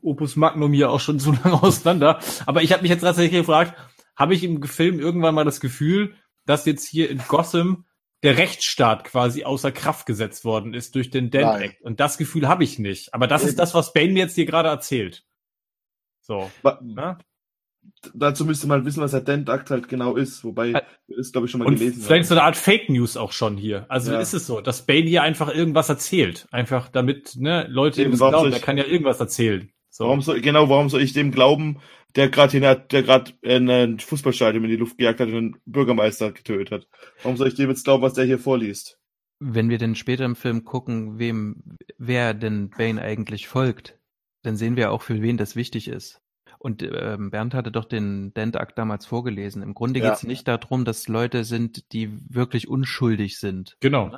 Opus 0.02 0.36
Magnum 0.38 0.72
hier 0.72 0.89
auch 0.89 1.02
schon 1.02 1.20
so 1.20 1.32
lange 1.43 1.62
auseinander. 1.62 2.20
Aber 2.46 2.64
ich 2.64 2.72
habe 2.72 2.84
mich 2.84 2.91
jetzt 2.91 3.02
tatsächlich 3.02 3.39
gefragt, 3.39 3.74
habe 4.16 4.34
ich 4.34 4.43
im 4.43 4.64
Film 4.64 5.00
irgendwann 5.00 5.36
mal 5.36 5.43
das 5.43 5.60
Gefühl, 5.60 6.16
dass 6.46 6.66
jetzt 6.66 6.88
hier 6.88 7.10
in 7.10 7.22
Gotham 7.28 7.84
der 8.26 8.38
Rechtsstaat 8.38 9.06
quasi 9.06 9.44
außer 9.46 9.72
Kraft 9.72 10.06
gesetzt 10.06 10.44
worden 10.44 10.74
ist 10.74 10.96
durch 10.96 11.10
den 11.12 11.30
Dent. 11.32 11.62
Act. 11.62 11.82
Und 11.82 12.00
das 12.00 12.18
Gefühl 12.18 12.48
habe 12.50 12.64
ich 12.66 12.78
nicht. 12.80 13.14
Aber 13.14 13.28
das 13.28 13.44
ist 13.44 13.58
das, 13.60 13.74
was 13.74 13.94
Bane 13.94 14.12
mir 14.12 14.20
jetzt 14.20 14.36
hier 14.36 14.46
gerade 14.46 14.68
erzählt. 14.70 15.24
So. 16.22 16.52
Wa- 16.64 16.80
Ne? 16.84 17.18
Dazu 18.16 18.46
müsste 18.46 18.66
man 18.66 18.84
wissen, 18.84 19.02
was 19.02 19.12
der 19.12 19.22
Dent-Akt 19.22 19.70
halt 19.70 19.88
genau 19.88 20.16
ist, 20.16 20.44
wobei 20.44 20.70
Ä- 20.72 20.82
wir 21.06 21.18
das, 21.18 21.32
glaube 21.32 21.46
ich, 21.46 21.52
schon 21.52 21.60
mal 21.60 21.68
Und 21.68 21.76
gelesen 21.78 22.02
vielleicht 22.02 22.26
so 22.26 22.32
haben. 22.32 22.40
eine 22.40 22.48
Art 22.48 22.58
Fake 22.58 22.90
News 22.90 23.16
auch 23.16 23.32
schon 23.32 23.58
hier. 23.58 23.86
Also 23.90 24.12
Ja. 24.12 24.20
ist 24.20 24.34
es 24.34 24.48
so, 24.48 24.60
dass 24.60 24.88
Bane 24.88 25.02
hier 25.08 25.22
einfach 25.22 25.54
irgendwas 25.54 25.88
erzählt. 25.90 26.48
Einfach 26.52 26.90
damit, 26.90 27.36
ne, 27.36 27.68
Leute 27.70 28.02
Eben, 28.02 28.10
ihm 28.10 28.18
das 28.18 28.28
glauben, 28.32 28.50
der 28.50 28.60
kann 28.60 28.78
ja 28.80 28.86
irgendwas 28.86 29.20
erzählen. 29.20 29.70
So. 29.92 30.06
Warum 30.06 30.22
soll, 30.24 30.42
genau, 30.42 30.68
warum 30.68 30.90
soll 30.90 31.02
ich 31.04 31.14
dem 31.14 31.32
glauben, 31.32 31.80
der 32.16 32.30
gerade 32.30 32.59
der 32.91 33.03
gerade 33.03 33.34
ein 33.43 33.99
Fußballstadion 33.99 34.63
in 34.63 34.70
die 34.70 34.76
Luft 34.78 34.97
gejagt 34.97 35.20
hat 35.20 35.28
und 35.30 35.36
einen 35.36 35.61
Bürgermeister 35.66 36.32
getötet 36.32 36.72
hat? 36.72 36.88
Warum 37.24 37.38
soll 37.38 37.47
ich 37.49 37.55
dem 37.55 37.70
jetzt 37.70 37.84
glauben, 37.84 38.03
was 38.03 38.13
der 38.13 38.26
hier 38.26 38.39
vorliest? 38.39 38.99
Wenn 39.39 39.70
wir 39.70 39.78
denn 39.78 39.95
später 39.95 40.24
im 40.26 40.36
Film 40.38 40.63
gucken, 40.63 41.20
wem, 41.20 41.76
wer 41.97 42.34
denn 42.34 42.70
Bane 42.70 43.01
eigentlich 43.01 43.47
folgt, 43.47 43.99
dann 44.43 44.55
sehen 44.55 44.78
wir 44.78 44.91
auch, 44.91 45.01
für 45.01 45.22
wen 45.22 45.38
das 45.38 45.55
wichtig 45.55 45.88
ist. 45.89 46.22
Und 46.57 46.82
ähm, 46.84 47.32
Bernd 47.32 47.53
hatte 47.53 47.72
doch 47.72 47.86
den 47.86 48.34
Dent-Akt 48.34 48.78
damals 48.78 49.05
vorgelesen. 49.05 49.61
Im 49.61 49.74
Grunde 49.74 49.99
Ja. 49.99 50.07
geht 50.09 50.18
es 50.18 50.24
nicht 50.24 50.47
darum, 50.47 50.86
dass 50.86 51.07
Leute 51.07 51.43
sind, 51.43 51.91
die 51.91 52.09
wirklich 52.34 52.68
unschuldig 52.68 53.38
sind, 53.39 53.76
Genau. 53.82 54.16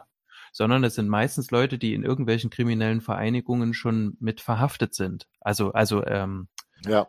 sondern 0.54 0.84
es 0.84 0.96
sind 0.96 1.10
meistens 1.10 1.50
Leute, 1.52 1.78
die 1.78 1.94
in 1.94 2.04
irgendwelchen 2.04 2.50
kriminellen 2.50 3.02
Vereinigungen 3.02 3.74
schon 3.74 4.16
mit 4.20 4.40
verhaftet 4.40 4.94
sind. 4.94 5.28
Also, 5.42 5.74
also 5.74 6.06
ähm, 6.06 6.48
Ja. 6.86 7.08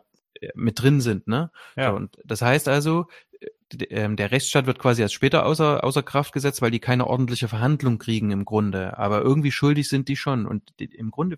Mit 0.55 0.81
drin 0.81 1.01
sind, 1.01 1.27
ne? 1.27 1.51
Ja. 1.75 1.91
So, 1.91 1.95
und 1.97 2.17
das 2.23 2.41
heißt 2.41 2.67
also, 2.67 3.07
äh, 3.39 3.85
ähm, 3.89 4.15
der 4.15 4.31
Rechtsstaat 4.31 4.65
wird 4.65 4.79
quasi 4.79 5.01
erst 5.01 5.13
später 5.13 5.45
außer, 5.45 5.83
außer 5.83 6.03
Kraft 6.03 6.33
gesetzt, 6.33 6.61
weil 6.61 6.71
die 6.71 6.79
keine 6.79 7.07
ordentliche 7.07 7.47
Verhandlung 7.47 7.97
kriegen 7.97 8.31
im 8.31 8.45
Grunde. 8.45 8.97
Aber 8.97 9.21
irgendwie 9.21 9.51
schuldig 9.51 9.89
sind 9.89 10.07
die 10.07 10.15
schon. 10.15 10.45
Und 10.45 10.73
im 10.79 11.11
Grunde 11.11 11.37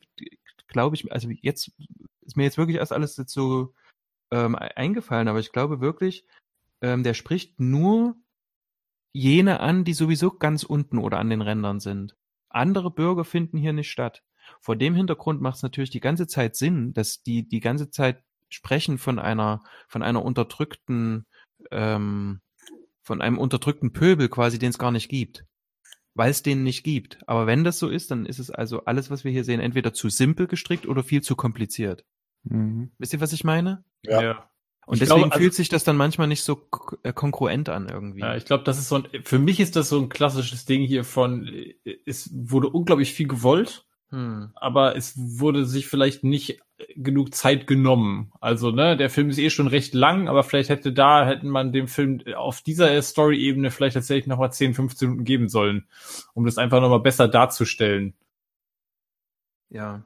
glaube 0.68 0.96
ich, 0.96 1.12
also 1.12 1.30
jetzt 1.30 1.72
ist 2.22 2.38
mir 2.38 2.44
jetzt 2.44 2.58
wirklich 2.58 2.78
erst 2.78 2.94
alles 2.94 3.18
jetzt 3.18 3.34
so 3.34 3.74
ähm, 4.32 4.56
e- 4.56 4.76
eingefallen, 4.76 5.28
aber 5.28 5.40
ich 5.40 5.52
glaube 5.52 5.82
wirklich, 5.82 6.26
ähm, 6.82 7.04
der 7.04 7.14
spricht 7.14 7.60
nur 7.60 8.16
jene 9.14 9.60
an, 9.60 9.84
die 9.84 9.94
sowieso 9.94 10.32
ganz 10.32 10.64
unten 10.64 10.98
oder 10.98 11.20
an 11.20 11.30
den 11.30 11.42
Rändern 11.42 11.80
sind. 11.80 12.16
Andere 12.50 12.92
Bürger 12.92 13.26
finden 13.26 13.58
hier 13.58 13.74
nicht 13.74 13.92
statt. 13.92 14.24
Vor 14.60 14.76
dem 14.76 14.96
Hintergrund 14.96 15.42
macht 15.42 15.58
es 15.58 15.64
natürlich 15.64 15.90
die 15.90 16.00
ganze 16.00 16.28
Zeit 16.28 16.56
Sinn, 16.56 16.94
dass 16.94 17.22
die 17.22 17.48
die 17.48 17.60
ganze 17.60 17.90
Zeit 17.90 18.24
sprechen 18.52 18.98
von 18.98 19.18
einer 19.20 19.64
von 19.88 20.04
einer 20.04 20.24
unterdrückten 20.24 21.26
ähm, 21.72 22.42
von 23.02 23.22
einem 23.22 23.38
unterdrückten 23.40 23.94
Pöbel 23.94 24.30
quasi, 24.30 24.60
den 24.60 24.70
es 24.70 24.78
gar 24.78 24.92
nicht 24.92 25.10
gibt, 25.10 25.46
weil 26.14 26.30
es 26.30 26.44
den 26.44 26.64
nicht 26.64 26.84
gibt. 26.84 27.18
Aber 27.28 27.48
wenn 27.48 27.64
das 27.64 27.80
so 27.80 27.90
ist, 27.90 28.12
dann 28.12 28.26
ist 28.26 28.40
es 28.40 28.52
also 28.52 28.86
alles, 28.86 29.10
was 29.10 29.24
wir 29.24 29.32
hier 29.32 29.44
sehen, 29.44 29.60
entweder 29.60 29.94
zu 29.94 30.10
simpel 30.10 30.48
gestrickt 30.48 30.88
oder 30.88 31.04
viel 31.04 31.22
zu 31.22 31.36
kompliziert. 31.36 32.06
Mhm. 32.44 32.92
Wisst 33.00 33.14
ihr, 33.14 33.22
was 33.22 33.34
ich 33.34 33.44
meine? 33.44 33.84
Ja. 34.04 34.48
Und 34.86 34.96
Ich 34.96 35.00
deswegen 35.00 35.20
glaube, 35.20 35.34
also- 35.34 35.40
fühlt 35.42 35.54
sich 35.54 35.70
das 35.70 35.84
dann 35.84 35.96
manchmal 35.98 36.28
nicht 36.28 36.44
so 36.44 36.68
äh, 37.04 37.14
kongruent 37.14 37.70
an 37.70 37.88
irgendwie. 37.90 38.20
Ja, 38.22 38.36
ich 38.36 38.46
glaube, 38.46 38.64
das 38.64 38.78
ist 38.80 38.90
so 38.90 38.96
ein, 38.96 39.08
für 39.24 39.40
mich 39.40 39.60
ist 39.60 39.76
das 39.76 39.90
so 39.90 40.00
ein 40.00 40.10
klassisches 40.10 40.66
Ding 40.66 40.82
hier 40.82 41.04
von, 41.04 41.48
äh, 41.48 41.76
es 42.06 42.30
wurde 42.34 42.70
unglaublich 42.70 43.14
viel 43.14 43.28
gewollt, 43.28 43.86
hm. 44.12 44.52
aber 44.56 44.96
es 44.96 45.14
wurde 45.18 45.66
sich 45.66 45.88
vielleicht 45.88 46.24
nicht 46.24 46.60
genug 46.96 47.34
Zeit 47.34 47.66
genommen. 47.66 48.32
Also, 48.42 48.72
ne, 48.72 48.98
der 48.98 49.10
Film 49.10 49.30
ist 49.30 49.38
eh 49.38 49.50
schon 49.50 49.68
recht 49.68 49.94
lang, 49.94 50.28
aber 50.28 50.44
vielleicht 50.44 50.70
hätte 50.70 50.92
da, 50.92 51.26
hätten 51.26 51.50
man 51.50 51.72
dem 51.72 51.88
Film 51.88 52.22
auf 52.36 52.62
dieser 52.62 53.02
Story-Ebene 53.02 53.72
vielleicht 53.72 53.96
tatsächlich 53.96 54.28
nochmal 54.28 54.52
10, 54.52 54.74
15 54.74 55.10
Minuten 55.10 55.26
geben 55.26 55.50
sollen, 55.50 55.88
um 56.34 56.46
das 56.46 56.58
einfach 56.58 56.82
nochmal 56.82 57.00
besser 57.00 57.28
darzustellen. 57.28 58.14
Ja. 59.70 60.04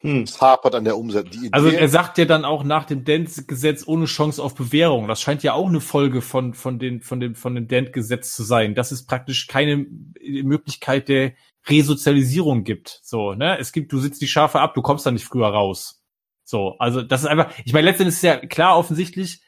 Hm. 0.00 0.22
Es 0.22 0.40
hapert 0.40 0.74
an 0.74 0.84
der 0.84 0.98
Umsetzung. 0.98 1.48
Also 1.52 1.68
er 1.68 1.88
sagt 1.88 2.18
ja 2.18 2.24
dann 2.24 2.44
auch 2.44 2.64
nach 2.64 2.84
dem 2.84 3.04
Dent-Gesetz 3.04 3.86
ohne 3.86 4.06
Chance 4.06 4.42
auf 4.42 4.54
Bewährung. 4.54 5.08
Das 5.08 5.20
scheint 5.22 5.42
ja 5.42 5.54
auch 5.54 5.68
eine 5.68 5.80
Folge 5.80 6.20
von, 6.20 6.54
von, 6.54 6.78
den, 6.78 7.00
von 7.00 7.20
dem, 7.20 7.34
von 7.34 7.54
dem 7.54 7.68
Dent-Gesetz 7.68 8.34
zu 8.34 8.42
sein, 8.42 8.74
dass 8.74 8.90
es 8.90 9.06
praktisch 9.06 9.46
keine 9.46 9.86
Möglichkeit 10.20 11.08
der 11.08 11.32
Resozialisierung 11.66 12.64
gibt. 12.64 13.00
So, 13.02 13.34
ne? 13.34 13.58
Es 13.58 13.72
gibt, 13.72 13.92
du 13.92 13.98
sitzt 13.98 14.20
die 14.22 14.28
Schafe 14.28 14.60
ab, 14.60 14.74
du 14.74 14.82
kommst 14.82 15.06
da 15.06 15.10
nicht 15.10 15.24
früher 15.24 15.48
raus. 15.48 16.02
So, 16.44 16.76
also 16.78 17.02
das 17.02 17.22
ist 17.22 17.26
einfach, 17.26 17.52
ich 17.64 17.72
meine, 17.72 17.86
letztendlich 17.86 18.16
ist 18.16 18.22
ja 18.22 18.36
klar 18.36 18.76
offensichtlich, 18.76 19.40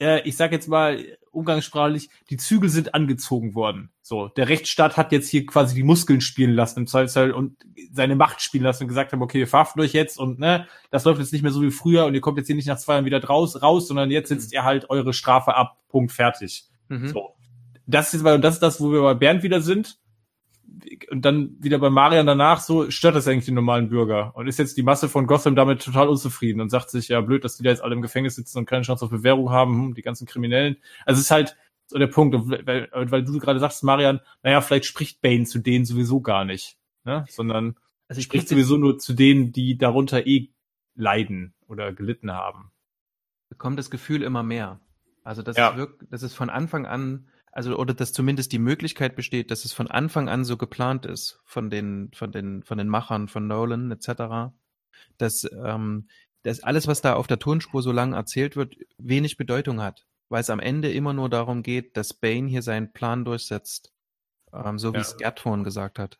äh, 0.00 0.20
ich 0.22 0.36
sag 0.36 0.52
jetzt 0.52 0.68
mal 0.68 1.04
umgangssprachlich, 1.32 2.08
die 2.30 2.36
Zügel 2.36 2.70
sind 2.70 2.94
angezogen 2.94 3.54
worden. 3.54 3.90
So, 4.00 4.28
der 4.28 4.48
Rechtsstaat 4.48 4.96
hat 4.96 5.12
jetzt 5.12 5.28
hier 5.28 5.44
quasi 5.44 5.74
die 5.74 5.82
Muskeln 5.82 6.20
spielen 6.20 6.52
lassen 6.54 6.80
im 6.80 6.86
Zweifelsfall 6.86 7.32
und 7.32 7.56
seine 7.92 8.16
Macht 8.16 8.40
spielen 8.40 8.64
lassen 8.64 8.84
und 8.84 8.88
gesagt 8.88 9.12
haben, 9.12 9.22
okay, 9.22 9.40
wir 9.40 9.48
verhaften 9.48 9.80
euch 9.80 9.92
jetzt 9.92 10.18
und 10.18 10.38
ne, 10.38 10.66
das 10.90 11.04
läuft 11.04 11.20
jetzt 11.20 11.32
nicht 11.32 11.42
mehr 11.42 11.50
so 11.50 11.62
wie 11.62 11.70
früher 11.70 12.06
und 12.06 12.14
ihr 12.14 12.20
kommt 12.20 12.38
jetzt 12.38 12.46
hier 12.46 12.56
nicht 12.56 12.68
nach 12.68 12.78
zwei 12.78 12.94
Jahren 12.94 13.04
wieder 13.04 13.20
draus, 13.20 13.60
raus, 13.60 13.88
sondern 13.88 14.10
jetzt 14.10 14.28
sitzt 14.28 14.52
ihr 14.52 14.64
halt 14.64 14.88
eure 14.88 15.12
Strafe 15.12 15.54
ab, 15.54 15.78
Punkt, 15.88 16.12
fertig. 16.12 16.64
Mhm. 16.88 17.08
So. 17.08 17.34
Das 17.86 18.14
ist, 18.14 18.24
weil, 18.24 18.40
das 18.40 18.54
ist 18.54 18.62
das, 18.62 18.80
wo 18.80 18.90
wir 18.90 19.02
bei 19.02 19.14
Bernd 19.14 19.42
wieder 19.42 19.60
sind. 19.60 19.98
Und 21.10 21.24
dann 21.24 21.56
wieder 21.60 21.78
bei 21.78 21.90
Marian 21.90 22.26
danach, 22.26 22.60
so 22.60 22.90
stört 22.90 23.16
das 23.16 23.26
eigentlich 23.26 23.46
den 23.46 23.54
normalen 23.54 23.88
Bürger. 23.88 24.34
Und 24.36 24.46
ist 24.46 24.58
jetzt 24.58 24.76
die 24.76 24.82
Masse 24.82 25.08
von 25.08 25.26
Gotham 25.26 25.54
damit 25.56 25.82
total 25.82 26.08
unzufrieden 26.08 26.60
und 26.60 26.68
sagt 26.70 26.90
sich, 26.90 27.08
ja, 27.08 27.20
blöd, 27.20 27.44
dass 27.44 27.56
die 27.56 27.62
da 27.62 27.70
jetzt 27.70 27.82
alle 27.82 27.94
im 27.94 28.02
Gefängnis 28.02 28.34
sitzen 28.36 28.58
und 28.58 28.66
keine 28.66 28.82
Chance 28.82 29.04
auf 29.04 29.10
Bewährung 29.10 29.50
haben, 29.50 29.74
hm, 29.74 29.94
die 29.94 30.02
ganzen 30.02 30.26
Kriminellen. 30.26 30.76
Also 31.04 31.18
es 31.20 31.26
ist 31.26 31.30
halt 31.30 31.56
so 31.86 31.98
der 31.98 32.08
Punkt, 32.08 32.34
weil, 32.66 32.88
weil 32.92 33.24
du 33.24 33.38
gerade 33.38 33.60
sagst, 33.60 33.84
Marian, 33.84 34.20
naja, 34.42 34.60
vielleicht 34.60 34.86
spricht 34.86 35.20
Bane 35.22 35.44
zu 35.44 35.60
denen 35.60 35.84
sowieso 35.84 36.20
gar 36.20 36.44
nicht, 36.44 36.76
ne? 37.04 37.24
sondern 37.28 37.76
Also 38.08 38.18
ich 38.18 38.24
spricht 38.24 38.48
sowieso 38.48 38.76
nur 38.76 38.98
zu 38.98 39.14
denen, 39.14 39.52
die 39.52 39.78
darunter 39.78 40.26
eh 40.26 40.50
leiden 40.94 41.54
oder 41.68 41.92
gelitten 41.92 42.32
haben. 42.32 42.72
bekomme 43.48 43.76
das 43.76 43.90
Gefühl 43.90 44.22
immer 44.22 44.42
mehr. 44.42 44.80
Also 45.22 45.42
das 45.42 45.56
Ja. 45.56 45.70
ist 45.70 45.76
wirklich, 45.76 46.08
das 46.10 46.22
ist 46.22 46.34
von 46.34 46.50
Anfang 46.50 46.86
an, 46.86 47.28
also 47.56 47.76
oder 47.78 47.94
dass 47.94 48.12
zumindest 48.12 48.52
die 48.52 48.58
Möglichkeit 48.58 49.16
besteht, 49.16 49.50
dass 49.50 49.64
es 49.64 49.72
von 49.72 49.88
Anfang 49.90 50.28
an 50.28 50.44
so 50.44 50.58
geplant 50.58 51.06
ist 51.06 51.40
von 51.44 51.70
den 51.70 52.10
von 52.14 52.30
den 52.30 52.62
von 52.62 52.76
den 52.76 52.88
Machern 52.88 53.28
von 53.28 53.46
Nolan 53.46 53.90
etc. 53.90 54.52
Dass 55.16 55.44
ähm, 55.52 56.08
dass 56.42 56.62
alles, 56.62 56.86
was 56.86 57.00
da 57.00 57.14
auf 57.14 57.26
der 57.26 57.38
Tonspur 57.38 57.82
so 57.82 57.92
lang 57.92 58.12
erzählt 58.12 58.56
wird, 58.56 58.76
wenig 58.98 59.36
Bedeutung 59.38 59.80
hat, 59.80 60.06
weil 60.28 60.42
es 60.42 60.50
am 60.50 60.60
Ende 60.60 60.92
immer 60.92 61.12
nur 61.14 61.28
darum 61.30 61.62
geht, 61.62 61.96
dass 61.96 62.12
Bane 62.14 62.46
hier 62.48 62.62
seinen 62.62 62.92
Plan 62.92 63.24
durchsetzt, 63.24 63.92
ähm, 64.52 64.78
so 64.78 64.92
wie 64.92 64.98
Ja. 64.98 65.02
es 65.02 65.16
Gerd 65.16 65.40
vorhin 65.40 65.64
gesagt 65.64 65.98
hat. 65.98 66.18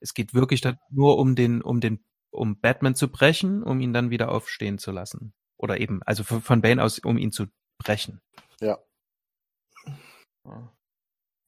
Es 0.00 0.12
geht 0.12 0.34
wirklich 0.34 0.62
nur 0.90 1.18
um 1.18 1.36
den 1.36 1.62
um 1.62 1.80
den 1.80 2.04
um 2.30 2.60
Batman 2.60 2.96
zu 2.96 3.08
brechen, 3.08 3.62
um 3.62 3.80
ihn 3.80 3.92
dann 3.92 4.10
wieder 4.10 4.30
aufstehen 4.30 4.78
zu 4.78 4.90
lassen. 4.90 5.34
Oder 5.56 5.80
eben, 5.80 6.02
also 6.02 6.24
von 6.24 6.42
von 6.42 6.60
Bane 6.62 6.82
aus, 6.82 6.98
um 6.98 7.16
ihn 7.16 7.30
zu 7.32 7.46
brechen. 7.78 8.20
Ja. 8.60 8.78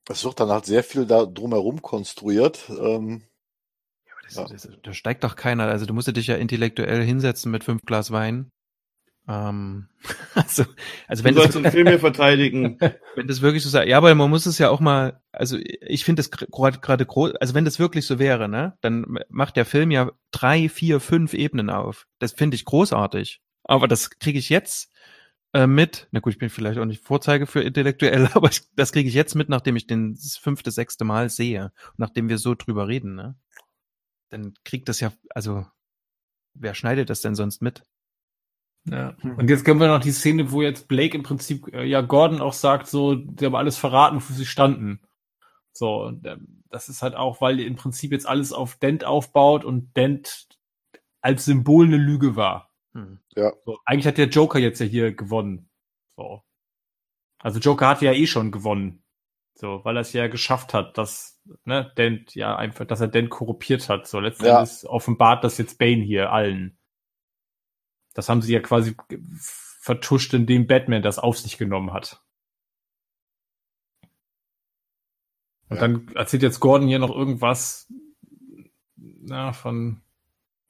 Es 0.09 0.25
wird 0.25 0.41
dann 0.41 0.49
halt 0.49 0.65
sehr 0.65 0.83
viel 0.83 1.07
da 1.07 1.27
drumherum 1.27 1.83
konstruiert. 1.83 2.69
Ähm, 2.71 3.23
Ja, 4.07 4.13
aber 4.13 4.23
das, 4.23 4.35
Ja. 4.35 4.49
Das, 4.49 4.69
da 4.83 4.93
steigt 4.93 5.25
doch 5.25 5.37
keiner. 5.37 5.65
Also 5.67 5.87
du 5.87 5.95
musst 5.95 6.15
dich 6.15 6.27
ja 6.27 6.37
intellektuell 6.37 7.05
hinsetzen 7.05 7.51
mit 7.53 7.65
fünf 7.65 7.83
Glas 7.83 8.11
Wein. 8.11 8.51
Ähm, 9.29 9.89
also, 10.35 10.65
also 11.07 11.23
Du 11.23 11.29
wenn 11.29 11.35
sollst 11.35 11.55
das, 11.55 11.63
den 11.63 11.71
Film 11.71 11.89
hier 11.89 12.01
verteidigen. 12.01 12.79
wenn 13.15 13.27
das 13.29 13.43
wirklich 13.43 13.63
so 13.63 13.69
sei, 13.69 13.87
ja, 13.87 13.99
aber 13.99 14.15
man 14.15 14.31
muss 14.31 14.47
es 14.47 14.59
ja 14.59 14.71
auch 14.71 14.81
mal, 14.81 15.21
also 15.33 15.59
ich 15.59 16.05
finde 16.05 16.21
das 16.21 16.31
gerade 16.31 16.79
gerade 16.79 17.05
groß, 17.05 17.35
also 17.37 17.55
wenn 17.55 17.67
das 17.67 17.79
wirklich 17.79 18.07
so 18.07 18.19
wäre, 18.19 18.49
ne, 18.49 18.79
dann 18.81 19.19
macht 19.29 19.57
der 19.57 19.67
Film 19.67 19.91
ja 19.91 20.11
drei, 20.31 20.71
vier, 20.71 21.01
fünf 21.01 21.35
Ebenen 21.35 21.69
auf. 21.69 22.07
Das 22.19 22.33
finde 22.33 22.55
ich 22.55 22.65
großartig. 22.65 23.43
Aber 23.65 23.87
das 23.87 24.09
kriege 24.19 24.39
ich 24.39 24.49
jetzt 24.49 24.91
äh, 25.53 25.67
mit. 25.67 26.09
Na 26.11 26.21
gut, 26.21 26.35
ich 26.35 26.39
bin 26.39 26.51
vielleicht 26.51 26.79
auch 26.79 26.85
nicht 26.85 27.05
Vorzeige 27.05 27.47
für 27.47 27.63
intellektuell, 27.63 28.29
aber 28.35 28.51
ich, 28.51 28.63
das 28.75 28.93
kriege 28.93 29.09
ich 29.09 29.15
jetzt 29.15 29.35
mit, 29.35 29.49
nachdem 29.49 29.77
ich 29.77 29.87
den 29.87 30.15
das 30.15 30.37
fünfte, 30.37 30.71
sechste 30.71 31.05
Mal 31.05 31.31
sehe, 31.31 31.73
nachdem 31.97 32.29
wir 32.29 32.39
so 32.39 32.55
drüber 32.55 32.89
reden, 32.89 33.15
ne? 33.15 33.37
Dann 34.31 34.53
kriegt 34.65 34.89
das 34.89 35.01
ja, 35.01 35.13
also 35.31 35.67
wer 36.55 36.75
schneidet 36.75 37.09
das 37.09 37.23
denn 37.23 37.35
sonst 37.35 37.63
mit? 37.63 37.83
Ja. 38.85 39.17
Und 39.23 39.51
jetzt 39.51 39.65
können 39.65 39.81
wir 39.81 39.89
noch 39.89 40.01
die 40.01 40.13
Szene, 40.13 40.53
wo 40.53 40.63
jetzt 40.63 40.89
Blake 40.89 41.17
im 41.17 41.23
Prinzip, 41.23 41.67
äh, 41.73 41.85
ja, 41.85 42.01
Gordon 42.01 42.41
auch 42.41 42.53
sagt, 42.53 42.87
so, 42.87 43.15
die 43.15 43.45
haben 43.45 43.55
alles 43.55 43.77
verraten, 43.77 44.17
wofür 44.17 44.37
sie 44.37 44.47
standen. 44.47 45.01
So, 45.73 46.05
und 46.05 46.27
ähm, 46.27 46.63
das 46.71 46.89
ist 46.89 47.03
halt 47.03 47.15
auch, 47.15 47.41
weil 47.41 47.61
im 47.61 47.77
Prinzip 47.77 48.13
jetzt 48.13 48.27
alles 48.27 48.53
auf 48.53 48.77
Dent 48.77 49.05
aufbaut 49.05 49.65
und 49.65 49.97
Dent 49.97 50.49
als 51.21 51.45
Symbol 51.45 51.87
eine 51.87 51.97
Lüge 51.97 52.37
war. 52.37 52.68
Hm. 52.95 53.21
So, 53.65 53.79
eigentlich 53.85 54.07
hat 54.07 54.19
der 54.19 54.29
Joker 54.29 54.59
jetzt 54.59 54.81
ja 54.81 54.87
hier 54.87 55.15
gewonnen. 55.15 55.69
So. 56.17 56.43
Also 57.39 57.61
Joker 57.61 57.89
hat 57.89 58.03
ja 58.03 58.13
eh 58.13 58.27
schon 58.27 58.51
gewonnen. 58.51 59.05
So, 59.55 59.85
weil 59.85 59.97
er 59.97 60.03
es 60.03 60.13
ja 60.13 60.29
geschafft 60.29 60.73
hat, 60.73 60.99
dass, 60.99 61.41
ne, 61.65 61.93
Dent 61.97 62.35
ja 62.35 62.57
einfach, 62.57 62.87
dass 62.87 63.01
er 63.01 63.09
Dent 63.09 63.31
korruptiert 63.31 63.89
hat. 63.89 64.07
So, 64.07 64.21
letztendlich 64.21 64.53
Ja. 64.55 64.63
ist 64.63 64.85
offenbart 64.85 65.43
das 65.45 65.59
jetzt 65.59 65.79
Bane 65.79 66.03
hier 66.03 66.33
allen. 66.33 66.79
Das 68.15 68.29
haben 68.29 68.43
sie 68.43 68.53
ja 68.53 68.61
quasi 68.61 68.97
vertuscht, 69.81 70.33
indem 70.35 70.67
Batman 70.67 71.03
das 71.03 71.19
auf 71.19 71.39
sich 71.39 71.59
genommen 71.59 71.93
hat. 71.93 72.23
Und 75.69 75.77
Ja. 75.77 75.81
dann 75.89 76.09
erzählt 76.15 76.43
jetzt 76.43 76.61
Gordon 76.61 76.89
hier 76.89 76.99
noch 76.99 77.15
irgendwas 77.15 77.93
na, 78.97 79.53
von 79.53 80.03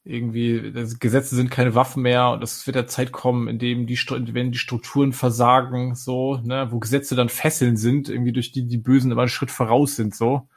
irgendwie, 0.04 0.72
das 0.72 0.98
Gesetze 0.98 1.36
sind 1.36 1.50
keine 1.50 1.74
Waffen 1.74 2.02
mehr 2.02 2.30
und 2.30 2.42
es 2.42 2.66
wird 2.66 2.76
der 2.76 2.86
Zeit 2.86 3.12
kommen, 3.12 3.48
in 3.48 3.58
dem 3.58 3.86
die, 3.86 3.96
wenn 3.96 4.52
die 4.52 4.58
Strukturen 4.58 5.12
versagen, 5.12 5.94
so, 5.94 6.38
ne, 6.38 6.68
wo 6.70 6.78
Gesetze 6.78 7.14
dann 7.14 7.28
Fesseln 7.28 7.76
sind, 7.76 8.08
irgendwie 8.08 8.32
durch 8.32 8.52
die 8.52 8.66
die 8.66 8.78
Bösen 8.78 9.10
immer 9.10 9.22
einen 9.22 9.28
Schritt 9.28 9.50
voraus 9.50 9.96
sind, 9.96 10.14
so, 10.14 10.48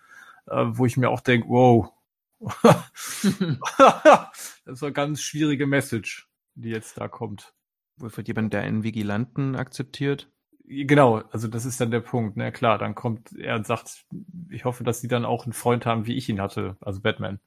äh, 0.47 0.65
wo 0.67 0.85
ich 0.85 0.97
mir 0.97 1.09
auch 1.09 1.21
denke, 1.21 1.49
wow, 1.49 1.91
das 2.63 4.31
ist 4.65 4.83
eine 4.83 4.93
ganz 4.93 5.21
schwierige 5.21 5.67
Message, 5.67 6.29
die 6.55 6.69
jetzt 6.69 6.97
da 6.97 7.07
kommt. 7.07 7.53
Wohl 7.97 8.15
wird 8.15 8.27
jemand, 8.27 8.53
der 8.53 8.61
einen 8.61 8.83
Vigilanten 8.83 9.55
akzeptiert? 9.55 10.29
Genau, 10.65 11.17
also 11.31 11.47
das 11.47 11.65
ist 11.65 11.81
dann 11.81 11.91
der 11.91 11.99
Punkt. 11.99 12.37
Na 12.37 12.51
klar, 12.51 12.77
dann 12.77 12.95
kommt 12.95 13.33
er 13.33 13.55
und 13.55 13.67
sagt, 13.67 14.05
ich 14.49 14.63
hoffe, 14.63 14.83
dass 14.83 15.01
sie 15.01 15.09
dann 15.09 15.25
auch 15.25 15.43
einen 15.43 15.53
Freund 15.53 15.85
haben, 15.85 16.05
wie 16.05 16.15
ich 16.15 16.29
ihn 16.29 16.41
hatte, 16.41 16.77
also 16.79 17.01
Batman. 17.01 17.39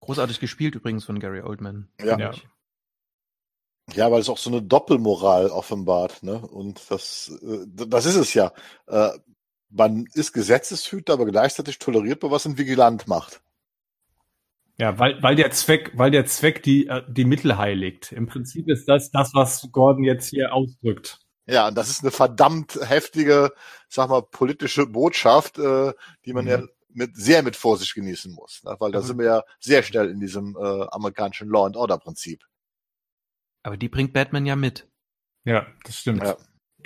Großartig 0.00 0.40
gespielt 0.40 0.74
übrigens 0.74 1.04
von 1.04 1.18
Gary 1.20 1.40
Oldman. 1.42 1.88
Ja. 2.00 2.06
finde 2.06 2.22
Ja. 2.24 2.30
ich. 2.32 2.48
Ja, 3.94 4.10
weil 4.12 4.20
es 4.20 4.28
auch 4.28 4.38
so 4.38 4.50
eine 4.50 4.60
Doppelmoral 4.62 5.48
offenbart, 5.50 6.22
ne? 6.22 6.38
Und 6.38 6.90
das, 6.90 7.32
äh, 7.42 7.64
das 7.66 8.04
ist 8.04 8.16
es 8.16 8.34
ja. 8.34 8.52
Äh, 8.86 9.10
man 9.70 10.04
ist 10.14 10.32
Gesetzeshüter, 10.32 11.14
aber 11.14 11.26
gleichzeitig 11.26 11.78
toleriert 11.78 12.22
man, 12.22 12.30
was 12.30 12.44
ein 12.46 12.58
Vigilant 12.58 13.06
macht. 13.08 13.40
Ja, 14.78 14.98
weil, 14.98 15.20
weil 15.22 15.34
der 15.34 15.50
Zweck, 15.50 15.92
weil 15.94 16.10
der 16.10 16.26
Zweck 16.26 16.62
die, 16.62 16.86
äh, 16.86 17.02
die 17.08 17.24
Mittel 17.24 17.58
heiligt. 17.58 18.12
Im 18.12 18.26
Prinzip 18.26 18.68
ist 18.68 18.88
das 18.88 19.10
das, 19.10 19.34
was 19.34 19.66
Gordon 19.72 20.04
jetzt 20.04 20.28
hier 20.28 20.52
ausdrückt. 20.54 21.18
Ja, 21.46 21.68
und 21.68 21.74
das 21.76 21.88
ist 21.88 22.02
eine 22.02 22.10
verdammt 22.10 22.78
heftige, 22.82 23.52
sag 23.88 24.10
mal, 24.10 24.22
politische 24.22 24.86
Botschaft, 24.86 25.58
äh, 25.58 25.92
die 26.26 26.32
man 26.34 26.44
Mhm. 26.44 26.50
ja 26.50 26.62
mit, 26.98 27.16
sehr 27.16 27.42
mit 27.42 27.56
Vorsicht 27.56 27.94
genießen 27.94 28.32
muss. 28.34 28.62
Ne? 28.64 28.76
Weil 28.78 28.92
da 28.92 28.98
Aber- 28.98 29.06
sind 29.06 29.18
wir 29.18 29.24
ja 29.26 29.42
sehr 29.60 29.82
schnell 29.82 30.10
in 30.10 30.20
diesem 30.20 30.56
äh, 30.56 30.86
amerikanischen 30.90 31.48
Law 31.48 31.64
and 31.66 31.76
Order 31.76 31.96
Prinzip. 31.98 32.44
Aber 33.62 33.76
die 33.76 33.88
bringt 33.88 34.12
Batman 34.12 34.44
ja 34.46 34.56
mit. 34.56 34.86
Ja, 35.44 35.66
das 35.84 35.98
stimmt. 36.00 36.22
Ja. 36.22 36.36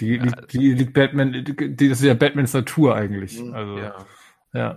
Die, 0.01 0.15
Ja. 0.17 0.23
liegt, 0.25 0.53
die 0.53 0.73
liegt 0.75 0.95
Batman, 0.95 1.33
die, 1.33 1.77
das 1.89 1.99
ist 2.01 2.05
ja 2.05 2.15
Batmans 2.15 2.53
Natur 2.53 2.95
eigentlich. 2.95 3.39
Mhm. 3.41 3.55
Also, 3.55 3.79
Ja. 3.79 4.07
ja. 4.55 4.77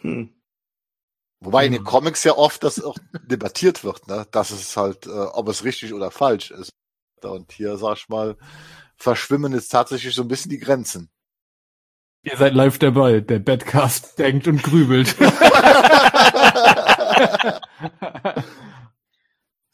Hm. 0.00 0.34
Wobei 1.40 1.66
in 1.66 1.72
den 1.72 1.82
Mhm. 1.82 1.86
Comics 1.86 2.24
ja 2.24 2.32
oft 2.36 2.62
das 2.64 2.82
auch 2.82 2.98
debattiert 3.26 3.84
wird, 3.84 4.06
ne? 4.08 4.26
dass 4.32 4.50
es 4.50 4.76
halt, 4.76 5.06
äh, 5.06 5.10
ob 5.10 5.48
es 5.48 5.64
richtig 5.64 5.92
oder 5.94 6.10
falsch 6.10 6.50
ist. 6.50 6.70
Und 7.22 7.52
hier, 7.52 7.76
sag 7.78 7.96
ich 7.98 8.08
mal, 8.08 8.36
verschwimmen 8.96 9.52
jetzt 9.52 9.68
tatsächlich 9.70 10.14
so 10.14 10.22
ein 10.22 10.28
bisschen 10.28 10.50
die 10.50 10.58
Grenzen. 10.58 11.10
Ihr 12.22 12.36
seid 12.36 12.54
live 12.54 12.78
dabei. 12.78 13.20
Der 13.20 13.38
Badcast 13.38 14.18
denkt 14.18 14.48
und 14.48 14.62
grübelt. 14.62 15.16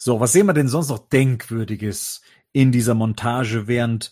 So, 0.07 0.21
was 0.21 0.33
sehen 0.33 0.45
wir 0.45 0.53
denn 0.53 0.69
sonst 0.69 0.91
noch 0.91 1.09
Denkwürdiges 1.09 2.21
in 2.53 2.73
dieser 2.73 2.93
Montage, 2.93 3.69
während 3.69 4.11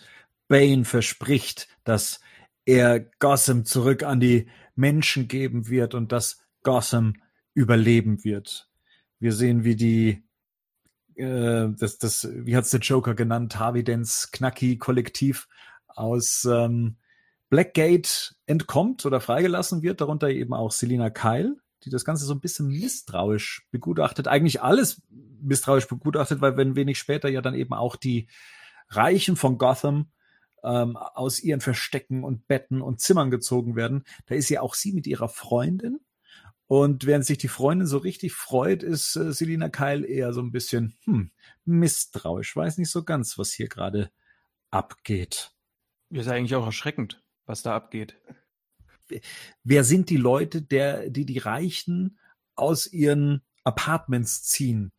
Bane 0.48 0.86
verspricht, 0.86 1.68
dass 1.84 2.20
er 2.64 2.98
Gotham 3.18 3.66
zurück 3.66 4.02
an 4.02 4.18
die 4.18 4.48
Menschen 4.74 5.28
geben 5.28 5.68
wird 5.68 5.94
und 5.94 6.10
dass 6.10 6.40
Gotham 6.62 7.16
überleben 7.52 8.24
wird. 8.24 8.70
Wir 9.18 9.34
sehen, 9.34 9.64
wie 9.64 9.76
die, 9.76 10.24
äh, 11.16 11.68
das, 11.78 11.98
das, 11.98 12.26
wie 12.32 12.56
hat's 12.56 12.70
der 12.70 12.80
Joker 12.80 13.14
genannt, 13.14 13.58
Harvey 13.58 13.84
Dents 13.84 14.30
Knacki-Kollektiv 14.32 15.46
aus 15.88 16.46
ähm, 16.50 16.96
Blackgate 17.52 18.34
entkommt 18.46 19.04
oder 19.04 19.20
freigelassen 19.20 19.82
wird, 19.82 20.00
darunter 20.00 20.30
eben 20.30 20.54
auch 20.54 20.72
Selina 20.72 21.10
Kyle, 21.10 21.54
die 21.84 21.90
das 21.90 22.06
Ganze 22.06 22.24
so 22.24 22.32
ein 22.32 22.40
bisschen 22.40 22.68
misstrauisch 22.68 23.66
begutachtet, 23.70 24.26
eigentlich 24.26 24.62
alles 24.62 25.02
misstrauisch 25.10 25.86
begutachtet, 25.86 26.40
weil 26.40 26.56
wenn 26.56 26.76
wenig 26.76 26.98
später 26.98 27.28
ja 27.28 27.42
dann 27.42 27.54
eben 27.54 27.74
auch 27.74 27.96
die 27.96 28.26
Reichen 28.88 29.36
von 29.36 29.58
Gotham 29.58 30.10
ähm, 30.64 30.96
aus 30.96 31.40
ihren 31.40 31.60
Verstecken 31.60 32.24
und 32.24 32.48
Betten 32.48 32.80
und 32.80 33.02
Zimmern 33.02 33.30
gezogen 33.30 33.76
werden, 33.76 34.04
da 34.24 34.34
ist 34.34 34.48
ja 34.48 34.62
auch 34.62 34.72
sie 34.72 34.92
mit 34.94 35.06
ihrer 35.06 35.28
Freundin. 35.28 36.00
Und 36.68 37.04
während 37.04 37.26
sich 37.26 37.36
die 37.36 37.48
Freundin 37.48 37.86
so 37.86 37.98
richtig 37.98 38.32
freut, 38.32 38.82
ist 38.82 39.14
äh, 39.16 39.30
Selina 39.30 39.68
Kyle 39.68 40.06
eher 40.06 40.32
so 40.32 40.40
ein 40.40 40.52
bisschen 40.52 40.96
hm, 41.04 41.30
misstrauisch. 41.66 42.56
Weiß 42.56 42.78
nicht 42.78 42.90
so 42.90 43.04
ganz, 43.04 43.36
was 43.36 43.52
hier 43.52 43.68
gerade 43.68 44.10
abgeht. 44.70 45.52
Ist 46.08 46.28
eigentlich 46.28 46.54
auch 46.54 46.64
erschreckend, 46.64 47.21
was 47.46 47.62
da 47.62 47.74
abgeht. 47.74 48.16
wer 49.64 49.84
sind 49.84 50.10
die 50.10 50.16
Leute, 50.16 50.62
der, 50.62 51.10
die 51.10 51.26
die 51.26 51.38
Reichen 51.38 52.18
aus 52.54 52.90
ihren 52.90 53.42
Apartments 53.64 54.42
ziehen 54.42 54.92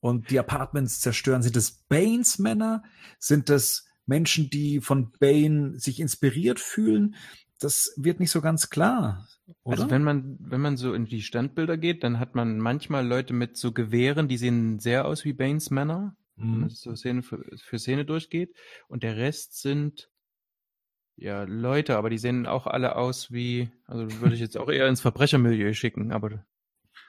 und 0.00 0.30
die 0.30 0.38
Apartments 0.38 1.00
zerstören? 1.00 1.42
Sind 1.42 1.56
es 1.56 1.84
Banes 1.88 2.38
Männer? 2.38 2.82
Sind 3.18 3.50
es 3.50 3.86
Menschen, 4.06 4.50
die 4.50 4.80
von 4.80 5.10
Bane 5.18 5.78
sich 5.78 6.00
inspiriert 6.00 6.60
fühlen? 6.60 7.16
Das 7.58 7.92
wird 7.96 8.20
nicht 8.20 8.30
so 8.30 8.40
ganz 8.40 8.68
klar. 8.70 9.26
Oder? 9.62 9.78
Also 9.78 9.90
wenn 9.90 10.02
man, 10.02 10.36
wenn 10.40 10.60
man 10.60 10.76
so 10.76 10.92
in 10.92 11.06
die 11.06 11.22
Standbilder 11.22 11.76
geht, 11.76 12.04
dann 12.04 12.18
hat 12.18 12.34
man 12.34 12.58
manchmal 12.58 13.06
Leute 13.06 13.32
mit 13.32 13.56
so 13.56 13.72
Gewehren, 13.72 14.28
die 14.28 14.36
sehen 14.36 14.78
sehr 14.78 15.06
aus 15.06 15.24
wie 15.24 15.32
Banes 15.32 15.70
Männer, 15.70 16.16
wenn 16.36 16.50
man 16.50 16.60
Mhm. 16.60 16.68
das 16.68 16.80
so 16.80 16.94
Szene 16.94 17.22
für, 17.22 17.42
für 17.56 17.78
Szene 17.78 18.04
durchgeht. 18.04 18.54
Und 18.88 19.02
der 19.02 19.16
Rest 19.16 19.60
sind 19.60 20.10
ja 21.16 21.44
Leute, 21.44 21.96
aber 21.96 22.10
die 22.10 22.18
sehen 22.18 22.46
auch 22.46 22.66
alle 22.66 22.96
aus 22.96 23.32
wie, 23.32 23.70
also 23.86 24.08
würde 24.20 24.34
ich 24.34 24.40
jetzt 24.40 24.56
auch 24.56 24.68
eher 24.68 24.88
ins 24.88 25.00
Verbrechermilieu 25.00 25.72
schicken, 25.72 26.12
aber 26.12 26.44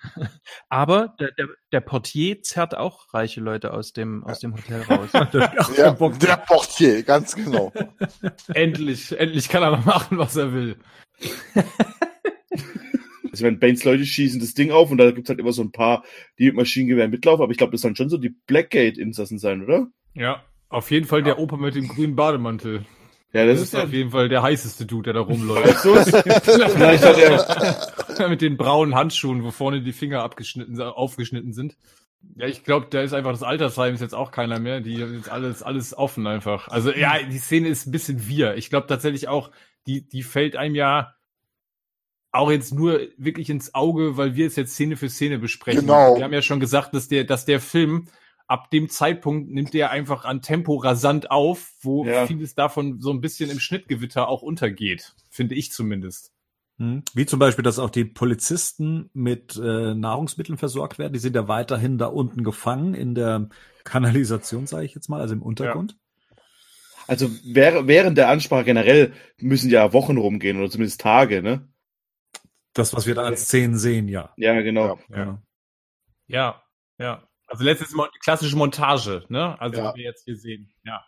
aber 0.69 1.15
der, 1.19 1.31
der, 1.31 1.47
der 1.71 1.81
Portier 1.81 2.41
zerrt 2.41 2.77
auch 2.77 3.13
reiche 3.13 3.41
Leute 3.41 3.73
aus 3.73 3.93
dem, 3.93 4.23
aus 4.23 4.39
dem 4.39 4.53
Hotel 4.53 4.81
raus. 4.83 5.09
Ja, 5.77 5.91
der 5.91 6.37
Portier, 6.37 7.03
ganz 7.03 7.35
genau. 7.35 7.73
endlich, 8.53 9.17
endlich 9.17 9.49
kann 9.49 9.63
er 9.63 9.71
mal 9.71 9.83
machen, 9.83 10.17
was 10.17 10.35
er 10.35 10.53
will. 10.53 10.77
Also 13.31 13.45
wenn 13.45 13.59
Banes 13.59 13.83
Leute 13.83 14.05
schießen 14.05 14.39
das 14.39 14.53
Ding 14.53 14.71
auf 14.71 14.91
und 14.91 14.97
da 14.97 15.11
gibt's 15.11 15.29
halt 15.29 15.39
immer 15.39 15.51
so 15.51 15.61
ein 15.61 15.71
paar, 15.71 16.03
die 16.37 16.45
mit 16.45 16.55
Maschinengewehren 16.55 17.11
mitlaufen, 17.11 17.43
aber 17.43 17.51
ich 17.51 17.57
glaube, 17.57 17.71
das 17.71 17.81
sollen 17.81 17.95
schon 17.95 18.09
so 18.09 18.17
die 18.17 18.35
Blackgate-Insassen 18.47 19.39
sein, 19.39 19.63
oder? 19.63 19.87
Ja, 20.13 20.43
auf 20.69 20.91
jeden 20.91 21.05
Fall 21.05 21.23
der 21.23 21.39
Opa 21.39 21.57
mit 21.57 21.75
dem 21.75 21.87
grünen 21.87 22.15
Bademantel. 22.15 22.85
Ja, 23.33 23.45
Das, 23.45 23.59
das, 23.59 23.67
ist 23.67 23.73
ist 23.73 23.79
auf 23.79 23.91
jeden 23.91 24.11
Fall 24.11 24.29
der 24.29 24.41
heißeste 24.41 24.85
Dude, 24.85 25.11
der 25.11 25.13
da 25.13 25.19
rumläuft. 25.19 25.79
Vielleicht 25.81 27.03
hat 27.03 27.17
er, 27.17 28.29
mit 28.29 28.41
den 28.41 28.57
braunen 28.57 28.95
Handschuhen, 28.95 29.43
wo 29.43 29.51
vorne 29.51 29.81
die 29.81 29.93
Finger 29.93 30.23
abgeschnitten, 30.23 30.79
aufgeschnitten 30.81 31.53
sind. 31.53 31.77
Ja, 32.35 32.47
ich 32.47 32.63
glaube, 32.63 32.87
da 32.89 33.01
ist 33.01 33.13
einfach 33.13 33.31
das 33.31 33.43
Altersheim 33.43 33.93
ist 33.93 34.01
jetzt 34.01 34.15
auch 34.15 34.31
keiner 34.31 34.59
mehr. 34.59 34.81
Die 34.81 35.01
haben 35.01 35.13
jetzt 35.15 35.29
alles, 35.29 35.61
alles 35.61 35.95
offen 35.95 36.25
einfach. 36.25 36.67
Also 36.69 36.91
ja, 36.91 37.21
die 37.21 37.37
Szene 37.37 37.67
ist 37.67 37.85
ein 37.85 37.91
bisschen 37.91 38.27
wir. 38.27 38.55
Ich 38.55 38.69
glaube 38.69 38.87
tatsächlich 38.87 39.27
auch, 39.27 39.51
die, 39.85 40.07
die 40.07 40.23
fällt 40.23 40.55
einem 40.55 40.75
ja 40.75 41.13
auch 42.31 42.51
jetzt 42.51 42.73
nur 42.73 42.99
wirklich 43.17 43.49
ins 43.49 43.73
Auge, 43.73 44.17
weil 44.17 44.35
wir 44.35 44.47
es 44.47 44.55
jetzt 44.55 44.73
Szene 44.73 44.97
für 44.97 45.09
Szene 45.09 45.39
besprechen. 45.39 45.81
Genau. 45.81 46.15
Wir 46.15 46.23
haben 46.23 46.33
ja 46.33 46.41
schon 46.41 46.59
gesagt, 46.59 46.93
dass 46.93 47.07
der, 47.07 47.23
dass 47.23 47.45
der 47.45 47.59
Film 47.59 48.07
ab 48.47 48.71
dem 48.71 48.89
Zeitpunkt 48.89 49.49
nimmt 49.51 49.73
der 49.73 49.91
einfach 49.91 50.25
an 50.25 50.41
Tempo 50.41 50.75
rasant 50.77 51.31
auf, 51.31 51.73
wo 51.81 52.05
Ja. 52.05 52.25
vieles 52.27 52.55
davon 52.55 52.99
so 53.01 53.11
ein 53.11 53.21
bisschen 53.21 53.49
im 53.49 53.59
Schnittgewitter 53.59 54.27
auch 54.27 54.41
untergeht. 54.41 55.15
Finde 55.29 55.55
ich 55.55 55.71
zumindest. 55.71 56.31
Hm. 56.79 57.03
Wie 57.13 57.25
zum 57.25 57.39
Beispiel, 57.39 57.63
dass 57.63 57.79
auch 57.79 57.89
die 57.89 58.05
Polizisten 58.05 59.09
mit 59.13 59.55
äh, 59.57 59.93
Nahrungsmitteln 59.95 60.57
versorgt 60.57 60.99
werden. 60.99 61.13
Die 61.13 61.19
sind 61.19 61.35
ja 61.35 61.47
weiterhin 61.47 61.97
da 61.97 62.05
unten 62.05 62.43
gefangen 62.43 62.93
in 62.93 63.15
der 63.15 63.49
Kanalisation, 63.83 64.67
sage 64.67 64.85
ich 64.85 64.93
jetzt 64.95 65.09
mal, 65.09 65.19
also 65.21 65.33
im 65.33 65.41
Untergrund. 65.41 65.97
also 67.07 67.27
währ- 67.45 67.87
während 67.87 68.17
der 68.17 68.29
Ansprache 68.29 68.63
generell 68.65 69.13
müssen 69.39 69.69
ja 69.71 69.91
Wochen 69.93 70.17
rumgehen 70.17 70.57
oder 70.59 70.69
zumindest 70.69 71.01
Tage, 71.01 71.41
ne? 71.41 71.67
Das, 72.73 72.93
was 72.93 73.07
wir 73.07 73.15
da 73.15 73.23
als 73.23 73.45
Szenen 73.45 73.77
sehen, 73.77 74.07
ja. 74.07 74.33
Ja, 74.37 74.59
genau. 74.61 74.99
Ja. 75.09 75.15
Genau. 75.15 75.37
Ja, 76.27 76.63
ja. 76.99 77.23
Also 77.47 77.63
letztes 77.63 77.91
Mal 77.93 78.09
klassische 78.21 78.55
Montage, 78.57 79.25
ne? 79.29 79.59
Also 79.59 79.77
Ja. 79.77 79.93
wie 79.93 79.99
wir 79.99 80.05
jetzt 80.05 80.25
hier 80.25 80.37
sehen. 80.37 80.71
Ja. 80.83 81.03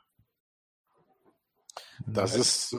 Das 2.07 2.35
ist, 2.35 2.77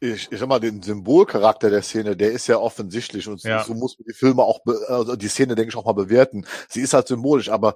ich, 0.00 0.32
ich 0.32 0.38
sag 0.38 0.48
mal, 0.48 0.58
den 0.60 0.82
Symbolcharakter 0.82 1.68
der 1.70 1.82
Szene, 1.82 2.16
der 2.16 2.32
ist 2.32 2.46
ja 2.46 2.56
offensichtlich 2.56 3.28
und 3.28 3.42
Ja. 3.42 3.62
so 3.64 3.74
muss 3.74 3.98
man 3.98 4.06
die 4.08 4.14
Filme 4.14 4.42
auch, 4.42 4.60
also 4.88 5.14
die 5.16 5.28
Szene, 5.28 5.54
denke 5.54 5.68
ich, 5.70 5.76
auch 5.76 5.84
mal 5.84 5.92
bewerten. 5.92 6.46
Sie 6.68 6.80
ist 6.80 6.94
halt 6.94 7.06
symbolisch, 7.06 7.50
aber 7.50 7.74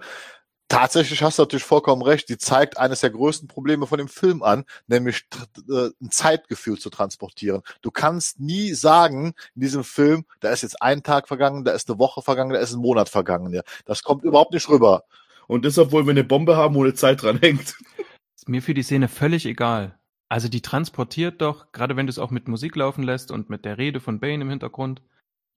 tatsächlich 0.68 1.22
hast 1.22 1.38
du 1.38 1.42
natürlich 1.42 1.64
vollkommen 1.64 2.02
recht, 2.02 2.28
die 2.28 2.38
zeigt 2.38 2.78
eines 2.78 3.00
der 3.00 3.10
größten 3.10 3.46
Probleme 3.46 3.86
von 3.86 3.98
dem 3.98 4.08
Film 4.08 4.42
an, 4.42 4.64
nämlich 4.86 5.26
äh, 5.68 5.90
ein 6.00 6.10
Zeitgefühl 6.10 6.78
zu 6.78 6.88
transportieren. 6.90 7.62
Du 7.82 7.90
kannst 7.90 8.40
nie 8.40 8.72
sagen 8.72 9.34
in 9.54 9.60
diesem 9.60 9.84
Film, 9.84 10.24
da 10.40 10.50
ist 10.50 10.62
jetzt 10.62 10.80
ein 10.82 11.02
Tag 11.02 11.28
vergangen, 11.28 11.64
da 11.64 11.72
ist 11.72 11.90
eine 11.90 11.98
Woche 11.98 12.22
vergangen, 12.22 12.54
da 12.54 12.58
ist 12.58 12.72
ein 12.72 12.80
Monat 12.80 13.10
vergangen. 13.10 13.52
Ja. 13.52 13.62
Das 13.84 14.02
kommt 14.02 14.24
überhaupt 14.24 14.54
nicht 14.54 14.68
rüber. 14.68 15.04
Und 15.46 15.64
das, 15.64 15.78
obwohl 15.78 16.06
wir 16.06 16.10
eine 16.10 16.24
Bombe 16.24 16.56
haben, 16.56 16.74
wo 16.74 16.82
eine 16.82 16.94
Zeit 16.94 17.22
dran 17.22 17.38
hängt. 17.38 17.76
Ist 18.36 18.48
mir 18.48 18.62
für 18.62 18.74
die 18.74 18.82
Szene 18.82 19.08
völlig 19.08 19.46
egal. 19.46 19.98
Also 20.28 20.48
die 20.48 20.60
transportiert 20.60 21.40
doch, 21.40 21.70
gerade 21.72 21.96
wenn 21.96 22.06
du 22.06 22.10
es 22.10 22.18
auch 22.18 22.30
mit 22.30 22.48
Musik 22.48 22.74
laufen 22.74 23.02
lässt 23.02 23.30
und 23.30 23.48
mit 23.48 23.64
der 23.64 23.78
Rede 23.78 24.00
von 24.00 24.18
Bane 24.18 24.42
im 24.42 24.50
Hintergrund, 24.50 25.02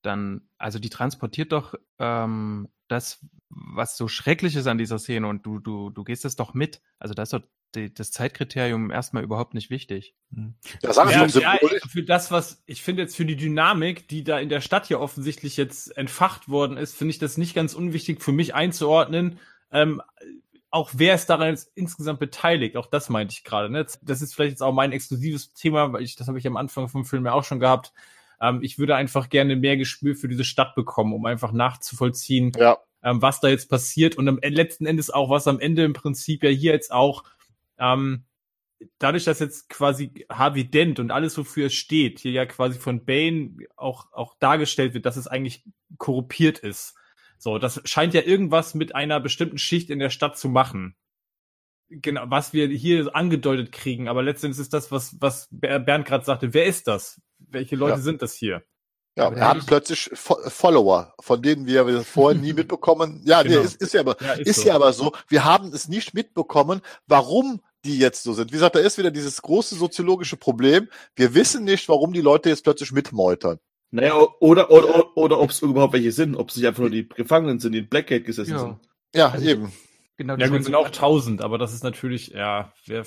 dann, 0.04 0.48
also 0.58 0.80
die 0.80 0.90
transportiert 0.90 1.52
doch 1.52 1.74
ähm, 1.98 2.70
das, 2.88 3.26
was 3.50 3.98
so 3.98 4.08
schrecklich 4.08 4.56
ist 4.56 4.68
an 4.68 4.78
dieser 4.78 5.00
Szene 5.00 5.28
und 5.28 5.46
du, 5.46 5.60
du, 5.60 5.90
du 5.90 6.04
gehst 6.04 6.24
das 6.24 6.36
doch 6.36 6.54
mit. 6.54 6.82
Also 7.00 7.14
da 7.14 7.24
ist 7.24 7.34
doch 7.34 7.42
die, 7.76 7.94
das 7.94 8.12
Zeitkriterium 8.12 8.92
erstmal 8.92 9.24
überhaupt 9.24 9.54
nicht 9.54 9.70
wichtig. 9.70 10.16
Ja, 10.82 10.94
sag 10.94 11.08
ich 11.10 11.16
Ja, 11.16 11.24
ja, 11.24 11.30
symbolisch. 11.30 11.84
für 11.90 12.04
das, 12.04 12.32
was 12.32 12.64
ich 12.66 12.82
finde 12.82 13.04
jetzt 13.04 13.16
für 13.16 13.26
die 13.26 13.36
Dynamik, 13.36 14.08
die 14.08 14.24
da 14.24 14.40
in 14.40 14.50
der 14.50 14.62
Stadt 14.62 14.88
hier 14.88 15.00
offensichtlich 15.00 15.58
jetzt 15.58 15.96
entfacht 15.98 16.50
worden 16.50 16.78
ist, 16.78 16.96
finde 16.96 17.12
ich 17.12 17.20
das 17.20 17.38
nicht 17.38 17.56
ganz 17.56 17.74
unwichtig 17.74 18.22
für 18.22 18.32
mich 18.32 18.56
einzuordnen. 18.56 19.40
Ähm, 19.72 20.02
auch 20.72 20.92
wer 20.94 21.16
ist 21.16 21.28
daran 21.28 21.50
jetzt 21.50 21.72
insgesamt 21.76 22.20
beteiligt, 22.20 22.78
auch 22.78 22.86
das 22.86 23.10
meinte 23.10 23.34
ich 23.34 23.44
gerade. 23.44 23.70
Ne? 23.70 23.86
Das 24.02 24.22
ist 24.22 24.36
vielleicht 24.36 24.52
jetzt 24.52 24.62
auch 24.62 24.74
mein 24.74 24.92
exklusives 24.92 25.54
Thema, 25.54 25.92
weil 25.94 26.04
ich, 26.04 26.16
das 26.16 26.28
habe 26.28 26.38
ich 26.38 26.46
am 26.46 26.58
Anfang 26.58 26.88
vom 26.90 27.06
Film 27.06 27.26
ja 27.26 27.34
auch 27.34 27.44
schon 27.44 27.60
gehabt. 27.60 27.94
Ähm, 28.40 28.60
ich 28.62 28.78
würde 28.78 28.96
einfach 28.96 29.30
gerne 29.30 29.56
mehr 29.56 29.78
Gespür 29.78 30.16
für 30.16 30.28
diese 30.28 30.44
Stadt 30.44 30.76
bekommen, 30.76 31.14
um 31.14 31.26
einfach 31.26 31.52
nachzuvollziehen, 31.52 32.52
Ja, 32.58 32.78
ähm, 33.04 33.22
was 33.22 33.40
da 33.40 33.48
jetzt 33.48 33.70
passiert 33.70 34.18
und 34.18 34.28
am 34.28 34.40
e- 34.42 34.50
letzten 34.50 34.86
Endes 34.86 35.10
auch, 35.10 35.30
was 35.30 35.48
am 35.48 35.60
Ende 35.60 35.84
im 35.84 35.94
Prinzip 35.94 36.44
ja 36.44 36.50
hier 36.50 36.74
jetzt 36.74 36.92
auch, 36.92 37.24
ähm, 37.80 38.26
dadurch, 38.98 39.26
dass 39.26 39.40
jetzt 39.40 39.70
quasi 39.70 40.26
Harvey 40.30 40.70
Dent 40.70 41.00
und 41.00 41.12
alles, 41.12 41.38
wofür 41.38 41.68
es 41.68 41.74
steht, 41.74 42.20
hier 42.20 42.32
ja 42.32 42.46
quasi 42.46 42.80
von 42.80 43.06
Bane 43.06 43.58
auch, 43.76 44.12
auch 44.14 44.36
dargestellt 44.40 44.94
wird, 44.94 45.06
dass 45.06 45.18
es 45.18 45.28
eigentlich 45.28 45.64
korruptiert 45.98 46.60
ist. 46.60 46.96
So, 47.42 47.58
das 47.58 47.82
scheint 47.86 48.14
ja 48.14 48.22
irgendwas 48.22 48.76
mit 48.76 48.94
einer 48.96 49.20
bestimmten 49.20 49.58
Schicht 49.58 49.90
in 49.90 50.00
der 50.00 50.10
Stadt 50.10 50.38
zu 50.38 50.50
machen. 50.50 50.96
Genau, 51.90 52.24
was 52.28 52.54
wir 52.54 52.68
hier 52.68 53.16
angedeutet 53.16 53.72
kriegen, 53.72 54.08
aber 54.08 54.22
letztendlich 54.22 54.60
ist 54.62 54.74
das, 54.74 54.92
was, 54.92 55.16
was 55.22 55.48
Ber- 55.50 55.80
Bernd 55.80 56.06
gerade 56.06 56.24
sagte. 56.26 56.54
Wer 56.54 56.66
ist 56.66 56.88
das? 56.88 57.20
Welche 57.40 57.76
Leute 57.76 57.94
Ja. 57.96 58.02
sind 58.02 58.22
das 58.22 58.34
hier? 58.36 58.64
ja. 59.16 59.26
Aber 59.28 59.38
Er 59.38 59.48
hat 59.48 59.54
ehrlich- 59.56 59.66
plötzlich 59.68 60.10
Fo- 60.14 60.38
Follower, 60.50 61.16
von 61.20 61.42
denen 61.42 61.66
wir 61.66 62.04
vorher 62.04 62.40
nie 62.40 62.54
mitbekommen. 62.54 63.22
Ja, 63.26 63.42
Genau. 63.42 63.60
nee, 63.60 63.66
ist, 63.66 63.82
ist 63.82 63.94
ja 63.94 64.02
aber, 64.02 64.18
Ja, 64.22 64.34
ist 64.34 64.64
ja 64.66 64.76
aber 64.76 64.94
so. 64.94 65.14
Wir 65.30 65.46
haben 65.46 65.74
es 65.74 65.88
nicht 65.88 66.14
mitbekommen, 66.14 66.82
warum 67.08 67.62
die 67.86 67.98
jetzt 67.98 68.22
so 68.24 68.34
sind. 68.34 68.50
Wie 68.52 68.56
gesagt, 68.58 68.76
da 68.76 68.80
ist 68.80 68.98
wieder 68.98 69.10
dieses 69.12 69.42
große 69.42 69.76
soziologische 69.76 70.36
Problem. 70.38 70.90
Wir 71.16 71.34
wissen 71.34 71.64
nicht, 71.64 71.88
warum 71.90 72.12
die 72.14 72.22
Leute 72.22 72.50
jetzt 72.50 72.64
plötzlich 72.66 72.92
mitmeutern. 72.92 73.60
Naja, 73.92 74.16
o- 74.16 74.34
oder, 74.40 74.70
oder, 74.72 75.18
oder 75.18 75.40
ob 75.40 75.50
es 75.50 75.62
überhaupt 75.62 75.94
welche 75.94 76.12
sind, 76.12 76.36
ob 76.36 76.50
es 76.50 76.58
nicht 76.58 76.68
einfach 76.68 76.82
nur 76.82 76.90
die 76.92 77.08
Gefangenen 77.10 77.60
sind, 77.60 77.72
die 77.74 77.80
in 77.80 77.88
Blackgate 77.90 78.24
gesessen 78.24 78.52
Ja, 78.52 78.60
sind. 78.60 78.78
Ja, 79.16 79.30
Also- 79.30 79.50
eben. 79.50 79.72
genau. 80.18 80.36
Ja, 80.38 80.48
gut, 80.48 80.64
sind 80.64 80.76
auch 80.76 80.90
tausend, 80.90 81.42
aber 81.42 81.58
das 81.58 81.74
ist 81.74 81.84
natürlich, 81.84 82.28
ja, 82.30 82.72
wer, 82.86 83.06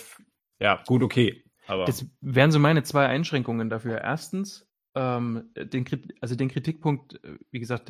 ja, 0.61 0.83
gut, 0.87 1.03
okay. 1.03 1.45
Aber 1.69 1.85
Das 1.85 2.05
wären 2.21 2.51
so 2.51 2.59
meine 2.59 2.83
zwei 2.83 3.07
Einschränkungen 3.07 3.71
dafür. 3.71 4.01
Erstens, 4.01 4.67
ähm, 4.97 5.51
den, 5.57 5.87
also 6.21 6.35
den 6.35 6.49
Kritikpunkt, 6.49 7.23
äh, 7.25 7.37
wie 7.53 7.61
gesagt, 7.61 7.87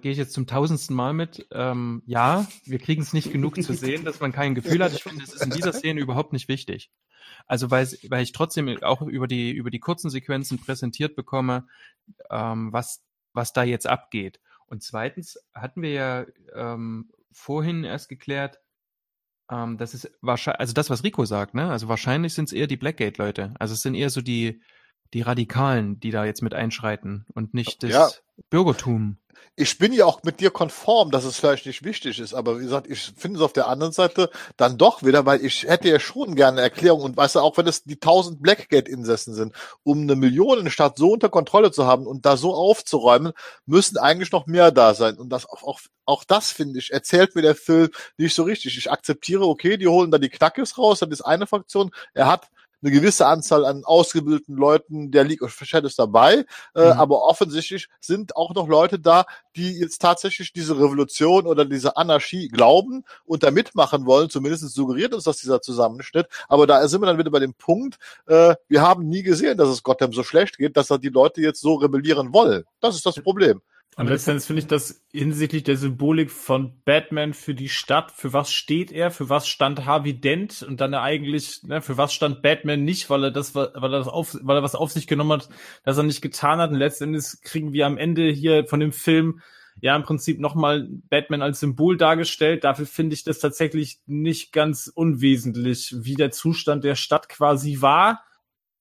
gehe 0.00 0.10
ich 0.12 0.18
jetzt 0.18 0.32
zum 0.32 0.46
tausendsten 0.46 0.96
Mal 0.96 1.12
mit. 1.12 1.46
Ähm, 1.52 2.02
ja, 2.06 2.48
wir 2.64 2.78
kriegen 2.78 3.02
es 3.02 3.12
nicht 3.12 3.30
genug 3.30 3.62
zu 3.62 3.74
sehen, 3.74 4.04
dass 4.06 4.20
man 4.20 4.32
kein 4.32 4.54
Gefühl 4.54 4.82
hat. 4.82 4.92
Ich 4.94 5.02
finde, 5.02 5.22
es 5.22 5.34
ist 5.34 5.44
in 5.44 5.50
dieser 5.50 5.72
Szene 5.74 6.00
überhaupt 6.00 6.32
nicht 6.32 6.48
wichtig. 6.48 6.90
Also 7.46 7.70
weil, 7.70 7.86
weil 8.08 8.22
ich 8.22 8.32
trotzdem 8.32 8.82
auch 8.82 9.02
über 9.02 9.26
die, 9.26 9.52
über 9.52 9.70
die 9.70 9.80
kurzen 9.80 10.10
Sequenzen 10.10 10.58
präsentiert 10.58 11.16
bekomme, 11.16 11.66
ähm, 12.30 12.72
was, 12.72 13.02
was 13.32 13.52
da 13.52 13.62
jetzt 13.62 13.86
abgeht. 13.86 14.40
Und 14.66 14.82
zweitens 14.82 15.38
hatten 15.54 15.82
wir 15.82 15.92
ja 15.92 16.26
ähm, 16.54 17.10
vorhin 17.30 17.84
erst 17.84 18.08
geklärt, 18.08 18.58
ähm, 19.50 19.76
das 19.76 19.94
ist 19.94 20.10
wahrscheinlich, 20.20 20.60
also 20.60 20.72
das, 20.72 20.90
was 20.90 21.04
Rico 21.04 21.24
sagt, 21.24 21.54
ne? 21.54 21.70
Also 21.70 21.88
wahrscheinlich 21.88 22.34
sind 22.34 22.46
es 22.46 22.52
eher 22.52 22.66
die 22.66 22.76
Blackgate-Leute. 22.76 23.54
Also 23.58 23.74
es 23.74 23.82
sind 23.82 23.94
eher 23.94 24.10
so 24.10 24.22
die, 24.22 24.62
die 25.14 25.22
Radikalen, 25.22 26.00
die 26.00 26.10
da 26.10 26.24
jetzt 26.24 26.42
mit 26.42 26.54
einschreiten 26.54 27.26
und 27.34 27.54
nicht 27.54 27.82
das 27.82 27.90
Ja. 27.90 28.10
Bürgertum. 28.50 29.18
ich 29.56 29.76
bin 29.76 29.92
ja 29.92 30.06
auch 30.06 30.22
mit 30.22 30.40
dir 30.40 30.50
konform, 30.50 31.10
dass 31.10 31.24
es 31.24 31.36
vielleicht 31.36 31.66
nicht 31.66 31.84
wichtig 31.84 32.18
ist, 32.18 32.32
aber 32.32 32.58
wie 32.58 32.64
gesagt, 32.64 32.86
ich 32.88 33.12
finde 33.16 33.38
es 33.38 33.42
auf 33.44 33.52
der 33.52 33.68
anderen 33.68 33.92
Seite 33.92 34.30
dann 34.56 34.78
doch 34.78 35.02
wieder, 35.02 35.26
weil 35.26 35.44
ich 35.44 35.64
hätte 35.64 35.88
ja 35.90 36.00
schon 36.00 36.34
gerne 36.34 36.52
eine 36.58 36.62
Erklärung 36.62 37.02
und 37.02 37.16
weißt 37.16 37.34
du, 37.34 37.40
auch 37.40 37.56
wenn 37.58 37.66
es 37.66 37.84
die 37.84 38.00
1000 38.00 38.40
Blackgate-Insassen 38.42 39.34
sind, 39.34 39.54
um 39.82 40.00
eine 40.02 40.16
Millionenstadt 40.16 40.96
so 40.96 41.12
unter 41.12 41.28
Kontrolle 41.28 41.70
zu 41.70 41.86
haben 41.86 42.06
und 42.06 42.24
da 42.24 42.36
so 42.38 42.54
aufzuräumen, 42.54 43.32
müssen 43.66 43.98
eigentlich 43.98 44.32
noch 44.32 44.46
mehr 44.46 44.70
da 44.70 44.94
sein 44.94 45.16
und 45.18 45.28
das 45.28 45.44
auch, 45.46 45.62
auch, 45.62 45.80
auch 46.06 46.24
das 46.24 46.50
finde 46.50 46.78
ich, 46.78 46.90
erzählt 46.92 47.34
mir 47.34 47.42
der 47.42 47.54
Film 47.54 47.90
nicht 48.16 48.34
so 48.34 48.44
richtig. 48.44 48.78
Ich 48.78 48.90
akzeptiere, 48.90 49.46
okay, 49.46 49.76
die 49.76 49.88
holen 49.88 50.10
da 50.10 50.16
die 50.18 50.30
Knackes 50.30 50.78
raus, 50.78 51.00
das 51.00 51.10
ist 51.10 51.22
eine 51.22 51.46
Fraktion, 51.46 51.90
er 52.14 52.26
hat 52.26 52.48
eine 52.82 52.90
gewisse 52.90 53.26
Anzahl 53.26 53.64
an 53.64 53.84
ausgebildeten 53.84 54.56
Leuten 54.56 55.10
der 55.10 55.24
League 55.24 55.42
of 55.42 55.52
Shadows 55.52 55.96
dabei, 55.96 56.44
äh, 56.74 56.86
Mhm. 56.86 56.92
aber 56.92 57.22
offensichtlich 57.24 57.88
sind 58.00 58.36
auch 58.36 58.54
noch 58.54 58.68
Leute 58.68 58.98
da, 58.98 59.24
die 59.56 59.78
jetzt 59.78 60.00
tatsächlich 60.00 60.52
diese 60.52 60.76
Revolution 60.76 61.46
oder 61.46 61.64
diese 61.64 61.96
Anarchie 61.96 62.48
glauben 62.48 63.04
und 63.24 63.42
da 63.42 63.50
mitmachen 63.50 64.06
wollen. 64.06 64.30
Zumindest 64.30 64.68
suggeriert 64.74 65.14
uns 65.14 65.24
das 65.24 65.38
dieser 65.38 65.60
Zusammenschnitt. 65.60 66.26
Aber 66.48 66.66
da 66.66 66.86
sind 66.88 67.00
wir 67.00 67.06
dann 67.06 67.18
wieder 67.18 67.30
bei 67.30 67.38
dem 67.40 67.54
Punkt, 67.54 67.98
äh, 68.26 68.54
wir 68.68 68.82
haben 68.82 69.08
nie 69.08 69.22
gesehen, 69.22 69.58
dass 69.58 69.68
es 69.68 69.82
Gotham 69.82 70.12
so 70.12 70.22
schlecht 70.22 70.58
geht, 70.58 70.76
dass 70.76 70.88
da 70.88 70.98
die 70.98 71.08
Leute 71.10 71.40
jetzt 71.40 71.60
so 71.60 71.74
rebellieren 71.74 72.32
wollen. 72.32 72.64
Das 72.80 72.94
ist 72.96 73.06
das 73.06 73.14
Problem. 73.20 73.60
Und 73.96 74.08
letztendlich 74.08 74.46
finde 74.46 74.60
ich 74.60 74.68
das 74.68 75.04
hinsichtlich 75.12 75.64
der 75.64 75.76
Symbolik 75.76 76.30
von 76.30 76.80
Batman 76.86 77.34
für 77.34 77.54
die 77.54 77.68
Stadt, 77.68 78.10
für 78.10 78.32
was 78.32 78.50
steht 78.50 78.90
er, 78.90 79.10
für 79.10 79.28
was 79.28 79.46
stand 79.46 79.84
Harvey 79.84 80.18
Dent 80.18 80.62
und 80.62 80.80
dann 80.80 80.94
eigentlich, 80.94 81.62
ne, 81.64 81.82
für 81.82 81.98
was 81.98 82.14
stand 82.14 82.40
Batman 82.40 82.84
nicht, 82.84 83.10
weil 83.10 83.24
er 83.24 83.30
das, 83.30 83.54
weil 83.54 83.68
er 83.74 83.90
das 83.90 84.08
auf, 84.08 84.34
weil 84.40 84.56
er 84.56 84.62
was 84.62 84.74
auf 84.74 84.90
sich 84.90 85.06
genommen 85.06 85.32
hat, 85.32 85.50
das 85.84 85.98
er 85.98 86.04
nicht 86.04 86.22
getan 86.22 86.58
hat. 86.58 86.70
Und 86.70 86.78
letztendlich 86.78 87.42
kriegen 87.42 87.74
wir 87.74 87.86
am 87.86 87.98
Ende 87.98 88.30
hier 88.30 88.66
von 88.66 88.80
dem 88.80 88.92
Film 88.92 89.40
ja 89.82 89.94
im 89.94 90.04
Prinzip 90.04 90.40
nochmal 90.40 90.88
Batman 91.10 91.42
als 91.42 91.60
Symbol 91.60 91.98
dargestellt. 91.98 92.64
Dafür 92.64 92.86
finde 92.86 93.12
ich 93.12 93.24
das 93.24 93.40
tatsächlich 93.40 94.00
nicht 94.06 94.52
ganz 94.52 94.90
unwesentlich, 94.92 95.94
wie 95.98 96.14
der 96.14 96.30
Zustand 96.30 96.82
der 96.84 96.94
Stadt 96.94 97.28
quasi 97.28 97.82
war 97.82 98.22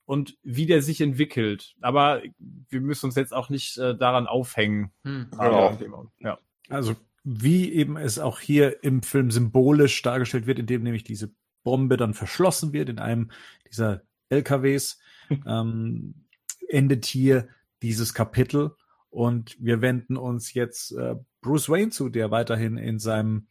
und 0.05 0.37
wie 0.43 0.65
der 0.65 0.81
sich 0.81 1.01
entwickelt. 1.01 1.75
Aber 1.81 2.21
wir 2.69 2.81
müssen 2.81 3.07
uns 3.07 3.15
jetzt 3.15 3.33
auch 3.33 3.49
nicht 3.49 3.77
äh, 3.77 3.95
daran 3.95 4.27
aufhängen. 4.27 4.91
Hm. 5.03 5.27
Genau. 5.31 6.11
Ja. 6.19 6.39
Also 6.69 6.95
wie 7.23 7.71
eben 7.71 7.97
es 7.97 8.19
auch 8.19 8.39
hier 8.39 8.83
im 8.83 9.03
Film 9.03 9.31
symbolisch 9.31 10.01
dargestellt 10.01 10.47
wird, 10.47 10.59
indem 10.59 10.83
nämlich 10.83 11.03
diese 11.03 11.31
Bombe 11.63 11.97
dann 11.97 12.13
verschlossen 12.13 12.73
wird 12.73 12.89
in 12.89 12.99
einem 12.99 13.31
dieser 13.67 14.01
LKWs, 14.29 14.99
ähm, 15.45 16.25
endet 16.67 17.05
hier 17.05 17.47
dieses 17.81 18.13
Kapitel 18.13 18.71
und 19.09 19.57
wir 19.59 19.81
wenden 19.81 20.17
uns 20.17 20.53
jetzt 20.53 20.91
äh, 20.93 21.15
Bruce 21.41 21.69
Wayne 21.69 21.89
zu, 21.89 22.09
der 22.09 22.31
weiterhin 22.31 22.77
in 22.77 22.97
seinem 22.97 23.47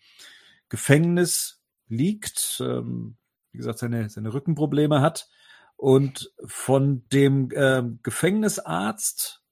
Gefängnis 0.68 1.62
liegt, 1.88 2.62
ähm, 2.64 3.16
wie 3.52 3.58
gesagt, 3.58 3.78
seine, 3.78 4.08
seine 4.08 4.32
Rückenprobleme 4.32 5.00
hat 5.00 5.28
und 5.80 6.30
von 6.44 7.08
dem 7.08 7.48
ähm, 7.54 8.00
Gefängnisarzt, 8.02 9.42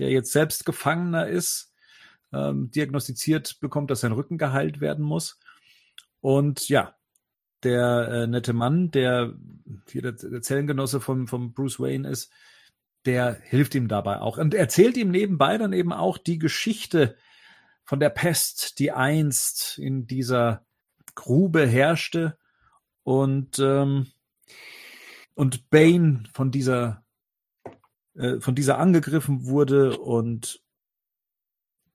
der 0.00 0.10
jetzt 0.10 0.32
selbst 0.32 0.66
Gefangener 0.66 1.28
ist, 1.28 1.72
ähm, 2.32 2.72
diagnostiziert 2.72 3.60
bekommt, 3.60 3.92
dass 3.92 4.00
sein 4.00 4.10
Rücken 4.10 4.36
geheilt 4.36 4.80
werden 4.80 5.04
muss. 5.04 5.38
Und 6.20 6.68
ja, 6.68 6.96
der 7.62 8.08
äh, 8.08 8.26
nette 8.26 8.52
Mann, 8.52 8.90
der 8.90 9.34
hier 9.88 10.02
der, 10.02 10.14
der 10.14 10.42
Zellengenosse 10.42 11.00
von, 11.00 11.28
von 11.28 11.52
Bruce 11.52 11.78
Wayne 11.78 12.10
ist, 12.10 12.32
der 13.04 13.38
hilft 13.44 13.76
ihm 13.76 13.86
dabei 13.86 14.18
auch 14.18 14.38
und 14.38 14.54
erzählt 14.54 14.96
ihm 14.96 15.12
nebenbei 15.12 15.56
dann 15.56 15.72
eben 15.72 15.92
auch 15.92 16.18
die 16.18 16.40
Geschichte 16.40 17.14
von 17.84 18.00
der 18.00 18.10
Pest, 18.10 18.80
die 18.80 18.90
einst 18.90 19.78
in 19.78 20.08
dieser 20.08 20.66
Grube 21.14 21.64
herrschte 21.64 22.36
und 23.04 23.60
ähm, 23.60 24.08
und 25.36 25.70
Bane 25.70 26.24
von 26.32 26.50
dieser 26.50 27.04
äh, 28.14 28.40
von 28.40 28.54
dieser 28.54 28.78
angegriffen 28.78 29.46
wurde 29.46 29.98
und 29.98 30.62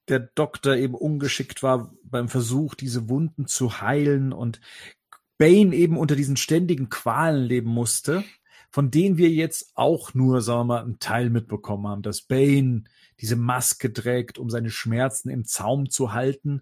der 0.07 0.19
Doktor 0.19 0.75
eben 0.75 0.93
ungeschickt 0.93 1.63
war 1.63 1.93
beim 2.03 2.29
Versuch, 2.29 2.75
diese 2.75 3.09
Wunden 3.09 3.47
zu 3.47 3.81
heilen 3.81 4.31
und 4.31 4.61
Bane 5.37 5.75
eben 5.75 5.97
unter 5.97 6.15
diesen 6.15 6.37
ständigen 6.37 6.89
Qualen 6.89 7.43
leben 7.43 7.69
musste, 7.69 8.23
von 8.69 8.91
denen 8.91 9.17
wir 9.17 9.29
jetzt 9.29 9.71
auch 9.73 10.13
nur, 10.13 10.41
sagen 10.41 10.59
wir 10.59 10.65
mal, 10.65 10.83
einen 10.83 10.99
Teil 10.99 11.29
mitbekommen 11.29 11.87
haben, 11.87 12.01
dass 12.03 12.21
Bane 12.21 12.83
diese 13.19 13.35
Maske 13.35 13.91
trägt, 13.91 14.37
um 14.37 14.49
seine 14.49 14.69
Schmerzen 14.69 15.29
im 15.29 15.45
Zaum 15.45 15.89
zu 15.89 16.13
halten. 16.13 16.61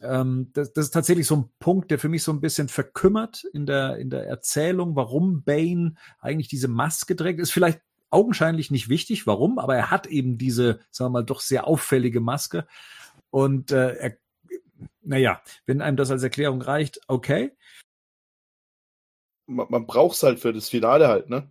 Ähm, 0.00 0.50
das, 0.52 0.72
das 0.72 0.86
ist 0.86 0.90
tatsächlich 0.90 1.26
so 1.26 1.36
ein 1.36 1.50
Punkt, 1.58 1.90
der 1.90 1.98
für 1.98 2.08
mich 2.08 2.22
so 2.22 2.32
ein 2.32 2.40
bisschen 2.40 2.68
verkümmert 2.68 3.44
in 3.52 3.66
der, 3.66 3.96
in 3.96 4.10
der 4.10 4.26
Erzählung, 4.26 4.96
warum 4.96 5.42
Bane 5.44 5.94
eigentlich 6.20 6.48
diese 6.48 6.68
Maske 6.68 7.16
trägt. 7.16 7.40
Ist 7.40 7.52
vielleicht 7.52 7.80
augenscheinlich 8.10 8.70
nicht 8.70 8.88
wichtig, 8.88 9.26
warum, 9.26 9.58
aber 9.58 9.76
er 9.76 9.90
hat 9.90 10.06
eben 10.06 10.38
diese, 10.38 10.80
sagen 10.90 11.12
wir 11.12 11.20
mal, 11.20 11.24
doch 11.24 11.40
sehr 11.40 11.66
auffällige 11.66 12.20
Maske. 12.20 12.66
Und 13.30 13.72
äh, 13.72 13.94
er, 13.96 14.16
naja, 15.02 15.42
wenn 15.66 15.82
einem 15.82 15.96
das 15.96 16.10
als 16.10 16.22
Erklärung 16.22 16.62
reicht, 16.62 17.00
okay. 17.08 17.52
man, 19.46 19.66
man 19.68 19.86
braucht 19.86 20.16
es 20.16 20.22
halt 20.22 20.40
für 20.40 20.52
das 20.52 20.68
Finale 20.68 21.08
halt, 21.08 21.28
ne? 21.28 21.50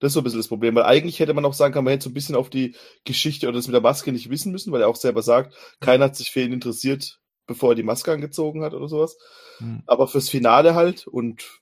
Das 0.00 0.10
ist 0.10 0.14
so 0.14 0.20
ein 0.20 0.24
bisschen 0.24 0.40
das 0.40 0.48
Problem, 0.48 0.74
weil 0.74 0.82
eigentlich 0.82 1.20
hätte 1.20 1.32
man 1.32 1.44
auch 1.44 1.54
sagen 1.54 1.72
können, 1.72 1.84
man 1.84 1.92
hätte 1.92 2.04
so 2.04 2.10
ein 2.10 2.14
bisschen 2.14 2.34
auf 2.34 2.50
die 2.50 2.74
Geschichte 3.04 3.46
oder 3.46 3.56
das 3.56 3.68
mit 3.68 3.74
der 3.74 3.80
Maske 3.80 4.10
nicht 4.10 4.30
wissen 4.30 4.50
müssen, 4.50 4.72
weil 4.72 4.80
er 4.80 4.88
auch 4.88 4.96
selber 4.96 5.22
sagt, 5.22 5.54
keiner 5.78 6.06
hat 6.06 6.16
sich 6.16 6.32
für 6.32 6.40
ihn 6.40 6.52
interessiert, 6.52 7.20
bevor 7.46 7.72
er 7.72 7.74
die 7.74 7.82
Maske 7.82 8.12
angezogen 8.12 8.62
hat 8.62 8.74
oder 8.74 8.88
sowas. 8.88 9.16
Hm. 9.58 9.82
Aber 9.86 10.08
fürs 10.08 10.28
Finale 10.28 10.74
halt 10.74 11.06
und 11.06 11.60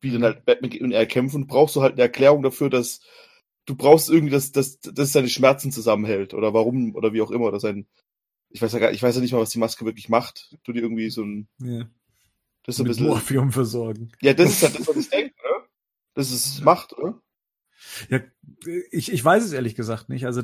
wie 0.00 0.10
dann 0.10 0.24
halt 0.24 0.44
Batman 0.44 0.72
und 0.80 0.92
er 0.92 1.06
kämpfen, 1.06 1.46
brauchst 1.46 1.76
du 1.76 1.82
halt 1.82 1.92
eine 1.94 2.02
Erklärung 2.02 2.42
dafür, 2.42 2.68
dass 2.70 3.00
du 3.66 3.74
brauchst 3.74 4.10
irgendwie, 4.10 4.32
dass, 4.32 4.52
dass, 4.52 4.78
dass 4.80 5.12
seine 5.12 5.28
Schmerzen 5.28 5.72
zusammenhält 5.72 6.34
oder 6.34 6.52
warum 6.52 6.94
oder 6.94 7.12
wie 7.14 7.22
auch 7.22 7.30
immer 7.30 7.46
oder 7.46 7.60
sein, 7.60 7.86
ich 8.50 8.60
weiß 8.60 8.72
ja 8.74 8.78
gar, 8.78 8.92
ich 8.92 9.02
weiß 9.02 9.14
ja 9.14 9.20
nicht 9.22 9.32
mal, 9.32 9.40
was 9.40 9.50
die 9.50 9.58
Maske 9.58 9.84
wirklich 9.86 10.08
macht. 10.10 10.56
Du 10.64 10.72
die 10.72 10.80
irgendwie 10.80 11.08
so 11.10 11.22
ein, 11.22 11.48
Ja. 11.58 11.88
das 12.64 12.74
ist 12.74 12.80
ein 12.80 12.82
Mit 12.82 12.90
bisschen, 12.90 13.06
Morphium 13.06 13.52
versorgen. 13.52 14.12
ja, 14.20 14.34
das 14.34 14.50
ist 14.50 14.62
halt 14.62 14.78
das, 14.78 14.86
was 14.86 14.96
ich 14.96 15.08
denke, 15.10 15.34
oder? 15.42 15.66
Das 16.12 16.30
ist 16.30 16.62
Macht, 16.62 16.92
oder? 16.92 17.20
Ja, 18.10 18.20
ich, 18.90 19.10
ich 19.12 19.24
weiß 19.24 19.42
es 19.44 19.52
ehrlich 19.52 19.74
gesagt 19.74 20.08
nicht. 20.10 20.26
Also 20.26 20.42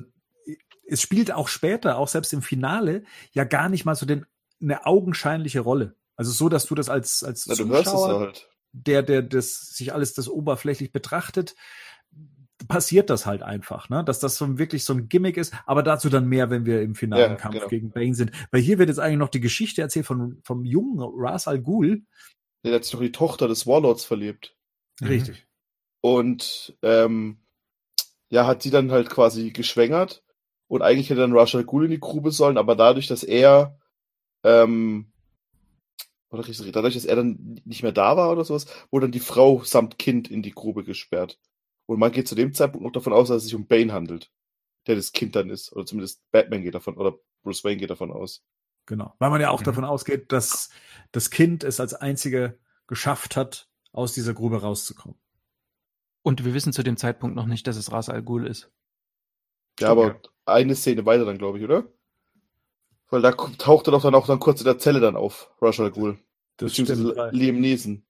es 0.87 1.01
spielt 1.03 1.31
auch 1.33 1.47
später, 1.49 1.99
auch 1.99 2.09
selbst 2.09 2.33
im 2.33 2.43
Finale, 2.43 3.05
ja 3.33 3.45
gar 3.45 3.69
nicht 3.69 3.85
mal 3.85 3.95
so 3.95 4.07
den, 4.07 4.27
eine 4.61 4.87
augenscheinliche 4.87 5.61
Rolle. 5.61 5.95
Also 6.17 6.33
so, 6.33 6.49
dass 6.49 6.67
du 6.67 6.75
das 6.75 6.89
als, 6.89 7.23
als 7.23 7.47
Na, 7.47 7.55
du 7.55 7.69
hörst 7.69 7.87
es 7.87 7.93
Zuschauer, 7.93 8.21
halt. 8.21 8.49
der, 8.73 9.03
der 9.03 9.23
das 9.23 9.71
sich 9.75 9.93
alles 9.95 10.13
das 10.15 10.29
oberflächlich 10.29 10.93
betrachtet, 10.93 11.55
passiert 12.69 13.09
das 13.09 13.25
halt 13.25 13.43
einfach, 13.43 13.89
ne? 13.89 14.05
Dass 14.05 14.21
das 14.21 14.37
so 14.37 14.59
wirklich 14.59 14.85
so 14.85 14.93
ein 14.93 15.09
Gimmick 15.09 15.39
ist, 15.39 15.55
aber 15.65 15.83
dazu 15.83 16.11
dann 16.11 16.27
mehr, 16.29 16.51
wenn 16.51 16.67
wir 16.67 16.83
im 16.83 16.95
finalen 16.95 17.33
Ja, 17.33 17.37
Kampf 17.37 17.55
genau. 17.55 17.69
gegen 17.69 17.91
Bane 17.91 18.15
sind. 18.15 18.33
Weil 18.51 18.61
hier 18.61 18.79
wird 18.79 18.91
jetzt 18.91 18.99
eigentlich 18.99 19.19
noch 19.19 19.31
die 19.31 19.41
Geschichte 19.41 19.81
erzählt 19.81 20.05
von, 20.05 20.41
vom 20.45 20.65
jungen 20.65 21.01
Ras 21.01 21.49
Al 21.49 21.61
Ghul. 21.63 22.03
Der 22.65 22.75
hat 22.75 22.85
sich 22.85 22.93
noch 22.93 23.01
in 23.01 23.07
die 23.07 23.13
Tochter 23.13 23.49
des 23.49 23.67
Warlords 23.67 24.05
verliebt. 24.05 24.55
Mhm. 25.01 25.07
Richtig. 25.09 25.47
Und 26.03 26.77
ähm, 26.83 27.39
ja, 28.29 28.47
hat 28.47 28.63
sie 28.63 28.71
dann 28.71 28.93
halt 28.93 29.09
quasi 29.09 29.51
geschwängert. 29.53 30.23
Und 30.69 30.83
eigentlich 30.83 31.09
hätte 31.11 31.21
dann 31.21 31.37
Rashad 31.37 31.67
Ghul 31.67 31.87
in 31.87 31.91
die 31.91 31.99
Grube 31.99 32.31
sollen, 32.31 32.59
aber 32.59 32.77
dadurch, 32.77 33.07
dass 33.09 33.25
er 33.25 33.80
ähm, 34.45 35.13
oder 36.31 36.47
richtig, 36.47 36.71
dadurch, 36.73 36.95
dass 36.95 37.05
er 37.05 37.17
dann 37.17 37.61
nicht 37.65 37.83
mehr 37.83 37.93
da 37.93 38.17
war 38.17 38.31
oder 38.31 38.45
sowas, 38.45 38.67
wurde 38.91 39.07
dann 39.07 39.13
die 39.13 39.21
Frau 39.21 39.63
samt 39.65 39.99
Kind 39.99 40.31
in 40.31 40.43
die 40.43 40.53
Grube 40.53 40.85
gesperrt. 40.85 41.39
Und 41.87 41.99
man 41.99 42.13
geht 42.13 42.29
zu 42.29 42.37
dem 42.37 42.55
Zeitpunkt 42.55 42.85
noch 42.85 42.93
davon 42.93 43.13
aus, 43.13 43.29
dass 43.29 43.39
es 43.39 43.45
sich 43.45 43.55
um 43.57 43.67
Bane 43.67 43.93
handelt, 43.93 44.31
der 44.87 44.95
das 44.95 45.11
Kind 45.13 45.35
dann 45.35 45.51
ist. 45.51 45.73
Oder 45.73 45.87
zumindest 45.87 46.23
Batman 46.31 46.63
geht 46.63 46.75
davon, 46.75 46.97
oder 46.97 47.19
Bruce 47.43 47.65
Wayne 47.65 47.79
geht 47.79 47.91
davon 47.91 48.13
aus. 48.13 48.45
Genau. 48.87 49.15
Weil 49.19 49.31
man 49.31 49.41
ja 49.41 49.51
auch 49.51 49.61
Mhm. 49.61 49.65
davon 49.65 49.85
ausgeht, 49.85 50.31
dass 50.31 50.71
das 51.11 51.31
Kind 51.31 51.65
es 51.65 51.81
als 51.81 51.95
einzige 51.95 52.59
geschafft 52.87 53.37
hat, 53.37 53.69
aus 53.93 54.15
dieser 54.15 54.35
Grube 54.35 54.61
rauszukommen. 54.63 55.19
Und 56.23 56.45
wir 56.45 56.55
wissen 56.55 56.73
zu 56.73 56.83
dem 56.85 56.97
Zeitpunkt 56.97 57.35
noch 57.35 57.47
nicht, 57.47 57.67
dass 57.67 57.77
es 57.77 57.91
Ras 57.91 58.09
Al 58.09 58.23
Ghul 58.23 58.47
ist. 58.47 58.71
Ja, 59.81 59.89
aber 59.91 60.21
eine 60.45 60.75
Szene 60.77 61.07
weiter 61.07 61.25
dann, 61.25 61.39
glaube 61.39 61.59
ich, 61.59 61.65
oder? 61.65 61.93
Weil 63.11 63.23
da 63.23 63.33
taucht 63.33 63.89
er 63.89 63.93
doch 63.93 64.03
dann 64.03 64.15
auch 64.15 64.27
dann 64.27 64.39
kurz 64.39 64.61
in 64.61 64.65
der 64.65 64.79
Zelle 64.79 65.01
dann 65.01 65.17
auf, 65.17 65.51
Rashad 65.61 65.95
Ghul. 65.95 66.19
Das 66.57 66.73
stimmt. 66.73 66.91
Liam 67.33 67.61
Neeson. 67.61 68.05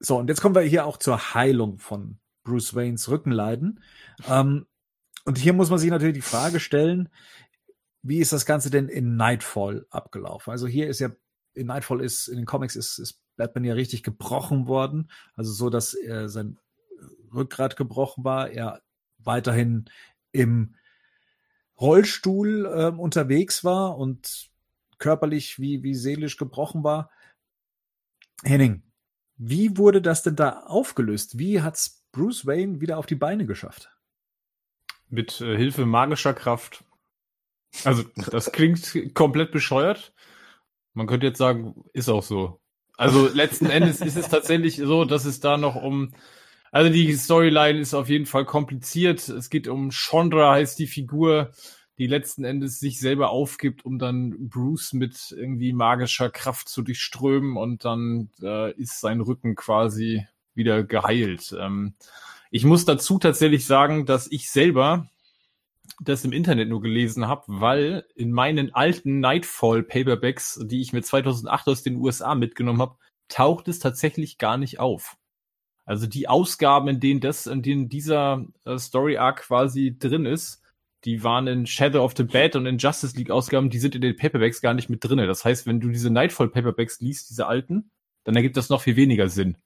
So, 0.00 0.16
und 0.16 0.28
jetzt 0.28 0.40
kommen 0.40 0.54
wir 0.54 0.62
hier 0.62 0.86
auch 0.86 0.96
zur 0.96 1.34
Heilung 1.34 1.78
von 1.78 2.18
Bruce 2.44 2.74
Waynes 2.74 3.08
Rückenleiden. 3.08 3.82
Ähm, 4.28 4.66
und 5.24 5.36
hier 5.36 5.52
muss 5.52 5.70
man 5.70 5.78
sich 5.78 5.90
natürlich 5.90 6.14
die 6.14 6.22
Frage 6.22 6.60
stellen, 6.60 7.10
wie 8.02 8.18
ist 8.18 8.32
das 8.32 8.46
Ganze 8.46 8.70
denn 8.70 8.88
in 8.88 9.16
Nightfall 9.16 9.86
abgelaufen? 9.90 10.50
Also 10.50 10.66
hier 10.66 10.88
ist 10.88 11.00
ja, 11.00 11.10
in 11.54 11.66
Nightfall 11.66 12.00
ist, 12.00 12.28
in 12.28 12.36
den 12.36 12.46
Comics 12.46 12.76
ist, 12.76 12.98
ist 12.98 13.20
Batman 13.36 13.64
ja 13.64 13.74
richtig 13.74 14.02
gebrochen 14.02 14.66
worden. 14.66 15.10
Also 15.34 15.52
so, 15.52 15.68
dass 15.68 15.94
er 15.94 16.28
sein 16.28 16.58
Rückgrat 17.34 17.76
gebrochen 17.76 18.24
war, 18.24 18.50
er 18.50 18.80
weiterhin 19.18 19.90
im 20.32 20.74
Rollstuhl 21.80 22.70
ähm, 22.74 23.00
unterwegs 23.00 23.64
war 23.64 23.96
und 23.96 24.50
körperlich 24.98 25.58
wie, 25.58 25.82
wie 25.82 25.94
seelisch 25.94 26.36
gebrochen 26.36 26.84
war. 26.84 27.10
Henning, 28.42 28.82
wie 29.36 29.76
wurde 29.76 30.02
das 30.02 30.22
denn 30.22 30.36
da 30.36 30.64
aufgelöst? 30.64 31.38
Wie 31.38 31.62
hat's 31.62 32.04
Bruce 32.12 32.46
Wayne 32.46 32.80
wieder 32.80 32.98
auf 32.98 33.06
die 33.06 33.14
Beine 33.14 33.46
geschafft? 33.46 33.90
Mit 35.08 35.40
äh, 35.40 35.56
Hilfe 35.56 35.86
magischer 35.86 36.34
Kraft. 36.34 36.84
Also, 37.84 38.02
das 38.30 38.52
klingt 38.52 39.14
komplett 39.14 39.52
bescheuert. 39.52 40.12
Man 40.94 41.06
könnte 41.06 41.26
jetzt 41.26 41.38
sagen, 41.38 41.84
ist 41.92 42.08
auch 42.08 42.22
so. 42.22 42.60
Also, 42.96 43.28
letzten 43.28 43.66
Endes 43.66 44.00
ist 44.00 44.16
es 44.16 44.28
tatsächlich 44.28 44.76
so, 44.76 45.04
dass 45.04 45.24
es 45.24 45.38
da 45.38 45.56
noch 45.56 45.76
um, 45.76 46.12
also 46.70 46.92
die 46.92 47.12
Storyline 47.14 47.78
ist 47.78 47.94
auf 47.94 48.08
jeden 48.08 48.26
Fall 48.26 48.44
kompliziert. 48.44 49.28
Es 49.28 49.50
geht 49.50 49.68
um 49.68 49.90
Chandra, 49.90 50.52
heißt 50.52 50.78
die 50.78 50.86
Figur, 50.86 51.52
die 51.98 52.06
letzten 52.06 52.44
Endes 52.44 52.78
sich 52.78 53.00
selber 53.00 53.30
aufgibt, 53.30 53.84
um 53.84 53.98
dann 53.98 54.48
Bruce 54.48 54.92
mit 54.92 55.34
irgendwie 55.36 55.72
magischer 55.72 56.30
Kraft 56.30 56.68
zu 56.68 56.82
durchströmen 56.82 57.56
und 57.56 57.84
dann 57.84 58.30
äh, 58.40 58.72
ist 58.74 59.00
sein 59.00 59.20
Rücken 59.20 59.56
quasi 59.56 60.26
wieder 60.54 60.84
geheilt. 60.84 61.54
Ähm, 61.58 61.94
ich 62.50 62.64
muss 62.64 62.84
dazu 62.84 63.18
tatsächlich 63.18 63.66
sagen, 63.66 64.06
dass 64.06 64.30
ich 64.30 64.50
selber 64.50 65.08
das 66.00 66.24
im 66.24 66.32
Internet 66.32 66.68
nur 66.68 66.80
gelesen 66.80 67.26
habe, 67.26 67.44
weil 67.46 68.04
in 68.14 68.32
meinen 68.32 68.74
alten 68.74 69.20
Nightfall 69.20 69.82
Paperbacks, 69.82 70.60
die 70.64 70.80
ich 70.80 70.92
mir 70.92 71.02
2008 71.02 71.68
aus 71.68 71.82
den 71.82 71.96
USA 71.96 72.34
mitgenommen 72.34 72.80
habe, 72.80 72.96
taucht 73.28 73.68
es 73.68 73.78
tatsächlich 73.78 74.38
gar 74.38 74.56
nicht 74.56 74.78
auf. 74.78 75.17
Also 75.88 76.06
die 76.06 76.28
Ausgaben, 76.28 76.86
in 76.88 77.00
denen 77.00 77.20
das, 77.20 77.46
in 77.46 77.62
denen 77.62 77.88
dieser 77.88 78.44
äh, 78.66 78.76
Story 78.76 79.16
Arc 79.16 79.40
quasi 79.40 79.96
drin 79.98 80.26
ist, 80.26 80.62
die 81.06 81.24
waren 81.24 81.46
in 81.46 81.66
Shadow 81.66 82.04
of 82.04 82.12
the 82.14 82.24
Bad 82.24 82.56
und 82.56 82.66
in 82.66 82.76
Justice 82.76 83.16
League 83.16 83.30
Ausgaben, 83.30 83.70
die 83.70 83.78
sind 83.78 83.94
in 83.94 84.02
den 84.02 84.14
Paperbacks 84.14 84.60
gar 84.60 84.74
nicht 84.74 84.90
mit 84.90 85.02
drinne. 85.02 85.26
Das 85.26 85.46
heißt, 85.46 85.66
wenn 85.66 85.80
du 85.80 85.88
diese 85.88 86.10
Nightfall 86.10 86.50
Paperbacks 86.50 87.00
liest, 87.00 87.30
diese 87.30 87.46
alten, 87.46 87.90
dann 88.24 88.36
ergibt 88.36 88.58
das 88.58 88.68
noch 88.68 88.82
viel 88.82 88.96
weniger 88.96 89.30
Sinn. 89.30 89.56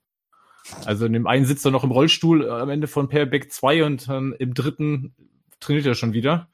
Also 0.85 1.07
in 1.07 1.13
dem 1.13 1.27
einen 1.27 1.45
sitzt 1.45 1.65
er 1.65 1.73
noch 1.73 1.83
im 1.83 1.91
Rollstuhl 1.91 2.47
äh, 2.47 2.51
am 2.51 2.71
Ende 2.71 2.87
von 2.87 3.09
Paperback 3.09 3.51
2 3.51 3.83
und 3.83 4.09
dann 4.09 4.33
im 4.35 4.55
dritten 4.55 5.17
trainiert 5.59 5.87
er 5.87 5.97
schon 5.97 6.13
wieder. 6.13 6.49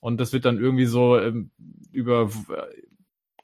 Und 0.00 0.20
das 0.20 0.32
wird 0.32 0.46
dann 0.46 0.58
irgendwie 0.58 0.86
so 0.86 1.16
ähm, 1.16 1.52
über 1.92 2.28
äh, 2.48 2.82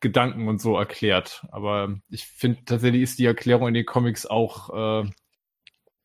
Gedanken 0.00 0.48
und 0.48 0.60
so 0.60 0.76
erklärt. 0.76 1.46
Aber 1.52 2.00
ich 2.10 2.26
finde 2.26 2.64
tatsächlich 2.64 3.02
ist 3.02 3.20
die 3.20 3.26
Erklärung 3.26 3.68
in 3.68 3.74
den 3.74 3.86
Comics 3.86 4.26
auch, 4.26 5.04
äh, 5.04 5.10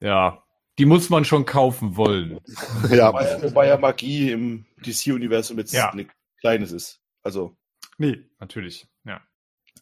ja, 0.03 0.43
die 0.77 0.85
muss 0.85 1.09
man 1.09 1.25
schon 1.25 1.45
kaufen 1.45 1.95
wollen. 1.97 2.39
Ja, 2.91 3.13
Wobei, 3.41 3.67
ja 3.67 3.77
Magie 3.77 4.31
im 4.31 4.65
DC-Universum 4.85 5.57
jetzt 5.57 5.73
Ja. 5.73 5.93
nichts 5.95 6.13
Kleines 6.41 6.71
ist. 6.71 6.99
Also, 7.23 7.55
Nee, 7.97 8.25
natürlich, 8.39 8.87
ja. 9.05 9.21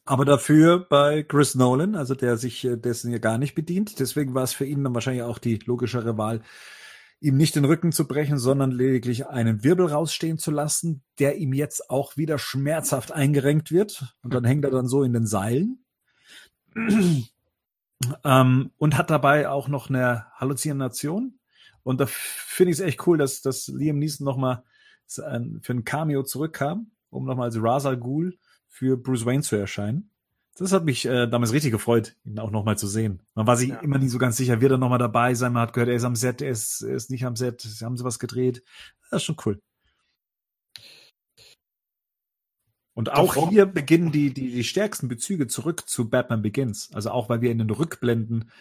Aber 0.06 0.26
dafür 0.26 0.80
bei 0.80 1.24
Chris 1.24 1.56
Nolan, 1.56 1.96
also 1.96 2.14
der 2.14 2.38
sich 2.38 2.66
äh, 2.66 2.76
dessen 2.76 3.12
ja 3.12 3.20
gar 3.20 3.38
nicht 3.38 3.56
bedient. 3.56 4.00
Deswegen 4.00 4.34
war 4.34 4.44
es 4.44 4.54
für 4.54 4.66
ihn 4.66 4.84
dann 4.84 4.94
wahrscheinlich 4.94 5.24
auch 5.24 5.38
die 5.40 5.60
logischere 5.66 6.18
Wahl, 6.18 6.42
ihm 7.20 7.38
nicht 7.38 7.56
den 7.56 7.66
Rücken 7.66 7.92
zu 7.92 8.08
brechen, 8.08 8.38
sondern 8.38 8.72
lediglich 8.72 9.28
einen 9.28 9.64
Wirbel 9.64 9.88
rausstehen 9.88 10.38
zu 10.38 10.52
lassen, 10.52 11.04
der 11.20 11.38
ihm 11.38 11.54
jetzt 11.54 11.90
auch 11.90 12.18
wieder 12.18 12.38
schmerzhaft 12.38 13.12
eingerenkt 13.12 13.72
wird. 13.72 14.16
Und 14.24 14.34
dann 14.34 14.44
hängt 14.44 14.66
er 14.66 14.72
dann 14.72 14.88
so 14.88 15.04
in 15.04 15.14
den 15.14 15.26
Seilen. 15.28 15.86
Ähm, 18.24 18.72
und 18.78 18.98
hat 18.98 19.10
dabei 19.10 19.50
auch 19.50 19.68
noch 19.68 19.90
eine 19.90 20.26
Halluzination. 20.36 21.40
Und 21.84 22.00
da 22.00 22.06
finde 22.08 22.72
ich 22.72 22.80
es 22.80 22.86
echt 22.86 23.08
cool, 23.08 23.18
dass, 23.18 23.42
dass 23.42 23.68
Liam 23.68 23.98
Neeson 24.00 24.26
nochmal 24.26 24.64
für 25.08 25.26
ein 25.26 25.84
Cameo 25.84 26.24
zurückkam, 26.24 26.92
um 27.10 27.26
nochmal 27.26 27.48
als 27.48 27.62
Ra's 27.62 27.86
al 27.86 27.98
Ghul 27.98 28.38
für 28.70 28.96
Bruce 28.98 29.26
Wayne 29.26 29.42
zu 29.42 29.56
erscheinen. 29.58 30.10
Das 30.58 30.72
hat 30.74 30.86
mich 30.86 31.06
äh, 31.06 31.28
damals 31.28 31.54
richtig 31.54 31.72
gefreut, 31.72 32.16
ihn 32.24 32.38
auch 32.40 32.52
nochmal 32.52 32.78
zu 32.78 32.88
sehen. 32.88 33.22
Man 33.36 33.48
war 33.48 33.58
sich 33.58 33.70
Ja. 33.70 33.80
immer 33.80 33.98
nie 33.98 34.10
so 34.10 34.18
ganz 34.20 34.38
sicher, 34.38 34.62
wird 34.62 34.72
er 34.72 34.78
nochmal 34.78 35.00
dabei 35.00 35.34
sein. 35.34 35.54
Man 35.54 35.64
hat 35.64 35.74
gehört, 35.74 35.90
er 35.90 35.96
ist 35.96 36.04
am 36.04 36.16
Set, 36.16 36.42
er 36.42 36.52
ist, 36.52 36.82
er 36.82 36.94
ist 36.96 37.10
nicht 37.10 37.26
am 37.26 37.36
Set, 37.36 37.62
sie 37.62 37.84
haben 37.84 37.98
sie 37.98 38.04
was 38.04 38.20
gedreht. 38.20 38.64
Das 39.10 39.22
ist 39.22 39.26
schon 39.26 39.38
cool. 39.46 39.62
Und 42.94 43.14
auch 43.14 43.36
Doch. 43.36 43.50
hier 43.50 43.66
beginnen 43.66 44.12
die, 44.12 44.34
die, 44.34 44.52
die 44.52 44.64
stärksten 44.64 45.08
Bezüge 45.08 45.48
zurück 45.48 45.88
zu 45.88 46.10
Batman 46.10 46.42
Begins. 46.42 46.92
Also 46.94 47.12
auch, 47.12 47.30
weil 47.30 47.42
wir 47.42 47.52
in 47.52 47.60
den 47.60 47.70
Rückblenden 47.70 48.52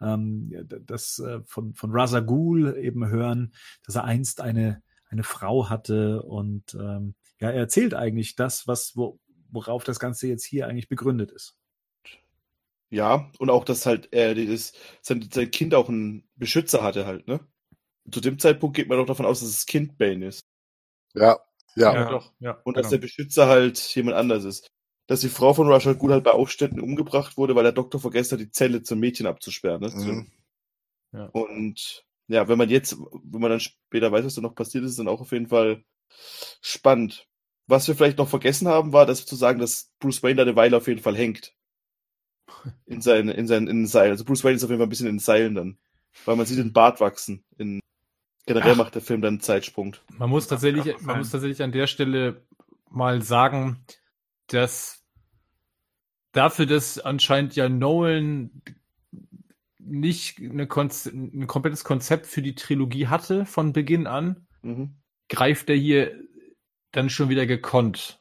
ähm, 0.00 0.52
das 0.86 1.18
äh, 1.18 1.40
von, 1.44 1.74
von 1.74 1.90
Ra's 1.92 2.14
al 2.14 2.24
Ghul 2.24 2.76
eben 2.78 3.08
hören, 3.08 3.52
dass 3.84 3.96
er 3.96 4.04
einst 4.04 4.40
eine, 4.40 4.82
eine 5.08 5.24
Frau 5.24 5.68
hatte 5.68 6.22
und 6.22 6.74
ähm, 6.74 7.14
ja, 7.40 7.50
er 7.50 7.60
erzählt 7.60 7.94
eigentlich 7.94 8.36
das, 8.36 8.66
was, 8.66 8.96
wo, 8.96 9.18
worauf 9.50 9.84
das 9.84 9.98
Ganze 9.98 10.28
jetzt 10.28 10.44
hier 10.44 10.68
eigentlich 10.68 10.88
begründet 10.88 11.32
ist. 11.32 11.56
ja, 12.90 13.30
und 13.38 13.50
auch, 13.50 13.64
dass 13.64 13.86
halt 13.86 14.08
er 14.12 14.34
dieses, 14.34 14.72
sein, 15.02 15.28
sein 15.32 15.50
Kind 15.50 15.74
auch 15.74 15.88
einen 15.88 16.28
Beschützer 16.36 16.82
hatte 16.82 17.06
halt, 17.06 17.26
ne? 17.26 17.40
Zu 18.10 18.20
dem 18.20 18.38
Zeitpunkt 18.38 18.76
geht 18.76 18.88
man 18.88 18.98
doch 18.98 19.06
davon 19.06 19.26
aus, 19.26 19.40
dass 19.40 19.50
das 19.50 19.66
Kind 19.66 19.98
Bane 19.98 20.26
ist. 20.26 20.44
ja, 21.14 21.38
ja. 21.76 21.94
Ja, 21.94 22.10
doch, 22.10 22.32
ja. 22.40 22.60
Und 22.64 22.76
dass 22.76 22.84
genau. 22.84 22.90
der 22.92 22.98
Beschützer 22.98 23.46
halt 23.46 23.78
jemand 23.94 24.16
anders 24.16 24.44
ist. 24.44 24.66
dass 25.06 25.20
die 25.20 25.28
Frau 25.28 25.54
von 25.54 25.68
Rush 25.68 25.88
Gut 25.98 26.10
halt 26.12 26.24
bei 26.24 26.32
Aufständen 26.32 26.80
umgebracht 26.80 27.36
wurde, 27.36 27.54
weil 27.56 27.64
der 27.64 27.72
Doktor 27.72 28.00
vergessen 28.00 28.32
hat, 28.32 28.40
die 28.40 28.50
Zelle 28.50 28.82
zum 28.82 29.00
Mädchen 29.00 29.26
abzusperren. 29.26 29.80
Ne? 29.80 29.88
Mhm. 29.88 30.32
Ja. 31.12 31.24
Und 31.26 32.04
ja, 32.28 32.46
wenn 32.48 32.58
man 32.58 32.70
jetzt, 32.70 32.96
wenn 33.24 33.40
man 33.40 33.50
dann 33.50 33.60
später 33.60 34.12
weiß, 34.12 34.24
was 34.24 34.34
da 34.36 34.40
noch 34.40 34.54
passiert 34.54 34.84
ist, 34.84 34.92
ist 34.92 34.98
dann 35.00 35.08
auch 35.08 35.20
auf 35.20 35.32
jeden 35.32 35.48
Fall 35.48 35.82
spannend. 36.62 37.26
Was 37.66 37.88
wir 37.88 37.96
vielleicht 37.96 38.18
noch 38.18 38.28
vergessen 38.28 38.68
haben, 38.68 38.92
war, 38.92 39.06
dass 39.06 39.26
zu 39.26 39.36
sagen, 39.36 39.58
dass 39.58 39.92
Bruce 39.98 40.22
Wayne 40.22 40.36
da 40.36 40.42
eine 40.42 40.56
Weile 40.56 40.76
auf 40.76 40.86
jeden 40.86 41.00
Fall 41.00 41.16
hängt. 41.16 41.54
In 42.86 43.00
seinen, 43.00 43.28
in 43.28 43.46
seinen, 43.46 43.68
in 43.68 43.78
den 43.78 43.86
Seilen. 43.86 44.10
Also 44.12 44.24
Bruce 44.24 44.44
Wayne 44.44 44.56
ist 44.56 44.64
auf 44.64 44.70
jeden 44.70 44.80
Fall 44.80 44.86
ein 44.86 44.90
bisschen 44.90 45.06
in 45.06 45.14
den 45.14 45.20
Seilen 45.20 45.54
dann. 45.54 45.78
Weil 46.24 46.34
man 46.34 46.46
sieht 46.46 46.58
den 46.58 46.72
Bart 46.72 47.00
wachsen. 47.00 47.44
In, 47.58 47.80
generell 48.54 48.72
Ach. 48.72 48.78
macht 48.78 48.94
der 48.96 49.02
Film 49.02 49.20
dann 49.22 49.34
einen 49.34 49.40
Zeitsprung. 49.40 49.94
Man 50.18 50.28
muss 50.28 50.48
tatsächlich, 50.48 51.00
man 51.02 51.18
muss 51.18 51.30
tatsächlich 51.30 51.62
an 51.62 51.70
der 51.70 51.86
Stelle 51.86 52.42
mal 52.90 53.22
sagen, 53.22 53.84
dass 54.48 55.04
dafür, 56.32 56.66
dass 56.66 56.98
anscheinend 56.98 57.54
ja 57.54 57.68
Nolan 57.68 58.50
nicht 59.78 60.40
eine 60.40 60.66
Konz 60.66 61.06
ein 61.06 61.46
komplettes 61.46 61.84
Konzept 61.84 62.26
für 62.26 62.42
die 62.42 62.56
Trilogie 62.56 63.06
hatte 63.06 63.46
von 63.46 63.72
Beginn 63.72 64.06
an, 64.08 64.46
Mhm. 64.62 64.96
greift 65.28 65.70
er 65.70 65.76
hier 65.76 66.12
dann 66.90 67.08
schon 67.08 67.28
wieder 67.28 67.46
gekonnt 67.46 68.20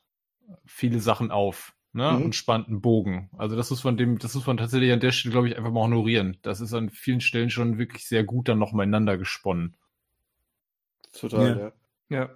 viele 0.66 1.00
Sachen 1.00 1.32
auf. 1.32 1.74
Ne? 1.92 2.12
Mhm. 2.12 2.26
Und 2.26 2.36
spannt 2.36 2.68
einen 2.68 2.82
Bogen. 2.82 3.32
Also 3.36 3.56
das 3.56 3.72
ist 3.72 3.82
von 3.82 3.98
dem, 3.98 4.20
das 4.20 4.36
muss 4.36 4.46
man 4.46 4.58
tatsächlich 4.58 4.92
an 4.92 5.00
der 5.00 5.12
Stelle, 5.12 5.32
glaube 5.32 5.50
ich, 5.50 5.58
einfach 5.58 5.72
mal 5.72 5.82
honorieren. 5.82 6.38
Das 6.44 6.62
ist 6.62 6.74
an 6.76 6.92
vielen 6.92 7.20
Stellen 7.20 7.50
schon 7.50 7.80
wirklich 7.80 8.08
sehr 8.08 8.24
gut 8.24 8.48
dann 8.48 8.60
noch 8.60 8.74
miteinander 8.74 9.18
gesponnen. 9.18 9.76
Total, 11.12 11.50
Ja. 11.50 11.58
ja. 11.60 11.72
Ja. 12.10 12.30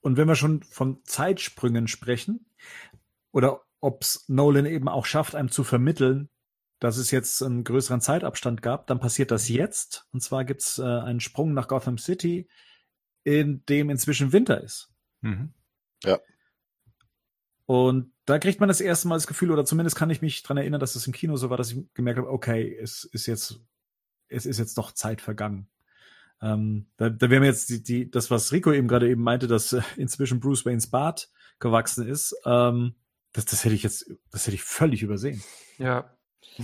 Und 0.00 0.16
wenn 0.16 0.28
wir 0.28 0.36
schon 0.36 0.62
von 0.62 1.02
Zeitsprüngen 1.04 1.88
sprechen, 1.88 2.46
oder 3.32 3.62
ob 3.80 4.02
es 4.02 4.24
Nolan 4.28 4.66
eben 4.66 4.88
auch 4.88 5.06
schafft, 5.06 5.34
einem 5.34 5.50
zu 5.50 5.64
vermitteln, 5.64 6.28
dass 6.78 6.96
es 6.96 7.10
jetzt 7.10 7.42
einen 7.42 7.64
größeren 7.64 8.00
Zeitabstand 8.00 8.62
gab, 8.62 8.86
dann 8.86 9.00
passiert 9.00 9.30
das 9.30 9.48
jetzt. 9.48 10.06
Und 10.12 10.20
zwar 10.20 10.44
gibt 10.44 10.62
es 10.62 10.78
äh, 10.78 10.82
einen 10.82 11.20
Sprung 11.20 11.52
nach 11.52 11.68
Gotham 11.68 11.98
City, 11.98 12.48
in 13.24 13.64
dem 13.66 13.90
inzwischen 13.90 14.32
Winter 14.32 14.62
ist. 14.62 14.90
Mhm. 15.20 15.52
Und 17.66 18.12
da 18.24 18.38
kriegt 18.38 18.60
man 18.60 18.68
das 18.68 18.80
erste 18.80 19.08
Mal 19.08 19.16
das 19.16 19.26
Gefühl, 19.26 19.50
oder 19.50 19.64
zumindest 19.64 19.96
kann 19.96 20.10
ich 20.10 20.22
mich 20.22 20.42
dran 20.42 20.56
erinnern, 20.56 20.80
dass 20.80 20.94
es 20.94 21.06
im 21.06 21.12
Kino 21.12 21.36
so 21.36 21.50
war, 21.50 21.56
dass 21.56 21.72
ich 21.72 21.92
gemerkt 21.94 22.18
habe, 22.18 22.30
okay, 22.30 22.74
es 22.80 23.04
ist 23.04 23.26
jetzt, 23.26 23.60
es 24.28 24.46
ist 24.46 24.58
jetzt 24.58 24.78
doch 24.78 24.92
Zeit 24.92 25.20
vergangen. 25.20 25.68
Ähm, 26.40 26.86
da, 26.96 27.10
da 27.10 27.30
wäre 27.30 27.40
mir 27.40 27.46
jetzt 27.46 27.68
die, 27.68 27.82
die, 27.82 28.10
das, 28.10 28.30
was 28.30 28.52
Rico 28.52 28.72
eben 28.72 28.88
gerade 28.88 29.08
eben 29.08 29.22
meinte, 29.22 29.46
dass 29.46 29.72
äh, 29.72 29.82
inzwischen 29.96 30.40
Bruce 30.40 30.64
Waynes 30.64 30.88
Bart 30.88 31.30
gewachsen 31.58 32.06
ist, 32.06 32.34
ähm, 32.46 32.94
das, 33.32 33.46
das 33.46 33.64
hätte 33.64 33.74
ich 33.74 33.82
jetzt, 33.82 34.10
das 34.30 34.46
hätte 34.46 34.54
ich 34.54 34.62
völlig 34.62 35.02
übersehen. 35.02 35.42
Ja. 35.78 36.14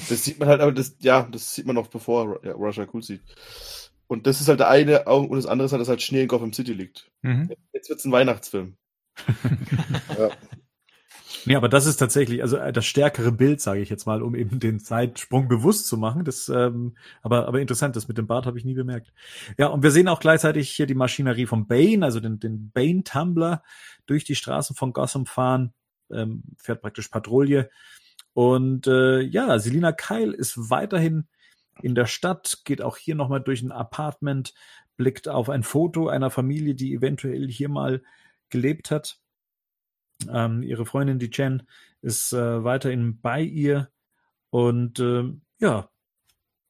Das 0.09 0.25
sieht 0.25 0.39
man 0.39 0.49
halt, 0.49 0.61
aber 0.61 0.73
das, 0.73 0.97
ja, 1.01 1.23
das 1.31 1.55
sieht 1.55 1.67
man 1.67 1.77
noch 1.77 1.89
bevor 1.89 2.45
ja, 2.45 2.53
Russia 2.53 2.87
cool 2.93 3.03
sieht. 3.03 3.23
Und 4.07 4.27
das 4.27 4.41
ist 4.41 4.49
halt 4.49 4.61
der 4.61 4.69
eine, 4.69 5.07
Augen- 5.07 5.29
und 5.29 5.37
das 5.37 5.47
andere 5.47 5.67
ist 5.67 5.73
halt, 5.73 5.81
dass 5.81 5.89
halt 5.89 6.03
Schnee 6.03 6.23
in 6.23 6.29
Gotham 6.29 6.53
City 6.53 6.73
liegt. 6.73 7.11
Mhm. 7.23 7.51
Jetzt 7.73 7.89
wird's 7.89 8.05
ein 8.05 8.13
Weihnachtsfilm. 8.13 8.77
Ja. 10.19 10.31
Nee, 11.47 11.57
aber 11.57 11.69
das 11.69 11.87
ist 11.87 11.97
tatsächlich, 11.97 12.43
also 12.43 12.57
äh, 12.57 12.73
das 12.73 12.87
stärkere 12.87 13.33
Bild, 13.33 13.61
sage 13.61 13.81
ich 13.81 13.91
jetzt 13.91 14.07
mal, 14.07 14.23
um 14.23 14.35
eben 14.35 14.61
den 14.61 14.81
Zeitsprung 14.81 15.49
bewusst 15.49 15.87
zu 15.87 15.97
machen. 15.97 16.25
Das, 16.25 16.49
ähm, 16.49 16.97
aber, 17.23 17.47
aber 17.47 17.61
interessant, 17.61 17.97
das 17.97 18.09
mit 18.09 18.19
dem 18.19 18.27
Bart 18.27 18.47
habe 18.47 18.59
ich 18.59 18.65
nie 18.65 18.75
bemerkt. 18.75 19.13
Ja, 19.59 19.67
und 19.69 19.83
wir 19.83 19.91
sehen 19.91 20.09
auch 20.09 20.21
gleichzeitig 20.21 20.71
hier 20.71 20.87
die 20.87 20.95
Maschinerie 20.95 21.47
von 21.47 21.67
Bane, 21.67 22.05
also 22.05 22.21
den, 22.21 22.41
den 22.41 22.71
Bane-Tumbler 22.71 23.63
durch 24.07 24.25
die 24.25 24.37
Straßen 24.37 24.75
von 24.77 24.93
Gotham 24.93 25.27
fahren, 25.27 25.73
ähm, 26.11 26.43
fährt 26.57 26.81
praktisch 26.81 27.09
Patrouille. 27.09 27.71
Und 28.33 28.87
äh, 28.87 29.21
ja, 29.21 29.59
Selina 29.59 29.93
Kyle 29.93 30.35
ist 30.35 30.71
weiterhin 30.71 31.27
in 31.83 31.95
der 31.95 32.07
Stadt, 32.07 32.63
geht 32.65 32.83
auch 32.83 32.97
hier 32.97 33.15
nochmal 33.15 33.41
durch 33.41 33.63
ein 33.63 33.73
Apartment, 33.73 34.55
blickt 34.97 35.29
auf 35.29 35.49
ein 35.49 35.63
Foto 35.63 36.09
einer 36.09 36.31
Familie, 36.31 36.75
die 36.75 36.95
eventuell 36.95 37.49
hier 37.49 37.69
mal 37.69 38.03
gelebt 38.49 38.91
hat. 38.91 39.19
Ähm, 40.31 40.63
ihre 40.63 40.87
Freundin, 40.87 41.19
die 41.19 41.31
Jen, 41.33 41.63
ist 42.03 42.33
äh, 42.33 42.65
weiterhin 42.65 43.21
bei 43.21 43.41
ihr. 43.43 43.91
Und 44.51 45.01
ähm, 45.01 45.43
ja, 45.59 45.89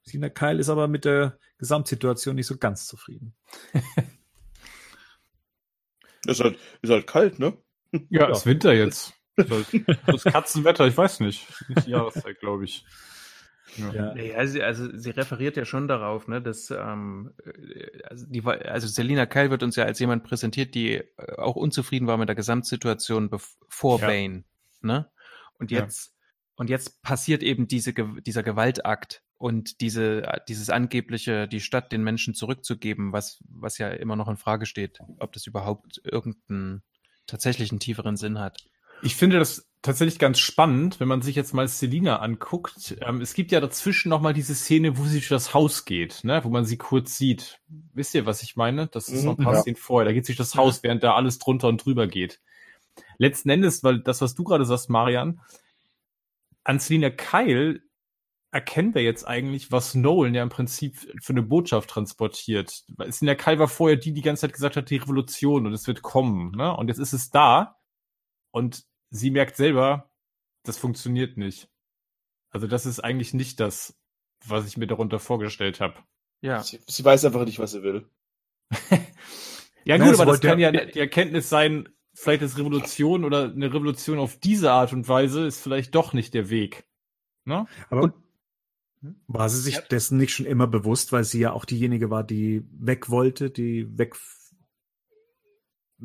Sina 0.03 0.29
Kyle 0.29 0.59
ist 0.59 0.69
aber 0.69 0.89
mit 0.89 1.05
der 1.05 1.39
Gesamtsituation 1.59 2.35
nicht 2.37 2.47
so 2.47 2.57
ganz 2.59 2.87
zufrieden. 2.87 3.35
Ist 6.27 6.41
halt, 6.41 6.59
ist 6.83 6.91
halt 6.91 7.07
kalt, 7.07 7.39
ne? 7.39 7.57
Ja, 8.09 8.31
ist 8.31 8.47
Winter 8.47 8.73
jetzt. 8.73 9.13
Ist 9.37 9.51
halt- 9.51 9.67
Das 10.07 10.25
Katzenwetter, 10.25 10.87
ich 10.87 10.97
weiß 10.97 11.21
nicht. 11.21 11.47
Nicht 11.69 11.87
die 11.87 11.91
Jahreszeit, 11.91 12.41
glaube 12.41 12.65
ich. 12.65 12.85
Ja. 13.77 14.15
Ja, 14.17 14.47
sie, 14.47 14.63
also 14.63 14.89
sie 14.97 15.11
referiert 15.11 15.57
ja 15.57 15.65
schon 15.65 15.89
darauf, 15.89 16.29
ne, 16.29 16.41
dass 16.41 16.71
ähm, 16.71 17.33
äh, 17.45 18.03
also, 18.05 18.27
die, 18.29 18.45
also 18.45 18.87
Selina 18.87 19.27
Kyle 19.27 19.51
wird 19.51 19.63
uns 19.63 19.77
ja 19.77 19.85
als 19.85 19.99
jemand 19.99 20.25
präsentiert, 20.25 20.75
die 20.75 20.95
äh, 20.97 21.05
auch 21.39 21.57
unzufrieden 21.57 22.07
war 22.07 22.17
mit 22.17 22.29
der 22.29 22.37
Gesamtsituation 22.37 23.31
vor 23.69 24.01
Ja. 24.01 24.07
Bane, 24.07 24.45
ne? 24.81 25.11
Und 25.59 25.71
Ja. 25.71 25.81
jetzt 25.81 26.15
und 26.57 26.71
jetzt 26.71 27.03
passiert 27.03 27.43
eben 27.43 27.67
diese 27.67 27.93
dieser 27.93 28.43
Gewaltakt 28.43 29.23
und 29.39 29.81
diese 29.81 30.23
äh, 30.25 30.41
dieses 30.49 30.71
angebliche 30.71 31.49
die 31.49 31.61
Stadt 31.61 31.91
den 31.91 32.05
Menschen 32.05 32.35
zurückzugeben, 32.35 33.13
was 33.13 33.43
was 33.49 33.79
ja 33.79 33.89
immer 33.89 34.17
noch 34.17 34.29
in 34.29 34.37
Frage 34.37 34.67
steht, 34.67 34.99
ob 35.19 35.33
das 35.33 35.47
überhaupt 35.47 36.01
irgendeinen 36.05 36.83
tatsächlichen 37.27 37.81
tieferen 37.81 38.17
Sinn 38.17 38.39
hat. 38.39 38.65
Ich 39.03 39.17
finde 39.17 39.39
das 39.39 39.69
tatsächlich 39.85 40.19
ganz 40.19 40.39
spannend, 40.39 40.99
wenn 40.99 41.09
man 41.09 41.23
sich 41.23 41.37
jetzt 41.37 41.53
mal 41.53 41.69
Selina 41.69 42.19
anguckt. 42.21 42.97
Ähm, 43.03 43.21
es 43.21 43.35
gibt 43.35 43.53
ja 43.53 43.61
dazwischen 43.61 44.09
noch 44.09 44.21
mal 44.21 44.33
diese 44.33 44.55
Szene, 44.55 44.97
wo 44.99 45.05
sie 45.05 45.19
durch 45.19 45.29
das 45.29 45.53
Haus 45.55 45.85
geht, 45.85 46.25
ne, 46.25 46.43
wo 46.43 46.49
man 46.49 46.65
sie 46.65 46.79
kurz 46.79 47.19
sieht. 47.19 47.61
Wisst 47.93 48.15
ihr, 48.15 48.27
was 48.27 48.43
ich 48.43 48.57
meine? 48.57 48.89
Das 48.89 49.09
ist 49.09 49.21
Mhm, 49.21 49.27
noch 49.27 49.39
ein 49.39 49.45
paar 49.45 49.55
ja. 49.55 49.61
Szenen 49.61 49.77
vorher. 49.77 50.07
Da 50.07 50.13
geht 50.13 50.27
sich 50.27 50.37
das 50.37 50.57
Haus, 50.57 50.83
während 50.83 51.03
da 51.05 51.15
alles 51.15 51.39
drunter 51.39 51.69
und 51.69 51.85
drüber 51.85 52.07
geht. 52.07 52.41
Letzten 53.19 53.51
Endes, 53.51 53.85
weil 53.85 54.01
das, 54.01 54.21
was 54.23 54.35
du 54.35 54.45
gerade 54.45 54.65
sagst, 54.65 54.89
Marian, 54.89 55.41
an 56.65 56.79
Selina 56.79 57.11
Kyle 57.11 57.81
erkennen 58.53 58.95
wir 58.95 59.03
jetzt 59.03 59.27
eigentlich, 59.27 59.71
was 59.71 59.95
Nolan 59.95 60.35
ja 60.35 60.43
im 60.43 60.49
Prinzip 60.49 60.97
für 61.21 61.33
eine 61.33 61.43
Botschaft 61.43 61.91
transportiert. 61.91 62.85
Weil 62.97 63.13
Selina 63.13 63.35
Kyle 63.35 63.59
war 63.59 63.69
vorher 63.69 63.97
die, 63.97 64.11
die 64.11 64.15
die 64.15 64.23
ganze 64.23 64.43
Zeit 64.43 64.55
gesagt 64.55 64.77
hat, 64.77 64.89
die 64.89 64.97
Revolution 64.97 65.67
und 65.67 65.75
es 65.75 65.87
wird 65.87 66.03
kommen, 66.03 66.53
ne? 66.53 66.75
Und 66.75 66.89
jetzt 66.89 66.99
ist 66.99 67.13
es 67.13 67.31
da 67.31 67.77
und 68.51 68.85
sie 69.15 69.31
merkt 69.31 69.57
selber, 69.57 70.11
das 70.65 70.77
funktioniert 70.77 71.37
nicht. 71.37 71.69
Also 72.51 72.67
das 72.67 72.85
ist 72.87 73.01
eigentlich 73.01 73.33
nicht 73.35 73.61
das, 73.61 73.97
was 74.47 74.67
ich 74.67 74.77
mir 74.77 74.87
darunter 74.87 75.19
vorgestellt 75.19 75.81
habe. 75.81 75.95
Ja. 76.41 76.63
Sie, 76.63 76.81
sie 76.87 77.05
weiß 77.05 77.25
einfach 77.25 77.45
nicht, 77.45 77.59
was 77.59 77.73
sie 77.73 77.83
will. 77.83 78.09
Ja 79.87 79.99
Nein, 79.99 80.09
gut, 80.09 80.17
sie 80.17 80.23
aber 80.23 80.33
das 80.33 80.41
kann 80.41 80.59
ja- 80.59 80.73
ja 80.73 80.87
die 80.87 80.99
Erkenntnis 80.99 81.51
sein, 81.51 81.91
vielleicht 82.15 82.41
ist 82.41 82.57
Revolution 82.57 83.23
oder 83.27 83.51
eine 83.53 83.67
Revolution 83.71 84.19
auf 84.19 84.39
diese 84.39 84.73
Art 84.73 84.95
und 84.95 85.07
Weise 85.09 85.45
ist 85.47 85.61
vielleicht 85.61 85.95
doch 85.95 86.15
nicht 86.15 86.33
der 86.33 86.49
Weg. 86.49 86.87
Ne? 87.45 87.67
Aber 87.91 88.05
Und- 88.05 88.15
war 89.27 89.51
sie 89.51 89.61
sich 89.61 89.79
dessen 89.81 90.17
nicht 90.17 90.33
schon 90.35 90.47
immer 90.47 90.67
bewusst, 90.67 91.13
weil 91.13 91.25
sie 91.25 91.41
ja 91.41 91.53
auch 91.53 91.67
diejenige 91.67 92.09
war, 92.09 92.25
die 92.25 92.65
weg 92.73 93.11
wollte, 93.11 93.51
die 93.51 93.87
weg. 93.99 94.17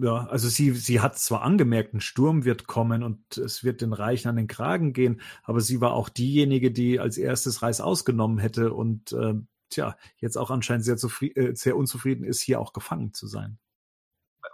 Ja, 0.02 0.28
also 0.28 0.48
sie, 0.48 0.72
sie 0.72 1.02
hat 1.02 1.18
zwar 1.20 1.42
angemerkt, 1.42 1.94
ein 1.94 2.00
Sturm 2.00 2.46
wird 2.46 2.68
kommen 2.68 3.04
und 3.04 3.38
es 3.38 3.64
wird 3.66 3.82
den 3.82 3.92
Reichen 3.92 4.30
an 4.30 4.38
den 4.38 4.48
Kragen 4.48 4.94
gehen, 4.94 5.20
aber 5.44 5.60
sie 5.60 5.82
war 5.82 5.92
auch 5.94 6.08
diejenige, 6.08 6.72
die 6.72 7.00
als 7.00 7.18
erstes 7.18 7.62
Reis 7.64 7.82
ausgenommen 7.82 8.38
hätte 8.38 8.74
und 8.74 9.12
ähm, 9.12 9.48
tja, 9.70 9.98
jetzt 10.18 10.38
auch 10.38 10.52
anscheinend 10.52 10.86
sehr, 10.86 10.96
zufri- 10.96 11.36
äh, 11.36 11.54
sehr 11.56 11.76
unzufrieden 11.76 12.24
ist, 12.24 12.40
hier 12.42 12.62
auch 12.62 12.72
gefangen 12.72 13.14
zu 13.14 13.28
sein. 13.28 13.58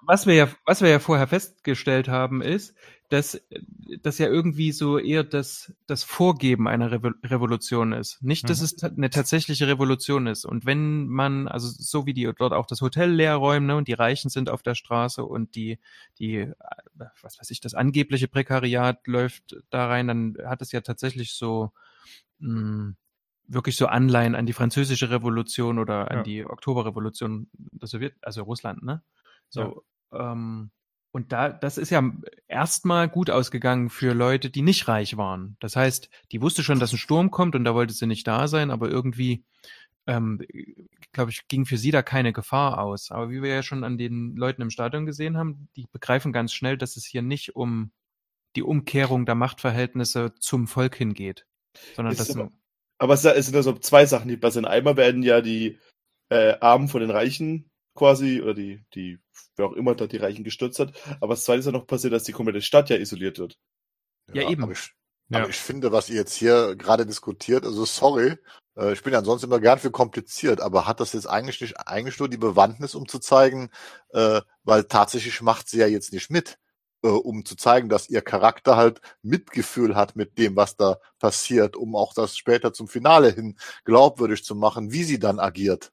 Was 0.02 0.28
wir 0.28 0.34
ja, 0.36 0.48
was 0.66 0.82
wir 0.82 0.90
ja 0.90 1.00
vorher 1.00 1.28
festgestellt 1.28 2.08
haben, 2.10 2.42
ist, 2.42 2.76
dass 3.10 3.42
das 4.02 4.18
ja 4.18 4.28
irgendwie 4.28 4.72
so 4.72 4.98
eher 4.98 5.24
das, 5.24 5.74
das 5.88 6.04
Vorgeben 6.04 6.68
einer 6.68 6.92
Revo 6.92 7.12
Revolution 7.24 7.94
ist. 7.94 8.22
Nicht, 8.24 8.50
dass 8.50 8.60
Mhm. 8.60 8.66
es 8.66 8.84
eine 8.84 9.10
tatsächliche 9.10 9.68
Revolution 9.68 10.28
ist. 10.28 10.46
Und 10.46 10.66
wenn 10.66 11.08
man, 11.08 11.48
also 11.48 11.68
so 11.70 12.06
wie 12.06 12.14
die 12.14 12.30
dort 12.38 12.54
auch 12.54 12.66
das 12.66 12.82
Hotel 12.82 13.12
leer 13.12 13.36
räumen, 13.36 13.68
ne, 13.68 13.76
und 13.76 13.88
die 13.88 13.94
Reichen 13.94 14.30
sind 14.30 14.50
auf 14.50 14.64
der 14.64 14.76
Straße 14.76 15.24
und 15.24 15.56
die, 15.56 15.80
die, 16.20 16.52
was 17.22 17.40
weiß 17.40 17.50
ich, 17.52 17.62
das 17.62 17.74
angebliche 17.76 18.28
Prekariat 18.28 19.06
läuft 19.08 19.56
da 19.70 19.88
rein, 19.88 20.08
dann 20.08 20.38
hat 20.46 20.62
es 20.62 20.72
ja 20.72 20.82
tatsächlich 20.82 21.34
so, 21.34 21.72
mh, 22.40 22.94
wirklich 23.48 23.78
so 23.78 23.88
Anleihen 23.88 24.36
an 24.36 24.46
die 24.48 24.54
französische 24.54 25.10
Revolution 25.12 25.80
oder 25.80 26.12
an 26.12 26.18
Ja. 26.18 26.24
die 26.24 26.46
Oktoberrevolution 26.46 27.48
der 27.54 27.88
Sowjet, 27.88 28.16
also 28.22 28.44
Russland, 28.44 28.84
ne? 28.84 29.04
So, 29.64 29.84
ähm, 30.18 30.72
und 31.12 31.32
da, 31.32 31.50
das 31.50 31.78
ist 31.78 31.92
ja 31.92 32.04
erstmal 32.48 33.08
gut 33.08 33.30
ausgegangen 33.30 33.90
für 33.90 34.14
Leute, 34.14 34.50
die 34.50 34.62
nicht 34.62 34.88
reich 34.90 35.16
waren. 35.18 35.56
Das 35.62 35.76
heißt, 35.76 36.10
die 36.32 36.42
wusste 36.42 36.62
schon, 36.64 36.80
dass 36.80 36.92
ein 36.92 36.98
Sturm 36.98 37.32
kommt 37.32 37.56
und 37.56 37.64
da 37.64 37.74
wollte 37.74 37.94
sie 37.94 38.06
nicht 38.06 38.28
da 38.28 38.48
sein, 38.50 38.70
aber 38.70 38.90
irgendwie, 38.90 39.46
ähm, 40.08 40.42
glaube 41.14 41.32
ich, 41.32 41.48
ging 41.48 41.66
für 41.66 41.78
sie 41.78 41.92
da 41.92 42.02
keine 42.04 42.34
Gefahr 42.34 42.80
aus. 42.80 43.12
Aber 43.12 43.30
wie 43.30 43.42
wir 43.42 43.50
ja 43.50 43.64
schon 43.64 43.84
an 43.86 43.98
den 43.98 44.36
Leuten 44.36 44.62
im 44.62 44.70
Stadion 44.70 45.06
gesehen 45.06 45.38
haben, 45.38 45.70
die 45.78 45.88
begreifen 45.92 46.34
ganz 46.34 46.52
schnell, 46.54 46.78
dass 46.78 46.98
es 46.98 47.06
hier 47.06 47.22
nicht 47.22 47.56
um 47.56 47.92
die 48.58 48.64
Umkehrung 48.64 49.26
der 49.26 49.36
Machtverhältnisse 49.36 50.34
zum 50.40 50.68
Volk 50.68 50.96
hingeht. 50.96 51.46
Sondern 51.96 52.14
Ist 52.14 52.20
das 52.20 52.36
aber- 52.36 52.52
Aber 52.98 53.14
es 53.14 53.22
sind 53.22 53.54
ja 53.56 53.64
so 53.64 53.74
zwei 53.74 54.06
Sachen, 54.06 54.28
die 54.30 54.38
passieren. 54.38 54.66
Einmal 54.66 54.96
werden 54.98 55.24
ja 55.24 55.42
die 55.42 55.80
äh, 56.30 56.58
Armen 56.60 56.88
von 56.88 57.02
den 57.02 57.12
Reichen 57.12 57.70
quasi, 57.94 58.42
oder 58.42 58.54
die, 58.54 58.84
die, 58.96 59.20
wer 59.56 59.66
auch 59.68 59.74
immer 59.74 59.96
da 59.96 60.08
die 60.08 60.18
Reichen 60.18 60.44
gestürzt 60.44 60.80
hat. 60.80 60.94
Aber 61.22 61.34
das 61.34 61.44
zweite 61.44 61.60
ist 61.60 61.66
ja 61.66 61.72
noch 61.72 61.88
passiert, 61.88 62.14
dass 62.14 62.24
die 62.24 62.32
komplette 62.34 62.62
Stadt 62.62 62.90
ja 62.90 62.98
isoliert 62.98 63.40
wird. 63.40 63.58
Ja, 64.34 64.44
eben. 64.50 64.64
Aber 64.64 64.72
ich, 64.74 64.92
Ja. 65.30 65.40
aber 65.40 65.50
ich 65.50 65.58
finde, 65.58 65.92
was 65.92 66.10
ihr 66.10 66.16
jetzt 66.18 66.36
hier 66.36 66.76
gerade 66.76 67.06
diskutiert, 67.06 67.66
also 67.66 67.86
sorry, 67.86 68.38
äh, 68.78 68.94
ich 68.94 69.04
bin 69.04 69.14
ja 69.14 69.20
ansonsten 69.20 69.48
immer 69.48 69.60
gern 69.60 69.80
für 69.80 69.92
kompliziert, 69.92 70.62
aber 70.62 70.88
hat 70.88 71.00
das 71.00 71.14
jetzt 71.14 71.28
eigentlich 71.28 71.62
nicht 71.62 71.78
eigentlich 71.88 72.20
nur 72.20 72.30
die 72.30 72.38
Bewandtnis, 72.38 72.96
um 72.96 73.08
zu 73.08 73.20
zeigen, 73.20 73.70
äh, 74.10 74.42
weil 74.64 74.84
tatsächlich 74.86 75.42
macht 75.42 75.70
sie 75.70 75.80
ja 75.80 75.88
jetzt 75.88 76.14
nicht 76.14 76.30
mit, 76.30 76.58
äh, 77.04 77.08
um 77.10 77.46
zu 77.46 77.56
zeigen, 77.56 77.90
dass 77.90 78.10
ihr 78.10 78.22
Charakter 78.22 78.76
halt 78.78 79.02
Mitgefühl 79.24 79.96
hat 79.96 80.16
mit 80.16 80.38
dem, 80.38 80.56
was 80.56 80.76
da 80.76 80.98
passiert, 81.20 81.76
um 81.76 81.96
auch 81.96 82.14
das 82.14 82.38
später 82.38 82.74
zum 82.74 82.88
Finale 82.88 83.32
hin 83.32 83.58
glaubwürdig 83.86 84.44
zu 84.44 84.56
machen, 84.56 84.92
wie 84.92 85.04
sie 85.04 85.20
dann 85.20 85.40
agiert. 85.40 85.92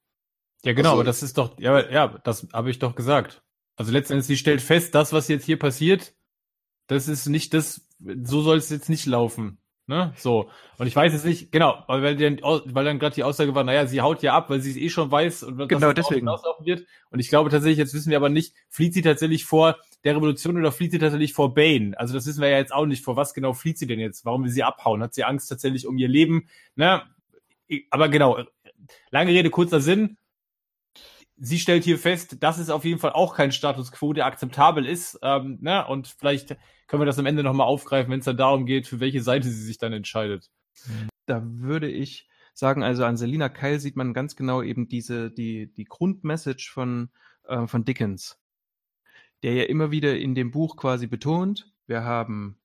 Ja, 0.65 0.73
genau, 0.73 0.91
Also- 0.91 1.01
aber 1.01 1.05
das 1.05 1.23
ist 1.23 1.39
doch, 1.39 1.59
ja, 1.59 1.91
ja, 1.91 2.09
das 2.25 2.47
habe 2.53 2.71
ich 2.71 2.79
doch 2.79 2.95
gesagt. 2.95 3.43
Also 3.77 3.93
letztendlich, 3.93 4.27
sie 4.27 4.37
stellt 4.37 4.61
fest, 4.61 4.95
das, 4.95 5.13
was 5.13 5.29
jetzt 5.29 5.45
hier 5.45 5.59
passiert, 5.59 6.15
das 6.87 7.09
ist 7.09 7.27
nicht 7.27 7.55
das, 7.55 7.89
so 8.23 8.43
soll 8.43 8.59
es 8.59 8.71
jetzt 8.71 8.89
nicht 8.89 9.07
laufen. 9.07 9.59
Ne? 9.89 10.13
So. 10.17 10.49
Und 10.79 10.87
ich 10.87 10.95
weiß 10.95 11.13
es 11.13 11.25
nicht, 11.25 11.51
genau, 11.51 11.83
weil, 11.89 12.03
weil 12.03 12.17
dann, 12.17 12.39
weil 12.41 12.85
dann 12.85 13.01
gerade 13.01 13.15
die 13.17 13.25
Aussage 13.25 13.55
war, 13.55 13.65
naja, 13.65 13.87
sie 13.87 14.01
haut 14.01 14.23
ja 14.23 14.35
ab, 14.35 14.49
weil 14.49 14.61
sie 14.61 14.71
es 14.71 14.77
eh 14.77 14.89
schon 14.89 15.11
weiß 15.11 15.43
und 15.43 15.59
was 15.59 15.69
Genau, 15.69 15.93
deswegen. 15.93 16.21
hinauslaufen 16.21 16.65
wird. 16.65 16.87
Und 17.11 17.19
ich 17.19 17.29
glaube 17.29 17.51
tatsächlich, 17.51 17.79
jetzt 17.79 17.93
wissen 17.93 18.11
wir 18.11 18.17
aber 18.17 18.29
nicht, 18.29 18.55
flieht 18.69 18.95
sie 18.95 19.03
tatsächlich 19.03 19.45
vor 19.45 19.77
der 20.05 20.15
Revolution 20.15 20.57
oder 20.57 20.71
flieht 20.71 20.93
sie 20.93 20.99
tatsächlich 20.99 21.33
vor 21.33 21.53
Bane? 21.55 21.99
Also 21.99 22.15
das 22.15 22.27
wissen 22.27 22.41
wir 22.41 22.49
ja 22.49 22.59
jetzt 22.59 22.73
auch 22.73 22.87
nicht. 22.87 23.05
Vor 23.05 23.17
was 23.17 23.35
genau 23.35 23.53
flieht 23.55 23.79
sie 23.79 23.87
denn 23.89 23.99
jetzt? 23.99 24.25
Warum 24.25 24.45
will 24.45 24.51
sie 24.51 24.63
abhauen? 24.63 25.03
Hat 25.03 25.15
sie 25.15 25.25
Angst 25.25 25.49
tatsächlich 25.49 25.87
um 25.87 25.99
ihr 25.99 26.09
Leben? 26.09 26.49
Ne? 26.77 27.03
Aber 27.91 28.09
genau, 28.09 28.39
lange 29.11 29.33
Rede, 29.33 29.51
kurzer 29.51 29.81
Sinn. 29.81 30.17
Sie 31.45 31.59
stellt 31.59 31.83
hier 31.83 31.99
fest, 31.99 32.37
das 32.39 32.61
ist 32.61 32.71
auf 32.71 32.85
jeden 32.85 33.01
Fall 33.01 33.11
auch 33.11 33.35
kein 33.35 33.51
Status 33.51 33.91
quo, 33.91 34.13
der 34.13 34.27
akzeptabel 34.27 34.87
ist. 34.87 35.19
Ähm, 35.23 35.59
ne? 35.61 35.85
Und 35.89 36.07
vielleicht 36.07 36.57
können 36.87 37.03
wir 37.03 37.07
das 37.07 37.19
am 37.19 37.27
Ende 37.27 37.43
nochmal 37.43 37.67
aufgreifen, 37.67 38.13
wenn 38.13 38.21
es 38.21 38.27
dann 38.27 38.37
darum 38.37 38.65
geht, 38.65 38.87
für 38.87 39.01
welche 39.01 39.23
Seite 39.23 39.49
sie 39.49 39.65
sich 39.65 39.77
dann 39.77 39.93
entscheidet. 39.93 40.53
da 41.27 41.43
würde 41.45 41.91
ich 41.91 42.29
sagen, 42.55 42.85
also 42.85 43.05
an 43.05 43.17
Selina 43.17 43.49
Kyle 43.49 43.81
sieht 43.81 43.97
man 43.97 44.15
ganz 44.15 44.37
genau 44.37 44.63
eben 44.63 44.87
diese, 44.87 45.33
die, 45.33 45.73
die 45.73 45.85
Grundmessage 45.85 46.71
von, 46.73 47.11
äh, 47.49 47.67
von 47.67 47.85
Dickens, 47.85 48.41
der 49.43 49.55
ja 49.55 49.65
immer 49.65 49.91
wieder 49.91 50.17
in 50.17 50.37
dem 50.37 50.53
Buch 50.53 50.77
quasi 50.77 51.09
betont, 51.09 51.73
wir 51.89 52.05
haben, 52.05 52.61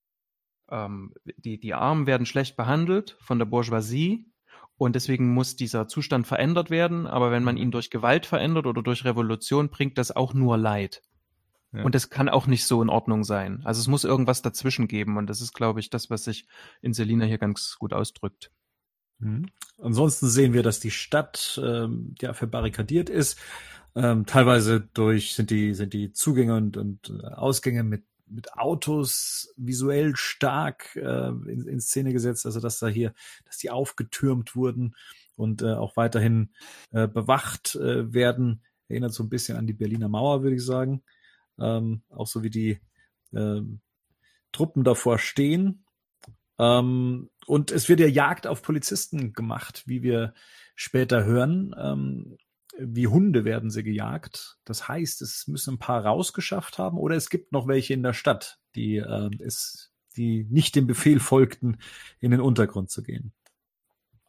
ähm, 0.70 1.16
die, 1.26 1.60
die 1.60 1.74
Armen 1.74 2.06
werden 2.06 2.28
schlecht 2.28 2.58
behandelt 2.58 3.18
von 3.22 3.40
der 3.40 3.48
Bourgeoisie 3.48 4.30
und 4.78 4.95
deswegen 4.95 5.34
muss 5.34 5.56
dieser 5.56 5.88
Zustand 5.88 6.28
verändert 6.28 6.70
werden, 6.70 7.08
aber 7.08 7.32
wenn 7.32 7.44
man 7.44 7.58
ihn 7.58 7.72
durch 7.72 7.90
Gewalt 7.90 8.26
verändert 8.26 8.68
oder 8.68 8.84
durch 8.84 9.06
Revolution, 9.06 9.70
bringt 9.70 9.98
das 9.98 10.16
auch 10.16 10.34
nur 10.34 10.58
Leid. 10.58 11.02
Ja. 11.74 11.84
Und 11.84 11.95
das 11.95 12.10
kann 12.10 12.30
auch 12.30 12.48
nicht 12.48 12.66
so 12.66 12.82
in 12.82 12.90
Ordnung 12.90 13.24
sein. 13.24 13.62
Also 13.64 13.82
es 13.82 13.88
muss 13.88 14.04
irgendwas 14.04 14.41
dazwischen 14.41 14.88
geben 14.88 15.18
und 15.18 15.28
das 15.28 15.41
ist, 15.41 15.54
glaube 15.54 15.80
ich, 15.80 15.90
das, 15.90 16.10
was 16.10 16.24
sich 16.24 16.48
in 16.82 16.94
Selina 16.94 17.26
hier 17.26 17.38
ganz 17.40 17.78
gut 17.80 17.91
ausdrückt. 17.91 18.52
Mhm. 19.20 19.48
Ansonsten 19.80 20.28
sehen 20.28 20.54
wir, 20.54 20.64
dass 20.64 20.80
die 20.80 20.91
Stadt 20.91 21.60
ähm, 21.64 22.16
ja 22.22 22.34
verbarrikadiert 22.34 23.10
ist. 23.10 23.40
Ähm, 23.95 24.26
teilweise 24.26 24.82
durch 24.94 25.34
sind 25.34 25.49
die 25.49 25.74
sind 25.74 25.94
die 25.94 26.12
Zugänge 26.12 26.56
und, 26.56 26.78
und 26.78 27.10
äh, 27.10 27.28
Ausgänge 27.28 27.84
mit 27.84 28.04
mit 28.30 28.54
Autos 28.54 29.54
visuell 29.58 30.16
stark 30.16 30.95
äh, 30.95 31.30
in, 31.30 31.68
in 31.68 31.80
Szene 31.80 32.14
gesetzt, 32.14 32.45
also 32.45 32.60
dass 32.60 32.80
da 32.80 32.88
hier, 32.88 33.14
dass 33.45 33.58
die 33.58 33.70
aufgetürmt 33.70 34.56
wurden 34.56 34.95
und 35.36 35.62
äh, 35.62 35.74
auch 35.74 35.95
weiterhin 35.95 36.52
äh, 36.91 37.08
bewacht 37.08 37.76
äh, 37.76 38.14
werden. 38.14 38.64
Erinnert 38.90 39.14
so 39.14 39.24
ein 39.24 39.30
bisschen 39.30 39.58
an 39.58 39.68
die 39.68 39.74
Berliner 39.74 40.10
Mauer, 40.10 40.44
würde 40.44 40.56
ich 40.56 40.66
sagen. 40.66 41.04
Ähm, 41.60 42.02
auch 42.10 42.28
so 42.28 42.44
wie 42.44 42.49
die 42.49 42.80
ähm, 43.34 43.82
Truppen 44.52 44.84
davor 44.84 45.20
stehen. 45.20 45.86
Ähm, 46.60 47.30
und 47.45 47.72
es 47.72 47.90
wird 47.90 47.99
ja 47.99 48.08
Jagd 48.08 48.48
auf 48.48 48.62
Polizisten 48.62 49.34
gemacht, 49.34 49.84
wie 49.86 50.04
wir 50.04 50.34
später 50.76 51.24
hören. 51.26 51.76
Ähm, 51.78 52.38
wie 52.80 53.08
Hunde 53.08 53.45
werden 53.45 53.70
sie 53.70 53.84
gejagt. 53.84 54.58
Das 54.66 54.88
heißt, 54.88 55.22
es 55.22 55.48
müssen 55.48 55.76
ein 55.76 55.80
paar 55.80 56.06
rausgeschafft 56.06 56.78
haben 56.78 56.98
oder 56.98 57.16
es 57.16 57.30
gibt 57.30 57.52
noch 57.52 57.68
welche 57.68 57.94
in 57.94 58.04
der 58.04 58.14
Stadt, 58.14 58.60
die 58.76 58.98
äh, 58.98 59.30
es, 59.40 59.91
die 60.16 60.45
nicht 60.49 60.76
dem 60.76 60.88
Befehl 60.88 61.20
folgten, 61.20 61.78
in 62.20 62.32
den 62.32 62.41
Untergrund 62.41 62.90
zu 62.90 63.04
gehen. 63.04 63.34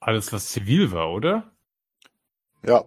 Alles, 0.00 0.32
was 0.32 0.50
zivil 0.50 0.92
war, 0.92 1.12
oder? 1.12 1.52
Ja, 2.64 2.84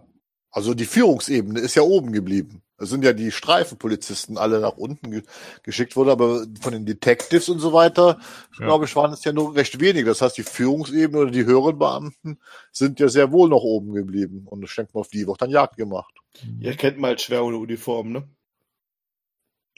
also 0.50 0.74
die 0.74 0.84
Führungsebene 0.84 1.60
ist 1.60 1.74
ja 1.74 1.82
oben 1.82 2.12
geblieben. 2.12 2.62
Es 2.82 2.90
sind 2.90 3.04
ja 3.04 3.12
die 3.12 3.30
Streifenpolizisten 3.30 4.36
alle 4.38 4.60
nach 4.60 4.76
unten 4.76 5.10
ge 5.10 5.22
geschickt 5.62 5.96
worden, 5.96 6.10
aber 6.10 6.44
von 6.60 6.72
den 6.72 6.84
Detectives 6.84 7.48
und 7.48 7.60
so 7.60 7.72
weiter, 7.72 8.18
Ja. 8.58 8.66
glaube 8.66 8.84
ich, 8.86 8.96
waren 8.96 9.12
es 9.12 9.24
ja 9.24 9.32
nur 9.32 9.54
recht 9.54 9.80
wenige. 9.80 10.06
Das 10.06 10.20
heißt, 10.20 10.36
die 10.36 10.42
Führungsebene 10.42 11.22
oder 11.22 11.30
die 11.30 11.44
höheren 11.44 11.78
Beamten 11.78 12.38
sind 12.72 13.00
ja 13.00 13.08
sehr 13.08 13.30
wohl 13.32 13.48
noch 13.48 13.62
oben 13.62 13.92
geblieben. 13.94 14.46
Und 14.46 14.64
ich 14.64 14.74
denke 14.74 14.92
mal, 14.94 15.00
auf 15.00 15.08
die 15.08 15.26
wird 15.26 15.40
dann 15.40 15.50
Jagd 15.50 15.76
gemacht. 15.76 16.12
Ihr 16.60 16.74
kennt 16.76 16.98
mal 16.98 17.08
halt 17.08 17.20
schwer 17.20 17.44
ohne 17.44 17.56
Uniform, 17.58 18.12
ne? 18.12 18.28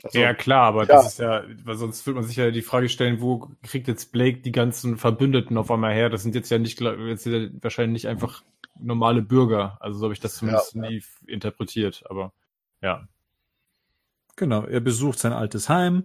Also, 0.02 0.18
Ja, 0.18 0.34
klar, 0.34 0.66
aber 0.66 0.80
Ja. 0.82 0.96
das 0.96 1.06
ist 1.12 1.18
ja, 1.18 1.44
weil 1.64 1.76
sonst 1.76 2.06
würde 2.06 2.20
man 2.20 2.28
sich 2.28 2.36
ja 2.36 2.50
die 2.50 2.62
Frage 2.62 2.88
stellen, 2.88 3.20
wo 3.20 3.48
kriegt 3.62 3.88
jetzt 3.88 4.12
Blake 4.12 4.38
die 4.38 4.52
ganzen 4.52 4.98
Verbündeten 4.98 5.56
auf 5.56 5.70
einmal 5.70 5.94
her? 5.94 6.10
Das 6.10 6.22
sind 6.22 6.34
jetzt 6.34 6.50
ja 6.50 6.58
nicht, 6.58 6.80
jetzt 6.80 7.26
ja 7.26 7.48
wahrscheinlich 7.60 8.04
nicht 8.04 8.08
einfach 8.08 8.42
normale 8.78 9.22
Bürger. 9.22 9.78
Also 9.80 9.98
so 9.98 10.04
habe 10.04 10.14
ich 10.14 10.20
das 10.20 10.36
zumindest 10.36 10.74
nie 10.76 11.02
interpretiert, 11.26 12.04
aber 12.10 12.32
ja. 12.84 13.08
Genau, 14.36 14.64
er 14.64 14.80
besucht 14.80 15.18
sein 15.18 15.32
altes 15.32 15.68
Heim. 15.68 16.04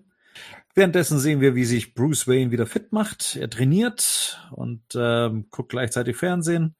Währenddessen 0.74 1.20
sehen 1.20 1.42
wir, 1.42 1.56
wie 1.56 1.66
sich 1.66 1.94
Bruce 1.94 2.28
Wayne 2.28 2.52
wieder 2.52 2.66
fit 2.66 2.94
macht. 2.94 3.36
Er 3.36 3.50
trainiert 3.50 4.40
und 4.52 4.82
ähm, 4.96 5.48
guckt 5.50 5.70
gleichzeitig 5.70 6.16
Fernsehen. 6.16 6.76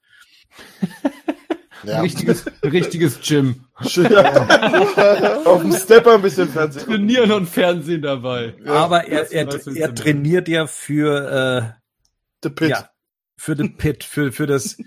Ja. 1.84 2.02
richtiges, 2.02 2.46
richtiges 2.62 3.22
Gym. 3.22 3.66
Auf 3.80 5.62
dem 5.62 5.72
Stepper 5.72 6.16
ein 6.16 6.22
bisschen 6.22 6.50
Fernsehen. 6.50 6.86
Trainieren 6.86 7.32
und 7.32 7.46
Fernsehen 7.48 8.02
dabei. 8.02 8.54
Aber 8.66 9.08
er, 9.08 9.32
er, 9.32 9.48
er 9.48 9.96
trainiert 9.96 10.50
ja 10.50 10.68
für 10.68 11.74
The 12.44 12.50
äh, 12.50 12.52
Pit. 12.52 12.70
ja, 12.70 12.90
für 13.38 13.56
den 13.56 13.78
Pit, 13.78 14.04
für, 14.04 14.34
für 14.34 14.46
das 14.46 14.78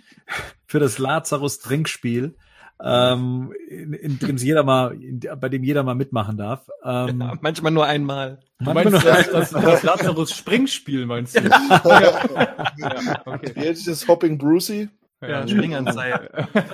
für 0.66 0.80
das 0.80 0.98
Lazarus 0.98 1.58
Trinkspiel, 1.58 2.36
ähm, 2.84 3.52
in, 3.68 3.92
in 3.92 4.18
dem 4.18 4.36
jeder 4.36 4.62
mal, 4.64 4.94
in, 4.94 5.20
bei 5.40 5.48
dem 5.48 5.62
jeder 5.64 5.82
mal 5.82 5.94
mitmachen 5.94 6.36
darf. 6.36 6.66
Ähm, 6.84 7.22
manchmal 7.40 7.72
nur 7.72 7.86
einmal. 7.86 8.40
Du 8.58 8.64
manchmal 8.72 8.92
meinst 9.02 9.04
nur- 9.32 9.40
das, 9.40 9.50
das, 9.50 9.62
das 9.62 9.82
Lazarus 9.82 10.34
Springspiel, 10.36 11.06
meinst 11.06 11.36
du? 11.38 11.42
ja, 11.42 13.20
okay. 13.24 13.52
Wie 13.54 13.60
nennt 13.60 13.76
sich 13.76 13.86
das 13.86 14.06
Hopping 14.08 14.38
Brucey? 14.38 14.88
Ja, 15.20 15.46
Springanzeige. 15.46 16.28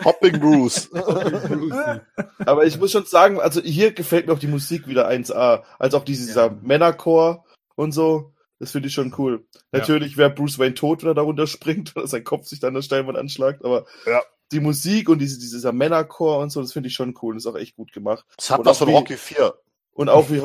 Hopping 0.05 0.41
Bruce. 0.41 0.89
Brucey. 0.91 2.01
Aber 2.47 2.65
ich 2.65 2.79
muss 2.79 2.93
schon 2.93 3.05
sagen, 3.05 3.41
also 3.41 3.61
hier 3.61 3.93
gefällt 3.93 4.27
mir 4.27 4.33
auch 4.33 4.39
die 4.39 4.47
Musik 4.47 4.89
wieder 4.89 5.07
1A. 5.09 5.63
Als 5.79 5.93
auch 5.95 6.03
dieser 6.05 6.51
Männerchor 6.63 7.45
und 7.75 7.93
so. 7.93 8.33
Das 8.59 8.73
finde 8.73 8.89
ich 8.89 8.95
schon 8.95 9.15
cool. 9.19 9.45
Ja. 9.73 9.81
Natürlich 9.81 10.17
wäre 10.17 10.31
Bruce 10.31 10.59
Wayne 10.59 10.75
tot, 10.75 11.03
wenn 11.03 11.11
er 11.11 11.15
darunter 11.15 11.47
springt, 11.47 11.93
oder 11.97 12.07
sein 12.07 12.25
Kopf 12.25 12.47
sich 12.47 12.59
dann 12.59 12.69
an 12.69 12.75
der 12.77 12.83
Steinwand 12.83 13.19
anschlagt, 13.19 13.65
aber 13.65 13.85
Ja. 14.07 14.23
Die 14.53 14.61
Musik 14.61 15.09
und 15.09 15.19
diese, 15.19 15.39
dieser 15.39 15.73
Männerchor 15.73 16.39
und 16.41 16.51
so, 16.51 16.61
das 16.61 16.73
finde 16.73 16.89
ich 16.89 16.95
schon 16.95 17.15
cool. 17.23 17.35
Das 17.35 17.45
ist 17.45 17.47
auch 17.51 17.57
echt 17.59 17.77
gut 17.77 17.93
gemacht. 17.93 18.25
Das 18.37 18.51
hat 18.51 18.61
Und 18.61 18.67
was 18.67 18.77
auch 18.77 18.79
von 18.81 18.89
wie- 18.89 18.93
Rocky 18.97 19.17
4. 19.17 19.55
Und 19.93 20.09
auch 20.09 20.31
wie, 20.31 20.41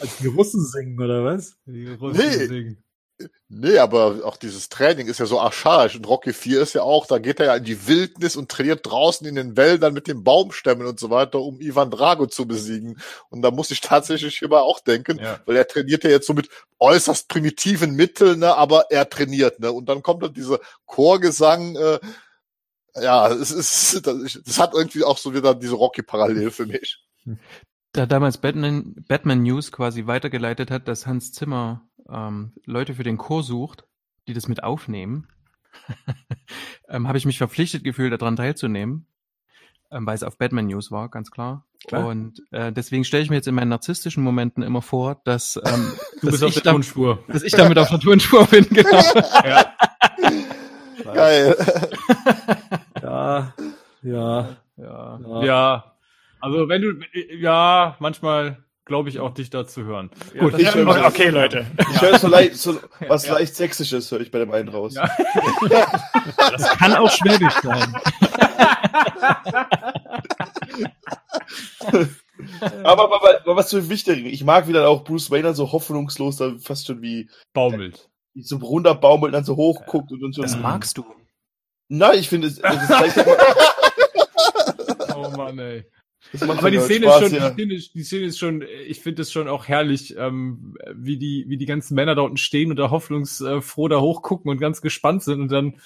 als 0.00 0.18
die 0.20 0.26
Russen 0.28 0.64
singen, 0.64 1.00
oder 1.00 1.24
was? 1.24 1.56
Die 1.66 1.88
Russen 1.92 2.20
Nee. 2.20 2.46
singen. 2.46 2.84
Nee, 3.48 3.78
aber 3.78 4.20
auch 4.24 4.36
dieses 4.36 4.68
Training 4.68 5.06
ist 5.08 5.20
ja 5.20 5.26
so 5.26 5.38
archaisch. 5.40 5.96
Und 5.96 6.06
Rocky 6.08 6.32
4 6.32 6.62
ist 6.62 6.74
ja 6.74 6.82
auch, 6.82 7.06
da 7.06 7.18
geht 7.18 7.40
er 7.40 7.46
ja 7.46 7.56
in 7.56 7.64
die 7.64 7.86
Wildnis 7.86 8.36
und 8.36 8.50
trainiert 8.50 8.80
draußen 8.84 9.26
in 9.26 9.34
den 9.34 9.56
Wäldern 9.56 9.92
mit 9.94 10.08
den 10.08 10.24
Baumstämmen 10.24 10.86
und 10.86 10.98
so 10.98 11.10
weiter, 11.10 11.40
um 11.40 11.60
Ivan 11.60 11.90
Drago 11.90 12.26
zu 12.26 12.46
besiegen. 12.46 12.98
Und 13.30 13.42
da 13.42 13.50
muss 13.50 13.70
ich 13.70 13.80
tatsächlich 13.80 14.38
hierbei 14.38 14.58
auch 14.58 14.80
denken, 14.80 15.18
Ja. 15.18 15.40
weil 15.46 15.56
er 15.56 15.68
trainiert 15.68 16.04
ja 16.04 16.10
jetzt 16.10 16.26
so 16.26 16.34
mit 16.34 16.48
äußerst 16.78 17.28
primitiven 17.28 17.94
Mitteln, 17.94 18.40
ne, 18.40 18.56
aber 18.56 18.90
er 18.90 19.08
trainiert, 19.08 19.60
ne. 19.60 19.70
Und 19.72 19.88
dann 19.88 20.02
kommt 20.02 20.22
dann 20.22 20.32
dieser 20.34 20.58
Chorgesang, 20.86 21.76
äh, 21.76 21.98
ja, 23.00 23.28
es 23.28 23.50
ist, 23.50 24.06
das, 24.06 24.40
das 24.44 24.58
hat 24.58 24.74
irgendwie 24.74 25.04
auch 25.04 25.18
so 25.18 25.34
wieder 25.34 25.54
diese 25.54 25.74
Rocky-Parallel 25.74 26.50
für 26.50 26.66
mich. 26.66 26.98
Da 27.92 28.06
damals 28.06 28.38
Batman, 28.38 28.94
Batman 29.06 29.42
News 29.42 29.70
quasi 29.70 30.06
weitergeleitet 30.06 30.70
hat, 30.70 30.88
dass 30.88 31.06
Hans 31.06 31.32
Zimmer 31.32 31.86
ähm, 32.10 32.52
Leute 32.64 32.94
für 32.94 33.02
den 33.04 33.18
Chor 33.18 33.42
sucht, 33.42 33.84
die 34.28 34.34
das 34.34 34.48
mit 34.48 34.62
aufnehmen, 34.62 35.28
ähm, 36.88 37.08
habe 37.08 37.18
ich 37.18 37.24
mich 37.24 37.38
verpflichtet 37.38 37.84
gefühlt, 37.84 38.12
daran 38.12 38.36
teilzunehmen. 38.36 39.06
ähm, 39.90 40.06
weil 40.06 40.14
es 40.14 40.22
auf 40.22 40.38
Batman 40.38 40.66
News 40.66 40.90
war, 40.90 41.08
ganz 41.08 41.30
klar. 41.30 41.66
Klar. 41.86 42.06
Und 42.06 42.40
äh, 42.52 42.70
deswegen 42.72 43.04
stelle 43.04 43.24
ich 43.24 43.30
mir 43.30 43.36
jetzt 43.36 43.48
in 43.48 43.54
meinen 43.54 43.70
narzisstischen 43.70 44.22
Momenten 44.22 44.62
immer 44.62 44.82
vor, 44.82 45.20
dass, 45.24 45.60
ähm, 45.64 45.92
Du 46.20 46.26
dass, 46.26 46.32
bist 46.32 46.44
auf 46.44 46.48
ich 46.50 46.54
der 46.54 46.62
da, 46.64 46.72
Tonspur. 46.72 47.24
dass 47.28 47.42
ich 47.42 47.52
damit 47.52 47.76
auf 47.78 47.88
der 47.88 47.98
Tonspur 48.00 48.46
bin, 48.46 48.64
genau. 48.70 49.02
Ja. 49.44 49.74
Geil. 51.02 51.56
Ja. 53.02 53.54
Ja. 54.02 54.56
Ja. 54.76 55.42
ja. 55.44 55.94
Also 56.40 56.68
wenn 56.68 56.82
du, 56.82 56.92
ja, 57.38 57.96
manchmal 57.98 58.62
glaube 58.84 59.08
ich 59.08 59.20
auch 59.20 59.32
dich 59.34 59.50
da 59.50 59.66
zu 59.66 59.84
hören. 59.84 60.10
Gut, 60.38 60.54
das- 60.54 60.60
ich 60.60 60.74
höre 60.74 60.96
ja, 60.96 61.06
okay, 61.06 61.28
Leute. 61.30 61.66
Ich 61.92 62.00
höre 62.00 62.18
so, 62.18 62.28
leicht, 62.28 62.56
so 62.56 62.78
was 63.08 63.26
leicht 63.28 63.54
Sächsisches, 63.56 64.10
höre 64.10 64.20
ich 64.20 64.30
bei 64.30 64.38
dem 64.38 64.50
einen 64.50 64.68
raus. 64.68 64.94
Ja. 64.94 65.08
Das 66.50 66.68
kann 66.78 66.94
auch 66.94 67.10
schwäbisch 67.10 67.54
sein. 67.62 67.94
Aber, 72.82 73.04
aber, 73.04 73.16
aber, 73.16 73.40
aber 73.42 73.56
was 73.56 73.70
für 73.70 73.88
wichtig, 73.88 74.24
ich 74.26 74.44
mag 74.44 74.66
wieder 74.66 74.88
auch 74.88 75.04
Bruce 75.04 75.30
Wayne 75.30 75.44
dann 75.44 75.54
so 75.54 75.70
hoffnungslos, 75.70 76.36
da 76.36 76.52
fast 76.58 76.86
schon 76.86 77.00
wie, 77.02 77.28
baumelt. 77.52 78.10
wie 78.34 78.42
so 78.42 78.56
runterbaumelt 78.56 79.28
und 79.28 79.32
dann 79.32 79.44
so 79.44 79.56
hochguckt 79.56 80.10
und, 80.10 80.22
und 80.24 80.32
so. 80.34 80.42
Das 80.42 80.56
magst 80.56 80.98
du. 80.98 81.04
Nein, 81.88 82.18
ich 82.18 82.28
finde, 82.28 82.48
es 82.48 82.58
Oh 85.14 85.28
Mann, 85.36 85.58
ey. 85.58 85.84
Aber 86.40 86.70
die 86.70 86.78
Szene, 86.80 87.06
Spaß, 87.06 87.22
ist 87.22 87.28
schon, 87.30 87.38
ja. 87.38 87.50
die, 87.50 87.54
Szene, 87.54 87.74
ist- 87.74 87.94
die 87.94 88.02
Szene 88.04 88.26
ist 88.26 88.38
schon, 88.38 88.64
ich 88.86 89.00
finde 89.00 89.22
es 89.22 89.32
schon 89.32 89.48
auch 89.48 89.68
herrlich, 89.68 90.16
ähm, 90.16 90.76
wie 90.94 91.18
die, 91.18 91.44
wie 91.48 91.56
die 91.58 91.66
ganzen 91.66 91.94
Männer 91.94 92.14
da 92.14 92.22
unten 92.22 92.36
stehen 92.38 92.70
und 92.70 92.76
da 92.76 92.90
hoffnungsfroh 92.90 93.88
da 93.88 94.00
hochgucken 94.00 94.50
und 94.50 94.58
ganz 94.58 94.80
gespannt 94.80 95.22
sind 95.22 95.40
und 95.42 95.52
dann 95.52 95.80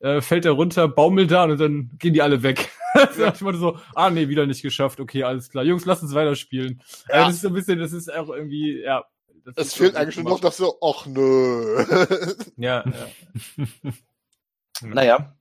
äh, 0.00 0.20
fällt 0.22 0.46
er 0.46 0.52
runter, 0.52 0.88
baumelt 0.88 1.30
da 1.30 1.44
und 1.44 1.60
dann 1.60 1.90
gehen 1.98 2.14
die 2.14 2.22
alle 2.22 2.42
weg. 2.42 2.70
Also 2.92 3.24
ich 3.26 3.40
meine 3.42 3.56
so, 3.56 3.78
ah 3.94 4.10
nee, 4.10 4.28
wieder 4.28 4.46
nicht 4.46 4.62
geschafft, 4.62 4.98
okay, 4.98 5.22
alles 5.22 5.48
klar. 5.48 5.62
Jungs, 5.62 5.84
lasst 5.84 6.02
uns 6.02 6.12
weiterspielen. 6.12 6.82
Ja. 7.08 7.14
Ja. 7.18 7.26
das 7.26 7.36
ist 7.36 7.42
so 7.42 7.48
ein 7.48 7.54
bisschen, 7.54 7.78
das 7.78 7.92
ist 7.92 8.12
auch 8.12 8.30
irgendwie, 8.30 8.80
ja. 8.82 9.04
das 9.44 9.68
Es 9.68 9.74
fehlt 9.74 9.94
eigentlich 9.94 10.16
nur 10.16 10.30
noch, 10.32 10.40
dass 10.40 10.56
so, 10.56 10.76
ach 10.82 11.06
nö. 11.06 11.84
Ja, 12.56 12.82
ja. 12.84 13.92
Naja, 14.82 15.36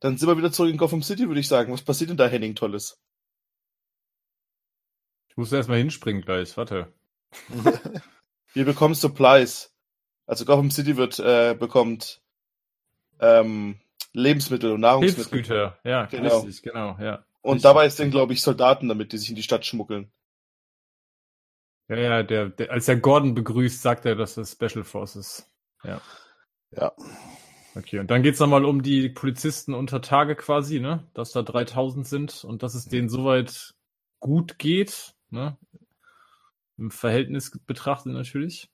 dann 0.00 0.16
sind 0.16 0.28
wir 0.28 0.38
wieder 0.38 0.52
zurück 0.52 0.70
in 0.70 0.78
Gotham 0.78 1.02
City, 1.02 1.26
würde 1.28 1.40
ich 1.40 1.48
sagen. 1.48 1.72
Was 1.72 1.82
passiert 1.82 2.08
denn 2.10 2.16
da, 2.16 2.26
Henning, 2.26 2.54
Tolles? 2.54 2.98
Muss 5.38 5.52
erst 5.52 5.68
mal 5.68 5.78
hinspringen 5.78 6.22
gleich, 6.22 6.56
warte. 6.56 6.92
Wir 8.54 8.64
bekommen 8.64 8.94
Supplies. 8.94 9.72
Also 10.26 10.44
Gotham 10.44 10.72
City 10.72 10.96
wird, 10.96 11.20
äh, 11.20 11.54
bekommt 11.56 12.20
ähm, 13.20 13.78
Lebensmittel 14.14 14.72
und 14.72 14.80
Nahrungsmittel. 14.80 15.30
Hilfsgüter, 15.30 15.78
ja, 15.84 16.06
Genau. 16.06 16.40
richtig, 16.40 16.62
genau, 16.62 16.98
ja. 17.00 17.24
Und 17.40 17.52
Richtig. 17.52 17.62
dabei 17.62 17.88
sind, 17.88 18.10
glaube 18.10 18.32
ich, 18.32 18.42
Soldaten 18.42 18.88
damit, 18.88 19.12
die 19.12 19.18
sich 19.18 19.30
in 19.30 19.36
die 19.36 19.44
Stadt 19.44 19.64
schmuggeln. 19.64 20.10
Ja, 21.86 21.96
ja, 21.96 22.22
der, 22.24 22.48
der, 22.48 22.72
als 22.72 22.88
er 22.88 22.96
Gordon 22.96 23.36
begrüßt, 23.36 23.80
sagt 23.80 24.06
er, 24.06 24.16
dass 24.16 24.34
das 24.34 24.50
Special 24.50 24.82
Forces. 24.82 25.48
Ja. 25.84 26.02
Ja. 26.72 26.92
Okay, 27.76 28.00
und 28.00 28.10
dann 28.10 28.24
geht's 28.24 28.40
nochmal 28.40 28.64
um 28.64 28.82
die 28.82 29.08
Polizisten 29.08 29.72
unter 29.72 30.02
Tage 30.02 30.34
quasi, 30.34 30.80
ne? 30.80 31.06
Dass 31.14 31.30
da 31.30 31.42
3000 31.42 32.08
sind 32.08 32.42
und 32.42 32.64
dass 32.64 32.74
es 32.74 32.86
denen 32.86 33.08
soweit 33.08 33.76
gut 34.18 34.58
geht, 34.58 35.14
ne? 35.30 35.56
Im 36.76 36.90
Verhältnis 36.90 37.50
betrachtet 37.66 38.12
natürlich. 38.12 38.70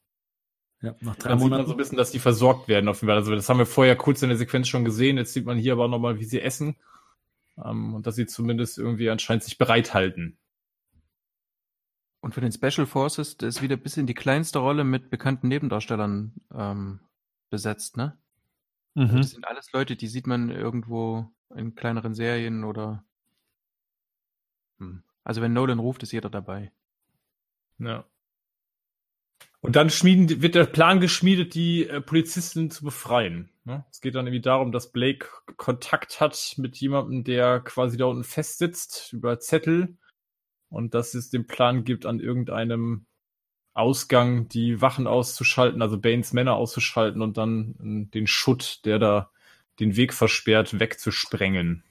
Ja, 0.82 0.94
nach 1.00 1.16
drei 1.16 1.30
Dann 1.30 1.38
sieht 1.38 1.48
man 1.48 1.50
Monaten. 1.50 1.68
so 1.68 1.74
ein 1.74 1.78
bisschen, 1.78 1.96
dass 1.96 2.10
die 2.10 2.18
versorgt 2.18 2.68
werden 2.68 2.88
auf 2.88 3.00
jeden 3.00 3.08
Fall. 3.08 3.16
Also 3.16 3.34
das 3.34 3.48
haben 3.48 3.58
wir 3.58 3.66
vorher 3.66 3.96
kurz 3.96 4.22
in 4.22 4.28
der 4.28 4.36
Sequenz 4.36 4.68
schon 4.68 4.84
gesehen. 4.84 5.16
Jetzt 5.16 5.32
sieht 5.32 5.46
man 5.46 5.56
hier 5.56 5.72
aber 5.72 5.88
nochmal, 5.88 6.18
wie 6.18 6.24
sie 6.24 6.40
essen. 6.40 6.76
Ähm, 7.56 7.94
und 7.94 8.06
dass 8.06 8.16
sie 8.16 8.26
zumindest 8.26 8.78
irgendwie 8.78 9.08
anscheinend 9.08 9.44
sich 9.44 9.56
bereithalten. 9.56 10.36
Und 12.20 12.34
für 12.34 12.40
den 12.40 12.52
Special 12.52 12.86
Forces, 12.86 13.36
der 13.36 13.48
ist 13.48 13.62
wieder 13.62 13.76
bis 13.76 13.96
in 13.96 14.06
die 14.06 14.14
kleinste 14.14 14.58
Rolle 14.58 14.84
mit 14.84 15.10
bekannten 15.10 15.48
Nebendarstellern 15.48 16.34
ähm, 16.54 17.00
besetzt, 17.50 17.96
ne? 17.96 18.18
Mhm. 18.94 19.16
Das 19.16 19.30
sind 19.30 19.46
alles 19.46 19.72
Leute, 19.72 19.96
die 19.96 20.06
sieht 20.06 20.26
man 20.26 20.50
irgendwo 20.50 21.30
in 21.54 21.74
kleineren 21.74 22.14
Serien 22.14 22.64
oder. 22.64 23.04
Hm. 24.78 25.02
Also 25.24 25.42
wenn 25.42 25.52
Nolan 25.52 25.78
ruft, 25.78 26.02
ist 26.02 26.12
jeder 26.12 26.30
dabei. 26.30 26.70
Ja. 27.78 28.04
Und 29.60 29.76
dann 29.76 29.88
schmieden, 29.88 30.42
wird 30.42 30.54
der 30.54 30.66
Plan 30.66 31.00
geschmiedet, 31.00 31.54
die 31.54 31.88
äh, 31.88 32.02
Polizisten 32.02 32.70
zu 32.70 32.84
befreien. 32.84 33.50
Ne? 33.64 33.84
Es 33.90 34.02
geht 34.02 34.14
dann 34.14 34.26
irgendwie 34.26 34.42
darum, 34.42 34.72
dass 34.72 34.92
Blake 34.92 35.26
Kontakt 35.56 36.20
hat 36.20 36.54
mit 36.58 36.76
jemandem, 36.76 37.24
der 37.24 37.60
quasi 37.60 37.96
da 37.96 38.04
unten 38.04 38.24
festsitzt 38.24 39.14
über 39.14 39.40
Zettel 39.40 39.96
und 40.68 40.92
dass 40.92 41.14
es 41.14 41.30
den 41.30 41.46
Plan 41.46 41.84
gibt, 41.84 42.04
an 42.04 42.20
irgendeinem 42.20 43.06
Ausgang 43.72 44.48
die 44.48 44.82
Wachen 44.82 45.06
auszuschalten, 45.06 45.80
also 45.80 45.98
Banes 45.98 46.34
Männer 46.34 46.56
auszuschalten 46.56 47.22
und 47.22 47.38
dann 47.38 48.06
äh, 48.06 48.10
den 48.12 48.26
Schutt, 48.26 48.84
der 48.84 48.98
da 48.98 49.30
den 49.80 49.96
Weg 49.96 50.12
versperrt, 50.12 50.78
wegzusprengen. 50.78 51.84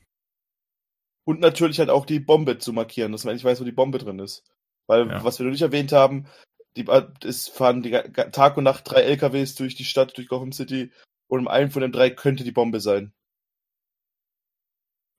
Und 1.26 1.40
natürlich 1.40 1.80
halt 1.80 1.90
auch 1.90 2.06
die 2.06 2.20
Bombe 2.20 2.58
zu 2.58 2.74
markieren, 2.74 3.12
dass 3.12 3.24
man 3.24 3.34
nicht 3.34 3.46
weiß, 3.46 3.62
wo 3.62 3.66
die 3.66 3.72
Bombe 3.72 3.98
drin 3.98 4.20
ist. 4.20 4.44
Weil, 4.88 5.08
Ja. 5.08 5.24
was 5.24 5.40
wir 5.40 5.46
noch 5.46 5.52
nicht 5.52 5.62
erwähnt 5.62 5.92
haben, 5.92 6.28
die, 6.76 6.86
es 7.24 7.48
fahren 7.48 7.82
die, 7.84 7.92
Tag 7.92 8.58
und 8.58 8.64
Nacht 8.64 8.90
drei 8.90 9.02
LKWs 9.04 9.56
durch 9.56 9.76
die 9.76 9.86
Stadt, 9.86 10.18
durch 10.18 10.28
Gotham 10.28 10.52
City 10.52 10.92
und 11.28 11.42
in 11.42 11.48
einem 11.48 11.72
von 11.72 11.82
den 11.82 11.92
drei 11.92 12.10
könnte 12.10 12.44
die 12.44 12.52
Bombe 12.52 12.80
sein. 12.80 13.14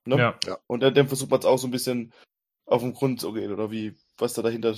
Ne? 0.05 0.17
Ja. 0.17 0.57
Und 0.67 0.81
dann, 0.81 0.93
dann 0.93 1.07
versucht 1.07 1.31
man 1.31 1.39
es 1.39 1.45
auch 1.45 1.57
so 1.57 1.67
ein 1.67 1.71
bisschen 1.71 2.13
auf 2.65 2.81
den 2.81 2.93
Grund 2.93 3.19
zu 3.19 3.33
gehen, 3.33 3.51
oder 3.51 3.71
wie, 3.71 3.95
was 4.17 4.33
da 4.33 4.41
dahinter. 4.41 4.75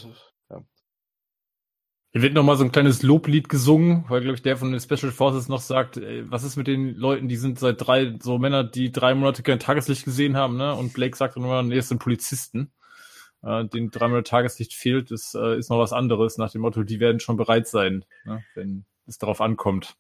Hier 2.14 2.22
wird 2.22 2.34
nochmal 2.34 2.56
so 2.58 2.64
ein 2.64 2.72
kleines 2.72 3.04
Loblied 3.04 3.50
gesungen, 3.50 4.06
weil, 4.08 4.22
glaube 4.22 4.36
ich, 4.36 4.42
der 4.42 4.58
von 4.58 4.72
den 4.72 4.80
Special 4.80 5.12
Forces 5.12 5.50
noch 5.50 5.60
sagt, 5.62 5.98
ey, 5.98 6.24
was 6.32 6.44
ist 6.44 6.56
mit 6.56 6.68
den 6.68 6.96
Leuten, 6.96 7.28
die 7.28 7.36
sind 7.36 7.60
seit 7.60 7.86
drei, 7.86 8.16
so 8.22 8.38
Männer, 8.40 8.64
die 8.64 8.92
drei 8.92 9.14
Monate 9.14 9.44
kein 9.44 9.60
Tageslicht 9.60 10.06
gesehen 10.06 10.38
haben, 10.38 10.58
ne? 10.58 10.74
Und 10.74 10.94
Blake 10.94 11.18
sagt 11.18 11.36
dann 11.36 11.44
immer, 11.44 11.62
nee, 11.64 11.78
es 11.78 11.90
sind 11.90 12.00
Polizisten. 12.00 12.72
Äh, 13.44 13.66
den 13.66 13.92
drei 13.92 14.08
Monate 14.08 14.30
Tageslicht 14.30 14.74
fehlt, 14.74 15.12
das 15.12 15.36
äh, 15.36 15.58
ist 15.58 15.70
noch 15.70 15.80
was 15.80 15.94
anderes, 15.94 16.38
nach 16.38 16.52
dem 16.52 16.62
Motto, 16.62 16.84
die 16.84 17.00
werden 17.00 17.20
schon 17.20 17.38
bereit 17.38 17.68
sein, 17.68 18.04
ne? 18.26 18.44
wenn 18.56 18.86
es 19.06 19.18
darauf 19.20 19.42
ankommt. 19.42 19.96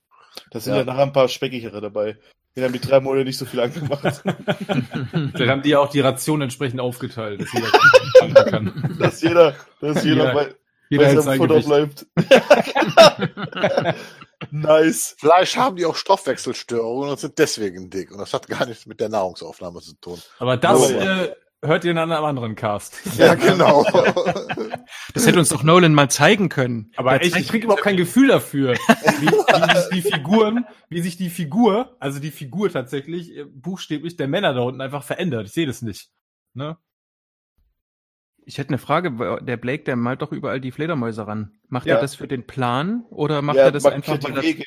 Da 0.51 0.59
sind 0.59 0.73
ja. 0.73 0.79
Ja. 0.79 0.85
nachher 0.85 1.03
ein 1.03 1.13
paar 1.13 1.27
Speckigere 1.27 1.81
dabei. 1.81 2.17
Die 2.55 2.63
haben 2.63 2.73
die 2.73 2.79
drei 2.79 2.99
Monate 2.99 3.25
nicht 3.25 3.38
so 3.38 3.45
viel 3.45 3.59
angemacht. 3.59 4.23
Dann 4.25 5.49
haben 5.49 5.61
die 5.61 5.69
ja 5.69 5.79
auch 5.79 5.89
die 5.91 5.99
Ration 5.99 6.41
entsprechend 6.41 6.79
aufgeteilt, 6.79 7.41
dass 7.41 7.53
jeder 7.53 8.73
dass 8.99 9.21
jeder, 9.21 9.55
dass 9.79 10.03
jeder 10.03 10.25
Ja. 10.25 10.34
bei, 10.34 10.55
Jeder 10.89 11.07
hält 11.07 11.23
sein 11.23 11.38
Futter 11.38 11.61
Gewicht. 11.61 11.68
bleibt. 11.68 12.07
nice. 14.51 15.15
Vielleicht 15.19 15.57
haben 15.57 15.76
die 15.76 15.85
auch 15.85 15.95
Stoffwechselstörungen 15.95 17.09
und 17.09 17.19
sind 17.19 17.38
deswegen 17.38 17.89
dick. 17.89 18.11
Und 18.11 18.19
das 18.19 18.34
hat 18.34 18.47
gar 18.47 18.65
nichts 18.65 18.85
mit 18.85 18.99
der 18.99 19.09
Nahrungsaufnahme 19.09 19.81
zu 19.81 19.93
tun. 19.95 20.22
Aber 20.39 20.57
das 20.57 20.91
äh, 20.91 21.34
hört 21.64 21.84
ihr 21.85 21.91
in 21.91 21.97
einem 21.97 22.11
anderen 22.11 22.55
Cast. 22.55 22.95
Ja, 23.18 23.35
genau. 23.35 23.85
Das 25.14 25.26
hätte 25.26 25.39
uns 25.39 25.49
doch 25.49 25.64
Nolan 25.64 25.93
mal 25.93 26.09
zeigen 26.09 26.47
können. 26.47 26.91
Aber 26.95 27.18
Der 27.18 27.27
ich, 27.27 27.47
kriege 27.47 27.65
überhaupt 27.65 27.84
kein 27.84 27.97
Gefühl 27.97 28.27
dafür, 28.27 28.73
wie, 28.73 29.27
wie 29.27 29.76
sich 29.76 29.89
die 29.93 30.01
Figuren, 30.01 30.65
wie 30.89 31.01
sich 31.01 31.18
die 31.18 31.30
Figur, 31.30 31.97
also 31.99 32.19
die 32.19 32.31
Figur 32.31 32.72
tatsächlich, 32.72 33.35
äh, 33.35 33.45
buchstäblich 33.45 34.15
der 34.15 34.27
Männer 34.27 34.53
da 34.53 34.61
unten 34.61 34.80
einfach 34.80 35.03
verändert. 35.03 35.47
Ich 35.47 35.53
sehe 35.53 35.65
das 35.65 35.81
nicht. 35.81 36.09
Ne? 36.53 36.77
Ich 38.47 38.57
hätte 38.57 38.69
eine 38.69 38.77
Frage, 38.77 39.19
weil 39.19 39.41
der 39.41 39.57
Blake, 39.57 39.83
der 39.83 39.97
malt 39.97 40.21
doch 40.21 40.31
überall 40.31 40.61
die 40.61 40.71
Fledermäuse 40.71 41.27
ran. 41.27 41.59
Macht 41.67 41.85
Ja. 41.85 41.95
er 41.95 42.01
das 42.01 42.15
für 42.15 42.29
den 42.29 42.47
Plan 42.47 43.03
oder 43.09 43.41
macht 43.41 43.57
Der 43.57 43.65
er 43.65 43.71
das 43.73 43.83
einfach, 43.85 44.17
die 44.17 44.23
weil 44.23 44.33
das, 44.35 44.45
Wege. 44.45 44.63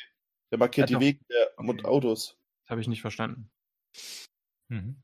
Der 0.51 0.59
markiert 0.59 0.91
Ja, 0.91 0.99
die. 0.99 1.03
Wege 1.05 1.19
der 1.27 1.51
Okay. 1.57 1.83
Autos. 1.85 2.37
das 2.63 2.69
habe 2.69 2.81
ich 2.81 2.87
nicht 2.87 3.01
verstanden. 3.01 3.49
Mhm. 4.67 4.97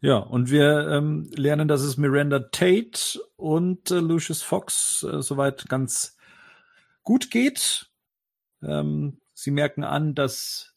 Ja, 0.00 0.16
und 0.16 0.50
wir 0.50 0.88
ähm, 0.88 1.30
lernen, 1.36 1.68
dass 1.68 1.82
es 1.82 1.96
Miranda 1.96 2.40
Tate 2.40 3.20
und 3.36 3.92
äh, 3.92 4.00
Lucius 4.00 4.42
Fox 4.42 5.04
äh, 5.04 5.22
soweit 5.22 5.68
ganz 5.68 6.16
gut 7.04 7.30
geht. 7.30 7.88
Ähm, 8.62 9.20
sie 9.32 9.52
merken 9.52 9.84
an, 9.84 10.16
dass 10.16 10.74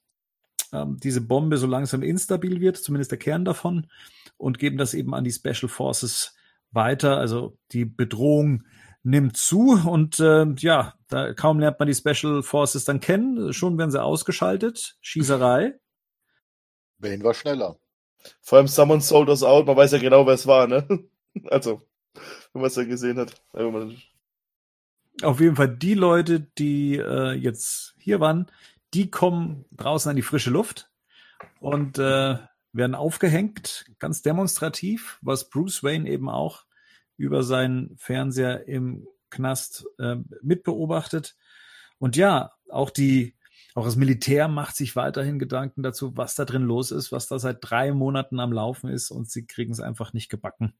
ähm, 0.71 0.97
diese 1.01 1.21
Bombe 1.21 1.57
so 1.57 1.65
langsam 1.65 2.03
instabil 2.03 2.61
wird, 2.61 2.77
zumindest 2.77 3.09
der 3.09 3.17
Kern 3.19 3.45
davon, 3.45 3.87
und 4.43 4.59
geben 4.59 4.77
das 4.77 4.93
eben 4.93 5.15
an 5.15 5.23
die 5.23 5.31
Special 5.31 5.69
Forces 5.69 6.35
weiter. 6.71 7.17
Also 7.17 7.57
die 7.71 7.85
Bedrohung 7.85 8.63
nimmt 9.03 9.37
zu 9.37 9.79
und 9.85 10.19
äh, 10.19 10.45
ja, 10.57 10.93
da 11.07 11.33
kaum 11.33 11.59
lernt 11.59 11.79
man 11.79 11.87
die 11.87 11.95
Special 11.95 12.43
Forces 12.43 12.85
dann 12.85 12.99
kennen, 12.99 13.53
schon 13.53 13.77
werden 13.77 13.91
sie 13.91 14.01
ausgeschaltet. 14.01 14.97
Schießerei. 15.01 15.79
Bane 16.99 17.23
war 17.23 17.33
schneller. 17.33 17.77
Vor 18.41 18.57
allem 18.57 18.67
Someone 18.67 19.01
Sold 19.01 19.29
Us 19.29 19.43
Out, 19.43 19.65
man 19.65 19.75
weiß 19.75 19.91
ja 19.91 19.97
genau, 19.97 20.25
wer 20.25 20.33
es 20.33 20.47
war, 20.47 20.67
ne? 20.67 20.87
Also, 21.45 21.81
wenn 22.53 22.61
man 22.61 22.65
es 22.65 22.75
ja 22.75 22.83
gesehen 22.83 23.17
hat. 23.17 23.33
Auf 25.23 25.39
jeden 25.39 25.55
Fall 25.55 25.75
die 25.75 25.95
Leute, 25.95 26.41
die 26.41 26.95
äh, 26.95 27.33
jetzt 27.33 27.95
hier 27.97 28.19
waren, 28.19 28.51
die 28.93 29.09
kommen 29.09 29.65
draußen 29.71 30.11
an 30.11 30.15
die 30.15 30.21
frische 30.21 30.51
Luft 30.51 30.91
und 31.59 31.97
äh, 31.97 32.37
werden 32.73 32.95
aufgehängt, 32.95 33.85
ganz 33.99 34.21
demonstrativ, 34.21 35.19
was 35.21 35.49
Bruce 35.49 35.83
Wayne 35.83 36.09
eben 36.09 36.27
auch 36.27 36.65
über 37.17 37.43
seinen 37.43 37.95
Fernseher 37.97 38.67
im 38.67 39.07
Knast 39.29 39.85
äh, 39.99 40.17
mitbeobachtet. 40.41 41.35
Und 41.99 42.15
ja, 42.15 42.51
auch 42.69 42.89
die, 42.89 43.35
auch 43.75 43.85
das 43.85 43.95
Militär 43.95 44.47
macht 44.47 44.75
sich 44.75 44.95
weiterhin 44.95 45.39
Gedanken 45.39 45.83
dazu, 45.83 46.17
was 46.17 46.35
da 46.35 46.45
drin 46.45 46.63
los 46.63 46.91
ist, 46.91 47.11
was 47.11 47.27
da 47.27 47.39
seit 47.39 47.59
drei 47.61 47.93
Monaten 47.93 48.39
am 48.39 48.51
Laufen 48.51 48.89
ist 48.89 49.11
und 49.11 49.29
sie 49.29 49.45
kriegen 49.45 49.71
es 49.71 49.79
einfach 49.79 50.13
nicht 50.13 50.29
gebacken, 50.29 50.73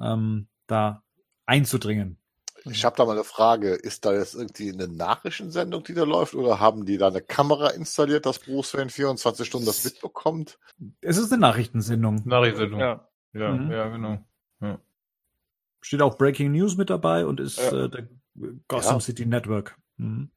ähm, 0.00 0.48
da 0.66 1.02
einzudringen. 1.46 2.18
Ich 2.64 2.84
habe 2.84 2.96
da 2.96 3.04
mal 3.04 3.12
eine 3.12 3.24
Frage. 3.24 3.70
Ist 3.74 4.04
da 4.04 4.12
jetzt 4.14 4.34
irgendwie 4.34 4.72
eine 4.72 4.86
Nachrichtensendung, 4.88 5.82
die 5.82 5.94
da 5.94 6.04
läuft, 6.04 6.34
oder 6.34 6.60
haben 6.60 6.86
die 6.86 6.96
da 6.98 7.08
eine 7.08 7.20
Kamera 7.20 7.68
installiert, 7.70 8.24
dass 8.26 8.38
Bruce 8.38 8.74
Wayne 8.74 8.90
24 8.90 9.46
Stunden 9.46 9.66
das 9.66 9.84
mitbekommt? 9.84 10.58
Es 11.00 11.16
ist 11.16 11.32
eine 11.32 11.40
Nachrichtensendung. 11.40 12.22
Nachrichtensendung. 12.24 12.80
Ja. 12.80 13.08
Ja, 13.32 13.52
Mhm. 13.52 13.70
ja, 13.72 13.88
genau. 13.88 14.24
Ja. 14.60 14.78
Steht 15.80 16.02
auch 16.02 16.16
Breaking 16.16 16.52
News 16.52 16.76
mit 16.76 16.90
dabei 16.90 17.26
und 17.26 17.40
ist 17.40 17.56
Ja. 17.58 17.84
äh, 17.86 17.88
der 17.90 18.08
Gotham 18.68 18.94
Ja. 18.96 19.00
City 19.00 19.26
Network. 19.26 19.76
Mhm. 19.96 20.30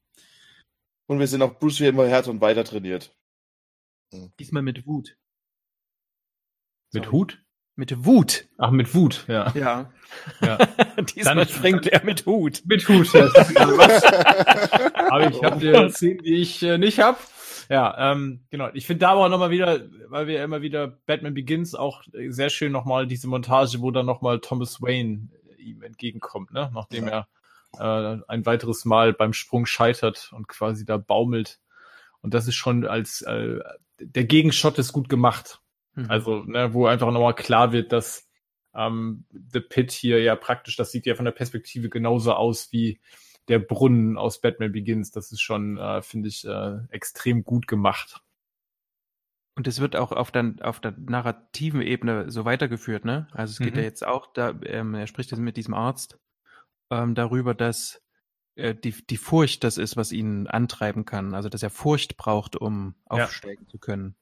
Und 1.08 1.20
wir 1.20 1.28
sehen 1.28 1.42
auch 1.44 1.60
Bruce 1.60 1.80
wie 1.82 1.88
immer 1.88 2.08
härter 2.08 2.32
und 2.32 2.42
weiter 2.42 2.64
trainiert. 2.64 3.16
Diesmal 4.40 4.64
mit 4.64 4.88
Wut. 4.88 5.18
Mit 6.94 7.04
Sorry. 7.04 7.12
Hut? 7.16 7.45
Mit 7.76 8.06
Wut. 8.06 8.48
Ach, 8.58 8.72
mit 8.72 8.94
Wut, 8.96 9.26
ja. 9.28 9.52
Ja. 9.54 9.92
ja. 10.42 10.58
Diesmal 11.16 11.36
Dann- 11.36 11.48
springt 11.48 11.88
er 11.88 12.04
mit 12.06 12.26
Hut. 12.26 12.62
mit 12.66 12.88
Hut, 12.88 13.12
ja. 13.14 13.30
Aber 15.10 15.30
ich 15.30 15.44
habe 15.44 15.60
dir 15.60 15.90
Szenen, 15.92 16.20
die 16.24 16.36
ich 16.36 16.64
äh, 16.64 16.78
nicht 16.78 17.00
hab. 17.00 17.20
Ja, 17.70 18.12
ähm, 18.12 18.42
genau. 18.50 18.70
Ich 18.74 18.86
finde 18.86 19.00
da 19.02 19.12
aber 19.12 19.28
nochmal 19.28 19.50
wieder, 19.50 19.82
weil 20.08 20.28
wir 20.28 20.44
immer 20.44 20.62
wieder 20.62 20.88
Batman 20.88 21.34
Begins 21.34 21.74
auch 21.76 22.04
äh, 22.14 22.30
sehr 22.30 22.50
schön 22.50 22.72
nochmal 22.72 23.08
diese 23.08 23.28
Montage, 23.28 23.82
wo 23.82 23.92
dann 23.92 24.06
nochmal 24.06 24.40
Thomas 24.40 24.82
Wayne 24.82 25.30
äh, 25.58 25.62
ihm 25.62 25.82
entgegenkommt, 25.82 26.54
ne? 26.54 26.70
Nachdem 26.74 27.08
er 27.08 27.28
äh, 27.80 28.18
ein 28.28 28.46
weiteres 28.46 28.86
Mal 28.86 29.14
beim 29.14 29.34
Sprung 29.34 29.66
scheitert 29.66 30.32
und 30.34 30.48
quasi 30.48 30.86
da 30.86 30.98
baumelt. 30.98 31.60
Und 32.22 32.34
das 32.34 32.48
ist 32.48 32.56
schon 32.56 32.86
als 32.86 33.22
äh, 33.24 33.60
der 34.00 34.24
Gegenshot 34.26 34.78
ist 34.78 34.94
gut 34.94 35.10
gemacht. 35.10 35.60
Mhm. 35.96 36.12
Also, 36.12 36.44
ne, 36.44 36.74
wo 36.74 36.86
einfach 36.86 37.12
nochmal 37.12 37.36
klar 37.36 37.72
wird, 37.72 37.92
dass 37.92 38.30
ähm, 38.74 39.26
The 39.32 39.62
Pit 39.62 39.92
hier 39.92 40.22
ja 40.22 40.36
praktisch, 40.36 40.76
das 40.76 40.92
sieht 40.92 41.06
ja 41.06 41.16
von 41.16 41.26
der 41.26 41.32
Perspektive 41.32 41.90
genauso 41.90 42.34
aus 42.34 42.72
wie 42.72 43.00
der 43.48 43.60
Brunnen 43.60 44.18
aus 44.18 44.42
Batman 44.42 44.72
Begins. 44.72 45.12
Das 45.12 45.32
ist 45.32 45.42
schon, 45.42 45.78
äh, 45.78 46.02
finde 46.02 46.30
ich, 46.30 46.46
äh, 46.46 46.78
extrem 46.90 47.44
gut 47.44 47.68
gemacht. 47.68 48.22
Und 49.58 49.68
es 49.68 49.80
wird 49.80 49.96
auch 49.96 50.12
auf 50.12 50.32
der, 50.32 50.56
auf 50.62 50.82
der 50.82 50.94
narrativen 50.98 51.82
Ebene 51.82 52.30
so 52.30 52.44
weitergeführt, 52.44 53.06
ne? 53.06 53.28
Also 53.32 53.52
es 53.52 53.60
geht 53.60 53.74
Mhm. 53.74 53.80
ja 53.80 53.84
jetzt 53.86 54.06
auch, 54.06 54.28
da, 54.34 54.54
ähm, 54.66 54.94
er 54.96 55.08
spricht 55.08 55.32
jetzt 55.32 55.40
mit 55.40 55.56
diesem 55.56 55.74
Arzt 55.74 56.20
ähm, 56.90 57.16
darüber, 57.16 57.54
dass 57.54 58.02
äh, 58.56 58.76
die, 58.76 58.92
die 59.08 59.18
Furcht 59.18 59.64
das 59.64 59.78
ist, 59.78 59.96
was 59.96 60.12
ihn 60.12 60.48
antreiben 60.48 61.06
kann. 61.06 61.34
Also 61.34 61.48
dass 61.48 61.64
er 61.64 61.70
Furcht 61.70 62.18
braucht, 62.18 62.58
um 62.58 62.96
Ja. 63.10 63.24
aufsteigen 63.24 63.66
zu 63.70 63.78
können. 63.80 64.16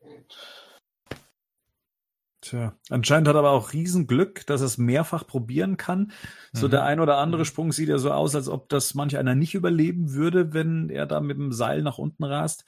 Tja, 2.44 2.78
anscheinend 2.90 3.30
hat 3.30 3.36
er 3.36 3.40
aber 3.40 3.52
auch 3.52 3.72
Riesenglück, 3.72 4.46
dass 4.48 4.60
er 4.62 4.66
es 4.66 4.78
mehrfach 4.78 5.26
probieren 5.26 5.78
kann. 5.78 6.12
So 6.52 6.68
Mhm. 6.68 6.72
der 6.72 6.84
ein 6.84 7.00
oder 7.00 7.18
andere 7.18 7.46
Sprung 7.46 7.72
sieht 7.72 7.88
ja 7.88 7.98
so 7.98 8.12
aus, 8.12 8.36
als 8.36 8.50
ob 8.50 8.68
das 8.68 8.96
manch 8.96 9.18
einer 9.18 9.34
nicht 9.34 9.56
überleben 9.56 10.12
würde, 10.14 10.54
wenn 10.54 10.90
er 10.90 11.06
da 11.06 11.22
mit 11.22 11.38
dem 11.38 11.54
Seil 11.54 11.82
nach 11.84 11.98
unten 12.00 12.26
rast. 12.26 12.66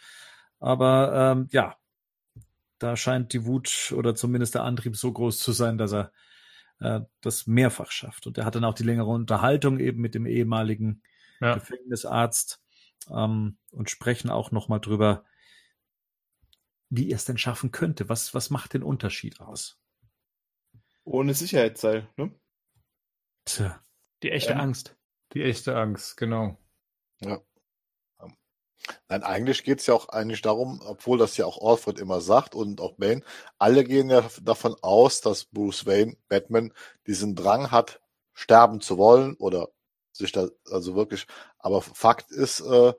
Aber 0.61 1.34
ähm, 1.35 1.47
ja, 1.52 1.76
da 2.80 2.95
scheint 2.95 3.34
die 3.34 3.45
Wut 3.45 3.93
oder 3.97 4.15
zumindest 4.15 4.56
der 4.56 4.64
Antrieb 4.64 4.95
so 4.95 5.11
groß 5.11 5.39
zu 5.39 5.52
sein, 5.52 5.77
dass 5.77 5.93
er 5.93 6.11
äh, 6.80 7.02
das 7.22 7.47
mehrfach 7.47 7.91
schafft. 7.91 8.27
Und 8.27 8.38
er 8.38 8.45
hat 8.45 8.56
dann 8.56 8.65
auch 8.65 8.73
die 8.73 8.84
längere 8.84 9.10
Unterhaltung 9.10 9.80
eben 9.80 10.02
mit 10.02 10.15
dem 10.15 10.26
ehemaligen 10.26 11.02
Ja. 11.41 11.56
Gefängnisarzt 11.56 12.61
ähm, 13.10 13.57
und 13.72 13.89
sprechen 13.89 14.30
auch 14.30 14.52
noch 14.52 14.69
mal 14.69 14.80
drüber, 14.80 15.26
wie 16.90 17.10
er 17.10 17.16
es 17.16 17.26
denn 17.26 17.38
schaffen 17.38 17.72
könnte. 17.72 18.10
Was, 18.10 18.34
was 18.34 18.49
macht 18.49 18.74
den 18.74 18.84
Unterschied 18.84 19.40
aus? 19.40 19.80
Ohne 21.03 21.34
Sicherheitsseil, 21.34 22.10
ne? 22.18 22.32
Tja. 23.45 23.82
Die 24.24 24.32
echte 24.32 24.53
Ähm, 24.53 24.60
Angst. 24.60 24.95
Die 25.34 25.44
echte 25.44 25.76
Angst, 25.78 26.18
genau. 26.18 26.57
Nein, 29.07 29.24
eigentlich 29.24 29.64
geht's 29.64 29.88
ja 29.88 29.94
auch 29.94 30.10
eigentlich 30.10 30.41
darum, 30.41 30.82
obwohl 30.86 31.18
das 31.18 31.38
ja 31.38 31.45
auch 31.45 31.62
Alfred 31.62 31.99
immer 31.99 32.22
sagt 32.22 32.56
und 32.56 32.82
auch 32.82 32.94
Bane, 32.94 33.22
alle 33.57 33.84
gehen 33.84 34.10
ja 34.10 34.28
davon 34.41 34.76
aus, 34.82 35.22
dass 35.22 35.45
Bruce 35.45 35.86
Wayne, 35.86 36.18
Batman, 36.28 36.74
diesen 37.07 37.36
Drang 37.36 37.72
hat, 37.72 38.02
sterben 38.34 38.82
zu 38.82 38.98
wollen 38.98 39.36
oder 39.36 39.70
sich 40.12 40.32
da, 40.32 40.49
also 40.70 40.95
wirklich, 40.95 41.26
aber 41.57 41.82
Fakt 41.82 42.32
ist, 42.32 42.60
äh, 42.62 42.94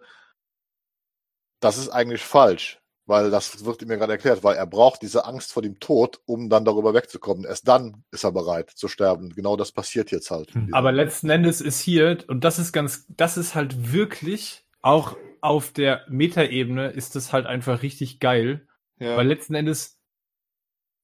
das 1.60 1.78
ist 1.78 1.88
eigentlich 1.88 2.22
falsch, 2.22 2.80
weil 3.06 3.30
das 3.30 3.64
wird 3.64 3.86
mir 3.86 3.96
gerade 3.96 4.12
erklärt, 4.12 4.42
weil 4.44 4.56
er 4.56 4.66
braucht 4.66 5.02
diese 5.02 5.24
Angst 5.24 5.52
vor 5.52 5.62
dem 5.62 5.78
Tod, 5.78 6.20
um 6.26 6.48
dann 6.48 6.64
darüber 6.64 6.92
wegzukommen. 6.92 7.44
Erst 7.44 7.68
dann 7.68 8.04
ist 8.10 8.24
er 8.24 8.32
bereit 8.32 8.70
zu 8.70 8.88
sterben. 8.88 9.30
Genau 9.30 9.56
das 9.56 9.72
passiert 9.72 10.10
jetzt 10.10 10.30
halt. 10.30 10.52
Hm. 10.54 10.74
Aber 10.74 10.92
letzten 10.92 11.30
Endes 11.30 11.60
ist 11.60 11.80
hier, 11.80 12.18
und 12.28 12.44
das 12.44 12.58
ist 12.58 12.72
ganz, 12.72 13.06
das 13.08 13.36
ist 13.36 13.54
halt 13.54 13.92
wirklich 13.92 14.64
auch 14.82 15.16
auf 15.40 15.72
der 15.72 16.04
Metaebene 16.08 16.88
ist 16.88 17.14
das 17.14 17.32
halt 17.32 17.46
einfach 17.46 17.82
richtig 17.82 18.18
geil, 18.18 18.66
Ja. 18.98 19.16
weil 19.16 19.28
letzten 19.28 19.54
Endes 19.54 20.00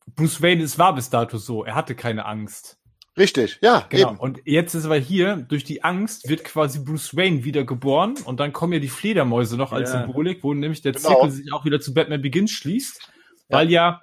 Bruce 0.07 0.43
Wayne, 0.43 0.63
es 0.63 0.79
war 0.79 0.95
bis 0.95 1.11
dato 1.11 1.39
so, 1.39 1.65
er 1.65 1.77
hatte 1.77 1.95
keine 1.95 2.27
Angst. 2.27 2.79
Richtig, 3.19 3.59
ja, 3.63 3.87
Genau. 3.91 4.11
eben. 4.11 4.19
Und 4.19 4.41
jetzt 4.47 4.75
ist 4.75 4.87
aber 4.87 4.97
hier, 4.97 5.37
durch 5.37 5.65
die 5.65 5.85
Angst 5.85 6.29
wird 6.29 6.45
quasi 6.45 6.79
Bruce 6.81 7.15
Wayne 7.15 7.45
wieder 7.45 7.65
geboren 7.65 8.15
und 8.25 8.41
dann 8.41 8.53
kommen 8.55 8.73
ja 8.73 8.79
die 8.79 8.89
Fledermäuse 8.89 9.57
noch 9.59 9.73
als 9.73 9.93
Ja. 9.93 10.03
Symbolik, 10.05 10.43
wo 10.43 10.55
nämlich 10.55 10.81
der 10.81 10.93
Genau. 10.93 11.09
Zirkel 11.09 11.31
sich 11.31 11.53
auch 11.53 11.65
wieder 11.67 11.81
zu 11.81 11.93
Batman 11.93 12.23
Begins 12.23 12.53
schließt, 12.53 13.11
weil 13.49 13.71
ja 13.71 14.01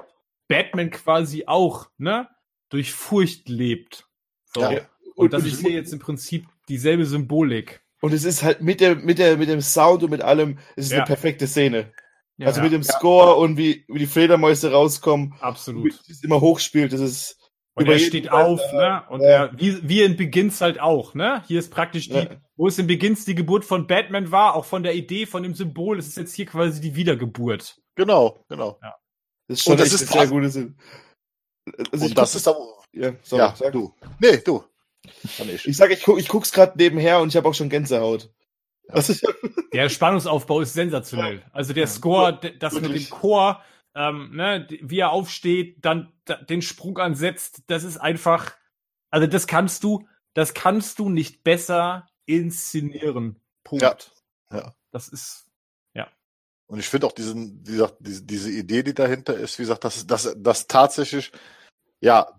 Batman 0.47 0.91
quasi 0.91 1.45
auch, 1.47 1.87
ne, 1.97 2.27
durch 2.69 2.91
Furcht 2.93 3.49
lebt. 3.49 4.05
So. 4.53 4.61
Ja. 4.61 4.69
Und, 4.69 4.79
Und- 5.15 5.33
das 5.33 5.43
ist 5.45 5.61
hier 5.61 5.71
jetzt 5.71 5.91
im 5.91 5.99
Prinzip 5.99 6.45
dieselbe 6.69 7.05
Symbolik. 7.05 7.81
Und 8.01 8.13
es 8.13 8.23
ist 8.23 8.43
halt 8.43 8.61
mit 8.61 8.79
der, 8.79 8.95
mit 8.95 9.17
der, 9.17 9.37
mit 9.37 9.49
dem 9.49 9.59
Sound 9.61 10.03
und 10.03 10.11
mit 10.11 10.21
allem, 10.21 10.59
es 10.75 10.85
ist 10.85 10.93
eine 10.93 11.03
perfekte 11.03 11.47
Szene. 11.47 11.91
Also 12.41 12.61
mit 12.61 12.71
dem 12.71 12.83
Score 12.83 13.35
und 13.35 13.57
wie, 13.57 13.83
wie 13.89 13.99
die 13.99 14.05
Fledermäuse 14.07 14.71
rauskommen, 14.71 15.33
wie 15.33 15.41
Absolut. 15.41 15.99
es 16.07 16.23
immer 16.23 16.39
hochspielt, 16.39 16.93
das 16.93 17.01
ist, 17.01 17.37
Und 17.75 17.85
über 17.85 17.93
er 17.93 17.99
steht 17.99 18.27
Fall, 18.27 18.45
auf, 18.45 18.61
äh, 18.73 18.75
ne? 18.75 19.03
Und 19.09 19.21
ja. 19.21 19.27
er, 19.27 19.59
wie, 19.59 19.87
wie 19.87 20.01
in 20.03 20.17
Begins 20.17 20.59
halt 20.61 20.79
auch, 20.79 21.13
ne? 21.13 21.43
Hier 21.47 21.59
ist 21.59 21.71
praktisch 21.71 22.09
die, 22.09 22.15
Ja. 22.15 22.27
wo 22.57 22.67
es 22.67 22.77
in 22.77 22.87
Begins 22.87 23.25
die 23.25 23.35
Geburt 23.35 23.63
von 23.63 23.87
Batman 23.87 24.31
war, 24.31 24.55
auch 24.55 24.65
von 24.65 24.83
der 24.83 24.95
Idee, 24.95 25.25
von 25.25 25.43
dem 25.43 25.53
Symbol, 25.55 25.97
es 25.97 26.07
ist 26.07 26.17
jetzt 26.17 26.33
hier 26.35 26.45
quasi 26.45 26.81
die 26.81 26.95
Wiedergeburt. 26.95 27.79
Genau, 27.95 28.43
genau. 28.49 28.79
das 29.47 29.59
ist 29.59 29.63
schon 29.63 29.71
Und 29.73 29.79
das 29.79 29.93
ist 29.93 30.07
sehr 30.09 30.27
gute 30.27 30.49
Szene. 30.49 30.75
Also 31.91 32.05
ich 32.05 32.11
Und 32.11 32.17
das 32.17 32.35
ist 32.35 32.47
aber, 32.47 32.59
ja, 32.93 33.13
sorry, 33.21 33.43
ja, 33.43 33.55
sag. 33.55 33.71
du. 33.71 33.93
Nee, 34.19 34.37
du. 34.37 34.63
Ich. 35.23 35.67
Ich 35.67 35.77
sag, 35.77 35.91
ich, 35.91 36.03
guck, 36.03 36.19
ich 36.19 36.27
guck's 36.27 36.51
gerade 36.51 36.77
nebenher 36.77 37.19
und 37.19 37.29
ich 37.29 37.37
habe 37.37 37.47
auch 37.47 37.53
schon 37.53 37.69
Gänsehaut. 37.69 38.29
Ich, 38.93 39.21
Der 39.73 39.87
Spannungsaufbau 39.89 40.61
ist 40.61 40.73
sensationell. 40.73 41.43
Also 41.51 41.73
der 41.73 41.87
Score, 41.87 42.39
das 42.59 42.73
mit 42.73 42.83
Wirklich. 42.83 43.09
dem 43.09 43.19
Chor, 43.19 43.61
ähm, 43.99 44.35
ne, 44.35 44.65
wie 44.81 44.99
er 44.99 45.11
aufsteht, 45.11 45.83
dann 45.83 46.13
da, 46.23 46.37
den 46.37 46.61
Sprung 46.61 46.97
ansetzt, 46.97 47.63
das 47.67 47.83
ist 47.83 47.97
einfach, 47.97 48.55
also 49.09 49.27
das 49.27 49.45
kannst 49.45 49.83
du, 49.83 50.07
das 50.33 50.53
kannst 50.53 50.99
du 50.99 51.09
nicht 51.09 51.43
besser 51.43 52.07
inszenieren. 52.25 53.41
Punkt. 53.63 53.83
Ja. 53.83 54.57
Ja. 54.57 54.75
Das 54.91 55.09
ist, 55.09 55.49
Und 56.67 56.79
ich 56.79 56.87
finde 56.87 57.07
auch 57.07 57.11
diesen, 57.11 57.67
wie 57.67 57.73
gesagt, 57.73 57.95
diese, 57.99 58.23
diese 58.23 58.51
Idee, 58.51 58.83
die 58.83 58.93
dahinter 58.93 59.35
ist, 59.35 59.59
wie 59.59 59.63
gesagt, 59.63 59.83
dass 59.83 60.07
das, 60.07 60.35
das 60.37 60.67
tatsächlich, 60.67 61.31
ja, 61.99 62.31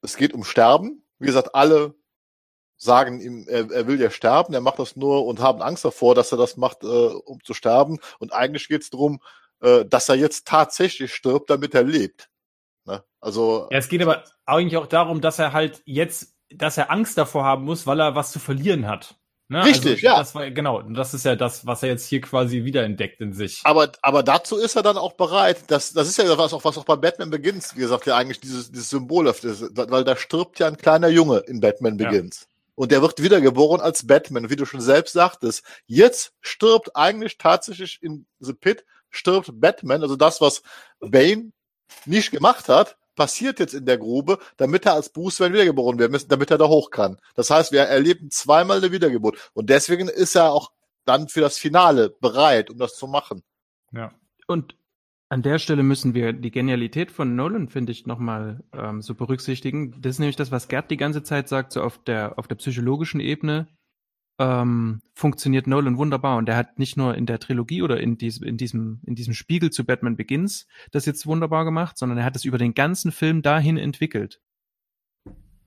es 0.00 0.16
geht 0.16 0.32
um 0.32 0.44
Sterben. 0.44 1.04
Wie 1.18 1.26
gesagt, 1.26 1.54
alle 1.54 1.94
sagen 2.76 3.20
ihm, 3.20 3.46
er, 3.48 3.70
er 3.70 3.86
will 3.86 4.00
ja 4.00 4.10
sterben, 4.10 4.54
er 4.54 4.60
macht 4.60 4.78
das 4.78 4.96
nur 4.96 5.26
und 5.26 5.40
haben 5.40 5.62
Angst 5.62 5.84
davor, 5.84 6.14
dass 6.14 6.32
er 6.32 6.38
das 6.38 6.56
macht, 6.56 6.82
äh, 6.82 6.86
um 6.86 7.42
zu 7.44 7.54
sterben. 7.54 7.98
Und 8.18 8.32
eigentlich 8.32 8.68
geht 8.68 8.82
es 8.82 8.90
darum, 8.90 9.20
äh, 9.62 9.84
dass 9.84 10.08
er 10.08 10.16
jetzt 10.16 10.46
tatsächlich 10.46 11.14
stirbt, 11.14 11.50
damit 11.50 11.74
er 11.74 11.84
lebt. 11.84 12.28
Ne? 12.84 13.02
Also 13.20 13.68
Ja, 13.70 13.78
es 13.78 13.88
geht 13.88 14.02
aber 14.02 14.24
eigentlich 14.44 14.76
auch 14.76 14.86
darum, 14.86 15.20
dass 15.20 15.38
er 15.38 15.52
halt 15.52 15.82
jetzt, 15.84 16.34
dass 16.50 16.76
er 16.76 16.90
Angst 16.90 17.16
davor 17.16 17.44
haben 17.44 17.64
muss, 17.64 17.86
weil 17.86 18.00
er 18.00 18.14
was 18.14 18.32
zu 18.32 18.38
verlieren 18.38 18.86
hat. 18.86 19.16
Ne? 19.48 19.64
Richtig, 19.64 20.00
ja. 20.00 20.16
Das 20.16 20.34
war, 20.34 20.50
genau, 20.50 20.78
und 20.78 20.94
das 20.94 21.12
ist 21.12 21.24
ja 21.24 21.36
das, 21.36 21.66
was 21.66 21.82
er 21.82 21.90
jetzt 21.90 22.06
hier 22.06 22.22
quasi 22.22 22.64
wiederentdeckt 22.64 23.20
in 23.20 23.34
sich. 23.34 23.60
Aber, 23.64 23.92
aber 24.00 24.22
dazu 24.22 24.56
ist 24.56 24.76
er 24.76 24.82
dann 24.82 24.96
auch 24.96 25.12
bereit. 25.12 25.64
Das, 25.66 25.92
das 25.92 26.08
ist 26.08 26.16
ja 26.16 26.38
was 26.38 26.54
auch, 26.54 26.64
was 26.64 26.78
auch 26.78 26.86
bei 26.86 26.96
Batman 26.96 27.28
Begins, 27.28 27.76
wie 27.76 27.80
gesagt, 27.80 28.06
ja 28.06 28.16
eigentlich 28.16 28.40
dieses, 28.40 28.72
dieses 28.72 28.88
Symbol 28.88 29.28
auf 29.28 29.40
das, 29.40 29.62
weil 29.74 30.04
da 30.04 30.16
stirbt 30.16 30.58
ja 30.58 30.68
ein 30.68 30.78
kleiner 30.78 31.08
Junge 31.08 31.38
in 31.40 31.60
Batman 31.60 31.98
Ja. 31.98 32.08
Begins. 32.08 32.48
Und 32.74 32.90
der 32.90 33.02
wird 33.02 33.22
wiedergeboren 33.22 33.82
als 33.82 34.06
Batman, 34.06 34.48
wie 34.48 34.56
du 34.56 34.64
schon 34.64 34.80
selbst 34.80 35.12
sagtest. 35.12 35.62
Jetzt 35.86 36.32
stirbt 36.40 36.96
eigentlich 36.96 37.36
tatsächlich 37.36 37.98
in 38.00 38.26
The 38.40 38.54
Pit, 38.54 38.86
stirbt 39.12 39.60
Batman, 39.60 40.02
also 40.02 40.16
das, 40.16 40.40
was 40.40 40.62
Bane 41.00 41.52
nicht 42.06 42.30
gemacht 42.30 42.68
hat, 42.68 42.96
passiert 43.14 43.60
jetzt 43.60 43.74
in 43.74 43.86
der 43.86 43.98
Grube, 43.98 44.38
damit 44.56 44.86
er 44.86 44.94
als 44.94 45.10
Bruce 45.10 45.40
Wayne 45.40 45.54
wiedergeboren 45.54 45.98
werden 45.98 46.12
muss, 46.12 46.26
damit 46.26 46.50
er 46.50 46.58
da 46.58 46.66
hoch 46.66 46.90
kann. 46.90 47.18
Das 47.34 47.50
heißt, 47.50 47.72
wir 47.72 47.82
erleben 47.82 48.30
zweimal 48.30 48.78
eine 48.78 48.92
Wiedergeburt. 48.92 49.50
Und 49.52 49.70
deswegen 49.70 50.08
ist 50.08 50.34
er 50.34 50.52
auch 50.52 50.72
dann 51.04 51.28
für 51.28 51.40
das 51.40 51.58
Finale 51.58 52.10
bereit, 52.10 52.70
um 52.70 52.78
das 52.78 52.96
zu 52.96 53.06
machen. 53.06 53.42
Ja. 53.92 54.12
Und 54.46 54.76
an 55.28 55.42
der 55.42 55.58
Stelle 55.58 55.82
müssen 55.82 56.14
wir 56.14 56.32
die 56.32 56.50
Genialität 56.50 57.10
von 57.10 57.34
Nolan, 57.34 57.68
finde 57.68 57.92
ich, 57.92 58.06
nochmal 58.06 58.62
ähm, 58.72 59.00
so 59.00 59.14
berücksichtigen. 59.14 60.00
Das 60.00 60.16
ist 60.16 60.18
nämlich 60.18 60.36
das, 60.36 60.50
was 60.50 60.68
Gerd 60.68 60.90
die 60.90 60.98
ganze 60.98 61.22
Zeit 61.22 61.48
sagt, 61.48 61.72
so 61.72 61.82
auf 61.82 61.98
der, 62.04 62.38
auf 62.38 62.48
der 62.48 62.56
psychologischen 62.56 63.20
Ebene 63.20 63.66
ähm, 64.42 65.02
funktioniert 65.14 65.66
Nolan 65.66 65.96
wunderbar. 65.96 66.36
Und 66.36 66.48
er 66.48 66.56
hat 66.56 66.78
nicht 66.78 66.96
nur 66.96 67.14
in 67.14 67.26
der 67.26 67.38
Trilogie 67.38 67.82
oder 67.82 68.00
in, 68.00 68.18
diesem 68.18 68.46
in, 68.46 68.56
diesem, 68.56 69.00
in 69.06 69.14
diesem 69.14 69.34
Spiegel 69.34 69.70
zu 69.70 69.84
Batman 69.84 70.16
Begins 70.16 70.66
das 70.90 71.06
jetzt 71.06 71.26
wunderbar 71.26 71.64
gemacht, 71.64 71.96
sondern 71.96 72.18
er 72.18 72.24
hat 72.24 72.36
es 72.36 72.44
über 72.44 72.58
den 72.58 72.74
ganzen 72.74 73.12
Film 73.12 73.42
dahin 73.42 73.76
entwickelt. 73.76 74.40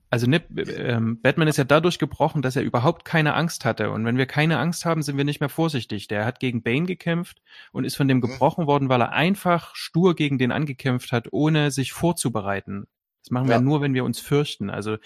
Also 0.08 0.28
ne, 0.28 0.42
ähm, 0.56 1.20
Batman 1.20 1.48
ist 1.48 1.56
ja 1.56 1.64
dadurch 1.64 1.98
gebrochen, 1.98 2.40
dass 2.40 2.54
er 2.54 2.62
überhaupt 2.62 3.04
keine 3.04 3.34
Angst 3.34 3.64
hatte. 3.64 3.90
Und 3.90 4.04
wenn 4.04 4.18
wir 4.18 4.26
keine 4.26 4.58
Angst 4.58 4.84
haben, 4.84 5.02
sind 5.02 5.16
wir 5.16 5.24
nicht 5.24 5.40
mehr 5.40 5.48
vorsichtig. 5.48 6.06
Der 6.06 6.24
hat 6.24 6.38
gegen 6.38 6.62
Bane 6.62 6.86
gekämpft 6.86 7.42
und 7.72 7.84
ist 7.84 7.96
von 7.96 8.06
dem 8.06 8.20
gebrochen 8.20 8.66
worden, 8.66 8.88
weil 8.88 9.00
er 9.00 9.12
einfach 9.12 9.74
stur 9.74 10.14
gegen 10.14 10.38
den 10.38 10.52
angekämpft 10.52 11.10
hat, 11.10 11.28
ohne 11.32 11.70
sich 11.70 11.92
vorzubereiten. 11.92 12.86
Das 13.26 13.32
machen 13.32 13.48
wir 13.48 13.56
Ja. 13.56 13.60
nur, 13.60 13.80
wenn 13.80 13.92
wir 13.92 14.04
uns 14.04 14.20
fürchten. 14.20 14.70
Also 14.70 14.98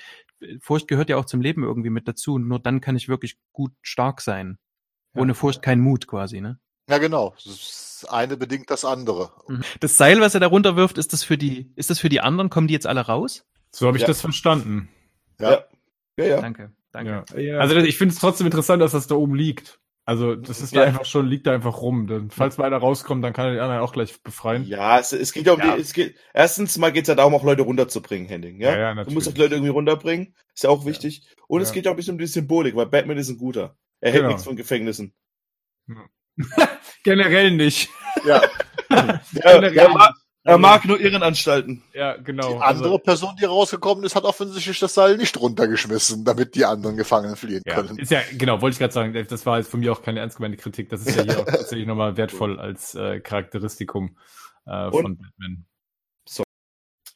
Furcht 0.60 0.88
gehört 0.88 1.08
ja 1.08 1.16
auch 1.16 1.24
zum 1.24 1.40
Leben 1.40 1.62
irgendwie 1.64 1.88
mit 1.88 2.06
dazu. 2.06 2.34
Und 2.34 2.46
nur 2.48 2.58
dann 2.58 2.82
kann 2.82 2.96
ich 2.96 3.08
wirklich 3.08 3.38
gut 3.52 3.72
stark 3.80 4.20
sein. 4.20 4.58
Ohne 5.14 5.34
Furcht 5.34 5.62
kein 5.62 5.80
Mut 5.80 6.06
quasi, 6.06 6.42
ne? 6.42 6.58
Ja, 6.88 6.98
genau. 6.98 7.34
Das 7.46 8.06
eine 8.10 8.36
bedingt 8.36 8.70
das 8.70 8.84
andere. 8.84 9.30
Das 9.80 9.96
Seil, 9.96 10.20
was 10.20 10.34
er 10.34 10.40
da 10.40 10.48
runterwirft, 10.48 10.98
ist 10.98 11.14
das 11.14 11.24
für 11.24 11.38
die, 11.38 11.72
ist 11.76 11.88
das 11.88 11.98
für 11.98 12.10
die 12.10 12.20
anderen? 12.20 12.50
Kommen 12.50 12.68
die 12.68 12.74
jetzt 12.74 12.86
alle 12.86 13.00
raus? 13.00 13.46
So 13.72 13.86
habe 13.86 13.96
ich 13.96 14.02
Ja. 14.02 14.06
das 14.08 14.20
verstanden. 14.20 14.88
Ja. 15.40 15.64
Ja, 16.18 16.24
ja. 16.26 16.40
Danke, 16.42 16.72
danke. 16.92 17.24
Ja. 17.40 17.58
Also 17.58 17.76
ich 17.76 17.96
finde 17.96 18.12
es 18.12 18.20
trotzdem 18.20 18.46
interessant, 18.46 18.82
dass 18.82 18.92
das 18.92 19.06
da 19.06 19.14
oben 19.14 19.34
liegt. 19.34 19.80
Also 20.10 20.34
das 20.34 20.60
ist 20.60 20.74
da 20.74 20.80
Ja. 20.80 20.86
einfach 20.86 21.04
schon, 21.04 21.28
liegt 21.28 21.46
da 21.46 21.52
einfach 21.52 21.80
rum. 21.82 22.08
Dann, 22.08 22.30
falls 22.30 22.58
mal 22.58 22.64
einer 22.64 22.78
rauskommt, 22.78 23.22
dann 23.22 23.32
kann 23.32 23.46
er 23.46 23.52
den 23.52 23.60
anderen 23.60 23.80
auch 23.80 23.92
gleich 23.92 24.20
befreien. 24.24 24.64
Ja, 24.64 24.98
es, 24.98 25.12
es 25.12 25.32
geht 25.32 25.46
ja 25.46 25.52
um 25.52 25.60
Ja. 25.60 25.76
die, 25.76 25.80
es 25.80 25.92
geht, 25.92 26.16
erstens 26.34 26.76
mal 26.78 26.90
geht's 26.90 27.06
ja 27.08 27.14
darum, 27.14 27.32
auch 27.32 27.44
Leute 27.44 27.62
runterzubringen, 27.62 28.26
Henning, 28.28 28.60
ja? 28.60 28.70
Ja, 28.72 28.76
ja, 28.78 28.88
du 28.90 28.94
natürlich. 28.96 29.14
musst 29.14 29.28
auch 29.28 29.36
Leute 29.36 29.54
irgendwie 29.54 29.70
runterbringen, 29.70 30.34
ist 30.52 30.64
ja 30.64 30.70
auch 30.70 30.84
wichtig. 30.84 31.28
Und 31.46 31.60
es 31.60 31.70
geht 31.70 31.84
ja 31.84 31.92
auch 31.92 31.94
ein 31.94 31.96
bisschen 31.96 32.14
um 32.14 32.18
die 32.18 32.26
Symbolik, 32.26 32.74
weil 32.74 32.86
Batman 32.86 33.18
ist 33.18 33.28
ein 33.28 33.38
guter. 33.38 33.76
Er 34.00 34.10
hält 34.10 34.22
Genau. 34.22 34.28
nichts 34.30 34.42
von 34.42 34.56
Gefängnissen. 34.56 35.14
Generell 37.04 37.52
nicht. 37.52 37.88
Ja. 38.26 38.42
Ja, 38.92 39.20
Generell 39.32 39.76
er, 39.78 39.88
mag, 39.90 40.14
er 40.44 40.52
Also- 40.52 40.58
mag 40.60 40.84
nur 40.86 41.00
Irrenanstalten. 41.00 41.82
Ja, 41.92 42.16
genau. 42.16 42.54
Die 42.54 42.62
andere 42.62 42.98
Person, 42.98 43.36
die 43.40 43.44
rausgekommen 43.44 44.04
ist, 44.04 44.14
hat 44.14 44.24
offensichtlich 44.24 44.78
das 44.78 44.94
Seil 44.94 45.16
nicht 45.16 45.38
runtergeschmissen, 45.38 46.24
damit 46.24 46.54
die 46.54 46.64
anderen 46.64 46.96
Gefangenen 46.96 47.36
fliehen 47.36 47.62
Ja, 47.66 47.74
können. 47.74 47.98
ist 47.98 48.10
ja, 48.10 48.20
genau, 48.36 48.60
wollte 48.62 48.74
ich 48.74 48.78
gerade 48.78 48.92
sagen, 48.94 49.26
das 49.28 49.46
war 49.46 49.58
jetzt 49.58 49.70
von 49.70 49.80
mir 49.80 49.92
auch 49.92 50.02
keine 50.02 50.20
ernst 50.20 50.36
gemeinte 50.36 50.56
Kritik. 50.56 50.88
Das 50.88 51.04
ist 51.06 51.14
ja 51.16 51.22
hier 51.24 51.38
auch 51.40 51.44
tatsächlich 51.44 51.86
nochmal 51.86 52.16
wertvoll 52.16 52.58
als 52.58 52.94
äh, 52.94 53.20
Charakteristikum 53.20 54.16
äh, 54.66 54.90
von 54.90 55.18
Batman. 55.18 55.66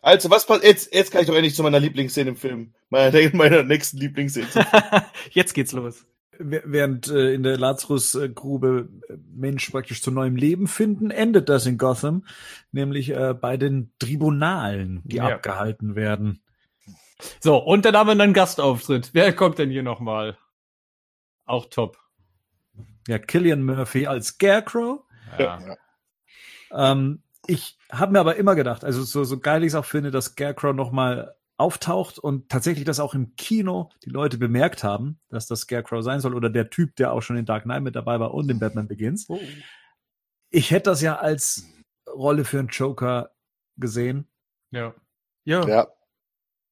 Also, 0.03 0.29
was 0.29 0.45
passiert, 0.45 0.67
jetzt, 0.67 0.95
jetzt 0.95 1.11
kann 1.13 1.23
ich 1.23 1.27
doch 1.29 1.35
endlich 1.35 1.55
zu 1.55 1.63
meiner 1.63 1.81
Lieblingsszene 1.81 2.29
im 2.29 2.37
Film. 2.37 2.75
Meiner, 2.91 3.31
meiner 3.35 3.63
nächsten 3.63 3.97
Lieblingsszene. 3.97 4.47
Jetzt 5.31 5.55
geht's 5.55 5.73
los. 5.73 6.05
Während 6.39 7.09
äh, 7.09 7.33
in 7.33 7.43
der 7.43 7.59
Lazarus-Grube 7.59 8.89
äh, 9.09 9.17
Menschen 9.35 9.73
praktisch 9.73 10.03
zu 10.03 10.11
neuem 10.11 10.37
Leben 10.37 10.67
finden, 10.67 11.11
endet 11.11 11.49
das 11.49 11.67
in 11.67 11.79
Gotham, 11.79 12.25
nämlich 12.73 13.11
äh, 13.11 13.35
bei 13.35 13.57
den 13.57 13.93
Tribunalen, 13.99 15.03
die 15.05 15.17
Ja. 15.17 15.35
abgehalten 15.37 15.95
werden. 15.97 16.43
So, 17.41 17.57
und 17.59 17.85
dann 17.85 17.97
haben 17.97 18.09
wir 18.09 18.23
einen 18.23 18.33
Gastauftritt. 18.35 19.11
Wer 19.13 19.33
kommt 19.35 19.59
denn 19.59 19.71
hier 19.71 19.83
nochmal? 19.83 20.37
Auch 21.47 21.67
top. 21.67 21.99
Ja, 23.07 23.19
Killian 23.19 23.63
Murphy 23.63 24.07
als 24.07 24.29
Scarecrow. 24.29 25.01
Ja. 25.39 25.77
Ähm, 26.73 27.23
ich 27.47 27.79
habe 27.93 28.13
mir 28.13 28.21
aber 28.21 28.37
immer 28.37 28.55
gedacht, 28.55 28.85
also 28.85 29.03
so, 29.03 29.25
so 29.25 29.39
geil 29.39 29.63
ich 29.63 29.69
es 29.69 29.75
auch 29.75 29.85
finde, 29.85 30.11
dass 30.11 30.27
Scarecrow 30.27 30.75
nochmal 30.75 31.35
auftaucht 31.57 32.19
und 32.19 32.49
tatsächlich 32.49 32.85
das 32.85 33.01
auch 33.01 33.15
im 33.15 33.37
Kino 33.37 33.91
die 34.05 34.11
Leute 34.11 34.39
bemerkt 34.39 34.83
haben, 34.83 35.21
dass 35.29 35.47
das 35.47 35.61
Scarecrow 35.61 36.03
sein 36.03 36.21
soll 36.21 36.35
oder 36.35 36.51
der 36.51 36.71
Typ, 36.71 36.97
der 36.97 37.13
auch 37.13 37.23
schon 37.23 37.37
in 37.37 37.47
Dark 37.47 37.65
Knight 37.65 37.83
mit 37.83 37.95
dabei 37.95 38.19
war 38.19 38.35
und 38.35 38.51
in 38.51 38.59
Batman 38.59 38.89
Begins. 38.89 39.29
Ich 40.51 40.71
hätte 40.71 40.91
das 40.91 41.01
ja 41.01 41.17
als 41.17 41.65
Rolle 42.09 42.45
für 42.45 42.59
einen 42.59 42.69
Joker 42.69 43.31
gesehen. 43.77 44.29
ja. 44.71 44.95
Ja. 45.47 45.67
Ja. 45.69 45.89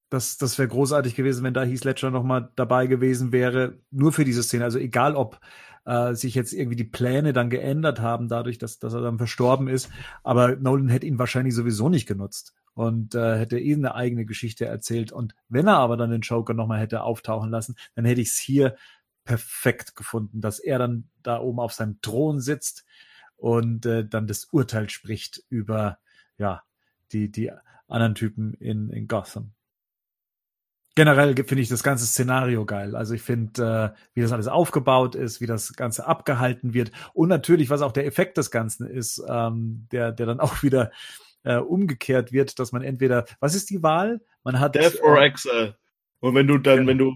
Das, 0.08 0.36
das 0.36 0.58
wäre 0.58 0.68
großartig 0.68 1.14
gewesen, 1.14 1.42
wenn 1.42 1.54
da 1.54 1.62
Heath 1.62 1.84
Ledger 1.84 2.10
nochmal 2.10 2.50
dabei 2.56 2.86
gewesen 2.86 3.32
wäre, 3.32 3.78
nur 3.90 4.12
für 4.12 4.24
diese 4.24 4.42
Szene. 4.42 4.64
Also 4.64 4.78
egal, 4.78 5.14
ob 5.14 5.40
äh, 5.86 6.14
sich 6.14 6.34
jetzt 6.34 6.52
irgendwie 6.52 6.76
die 6.76 6.84
Pläne 6.84 7.32
dann 7.32 7.48
geändert 7.48 8.00
haben, 8.00 8.28
dadurch, 8.28 8.58
dass, 8.58 8.78
dass 8.78 8.92
er 8.92 9.00
dann 9.00 9.16
verstorben 9.16 9.68
ist. 9.68 9.90
Aber 10.22 10.56
Nolan 10.56 10.90
hätte 10.90 11.06
ihn 11.06 11.18
wahrscheinlich 11.18 11.54
sowieso 11.54 11.88
nicht 11.88 12.06
genutzt 12.06 12.54
und 12.74 13.14
äh, 13.14 13.38
hätte 13.38 13.58
eh 13.58 13.74
eine 13.74 13.94
eigene 13.94 14.24
Geschichte 14.26 14.66
erzählt. 14.66 15.12
Und 15.12 15.34
wenn 15.48 15.66
er 15.68 15.78
aber 15.78 15.96
dann 15.96 16.10
den 16.10 16.22
Joker 16.22 16.54
nochmal 16.54 16.80
hätte 16.80 17.02
auftauchen 17.02 17.50
lassen, 17.50 17.76
dann 17.94 18.04
hätte 18.04 18.20
ich 18.20 18.28
es 18.28 18.38
hier 18.38 18.76
perfekt 19.24 19.94
gefunden, 19.94 20.40
dass 20.40 20.58
er 20.58 20.78
dann 20.78 21.08
da 21.22 21.40
oben 21.40 21.60
auf 21.60 21.72
seinem 21.72 22.00
Thron 22.00 22.40
sitzt 22.40 22.84
und 23.36 23.86
äh, 23.86 24.06
dann 24.06 24.26
das 24.26 24.46
Urteil 24.46 24.90
spricht 24.90 25.42
über 25.48 25.98
ja 26.38 26.62
die 27.12 27.30
die 27.30 27.52
anderen 27.88 28.14
Typen 28.14 28.54
in 28.54 28.90
in 28.90 29.06
Gotham. 29.08 29.52
Generell 30.94 31.34
ge- 31.34 31.46
finde 31.46 31.62
ich 31.62 31.70
das 31.70 31.82
ganze 31.82 32.04
Szenario 32.04 32.66
geil. 32.66 32.94
Also 32.96 33.14
ich 33.14 33.22
finde, 33.22 33.94
äh, 33.96 33.98
wie 34.14 34.20
das 34.20 34.32
alles 34.32 34.46
aufgebaut 34.46 35.14
ist, 35.14 35.40
wie 35.40 35.46
das 35.46 35.72
Ganze 35.72 36.06
abgehalten 36.06 36.74
wird 36.74 36.92
und 37.14 37.30
natürlich, 37.30 37.70
was 37.70 37.80
auch 37.80 37.92
der 37.92 38.04
Effekt 38.06 38.36
des 38.36 38.50
Ganzen 38.50 38.86
ist, 38.86 39.22
ähm, 39.26 39.86
der 39.90 40.12
der 40.12 40.26
dann 40.26 40.40
auch 40.40 40.62
wieder 40.62 40.90
äh, 41.44 41.56
umgekehrt 41.56 42.32
wird, 42.32 42.58
dass 42.58 42.72
man 42.72 42.82
entweder, 42.82 43.26
was 43.40 43.54
ist 43.54 43.70
die 43.70 43.82
Wahl? 43.82 44.20
Man 44.44 44.60
hat 44.60 44.74
Death 44.74 45.00
or 45.02 45.18
äh, 45.18 45.26
Exile. 45.26 45.76
Und 46.20 46.34
wenn 46.34 46.46
du 46.46 46.58
dann, 46.58 46.86
Genau. 46.86 46.88
wenn 46.88 46.98
du, 46.98 47.14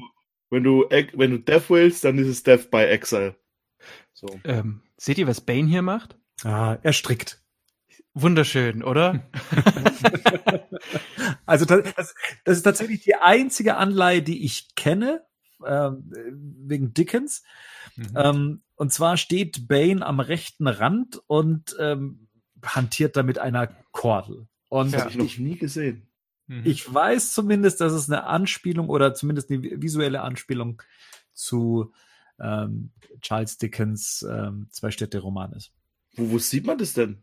wenn 0.51 0.65
du, 0.65 0.85
wenn 1.15 1.31
du 1.31 1.39
Death 1.39 1.71
willst, 1.71 2.05
dann 2.05 2.19
ist 2.19 2.29
es 2.29 2.43
Death 2.43 2.71
by 2.71 2.79
Exile. 2.85 3.37
So. 4.13 4.29
Ähm, 4.45 4.83
seht 4.97 5.19
ihr, 5.19 5.27
was 5.27 5.41
Bane 5.41 5.69
hier 5.69 5.83
macht? 5.83 6.19
ah, 6.45 6.79
er 6.83 6.93
strickt. 6.93 7.43
Wunderschön, 8.15 8.83
oder? 8.83 9.29
Also 11.47 11.65
das, 11.65 12.15
das 12.45 12.57
ist 12.59 12.63
tatsächlich 12.63 13.03
die 13.03 13.15
einzige 13.15 13.77
Anleihe, 13.77 14.23
die 14.23 14.45
ich 14.45 14.75
kenne, 14.75 15.25
ähm, 15.65 16.13
wegen 16.67 16.93
Dickens. 16.93 17.43
Mhm. 17.95 18.13
Ähm, 18.17 18.63
und 18.75 18.93
zwar 18.93 19.17
steht 19.17 19.69
Bane 19.69 20.05
am 20.05 20.21
rechten 20.21 20.67
Rand 20.67 21.21
und 21.27 21.77
ähm, 21.79 22.26
hantiert 22.67 23.17
da 23.17 23.23
mit 23.23 23.39
einer 23.39 23.69
Kordel. 23.93 24.47
Und 24.69 24.93
Das 24.93 25.03
habe 25.03 25.11
ich 25.11 25.39
noch 25.39 25.45
nie 25.47 25.57
gesehen. 25.57 26.09
Mhm. 26.49 26.63
ich 26.65 26.93
weiß 26.93 27.33
zumindest, 27.33 27.81
dass 27.81 27.93
es 27.93 28.09
eine 28.09 28.25
Anspielung 28.25 28.89
oder 28.89 29.15
zumindest 29.15 29.51
eine 29.51 29.83
visuelle 29.83 30.23
Anspielung 30.23 30.81
zu 31.33 31.93
ähm, 32.39 32.93
Charles 33.21 33.59
Dickens 33.59 34.25
ähm, 34.29 34.69
Zwei-Städte-Roman 34.71 35.53
ist. 35.53 35.73
Wo, 36.15 36.31
wo 36.31 36.39
sieht 36.39 36.67
man 36.67 36.79
das 36.79 36.93
denn? 36.93 37.23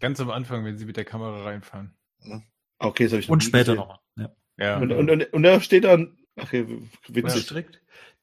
Ganz 0.00 0.20
am 0.20 0.30
Anfang, 0.30 0.64
wenn 0.64 0.78
sie 0.78 0.84
mit 0.84 0.96
der 0.96 1.04
Kamera 1.04 1.44
reinfahren. 1.44 1.94
Ah, 2.24 2.40
Okay, 2.80 3.04
das 3.04 3.12
habe 3.12 3.20
ich 3.20 3.28
noch 3.28 3.32
Und 3.32 3.42
nie 3.42 3.48
später 3.48 3.74
nochmal. 3.74 3.98
Ja. 4.16 4.32
Ja. 4.56 4.78
Und, 4.78 4.92
und, 4.92 5.10
und, 5.10 5.32
und 5.32 5.42
da 5.42 5.60
steht 5.60 5.84
dann, 5.84 6.16
okay, 6.36 6.66
witzig. 7.08 7.42
Strikt. 7.42 7.80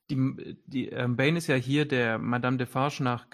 Die, 0.09 0.57
die 0.65 0.89
ähm, 0.89 1.15
Bane 1.15 1.37
ist 1.37 1.47
ja 1.47 1.55
hier 1.55 1.85
der 1.85 2.17
Madame 2.19 2.57
Defarge 2.57 3.03
nach, 3.03 3.29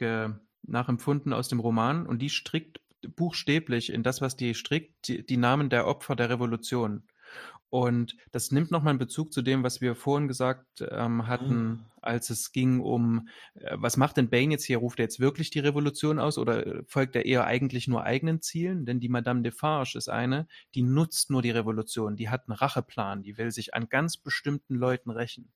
nachempfunden 0.64 1.34
aus 1.34 1.48
dem 1.48 1.60
Roman 1.60 2.06
und 2.06 2.20
die 2.20 2.30
strickt 2.30 2.82
buchstäblich 3.16 3.92
in 3.92 4.04
das, 4.04 4.22
was 4.22 4.36
die 4.36 4.54
strickt, 4.54 5.08
die, 5.08 5.26
die 5.26 5.38
Namen 5.38 5.70
der 5.70 5.88
Opfer 5.88 6.16
der 6.16 6.30
Revolution. 6.30 7.04
Und 7.70 8.18
das 8.32 8.52
nimmt 8.52 8.70
nochmal 8.70 8.92
einen 8.92 9.00
Bezug 9.00 9.32
zu 9.32 9.42
dem, 9.42 9.64
was 9.64 9.80
wir 9.80 9.96
vorhin 9.96 10.28
gesagt 10.28 10.86
ähm, 10.92 11.26
hatten, 11.28 11.86
als 12.02 12.30
es 12.30 12.52
ging 12.52 12.82
um, 12.82 13.30
äh, 13.54 13.78
was 13.80 13.96
macht 13.96 14.18
denn 14.18 14.30
Bane 14.30 14.52
jetzt 14.52 14.66
hier? 14.66 14.80
Ruft 14.80 15.00
er 15.00 15.06
jetzt 15.06 15.22
wirklich 15.22 15.52
die 15.52 15.60
Revolution 15.60 16.20
aus 16.20 16.38
oder 16.38 16.68
äh, 16.68 16.84
folgt 16.86 17.16
er 17.16 17.26
eher 17.26 17.46
eigentlich 17.46 17.88
nur 17.88 18.04
eigenen 18.04 18.42
Zielen? 18.42 18.86
Denn 18.86 19.00
die 19.00 19.08
Madame 19.08 19.42
Defarge 19.42 19.98
ist 19.98 20.10
eine, 20.10 20.48
die 20.76 20.82
nutzt 20.82 21.30
nur 21.30 21.42
die 21.42 21.52
Revolution, 21.52 22.18
die 22.18 22.28
hat 22.28 22.50
einen 22.50 22.58
Racheplan, 22.58 23.24
die 23.24 23.38
will 23.38 23.52
sich 23.52 23.74
an 23.74 23.88
ganz 23.88 24.18
bestimmten 24.18 24.76
Leuten 24.76 25.10
rächen. 25.10 25.54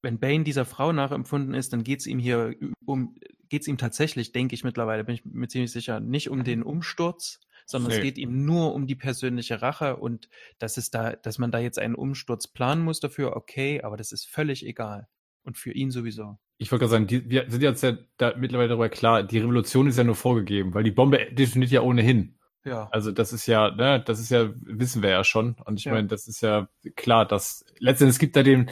Wenn 0.00 0.18
Bane 0.18 0.44
dieser 0.44 0.64
Frau 0.64 0.92
nachempfunden 0.92 1.52
ist, 1.52 1.74
dann 1.74 1.84
geht 1.84 2.00
es 2.00 2.06
ihm 2.06 2.18
hier 2.18 2.54
um, 2.86 3.14
geht 3.48 3.62
es 3.62 3.68
ihm 3.68 3.78
tatsächlich, 3.78 4.32
denke 4.32 4.54
ich 4.54 4.64
mittlerweile, 4.64 5.04
bin 5.04 5.14
ich 5.14 5.24
mir 5.24 5.48
ziemlich 5.48 5.72
sicher, 5.72 6.00
nicht 6.00 6.30
um 6.30 6.44
den 6.44 6.62
Umsturz, 6.62 7.40
sondern 7.66 7.90
Nee. 7.90 7.96
es 7.98 8.02
geht 8.02 8.18
ihm 8.18 8.44
nur 8.44 8.74
um 8.74 8.86
die 8.86 8.94
persönliche 8.94 9.60
Rache 9.62 9.96
und 9.96 10.28
dass 10.58 10.76
es 10.76 10.90
da, 10.90 11.12
dass 11.16 11.38
man 11.38 11.50
da 11.50 11.58
jetzt 11.58 11.78
einen 11.78 11.94
Umsturz 11.94 12.48
planen 12.48 12.82
muss 12.82 13.00
dafür, 13.00 13.36
okay, 13.36 13.82
aber 13.82 13.96
das 13.96 14.12
ist 14.12 14.26
völlig 14.28 14.64
egal. 14.66 15.08
Und 15.44 15.56
für 15.56 15.72
ihn 15.72 15.90
sowieso. 15.90 16.38
Ich 16.58 16.70
wollte 16.72 16.80
gerade 16.82 16.90
sagen, 16.90 17.06
die, 17.06 17.30
wir 17.30 17.46
sind 17.48 17.62
jetzt 17.62 17.82
ja 17.82 17.96
da 18.18 18.34
mittlerweile 18.36 18.68
darüber 18.68 18.88
klar, 18.90 19.22
die 19.22 19.38
Revolution 19.38 19.86
ist 19.86 19.96
ja 19.96 20.04
nur 20.04 20.14
vorgegeben, 20.16 20.74
weil 20.74 20.82
die 20.84 20.90
Bombe 20.90 21.26
detoniert 21.32 21.70
ja 21.70 21.80
ohnehin. 21.80 22.38
Ja. 22.64 22.88
Also 22.90 23.12
das 23.12 23.32
ist 23.32 23.46
ja, 23.46 23.70
ne, 23.70 24.02
das 24.04 24.20
ist 24.20 24.30
ja, 24.30 24.50
wissen 24.60 25.00
wir 25.02 25.08
ja 25.10 25.24
schon. 25.24 25.54
Und 25.64 25.78
ich 25.78 25.86
Ja. 25.86 25.92
meine, 25.92 26.06
das 26.08 26.26
ist 26.28 26.42
ja 26.42 26.68
klar, 26.96 27.24
dass 27.26 27.64
letztendlich 27.78 28.16
es 28.16 28.18
gibt 28.18 28.36
da 28.36 28.42
den, 28.42 28.70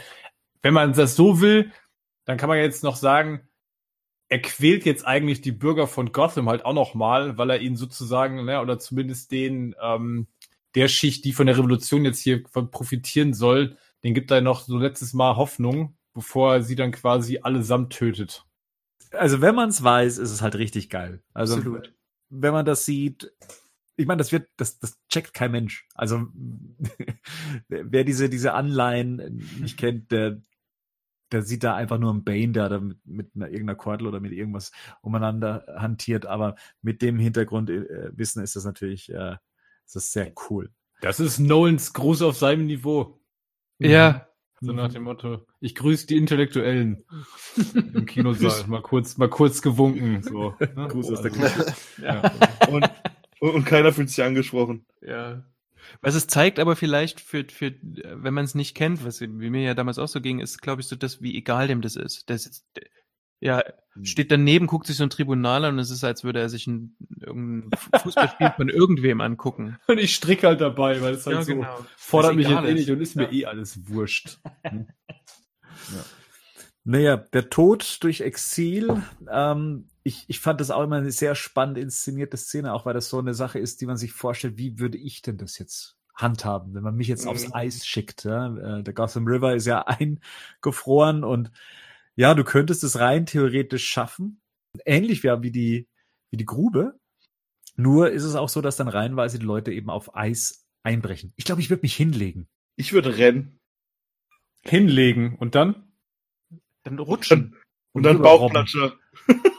wenn 0.61 0.75
man 0.75 0.93
das 0.93 1.17
so 1.17 1.41
will, 1.41 1.73
dann 2.27 2.37
kann 2.37 2.49
man 2.51 2.59
jetzt 2.59 2.83
noch 2.85 2.97
sagen, 2.97 3.49
er 4.29 4.41
quält 4.41 4.85
jetzt 4.85 5.07
eigentlich 5.07 5.41
die 5.41 5.53
Bürger 5.53 5.87
von 5.87 6.13
Gotham 6.13 6.49
halt 6.49 6.65
auch 6.65 6.75
noch 6.75 6.95
mal, 6.95 7.39
weil 7.39 7.51
er 7.51 7.61
ihnen 7.61 7.77
sozusagen, 7.77 8.45
ne, 8.45 8.61
oder 8.61 8.79
zumindest 8.79 9.31
den 9.31 9.75
ähm, 9.81 10.27
der 10.75 10.89
Schicht, 10.89 11.25
die 11.25 11.33
von 11.33 11.47
der 11.47 11.57
Revolution 11.57 12.05
jetzt 12.05 12.21
hier 12.21 12.43
profitieren 12.43 13.35
soll, 13.35 13.77
den 14.05 14.15
gibt 14.15 14.31
er 14.31 14.41
noch 14.43 14.61
so 14.61 14.79
letztes 14.79 15.15
Mal 15.15 15.37
Hoffnung, 15.37 15.97
bevor 16.13 16.55
er 16.55 16.63
sie 16.63 16.77
dann 16.77 16.93
quasi 16.93 17.39
allesamt 17.43 17.93
tötet. 17.93 18.45
Also 19.13 19.41
wenn 19.41 19.55
man 19.55 19.71
es 19.71 19.83
weiß, 19.83 20.19
ist 20.19 20.31
es 20.31 20.43
halt 20.43 20.57
richtig 20.57 20.91
geil. 20.91 21.23
Also 21.33 21.57
Absolut. 21.57 21.95
wenn 22.29 22.53
man 22.53 22.67
das 22.67 22.85
sieht, 22.85 23.33
ich 23.97 24.07
meine, 24.07 24.19
das 24.19 24.33
wird, 24.33 24.51
das, 24.57 24.79
das 24.79 24.99
checkt 25.09 25.33
kein 25.33 25.53
Mensch. 25.53 25.87
Also 25.95 26.27
wer 27.69 27.91
wer 27.91 28.05
diese, 28.05 28.29
diese 28.29 28.53
Anleihen 28.53 29.43
nicht 29.59 29.79
kennt, 29.79 30.11
der, 30.11 30.43
der 31.33 31.43
sieht 31.43 31.65
da 31.65 31.75
einfach 31.75 31.99
nur 31.99 32.11
einen 32.11 32.25
Bane, 32.25 32.53
der 32.53 32.69
da 32.69 32.81
mit, 32.81 32.99
mit 33.05 33.31
einer, 33.35 33.47
irgendeiner 33.47 33.77
Kordel 33.77 34.07
oder 34.07 34.21
mit 34.21 34.33
irgendwas 34.33 34.73
umeinander 35.01 35.67
hantiert. 35.77 36.27
Aber 36.27 36.57
mit 36.83 37.03
dem 37.03 37.19
Hintergrundwissen 37.19 37.89
äh, 37.89 38.11
Wissen 38.17 38.43
ist 38.43 38.57
das 38.57 38.65
natürlich, 38.65 39.13
äh, 39.13 39.37
ist 39.85 39.97
das 39.97 40.13
sehr 40.13 40.33
cool. 40.49 40.71
Das 41.01 41.21
ist 41.21 41.39
Nolans 41.39 41.93
Gruß 41.93 42.23
auf 42.23 42.37
seinem 42.37 42.67
Niveau. 42.67 43.21
Ja. 43.79 44.27
So 44.61 44.73
nach 44.73 44.91
dem 44.91 45.03
Motto, 45.03 45.47
ich 45.61 45.75
grüße 45.75 46.07
die 46.07 46.17
Intellektuellen 46.17 47.05
im 47.75 48.07
Kinosaal. 48.07 48.65
Mal 48.69 48.81
kurz, 48.81 49.19
mal 49.19 49.29
kurz 49.29 49.61
gewunken. 49.61 50.23
So, 50.23 50.55
ne? 50.59 50.89
Gruß 50.89 51.13
aus 51.13 51.21
der 51.21 51.33
Also, 51.33 51.73
ja. 52.03 52.23
Und, 52.71 52.91
und, 53.41 53.51
und 53.51 53.65
keiner 53.67 53.93
fühlt 53.93 54.09
sich 54.09 54.25
angesprochen. 54.25 54.87
Ja. 55.03 55.45
Was 56.01 56.15
es 56.15 56.27
zeigt 56.27 56.59
aber 56.59 56.77
vielleicht 56.77 57.21
für, 57.21 57.45
für 57.51 57.75
wenn 57.83 58.35
man 58.35 58.45
es 58.45 58.55
nicht 58.55 58.75
kennt, 58.75 59.05
was 59.05 59.21
wie 59.21 59.27
mir 59.29 59.63
ja 59.63 59.75
damals 59.75 59.99
auch 59.99 60.09
so 60.09 60.21
ging, 60.21 60.41
ist, 60.41 60.61
glaube 60.63 60.81
ich, 60.81 60.89
so 60.89 60.97
das, 60.97 61.21
wie 61.23 61.37
egal 61.37 61.69
dem 61.69 61.81
das 61.83 61.97
ist. 61.97 62.29
Das 62.31 62.47
ist 62.47 62.65
ja, 63.39 63.63
steht 64.03 64.31
daneben, 64.33 64.67
guckt 64.67 64.87
sich 64.87 64.97
so 64.97 65.03
ein 65.03 65.11
Tribunal 65.11 65.67
an 65.67 65.75
und 65.75 65.79
es 65.81 65.91
ist, 65.91 66.05
als 66.05 66.25
würde 66.25 66.41
er 66.41 66.49
sich 66.49 66.67
ein, 66.67 66.97
irgendein 67.21 67.71
Fußballspiel 68.03 68.53
von 68.57 68.71
irgendwem 68.71 69.21
angucken. 69.21 69.77
Und 69.89 69.99
ich 69.99 70.15
stricke 70.15 70.47
halt 70.47 70.63
dabei, 70.63 71.03
weil 71.03 71.15
es 71.15 71.27
halt 71.27 71.45
so 71.45 71.67
fordert 71.99 72.33
Ist 72.33 72.37
mich 72.39 72.49
jetzt 72.49 72.65
eh 72.65 72.73
nicht 72.73 72.89
ist. 72.89 72.95
und 72.95 73.01
ist 73.03 73.15
mir 73.17 73.25
Ja. 73.25 73.33
eh 73.33 73.45
alles 73.47 73.89
wurscht. 73.89 74.39
Naja, 76.89 77.17
der 77.17 77.51
Tod 77.51 77.99
durch 78.03 78.21
Exil, 78.21 79.03
ähm, 79.29 79.89
ich, 80.07 80.25
ich 80.29 80.39
fand 80.41 80.61
das 80.61 80.71
auch 80.71 80.83
immer 80.85 80.97
eine 80.97 81.11
sehr 81.11 81.35
spannend 81.35 81.79
inszenierte 81.79 82.37
Szene, 82.37 82.73
auch 82.73 82.87
weil 82.87 82.95
das 82.95 83.09
so 83.09 83.19
eine 83.19 83.35
Sache 83.35 83.59
ist, 83.59 83.81
die 83.81 83.87
man 83.87 83.97
sich 83.97 84.13
vorstellt, 84.13 84.57
wie 84.57 84.79
würde 84.79 84.99
ich 84.99 85.21
denn 85.23 85.37
das 85.37 85.59
jetzt 85.59 85.97
handhaben, 86.15 86.75
wenn 86.75 86.83
man 86.85 86.95
mich 86.95 87.09
jetzt 87.09 87.25
Mhm. 87.25 87.31
aufs 87.31 87.53
Eis 87.53 87.85
schickt. 87.87 88.25
Ja? 88.25 88.79
Äh, 88.79 88.83
Der 88.85 88.95
Gotham 88.95 89.27
River 89.27 89.55
ist 89.57 89.67
ja 89.67 89.81
eingefroren 89.87 91.25
und 91.25 91.51
ja, 92.15 92.35
du 92.35 92.45
könntest 92.45 92.85
es 92.85 92.99
rein 92.99 93.27
theoretisch 93.27 93.87
schaffen, 93.87 94.41
ähnlich 94.85 95.23
wie, 95.25 95.43
wie 95.43 95.51
die 95.51 95.89
wie 96.31 96.37
die 96.37 96.47
Grube. 96.47 96.99
Nur 97.77 98.11
ist 98.11 98.25
es 98.25 98.35
auch 98.37 98.49
so, 98.49 98.61
dass 98.63 98.77
dann 98.77 98.89
reihenweise 98.89 99.39
die 99.39 99.45
Leute 99.45 99.73
eben 99.73 99.91
auf 99.91 100.15
Eis 100.17 100.67
einbrechen. 100.83 101.33
Ich 101.37 101.45
glaube, 101.45 101.61
ich 101.61 101.69
würde 101.69 101.83
mich 101.83 101.95
hinlegen. 101.97 102.49
Ich 102.77 102.93
würde 102.93 103.19
rennen 103.19 103.59
Hinlegen 104.63 105.37
und 105.37 105.55
dann? 105.55 105.93
Dann 106.85 106.99
rutschen. 106.99 107.57
und 107.93 108.03
dann 108.05 108.17
rüberrobben. 108.17 108.67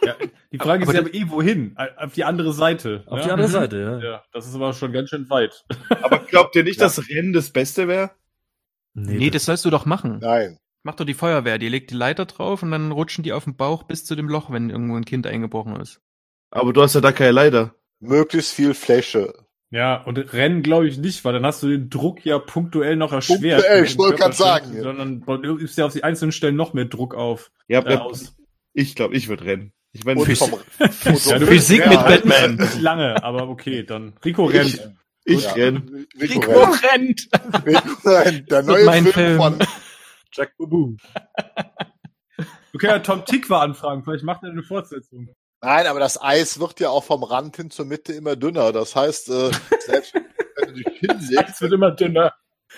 Ja, 0.06 0.16
die 0.52 0.58
Frage 0.58 0.84
Aber 0.84 0.92
ist 0.92 0.96
ja 0.96 1.02
aber 1.02 1.14
eh 1.14 1.30
wohin? 1.30 1.76
Auf 1.98 2.14
die 2.14 2.24
andere 2.24 2.54
Seite. 2.54 3.04
Auf 3.08 3.20
ja? 3.20 3.26
die 3.26 3.32
andere 3.32 3.48
Mhm. 3.48 3.52
Seite, 3.52 3.78
ja. 3.80 4.00
Ja, 4.00 4.24
das 4.32 4.48
ist 4.48 4.56
aber 4.56 4.74
schon 4.74 4.92
ganz 4.94 5.10
schön 5.10 5.30
weit. 5.30 5.66
Aber 6.02 6.20
glaubt 6.20 6.56
ihr 6.56 6.64
nicht, 6.64 6.80
dass 6.82 7.10
Rennen 7.10 7.34
das 7.34 7.50
Beste 7.52 7.88
wäre? 7.88 8.12
Nee, 8.94 9.30
das 9.30 9.46
sollst 9.46 9.66
du 9.66 9.70
doch 9.70 9.86
machen. 9.86 10.20
Nein. 10.22 10.58
Mach 10.84 10.96
doch 10.96 11.06
die 11.06 11.14
Feuerwehr, 11.14 11.58
die 11.58 11.70
legt 11.70 11.92
die 11.92 11.96
Leiter 11.96 12.26
drauf 12.26 12.64
und 12.64 12.72
dann 12.72 12.92
rutschen 12.92 13.24
die 13.24 13.34
auf 13.34 13.44
den 13.44 13.56
Bauch 13.58 13.84
bis 13.84 14.06
zu 14.06 14.16
dem 14.16 14.30
Loch, 14.30 14.50
wenn 14.52 14.70
irgendwo 14.70 14.96
ein 14.96 15.06
Kind 15.06 15.28
eingebrochen 15.28 15.76
ist. 15.76 16.00
Aber 16.50 16.72
du 16.74 16.82
hast 16.82 16.96
ja 16.96 17.02
da 17.02 17.12
keine 17.12 17.32
Leiter. 17.32 17.76
Möglichst 18.00 18.54
viel 18.54 18.74
Fläche. 18.74 19.34
Ja, 19.70 20.02
und 20.04 20.18
Rennen 20.34 20.64
glaube 20.64 20.88
ich 20.88 20.98
nicht, 20.98 21.26
weil 21.26 21.34
dann 21.34 21.46
hast 21.46 21.62
du 21.62 21.68
den 21.68 21.90
Druck 21.90 22.24
ja 22.26 22.40
punktuell 22.40 22.96
noch 22.96 23.12
erschwert. 23.12 23.42
Punktuell, 23.60 23.84
ich 23.84 23.98
wollte 23.98 24.18
grad 24.18 24.38
Körperstand, 24.38 24.66
sagen. 24.76 24.82
Sondern 24.82 25.44
du 25.44 25.58
übst 25.58 25.78
ja 25.78 25.86
auf 25.86 25.92
die 25.94 26.06
einzelnen 26.06 26.32
Stellen 26.32 26.56
noch 26.56 26.74
mehr 26.74 26.86
Druck 26.86 27.14
auf. 27.16 27.52
Ja, 27.68 27.82
Äh, 27.82 27.94
ja, 27.96 28.00
aus. 28.02 28.34
Ich 28.78 28.96
glaube, 28.96 29.16
ich 29.16 29.28
würde 29.28 29.46
rennen. 29.46 29.72
Ich 29.92 30.06
meine, 30.06 30.22
ich, 30.22 30.28
Physik 30.28 30.54
bist- 31.48 31.70
mit 31.70 31.80
ja, 31.80 32.04
Batman. 32.04 32.56
Nicht 32.58 32.80
lange, 32.82 33.24
aber 33.24 33.50
okay, 33.50 33.84
dann. 33.84 34.14
Rico 34.24 34.46
rennt. 34.46 34.94
ich 35.26 35.44
Ja. 35.44 35.54
renn. 35.54 36.06
Rico 36.22 36.52
rennt. 36.52 36.84
rennt! 36.84 37.30
Rico 37.66 38.10
rennt. 38.10 38.52
Der 38.52 38.62
neue 38.62 38.86
mein 38.86 39.04
Film, 39.06 39.14
Film. 39.14 39.38
von 39.38 39.60
Jack 40.32 40.56
Babu. 40.58 40.96
Du 42.72 42.78
kannst 42.78 42.84
ja 42.84 43.00
Tom 43.00 43.26
Tikva 43.26 43.62
anfragen, 43.62 44.04
vielleicht 44.04 44.24
macht 44.24 44.44
er 44.44 44.52
eine 44.52 44.62
Fortsetzung. 44.62 45.30
Nein, 45.64 45.88
aber 45.88 46.00
das 46.00 46.22
Eis 46.22 46.60
wird 46.60 46.80
ja 46.80 46.90
auch 46.90 47.04
vom 47.04 47.24
Rand 47.24 47.56
hin 47.56 47.72
zur 47.72 47.86
Mitte 47.86 48.14
immer 48.14 48.36
dünner. 48.36 48.72
Das 48.72 48.96
heißt, 48.96 49.30
äh, 49.30 49.50
selbst 49.80 50.14
wenn 50.14 50.68
du 50.68 50.74
dich 50.74 51.00
hinlegst, 51.00 51.50
Es 51.56 51.62
wird 51.62 51.74
immer 51.74 51.92
dünner. 51.92 52.32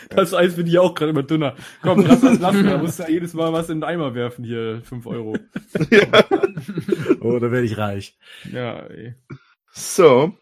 Das 0.10 0.34
Eis 0.34 0.56
wird 0.58 0.68
hier 0.68 0.82
auch 0.82 0.94
gerade 0.94 1.12
immer 1.12 1.24
dünner. 1.24 1.56
Komm, 1.82 2.02
lass 2.06 2.22
das 2.22 2.40
lassen. 2.40 2.66
Da 2.66 2.78
musst 2.78 3.00
du 3.00 3.04
ja 3.04 3.10
jedes 3.10 3.34
Mal 3.34 3.52
was 3.54 3.70
in 3.70 3.80
den 3.82 3.84
Eimer 3.84 4.14
werfen 4.16 4.44
hier. 4.46 4.82
5 4.84 5.06
Euro. 5.08 5.38
Oh, 7.22 7.38
da 7.40 7.52
werde 7.52 7.66
ich 7.66 7.78
reich. 7.78 8.18
Ja, 8.52 8.80
ey. 8.88 9.16
So. 9.72 10.38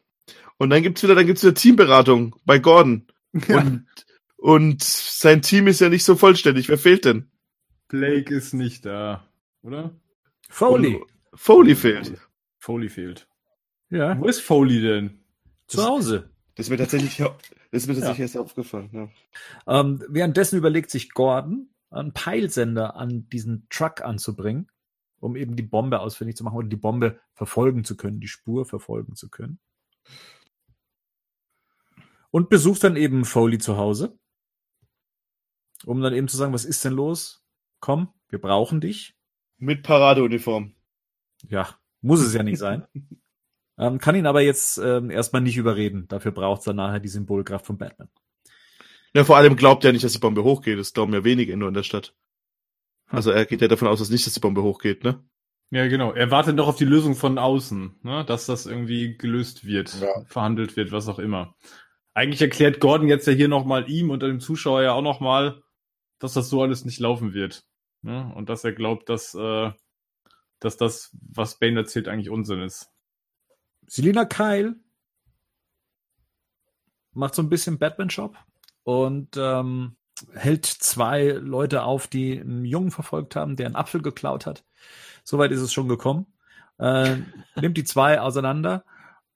Und 0.57 0.69
dann 0.69 0.83
gibt's 0.83 1.03
wieder, 1.03 1.15
dann 1.15 1.25
gibt's 1.25 1.43
wieder 1.43 1.53
Teamberatung 1.53 2.35
bei 2.45 2.59
Gordon. 2.59 3.07
Und, 3.47 3.85
und 4.37 4.83
sein 4.83 5.41
Team 5.41 5.67
ist 5.67 5.81
ja 5.81 5.89
nicht 5.89 6.03
so 6.03 6.15
vollständig. 6.15 6.69
Wer 6.69 6.77
fehlt 6.77 7.05
denn? 7.05 7.29
Blake 7.87 8.33
ist 8.33 8.53
nicht 8.53 8.85
da. 8.85 9.27
Oder? 9.61 9.91
Foley. 10.49 10.95
Und 10.95 11.05
Foley 11.33 11.75
fehlt. 11.75 12.13
Foley 12.59 12.89
fehlt. 12.89 13.27
Ja, 13.89 14.19
Wo 14.19 14.25
ist 14.25 14.41
Foley 14.41 14.81
denn? 14.81 15.19
zu 15.67 15.83
Hause. 15.83 16.29
Das 16.55 16.69
mir 16.69 16.77
tatsächlich, 16.77 17.21
ist 17.71 17.87
mir 17.87 17.93
tatsächlich 17.93 18.21
erst 18.21 18.37
aufgefallen. 18.37 18.89
Ja. 18.93 19.79
Ähm, 19.79 20.03
währenddessen 20.07 20.57
überlegt 20.57 20.89
sich 20.89 21.11
Gordon, 21.11 21.69
einen 21.89 22.13
Peilsender 22.13 22.95
an 22.95 23.29
diesen 23.29 23.67
Truck 23.69 24.01
anzubringen, 24.01 24.69
um 25.19 25.35
eben 25.35 25.55
die 25.55 25.63
Bombe 25.63 25.99
ausfindig 25.99 26.35
zu 26.35 26.43
machen 26.43 26.57
oder 26.57 26.67
die 26.67 26.75
Bombe 26.75 27.19
verfolgen 27.33 27.83
zu 27.83 27.95
können, 27.95 28.19
die 28.19 28.27
Spur 28.27 28.65
verfolgen 28.65 29.15
zu 29.15 29.29
können. 29.29 29.59
Und 32.31 32.49
besucht 32.49 32.83
dann 32.83 32.97
eben 32.97 33.25
Foley 33.25 33.57
zu 33.57 33.77
Hause, 33.77 34.17
um 35.85 36.01
dann 36.01 36.13
eben 36.13 36.27
zu 36.27 36.37
sagen, 36.37 36.53
was 36.53 36.65
ist 36.65 36.83
denn 36.83 36.93
los? 36.93 37.43
Komm, 37.79 38.13
wir 38.29 38.39
brauchen 38.39 38.81
dich. 38.81 39.15
Mit 39.57 39.83
Paradeuniform. 39.83 40.75
Ja, 41.47 41.75
muss 42.01 42.21
es 42.21 42.33
ja 42.33 42.43
nicht 42.43 42.59
sein. 42.59 42.85
ähm, 43.77 43.99
kann 43.99 44.15
ihn 44.15 44.25
aber 44.25 44.41
jetzt 44.41 44.77
ähm, 44.77 45.09
erstmal 45.09 45.41
nicht 45.41 45.57
überreden. 45.57 46.07
Dafür 46.07 46.31
braucht 46.31 46.59
es 46.59 46.65
dann 46.65 46.75
nachher 46.77 46.99
die 46.99 47.07
Symbolkraft 47.09 47.65
von 47.65 47.77
Batman. 47.77 48.09
Ja, 49.13 49.23
vor 49.23 49.37
allem 49.37 49.55
glaubt 49.55 49.83
er 49.85 49.93
nicht, 49.93 50.03
dass 50.03 50.13
die 50.13 50.19
Bombe 50.19 50.43
hochgeht. 50.43 50.77
Das 50.77 50.93
glauben 50.93 51.13
ja 51.13 51.23
wenige 51.23 51.55
nur 51.57 51.67
in 51.69 51.73
der 51.73 51.83
Stadt. 51.83 52.13
Also 53.09 53.31
er 53.31 53.45
geht 53.45 53.61
ja 53.61 53.67
davon 53.67 53.87
aus, 53.87 53.99
dass 53.99 54.09
nicht, 54.09 54.25
dass 54.25 54.33
die 54.33 54.39
Bombe 54.39 54.63
hochgeht, 54.63 55.03
ne? 55.03 55.23
Ja, 55.69 55.87
genau. 55.87 56.13
Er 56.13 56.31
wartet 56.31 56.55
noch 56.55 56.67
auf 56.67 56.77
die 56.77 56.85
Lösung 56.85 57.15
von 57.15 57.37
außen, 57.37 57.99
ne? 58.03 58.23
dass 58.25 58.45
das 58.45 58.65
irgendwie 58.65 59.17
gelöst 59.17 59.65
wird, 59.65 59.99
Ja. 59.99 60.23
verhandelt 60.25 60.77
wird, 60.77 60.91
was 60.91 61.07
auch 61.09 61.19
immer. 61.19 61.55
Eigentlich 62.13 62.41
erklärt 62.41 62.79
Gordon 62.79 63.09
jetzt 63.09 63.27
ja 63.27 63.33
hier 63.33 63.47
nochmal 63.49 63.89
ihm 63.89 64.09
und 64.09 64.23
dem 64.23 64.39
Zuschauer 64.39 64.81
ja 64.81 64.93
auch 64.93 65.01
nochmal, 65.01 65.61
dass 66.19 66.33
das 66.33 66.49
so 66.49 66.61
alles 66.61 66.85
nicht 66.85 66.99
laufen 66.99 67.33
wird. 67.33 67.65
Ne? 68.01 68.31
Und 68.35 68.49
dass 68.49 68.63
er 68.63 68.71
glaubt, 68.71 69.09
dass, 69.09 69.35
äh, 69.35 69.71
dass 70.59 70.77
das, 70.77 71.15
was 71.21 71.59
Bane 71.59 71.79
erzählt, 71.79 72.07
eigentlich 72.07 72.29
Unsinn 72.29 72.61
ist. 72.61 72.89
Selina 73.87 74.25
Kyle 74.25 74.75
macht 77.13 77.35
so 77.35 77.41
ein 77.41 77.49
bisschen 77.49 77.79
Batman-Shop 77.79 78.37
und 78.83 79.35
ähm, 79.37 79.95
hält 80.33 80.65
zwei 80.65 81.29
Leute 81.29 81.83
auf, 81.83 82.07
die 82.07 82.39
einen 82.39 82.65
Jungen 82.65 82.91
verfolgt 82.91 83.35
haben, 83.35 83.55
der 83.55 83.65
einen 83.65 83.75
Apfel 83.75 84.01
geklaut 84.01 84.45
hat. 84.45 84.65
Soweit 85.23 85.51
ist 85.51 85.61
es 85.61 85.73
schon 85.73 85.87
gekommen. 85.87 86.27
Äh, 86.79 87.17
nimmt 87.55 87.77
die 87.77 87.83
zwei 87.83 88.21
auseinander 88.21 88.85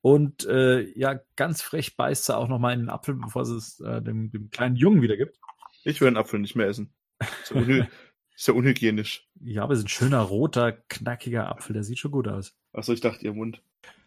und 0.02 0.46
äh, 0.46 0.82
ja, 0.98 1.20
ganz 1.36 1.62
frech 1.62 1.96
beißt 1.96 2.26
sie 2.26 2.38
auch 2.38 2.48
noch 2.48 2.60
mal 2.60 2.74
in 2.74 2.82
den 2.82 2.90
Apfel, 2.90 3.16
bevor 3.16 3.46
sie 3.46 3.56
es 3.56 3.80
äh, 3.80 4.02
dem, 4.02 4.32
dem 4.32 4.50
kleinen 4.50 4.76
Jungen 4.76 5.02
wiedergibt. 5.02 5.40
Ich 5.84 6.02
will 6.02 6.08
einen 6.08 6.18
Apfel 6.18 6.40
nicht 6.40 6.56
mehr 6.56 6.68
essen. 6.68 6.94
Ist 7.20 7.52
ja, 7.52 7.58
unhy 7.58 7.84
ist 8.36 8.48
ja 8.48 8.54
unhygienisch. 8.54 9.28
Ja, 9.40 9.64
aber 9.64 9.74
es 9.74 9.80
ist 9.80 9.86
ein 9.86 9.90
schöner, 9.90 10.22
roter, 10.22 10.72
knackiger 10.72 11.50
Apfel, 11.50 11.74
der 11.74 11.84
sieht 11.84 12.00
schon 12.00 12.12
gut 12.12 12.28
aus. 12.28 12.56
Achso, 12.74 12.94
ich 12.94 13.02
dachte, 13.02 13.26
ihr 13.26 13.34
Mund. 13.34 13.62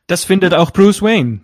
Das 0.07 0.25
findet 0.25 0.55
auch 0.55 0.71
Bruce 0.71 1.03
Wayne. 1.03 1.41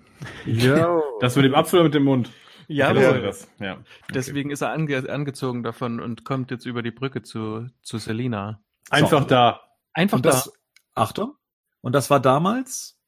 Ja. 0.47 1.01
Das 1.21 1.37
mit 1.37 1.45
dem 1.45 1.55
Apfel 1.55 1.81
oder 1.81 1.85
mit 1.85 1.95
dem 1.95 2.05
Mund? 2.05 2.31
Ja, 2.67 2.95
das 2.95 3.03
ja. 3.03 3.19
das. 3.21 3.49
Ja. 3.59 3.73
Okay. 3.75 3.83
deswegen 4.15 4.51
ist 4.51 4.63
er 4.63 4.71
ange 4.71 5.07
angezogen 5.11 5.63
davon 5.63 6.01
und 6.01 6.25
kommt 6.25 6.51
jetzt 6.51 6.65
über 6.65 6.83
die 6.83 6.91
Brücke 6.91 7.21
zu, 7.21 7.69
zu 7.83 7.99
Selina. 7.99 8.63
Einfach 8.89 9.21
So. 9.23 9.27
da. 9.29 9.61
Einfach 9.93 10.17
Und 10.17 10.25
das, 10.25 10.51
Achtung, 10.95 11.35
und 11.83 11.93
das 11.93 12.09
war 12.09 12.21
damals 12.21 12.99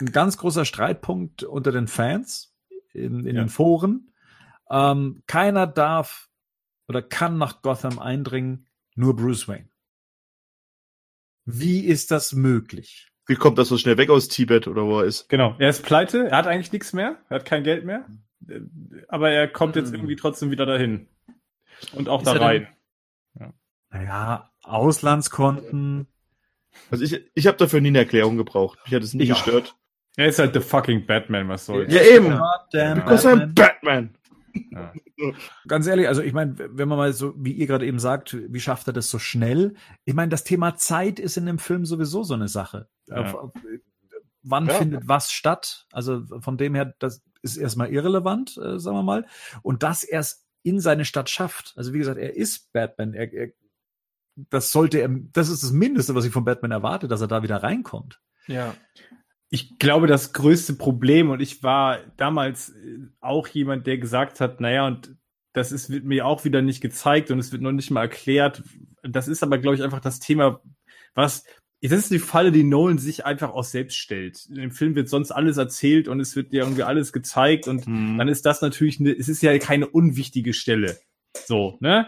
ein 0.00 0.10
ganz 0.10 0.38
großer 0.38 0.64
Streitpunkt 0.64 1.42
unter 1.42 1.70
den 1.70 1.86
Fans 1.86 2.54
in, 2.94 3.26
in 3.26 3.36
Ja. 3.36 3.42
den 3.42 3.50
Foren. 3.50 4.10
Ähm, 4.70 5.22
keiner 5.26 5.66
darf 5.66 6.30
oder 6.88 7.02
kann 7.02 7.36
nach 7.36 7.60
Gotham 7.60 7.98
eindringen, 7.98 8.68
nur 8.94 9.14
Bruce 9.16 9.48
Wayne. 9.48 9.68
Wie 11.44 11.80
ist 11.84 12.10
das 12.10 12.32
möglich? 12.32 13.10
Wie 13.26 13.34
kommt 13.36 13.56
das 13.58 13.68
so 13.68 13.78
schnell 13.78 13.96
weg 13.96 14.10
aus 14.10 14.28
Tibet 14.28 14.68
oder 14.68 14.84
wo 14.84 15.00
er 15.00 15.06
ist? 15.06 15.28
Genau, 15.28 15.54
er 15.58 15.70
ist 15.70 15.82
pleite, 15.82 16.28
er 16.28 16.36
hat 16.36 16.46
eigentlich 16.46 16.72
nichts 16.72 16.92
mehr, 16.92 17.16
er 17.28 17.36
hat 17.36 17.44
kein 17.46 17.64
Geld 17.64 17.84
mehr, 17.84 18.04
aber 19.08 19.30
er 19.30 19.48
kommt 19.48 19.76
jetzt 19.76 19.88
Hm. 19.88 19.94
irgendwie 19.94 20.16
trotzdem 20.16 20.50
wieder 20.50 20.66
dahin. 20.66 21.08
Und 21.94 22.08
auch 22.08 22.20
Ist 22.20 22.26
da 22.26 22.34
denn- 22.34 22.42
rein. 22.42 22.68
Naja, 23.90 24.50
Auslandskonten. 24.62 26.06
Also 26.90 27.04
ich, 27.04 27.30
ich 27.34 27.46
habe 27.46 27.56
dafür 27.56 27.80
nie 27.80 27.88
eine 27.88 27.98
Erklärung 27.98 28.36
gebraucht. 28.36 28.78
Mich 28.84 28.94
hat 28.94 29.02
es 29.02 29.14
nie 29.14 29.24
Ja. 29.24 29.34
gestört. 29.34 29.76
Er 30.16 30.26
ist 30.26 30.38
halt 30.38 30.54
the 30.54 30.60
fucking 30.60 31.06
Batman, 31.06 31.48
was 31.48 31.66
soll's. 31.66 31.92
Ja, 31.92 32.02
eben. 32.02 32.30
Goddamn 32.38 32.98
Because 32.98 33.28
I'm 33.28 33.46
Batman. 33.54 34.14
Ganz 35.68 35.86
ehrlich, 35.86 36.06
also 36.08 36.22
ich 36.22 36.32
meine, 36.32 36.54
wenn 36.58 36.88
man 36.88 36.98
mal 36.98 37.12
so, 37.12 37.34
wie 37.36 37.52
ihr 37.52 37.66
gerade 37.66 37.86
eben 37.86 37.98
sagt, 37.98 38.36
wie 38.52 38.60
schafft 38.60 38.86
er 38.88 38.92
das 38.92 39.10
so 39.10 39.18
schnell? 39.18 39.74
Ich 40.04 40.14
meine, 40.14 40.28
das 40.28 40.44
Thema 40.44 40.76
Zeit 40.76 41.18
ist 41.18 41.36
in 41.36 41.46
dem 41.46 41.58
Film 41.58 41.84
sowieso 41.84 42.22
so 42.22 42.34
eine 42.34 42.48
Sache. 42.48 42.88
Ja. 43.06 43.16
Auf, 43.16 43.34
auf, 43.34 43.52
wann 44.42 44.66
Ja. 44.66 44.74
findet 44.74 45.08
was 45.08 45.32
statt? 45.32 45.86
Also 45.92 46.24
von 46.40 46.56
dem 46.56 46.74
her, 46.74 46.94
das 46.98 47.22
ist 47.42 47.56
erstmal 47.56 47.92
irrelevant, 47.92 48.56
äh, 48.56 48.78
sagen 48.78 48.96
wir 48.96 49.02
mal. 49.02 49.26
Und 49.62 49.82
dass 49.82 50.04
er 50.04 50.20
es 50.20 50.46
in 50.62 50.80
seine 50.80 51.04
Stadt 51.04 51.28
schafft. 51.28 51.74
Also 51.76 51.92
wie 51.92 51.98
gesagt, 51.98 52.18
er 52.18 52.36
ist 52.36 52.72
Batman. 52.72 53.14
Er, 53.14 53.32
er, 53.32 53.52
das 54.50 54.72
sollte 54.72 54.98
er, 54.98 55.08
das 55.08 55.48
ist 55.48 55.62
das 55.62 55.72
Mindeste, 55.72 56.14
was 56.14 56.24
ich 56.24 56.32
von 56.32 56.44
Batman 56.44 56.70
erwarte, 56.70 57.06
dass 57.06 57.20
er 57.20 57.28
da 57.28 57.42
wieder 57.42 57.62
reinkommt. 57.62 58.20
Ja. 58.46 58.74
Ich 59.50 59.78
glaube, 59.78 60.06
das 60.06 60.32
größte 60.32 60.74
Problem, 60.74 61.30
und 61.30 61.40
ich 61.40 61.62
war 61.62 61.98
damals 62.16 62.70
äh, 62.70 62.98
auch 63.20 63.46
jemand, 63.48 63.86
der 63.86 63.98
gesagt 63.98 64.40
hat, 64.40 64.60
naja, 64.60 64.86
und 64.86 65.16
das 65.52 65.70
ist, 65.70 65.90
wird 65.90 66.04
mir 66.04 66.26
auch 66.26 66.44
wieder 66.44 66.62
nicht 66.62 66.80
gezeigt 66.80 67.30
und 67.30 67.38
es 67.38 67.52
wird 67.52 67.62
noch 67.62 67.70
nicht 67.70 67.90
mal 67.90 68.00
erklärt. 68.00 68.64
Das 69.02 69.28
ist 69.28 69.42
aber, 69.42 69.58
glaube 69.58 69.76
ich, 69.76 69.82
einfach 69.82 70.00
das 70.00 70.18
Thema, 70.18 70.60
was, 71.14 71.44
das 71.88 72.00
ist 72.00 72.10
die 72.10 72.18
Falle, 72.18 72.52
die 72.52 72.64
Nolan 72.64 72.98
sich 72.98 73.26
einfach 73.26 73.50
auch 73.50 73.64
selbst 73.64 73.96
stellt. 73.96 74.48
Dem 74.48 74.70
Film 74.70 74.94
wird 74.94 75.08
sonst 75.08 75.30
alles 75.30 75.56
erzählt 75.56 76.08
und 76.08 76.20
es 76.20 76.34
wird 76.36 76.52
dir 76.52 76.62
irgendwie 76.62 76.82
alles 76.82 77.12
gezeigt 77.12 77.68
und 77.68 77.86
Hm. 77.86 78.18
dann 78.18 78.28
ist 78.28 78.46
das 78.46 78.62
natürlich, 78.62 79.00
eine, 79.00 79.12
es 79.12 79.28
ist 79.28 79.42
ja 79.42 79.56
keine 79.58 79.86
unwichtige 79.88 80.52
Stelle. 80.54 80.98
So, 81.46 81.76
ne? 81.80 82.06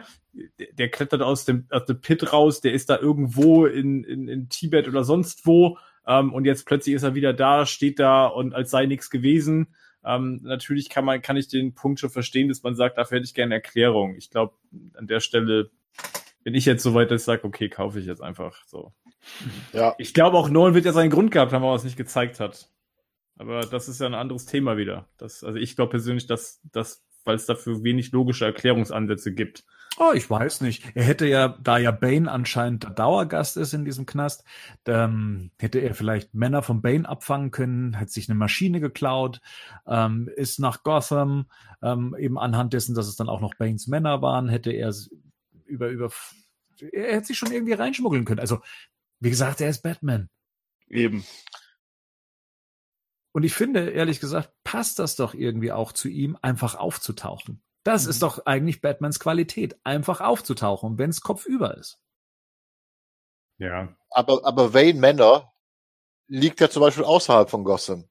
Der, 0.78 0.90
klettert 0.90 1.22
aus 1.22 1.44
dem, 1.44 1.66
aus 1.70 1.86
dem 1.86 2.00
Pit 2.00 2.32
raus, 2.32 2.60
der 2.60 2.72
ist 2.72 2.90
da 2.90 2.98
irgendwo 2.98 3.66
in, 3.66 4.04
in, 4.04 4.28
in 4.28 4.48
Tibet 4.48 4.86
oder 4.86 5.02
sonst 5.02 5.46
wo. 5.46 5.78
Ähm, 6.06 6.32
und 6.32 6.44
jetzt 6.44 6.66
plötzlich 6.66 6.94
ist 6.94 7.02
er 7.02 7.14
wieder 7.14 7.32
da, 7.32 7.66
steht 7.66 7.98
da 7.98 8.26
und 8.26 8.54
als 8.54 8.70
sei 8.70 8.86
nichts 8.86 9.10
gewesen. 9.10 9.74
Ähm, 10.04 10.40
natürlich 10.42 10.88
kann 10.88 11.04
man, 11.04 11.20
kann 11.22 11.36
ich 11.36 11.48
den 11.48 11.74
Punkt 11.74 12.00
schon 12.00 12.10
verstehen, 12.10 12.48
dass 12.48 12.62
man 12.62 12.76
sagt, 12.76 12.98
dafür 12.98 13.16
hätte 13.16 13.26
ich 13.26 13.34
gerne 13.34 13.54
eine 13.54 13.62
Erklärung. 13.62 14.14
Ich 14.16 14.30
glaube, 14.30 14.54
an 14.94 15.06
der 15.06 15.20
Stelle 15.20 15.70
bin 16.46 16.54
ich 16.54 16.64
jetzt 16.64 16.84
so 16.84 16.94
weit, 16.94 17.10
dass 17.10 17.22
ich 17.22 17.24
sage, 17.24 17.42
okay, 17.42 17.68
kaufe 17.68 17.98
ich 17.98 18.06
jetzt 18.06 18.22
einfach 18.22 18.62
so. 18.66 18.92
Ja, 19.72 19.96
Ich 19.98 20.14
glaube 20.14 20.38
auch 20.38 20.48
Nolan 20.48 20.74
wird 20.74 20.84
ja 20.84 20.92
seinen 20.92 21.10
Grund 21.10 21.32
gehabt 21.32 21.52
haben, 21.52 21.62
warum 21.62 21.74
er 21.74 21.78
es 21.78 21.82
nicht 21.82 21.96
gezeigt 21.96 22.38
hat. 22.38 22.70
Aber 23.36 23.62
das 23.62 23.88
ist 23.88 24.00
ja 24.00 24.06
ein 24.06 24.14
anderes 24.14 24.46
Thema 24.46 24.76
wieder. 24.76 25.08
Das, 25.16 25.42
also 25.42 25.58
ich 25.58 25.74
glaube 25.74 25.90
persönlich, 25.90 26.28
dass, 26.28 26.60
dass 26.70 27.04
weil 27.24 27.34
es 27.34 27.46
dafür 27.46 27.82
wenig 27.82 28.12
logische 28.12 28.44
Erklärungsansätze 28.44 29.34
gibt. 29.34 29.64
Oh, 29.98 30.12
ich 30.14 30.30
weiß 30.30 30.60
nicht. 30.60 30.84
Er 30.94 31.02
hätte 31.02 31.26
ja, 31.26 31.48
da 31.60 31.78
ja 31.78 31.90
Bane 31.90 32.30
anscheinend 32.30 32.84
der 32.84 32.90
Dauergast 32.90 33.56
ist 33.56 33.74
in 33.74 33.84
diesem 33.84 34.06
Knast, 34.06 34.44
ähm, 34.86 35.50
hätte 35.58 35.80
er 35.80 35.94
vielleicht 35.94 36.32
Männer 36.32 36.62
von 36.62 36.80
Bane 36.80 37.08
abfangen 37.08 37.50
können, 37.50 37.98
hat 37.98 38.10
sich 38.10 38.28
eine 38.28 38.38
Maschine 38.38 38.78
geklaut, 38.78 39.40
ähm, 39.88 40.30
ist 40.36 40.60
nach 40.60 40.84
Gotham, 40.84 41.46
ähm, 41.82 42.14
eben 42.16 42.38
anhand 42.38 42.72
dessen, 42.72 42.94
dass 42.94 43.08
es 43.08 43.16
dann 43.16 43.28
auch 43.28 43.40
noch 43.40 43.54
Banes 43.54 43.88
Männer 43.88 44.22
waren, 44.22 44.48
hätte 44.48 44.70
er 44.70 44.92
über, 45.66 45.88
über, 45.88 46.10
er 46.92 47.16
hätte 47.16 47.26
sich 47.26 47.38
schon 47.38 47.52
irgendwie 47.52 47.72
reinschmuggeln 47.72 48.24
können. 48.24 48.40
Also, 48.40 48.60
wie 49.20 49.30
gesagt, 49.30 49.60
er 49.60 49.70
ist 49.70 49.82
Batman. 49.82 50.28
Eben. 50.88 51.24
Und 53.32 53.42
ich 53.42 53.54
finde, 53.54 53.90
ehrlich 53.90 54.20
gesagt, 54.20 54.52
passt 54.64 54.98
das 54.98 55.16
doch 55.16 55.34
irgendwie 55.34 55.72
auch 55.72 55.92
zu 55.92 56.08
ihm, 56.08 56.38
einfach 56.40 56.74
aufzutauchen. 56.74 57.62
Das 57.84 58.06
ist 58.06 58.22
doch 58.22 58.46
eigentlich 58.46 58.80
Batmans 58.80 59.20
Qualität, 59.20 59.78
einfach 59.84 60.20
aufzutauchen, 60.20 60.98
wenn 60.98 61.10
es 61.10 61.20
kopfüber 61.20 61.76
ist. 61.76 62.00
Ja. 63.58 63.96
aber, 64.10 64.44
aber 64.44 64.74
Wayne 64.74 65.00
Manor 65.00 65.54
liegt 66.26 66.60
ja 66.60 66.68
zum 66.68 66.80
Beispiel 66.80 67.04
außerhalb 67.04 67.48
von 67.48 67.64
Gotham. 67.64 68.08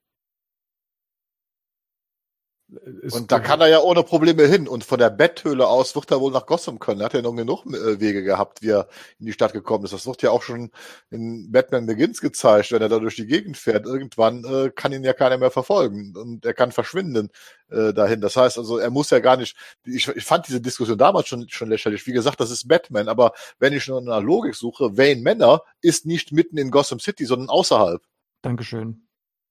Und 2.68 3.32
da 3.32 3.40
kann 3.40 3.62
er 3.62 3.68
ja 3.68 3.80
ohne 3.80 4.02
Probleme 4.02 4.44
hin. 4.48 4.68
Und 4.68 4.84
von 4.84 4.98
der 4.98 5.12
Betthöhle 5.12 5.68
aus 5.68 5.96
wird 5.96 6.10
er 6.10 6.20
wohl 6.20 6.32
nach 6.32 6.48
Gotham 6.48 6.80
können. 6.80 7.00
Er 7.00 7.06
hat 7.06 7.14
ja 7.14 7.22
noch 7.22 7.36
genug 7.36 7.64
äh, 7.68 8.00
Wege 8.00 8.24
gehabt, 8.24 8.64
wie 8.64 8.72
er 8.72 8.88
in 9.20 9.28
die 9.28 9.34
Stadt 9.34 9.54
gekommen 9.54 9.86
ist. 9.86 9.94
Das 9.94 10.08
wird 10.08 10.24
ja 10.24 10.32
auch 10.32 10.42
schon 10.42 10.72
in 11.12 11.52
Batman 11.52 11.86
Begins 11.86 12.22
gezeigt, 12.22 12.72
wenn 12.72 12.82
er 12.82 12.90
da 12.90 12.98
durch 12.98 13.16
die 13.18 13.28
Gegend 13.28 13.58
fährt. 13.58 13.86
Irgendwann 13.86 14.44
äh, 14.46 14.72
kann 14.72 14.92
ihn 14.92 15.04
ja 15.04 15.14
keiner 15.14 15.38
mehr 15.38 15.52
verfolgen 15.52 16.16
und 16.18 16.44
er 16.44 16.56
kann 16.56 16.72
verschwinden 16.72 17.30
äh, 17.70 17.94
dahin. 17.94 18.20
Das 18.20 18.36
heißt 18.36 18.58
also, 18.58 18.80
er 18.80 18.90
muss 18.90 19.12
ja 19.12 19.20
gar 19.20 19.38
nicht. 19.38 19.56
Ich, 19.86 20.08
ich 20.08 20.26
fand 20.26 20.48
diese 20.48 20.60
Diskussion 20.60 20.98
damals 20.98 21.28
schon 21.28 21.48
schon 21.50 21.70
lächerlich. 21.70 22.08
Wie 22.08 22.14
gesagt, 22.14 22.40
das 22.40 22.50
ist 22.50 22.68
Batman. 22.68 23.10
Aber 23.10 23.34
wenn 23.60 23.74
ich 23.74 23.88
nur 23.88 24.02
nach 24.02 24.22
Logik 24.22 24.56
suche, 24.56 24.98
Wayne 24.98 25.22
Manor 25.22 25.64
ist 25.82 26.08
nicht 26.08 26.32
mitten 26.32 26.58
in 26.58 26.72
Gotham 26.72 27.00
City, 27.00 27.26
sondern 27.26 27.50
außerhalb. 27.50 28.02
Dankeschön. 28.42 29.08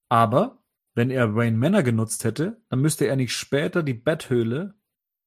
Aber 0.08 0.63
wenn 0.94 1.10
er 1.10 1.34
Wayne 1.34 1.56
Manor 1.56 1.82
genutzt 1.82 2.24
hätte, 2.24 2.60
dann 2.68 2.80
müsste 2.80 3.06
er 3.06 3.16
nicht 3.16 3.32
später 3.32 3.82
die 3.82 3.94
Betthöhle 3.94 4.74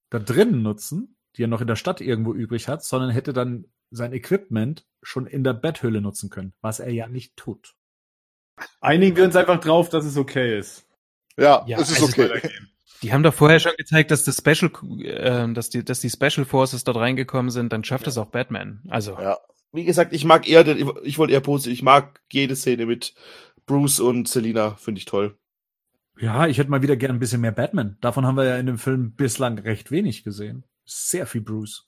da 0.09 0.19
drinnen 0.19 0.61
nutzen, 0.61 1.17
die 1.35 1.43
er 1.43 1.47
noch 1.47 1.61
in 1.61 1.67
der 1.67 1.75
Stadt 1.75 2.01
irgendwo 2.01 2.33
übrig 2.33 2.67
hat, 2.67 2.83
sondern 2.83 3.09
hätte 3.09 3.33
dann 3.33 3.65
sein 3.91 4.13
Equipment 4.13 4.85
schon 5.01 5.27
in 5.27 5.43
der 5.43 5.53
Betthöhle 5.53 6.01
nutzen 6.01 6.29
können, 6.29 6.53
was 6.61 6.79
er 6.79 6.91
ja 6.91 7.07
nicht 7.07 7.35
tut. 7.35 7.75
Einigen 8.81 9.15
wir 9.15 9.23
uns 9.23 9.35
einfach 9.35 9.59
drauf, 9.59 9.89
dass 9.89 10.05
es 10.05 10.17
okay 10.17 10.57
ist. 10.57 10.87
Ja, 11.37 11.63
Ja, 11.67 11.79
es 11.79 11.91
ist 11.91 12.01
also 12.01 12.23
okay. 12.23 12.49
Die 13.03 13.13
haben 13.13 13.21
doch 13.21 13.33
vorher 13.33 13.59
schon 13.59 13.73
gezeigt, 13.77 14.09
dass 14.09 14.23
das 14.23 14.37
Special, 14.37 14.71
äh, 15.03 15.53
dass 15.53 15.69
die, 15.69 15.85
dass 15.85 15.99
die 15.99 16.09
Special 16.09 16.45
Forces 16.45 16.83
dort 16.83 16.97
reingekommen 16.97 17.51
sind, 17.51 17.71
dann 17.71 17.83
schafft 17.83 18.07
es 18.07 18.17
auch 18.17 18.27
Batman. 18.27 18.81
Also, 18.89 19.17
Ja. 19.19 19.37
Wie 19.73 19.83
gesagt, 19.83 20.13
ich 20.13 20.23
mag 20.23 20.47
eher, 20.47 20.65
ich 21.03 21.17
wollte 21.19 21.33
eher 21.33 21.41
positiv, 21.41 21.73
ich 21.73 21.83
mag 21.83 22.21
jede 22.31 22.55
Szene 22.55 22.85
mit 22.85 23.13
Bruce 23.65 23.99
und 23.99 24.27
Selina, 24.27 24.75
finde 24.75 24.99
ich 24.99 25.05
toll. 25.05 25.37
Ja, 26.19 26.47
ich 26.47 26.57
hätte 26.57 26.69
mal 26.69 26.81
wieder 26.81 26.95
gern 26.95 27.11
ein 27.11 27.19
bisschen 27.19 27.41
mehr 27.41 27.51
Batman. 27.51 27.97
Davon 28.01 28.25
haben 28.25 28.37
wir 28.37 28.45
ja 28.45 28.57
in 28.57 28.65
dem 28.65 28.77
Film 28.77 29.13
bislang 29.15 29.59
recht 29.59 29.91
wenig 29.91 30.23
gesehen. 30.23 30.65
Sehr 30.85 31.27
viel 31.27 31.41
Bruce. 31.41 31.87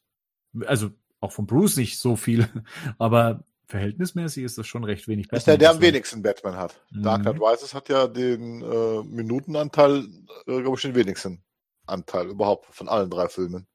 Also 0.66 0.92
auch 1.20 1.32
von 1.32 1.48
Bruce 1.48 1.78
nicht 1.78 2.00
so 2.00 2.16
viel, 2.16 2.48
aber 2.98 3.44
verhältnismäßig 3.68 4.44
ist 4.44 4.58
das 4.58 4.68
schon 4.68 4.84
recht 4.84 5.08
wenig 5.08 5.32
ist 5.32 5.46
der, 5.46 5.58
der 5.58 5.72
am 5.72 5.82
wenigsten 5.82 6.24
Batman 6.24 6.56
hat. 6.56 6.82
Mhm. 6.92 7.04
Dark 7.04 7.22
Knight 7.22 7.40
Rises 7.40 7.74
hat 7.74 7.90
ja 7.90 8.08
den 8.08 8.62
äh, 8.62 9.04
Minutenanteil, 9.04 10.08
äh, 10.48 10.62
glaube 10.62 10.76
ich, 10.76 10.82
den 10.82 10.96
wenigsten 10.96 11.44
Anteil 11.86 12.28
überhaupt 12.28 12.66
von 12.74 12.90
allen 12.90 13.10
drei 13.10 13.28
Filmen. 13.28 13.68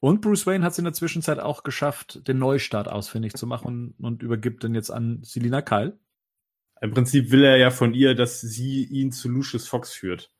Und 0.00 0.20
Bruce 0.20 0.46
Wayne 0.46 0.64
hat 0.64 0.72
es 0.72 0.78
in 0.78 0.84
der 0.84 0.92
Zwischenzeit 0.92 1.38
auch 1.38 1.62
geschafft, 1.62 2.28
den 2.28 2.38
Neustart 2.38 2.88
ausfindig 2.88 3.34
zu 3.34 3.46
machen 3.46 3.94
und, 3.98 4.04
und 4.04 4.22
übergibt 4.22 4.62
den 4.62 4.74
jetzt 4.74 4.90
an 4.90 5.20
Selina 5.22 5.62
Kyle. 5.62 5.98
Im 6.80 6.92
Prinzip 6.92 7.30
will 7.30 7.42
er 7.44 7.56
ja 7.56 7.70
von 7.70 7.94
ihr, 7.94 8.14
dass 8.14 8.40
sie 8.40 8.84
ihn 8.84 9.10
zu 9.12 9.28
Lucius 9.28 9.66
Fox 9.68 9.92
führt. 9.92 10.30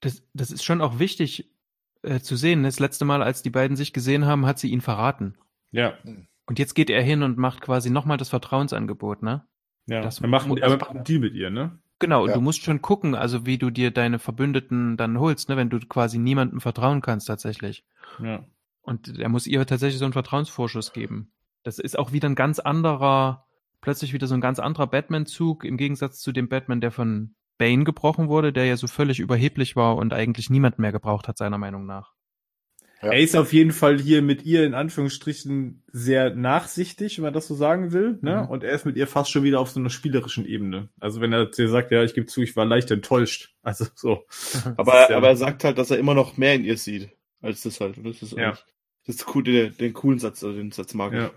das, 0.00 0.22
das 0.34 0.50
ist 0.50 0.64
schon 0.64 0.80
auch 0.80 0.98
wichtig 0.98 1.50
äh, 2.02 2.20
zu 2.20 2.36
sehen. 2.36 2.62
Das 2.62 2.78
letzte 2.80 3.04
Mal, 3.04 3.22
als 3.22 3.42
die 3.42 3.50
beiden 3.50 3.76
sich 3.76 3.92
gesehen 3.92 4.26
haben, 4.26 4.46
hat 4.46 4.58
sie 4.58 4.70
ihn 4.70 4.80
verraten. 4.80 5.36
Ja. 5.70 5.94
Und 6.46 6.58
jetzt 6.58 6.74
geht 6.74 6.90
er 6.90 7.02
hin 7.02 7.22
und 7.22 7.36
macht 7.38 7.60
quasi 7.60 7.90
nochmal 7.90 8.16
das 8.16 8.28
Vertrauensangebot, 8.30 9.22
ne? 9.22 9.46
Ja. 9.86 10.00
Das 10.02 10.20
er 10.20 10.28
macht, 10.28 10.48
er 10.58 10.76
macht 10.76 10.90
einen 10.90 11.04
Deal 11.04 11.20
mit 11.20 11.34
ihr, 11.34 11.50
ne? 11.50 11.78
Genau, 11.98 12.22
und 12.22 12.28
Ja. 12.28 12.34
du 12.34 12.40
musst 12.40 12.62
schon 12.62 12.80
gucken, 12.80 13.14
also 13.16 13.44
wie 13.44 13.58
du 13.58 13.70
dir 13.70 13.90
deine 13.90 14.18
Verbündeten 14.20 14.96
dann 14.96 15.18
holst, 15.18 15.48
ne, 15.48 15.56
wenn 15.56 15.68
du 15.70 15.80
quasi 15.80 16.18
niemandem 16.18 16.60
vertrauen 16.60 17.00
kannst 17.00 17.26
tatsächlich. 17.26 17.84
Ja. 18.22 18.44
Und 18.82 19.18
er 19.18 19.28
muss 19.28 19.46
ihr 19.46 19.66
tatsächlich 19.66 19.98
so 19.98 20.04
einen 20.04 20.12
Vertrauensvorschuss 20.12 20.92
geben. 20.92 21.32
Das 21.64 21.78
ist 21.80 21.98
auch 21.98 22.12
wieder 22.12 22.28
ein 22.28 22.36
ganz 22.36 22.60
anderer, 22.60 23.47
plötzlich 23.80 24.12
wieder 24.12 24.26
so 24.26 24.34
ein 24.34 24.40
ganz 24.40 24.58
anderer 24.58 24.86
Batman-Zug 24.86 25.64
im 25.64 25.76
Gegensatz 25.76 26.20
zu 26.20 26.32
dem 26.32 26.48
Batman, 26.48 26.80
der 26.80 26.90
von 26.90 27.34
Bane 27.58 27.84
gebrochen 27.84 28.28
wurde, 28.28 28.52
der 28.52 28.66
ja 28.66 28.76
so 28.76 28.86
völlig 28.86 29.18
überheblich 29.20 29.74
war 29.76 29.96
und 29.96 30.12
eigentlich 30.12 30.48
niemand 30.50 30.78
mehr 30.78 30.92
gebraucht 30.92 31.26
hat, 31.28 31.38
seiner 31.38 31.58
Meinung 31.58 31.86
nach. 31.86 32.12
Ja. 33.02 33.12
Er 33.12 33.20
ist 33.20 33.36
auf 33.36 33.52
jeden 33.52 33.70
Fall 33.70 34.00
hier 34.00 34.22
mit 34.22 34.44
ihr 34.44 34.64
in 34.66 34.74
Anführungsstrichen 34.74 35.84
sehr 35.92 36.34
nachsichtig, 36.34 37.16
wenn 37.18 37.22
man 37.24 37.32
das 37.32 37.46
so 37.46 37.54
sagen 37.54 37.92
will. 37.92 38.18
Ne? 38.22 38.42
Mhm. 38.42 38.48
Und 38.48 38.64
er 38.64 38.72
ist 38.72 38.86
mit 38.86 38.96
ihr 38.96 39.06
fast 39.06 39.30
schon 39.30 39.44
wieder 39.44 39.60
auf 39.60 39.70
so 39.70 39.78
einer 39.78 39.90
spielerischen 39.90 40.44
Ebene. 40.44 40.88
Also 40.98 41.20
wenn 41.20 41.32
er 41.32 41.52
zu 41.52 41.62
ihr 41.62 41.68
sagt, 41.68 41.92
ja, 41.92 42.02
ich 42.02 42.14
gebe 42.14 42.26
zu, 42.26 42.42
ich 42.42 42.56
war 42.56 42.64
leicht 42.64 42.90
enttäuscht. 42.90 43.54
Also 43.62 43.86
so. 43.94 44.24
Aber, 44.76 44.92
Das 44.92 45.02
ist 45.04 45.10
ja- 45.10 45.16
aber 45.18 45.28
er 45.28 45.36
sagt 45.36 45.62
halt, 45.62 45.78
dass 45.78 45.90
er 45.92 45.98
immer 45.98 46.14
noch 46.14 46.36
mehr 46.38 46.54
in 46.54 46.64
ihr 46.64 46.76
sieht, 46.78 47.10
als 47.42 47.62
das 47.62 47.80
halt. 47.80 47.98
Und 47.98 48.04
das 48.04 48.22
ist 48.22 48.32
Ja. 48.32 48.48
eigentlich- 48.48 48.64
das 49.06 49.16
ist 49.16 49.34
cool, 49.34 49.42
den, 49.44 49.76
den 49.76 49.92
coolen 49.94 50.18
Satz, 50.18 50.42
also 50.42 50.56
den 50.56 50.70
Satz 50.72 50.92
mag 50.94 51.12
ich. 51.12 51.18
Ja. 51.20 51.30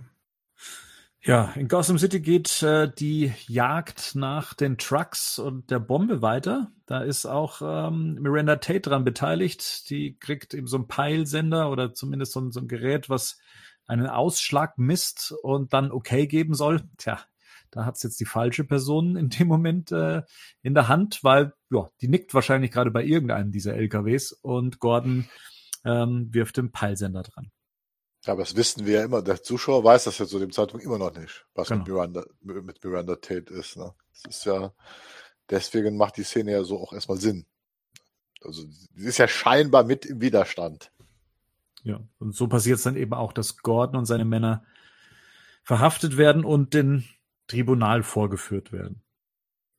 Ja, 1.23 1.51
in 1.55 1.67
Gotham 1.67 1.99
City 1.99 2.19
geht 2.19 2.63
äh, 2.63 2.91
die 2.91 3.31
Jagd 3.47 4.15
nach 4.15 4.55
den 4.55 4.79
Trucks 4.79 5.37
und 5.37 5.69
der 5.69 5.77
Bombe 5.77 6.23
weiter. 6.23 6.71
Da 6.87 7.01
ist 7.01 7.27
auch 7.27 7.61
ähm, 7.61 8.15
Miranda 8.19 8.55
Tate 8.55 8.81
dran 8.81 9.03
beteiligt. 9.03 9.87
Die 9.91 10.17
kriegt 10.17 10.55
eben 10.55 10.65
so 10.65 10.77
einen 10.77 10.87
Peilsender 10.87 11.69
oder 11.69 11.93
zumindest 11.93 12.31
so 12.31 12.41
ein, 12.41 12.51
so 12.51 12.59
ein 12.59 12.67
Gerät, 12.67 13.07
was 13.07 13.37
einen 13.85 14.07
Ausschlag 14.07 14.79
misst 14.79 15.31
und 15.43 15.73
dann 15.73 15.91
okay 15.91 16.25
geben 16.25 16.55
soll. 16.55 16.81
Tja, 16.97 17.19
da 17.69 17.85
hat's 17.85 18.01
jetzt 18.01 18.19
die 18.19 18.25
falsche 18.25 18.63
Person 18.63 19.15
in 19.15 19.29
dem 19.29 19.47
Moment 19.47 19.91
äh, 19.91 20.23
in 20.63 20.73
der 20.73 20.87
Hand, 20.87 21.23
weil 21.23 21.53
ja, 21.69 21.87
die 22.01 22.07
nickt 22.07 22.33
wahrscheinlich 22.33 22.71
gerade 22.71 22.89
bei 22.89 23.03
irgendeinem 23.03 23.51
dieser 23.51 23.75
LKWs 23.75 24.31
und 24.31 24.79
Gordon 24.79 25.29
ähm, 25.85 26.29
wirft 26.31 26.57
den 26.57 26.71
Peilsender 26.71 27.21
dran. 27.21 27.51
Ja, 28.25 28.33
aber 28.33 28.43
das 28.43 28.55
wissen 28.55 28.85
wir 28.85 28.99
ja 28.99 29.03
immer. 29.05 29.21
Der 29.21 29.41
Zuschauer 29.41 29.83
weiß 29.83 30.03
das 30.03 30.19
ja 30.19 30.27
zu 30.27 30.37
dem 30.39 30.51
Zeitpunkt 30.51 30.85
immer 30.85 30.99
noch 30.99 31.15
nicht, 31.15 31.45
was 31.55 31.69
Genau. 31.69 31.79
mit, 31.79 31.87
Miranda, 31.89 32.23
mit 32.41 32.83
Miranda 32.83 33.15
Tate 33.15 33.51
ist. 33.53 33.77
Ne? 33.77 33.93
Das 34.23 34.35
ist 34.35 34.45
ja, 34.45 34.73
deswegen 35.49 35.97
macht 35.97 36.17
die 36.17 36.23
Szene 36.23 36.51
ja 36.51 36.63
so 36.63 36.79
auch 36.79 36.93
erstmal 36.93 37.17
Sinn. 37.17 37.45
Also, 38.43 38.63
sie 38.95 39.05
ist 39.07 39.17
ja 39.17 39.27
scheinbar 39.27 39.83
mit 39.83 40.05
im 40.05 40.21
Widerstand. 40.21 40.91
Ja, 41.83 41.99
und 42.19 42.35
so 42.35 42.47
passiert 42.47 42.77
es 42.77 42.83
dann 42.83 42.95
eben 42.95 43.13
auch, 43.13 43.33
dass 43.33 43.57
Gordon 43.57 43.97
und 43.97 44.05
seine 44.05 44.25
Männer 44.25 44.63
verhaftet 45.63 46.17
werden 46.17 46.45
und 46.45 46.73
dem 46.73 47.03
Tribunal 47.47 48.03
vorgeführt 48.03 48.71
werden. 48.71 49.01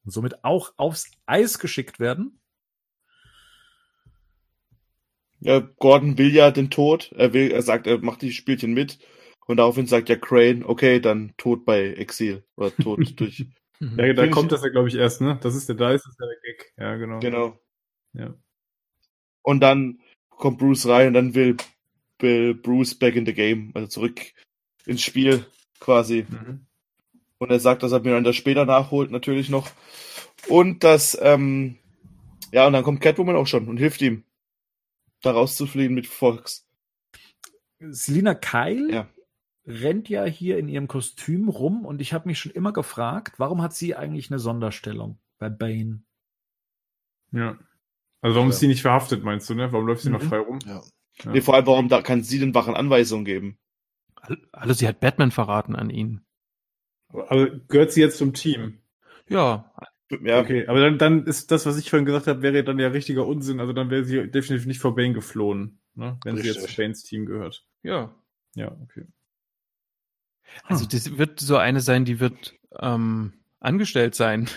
Und 0.04 0.10
somit 0.10 0.44
auch 0.44 0.72
aufs 0.76 1.10
Eis 1.26 1.58
geschickt 1.60 2.00
werden. 2.00 2.40
Ja, 5.44 5.58
Gordon 5.58 6.18
will 6.18 6.32
ja 6.32 6.50
den 6.52 6.70
Tod. 6.70 7.12
Er 7.16 7.32
will, 7.32 7.50
er 7.50 7.62
sagt, 7.62 7.86
er 7.88 7.98
macht 7.98 8.22
die 8.22 8.32
Spielchen 8.32 8.72
mit. 8.74 8.98
Und 9.46 9.56
daraufhin 9.56 9.86
sagt 9.86 10.08
ja 10.08 10.14
Crane, 10.16 10.64
okay, 10.64 11.00
dann 11.00 11.34
Tod 11.36 11.64
bei 11.64 11.88
Exil. 11.94 12.44
Oder 12.56 12.74
Tod 12.76 13.00
durch. 13.20 13.46
Mhm. 13.80 13.98
Ja, 13.98 14.12
da 14.12 14.28
kommt 14.28 14.46
ich- 14.52 14.56
das 14.56 14.62
ja, 14.62 14.68
glaube 14.70 14.88
ich, 14.88 14.94
erst, 14.94 15.20
ne? 15.20 15.38
Das 15.42 15.56
ist 15.56 15.68
der, 15.68 15.74
da 15.76 15.90
ist 15.90 16.06
es 16.06 16.16
ja 16.18 16.26
der 16.26 16.36
Gag. 16.42 16.72
Ja, 16.78 16.96
genau. 16.96 17.18
Genau. 17.18 17.58
Ja. 18.12 18.34
Und 19.42 19.60
dann 19.60 19.98
kommt 20.30 20.58
Bruce 20.58 20.86
rein 20.86 21.08
und 21.08 21.14
dann 21.14 21.34
will, 21.34 21.56
will 22.20 22.54
Bruce 22.54 22.94
back 22.94 23.16
in 23.16 23.26
the 23.26 23.34
game, 23.34 23.72
also 23.74 23.88
zurück 23.88 24.20
ins 24.86 25.02
Spiel 25.02 25.44
quasi. 25.80 26.24
Mhm. 26.28 26.66
Und 27.38 27.50
er 27.50 27.58
sagt, 27.58 27.82
dass 27.82 27.90
er 27.90 27.98
Miranda 28.00 28.32
später 28.32 28.64
nachholt, 28.64 29.10
natürlich 29.10 29.48
noch. 29.50 29.68
Und 30.48 30.84
dass, 30.84 31.18
ähm, 31.20 31.78
ja, 32.52 32.68
und 32.68 32.72
dann 32.74 32.84
kommt 32.84 33.00
Catwoman 33.00 33.34
auch 33.34 33.48
schon 33.48 33.66
und 33.66 33.78
hilft 33.78 34.00
ihm, 34.02 34.22
da 35.22 35.32
rauszufliehen 35.32 35.94
mit 35.94 36.06
Fox. 36.06 36.68
Selina 37.80 38.34
Kyle 38.34 38.92
Ja. 38.92 39.08
rennt 39.66 40.08
ja 40.08 40.24
hier 40.24 40.58
in 40.58 40.68
ihrem 40.68 40.88
Kostüm 40.88 41.48
rum 41.48 41.84
und 41.84 42.00
ich 42.00 42.12
habe 42.12 42.28
mich 42.28 42.38
schon 42.38 42.52
immer 42.52 42.72
gefragt, 42.72 43.38
warum 43.38 43.62
hat 43.62 43.74
sie 43.74 43.94
eigentlich 43.96 44.30
eine 44.30 44.38
Sonderstellung 44.38 45.18
bei 45.38 45.48
Bane? 45.48 46.02
Ja. 47.32 47.58
Also 48.20 48.36
warum 48.36 48.48
Ja. 48.48 48.54
ist 48.54 48.60
sie 48.60 48.68
nicht 48.68 48.82
verhaftet, 48.82 49.24
meinst 49.24 49.48
du, 49.50 49.54
ne? 49.54 49.72
Warum 49.72 49.86
läuft 49.86 50.02
sie 50.02 50.10
noch 50.10 50.22
Mhm. 50.22 50.28
frei 50.28 50.38
rum? 50.38 50.58
Ja. 50.66 50.82
Ja. 51.24 51.32
Nee, 51.32 51.40
vor 51.40 51.54
allem, 51.54 51.66
warum 51.66 51.88
da 51.88 52.00
kann 52.02 52.22
sie 52.22 52.38
den 52.38 52.54
wachen 52.54 52.74
Anweisungen 52.74 53.24
geben? 53.24 53.58
Also 54.52 54.72
sie 54.72 54.86
hat 54.86 55.00
Batman 55.00 55.30
verraten 55.32 55.74
an 55.76 55.90
ihn. 55.90 56.24
Aber 57.08 57.50
gehört 57.50 57.92
sie 57.92 58.00
jetzt 58.00 58.18
zum 58.18 58.32
Team? 58.32 58.78
Ja, 59.28 59.74
Ja, 60.22 60.40
Okay, 60.40 60.66
aber 60.66 60.80
dann, 60.80 60.98
dann 60.98 61.24
ist 61.26 61.50
das, 61.50 61.64
was 61.66 61.78
ich 61.78 61.90
vorhin 61.90 62.06
gesagt 62.06 62.26
habe, 62.26 62.42
wäre 62.42 62.64
dann 62.64 62.78
ja 62.78 62.88
richtiger 62.88 63.26
Unsinn. 63.26 63.60
Also 63.60 63.72
dann 63.72 63.90
wäre 63.90 64.04
sie 64.04 64.30
definitiv 64.30 64.66
nicht 64.66 64.80
vor 64.80 64.94
Bane 64.94 65.14
geflohen, 65.14 65.78
ne? 65.94 66.18
wenn 66.24 66.36
sie 66.36 66.46
jetzt 66.46 66.58
Richtig. 66.58 66.74
zu 66.74 66.82
Banes 66.82 67.02
Team 67.02 67.26
gehört. 67.26 67.64
ja. 67.82 68.14
Ja, 68.54 68.76
okay. 68.82 69.06
Also 70.64 70.84
das 70.86 71.16
wird 71.16 71.40
so 71.40 71.56
eine 71.56 71.80
sein, 71.80 72.04
die 72.04 72.20
wird 72.20 72.54
ähm, 72.78 73.32
angestellt 73.60 74.14
sein. 74.14 74.48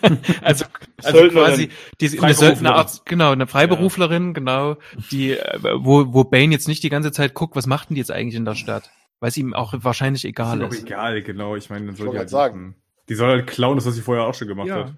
also, 0.42 0.64
also 1.02 1.28
quasi 1.28 1.70
die 2.00 2.06
eine 2.06 2.16
Freiberuflerin. 2.16 2.34
Söldnerart, 2.34 3.02
genau, 3.04 3.32
eine 3.32 3.46
Freiberuflerin, 3.46 4.34
genau, 4.34 4.76
die 5.10 5.32
äh, 5.32 5.58
wo 5.74 6.12
wo 6.12 6.24
Bane 6.24 6.52
jetzt 6.52 6.68
nicht 6.68 6.82
die 6.82 6.88
ganze 6.88 7.12
Zeit 7.12 7.34
guckt, 7.34 7.56
was 7.56 7.66
macht 7.66 7.90
denn 7.90 7.96
die 7.96 8.00
jetzt 8.00 8.10
eigentlich 8.10 8.36
in 8.36 8.44
der 8.44 8.54
Stadt? 8.54 8.90
Weil 9.20 9.30
es 9.30 9.36
ihm 9.36 9.52
auch 9.52 9.74
wahrscheinlich 9.76 10.24
egal 10.24 10.60
ist 10.60 10.66
auch 10.66 10.72
ist. 10.72 10.84
egal, 10.84 11.22
genau. 11.22 11.56
Ich 11.56 11.70
meine, 11.70 11.86
dann 11.86 11.96
soll 11.96 12.10
die 12.10 12.18
halt 12.18 12.30
sagen. 12.30 12.60
machen. 12.60 12.82
Die 13.08 13.14
soll 13.14 13.28
halt 13.30 13.46
klauen, 13.46 13.76
das 13.76 13.86
was 13.86 13.94
sie 13.94 14.02
vorher 14.02 14.24
auch 14.24 14.34
schon 14.34 14.48
gemacht 14.48 14.68
Ja. 14.68 14.84
hat. 14.86 14.94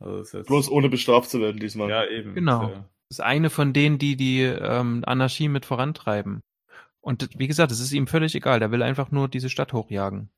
Also 0.00 0.18
das 0.18 0.26
ist 0.28 0.34
jetzt, 0.34 0.46
bloß 0.48 0.68
ohne 0.70 0.88
bestraft 0.88 1.30
zu 1.30 1.40
werden 1.40 1.60
diesmal. 1.60 1.88
ja, 1.90 2.04
eben. 2.06 2.34
Genau. 2.34 2.64
Ist 2.64 2.68
ja- 2.74 2.88
Das 3.08 3.18
ist 3.18 3.20
eine 3.20 3.50
von 3.50 3.72
denen, 3.72 3.98
die 3.98 4.16
die 4.16 4.42
ähm, 4.42 5.02
Anarchie 5.06 5.48
mit 5.48 5.64
vorantreiben. 5.66 6.42
Und 7.00 7.28
wie 7.38 7.46
gesagt, 7.48 7.70
es 7.72 7.80
ist 7.80 7.92
ihm 7.92 8.06
völlig 8.06 8.34
egal. 8.34 8.58
Der 8.60 8.70
will 8.70 8.82
einfach 8.82 9.10
nur 9.10 9.28
diese 9.28 9.48
Stadt 9.50 9.72
hochjagen. 9.72 10.30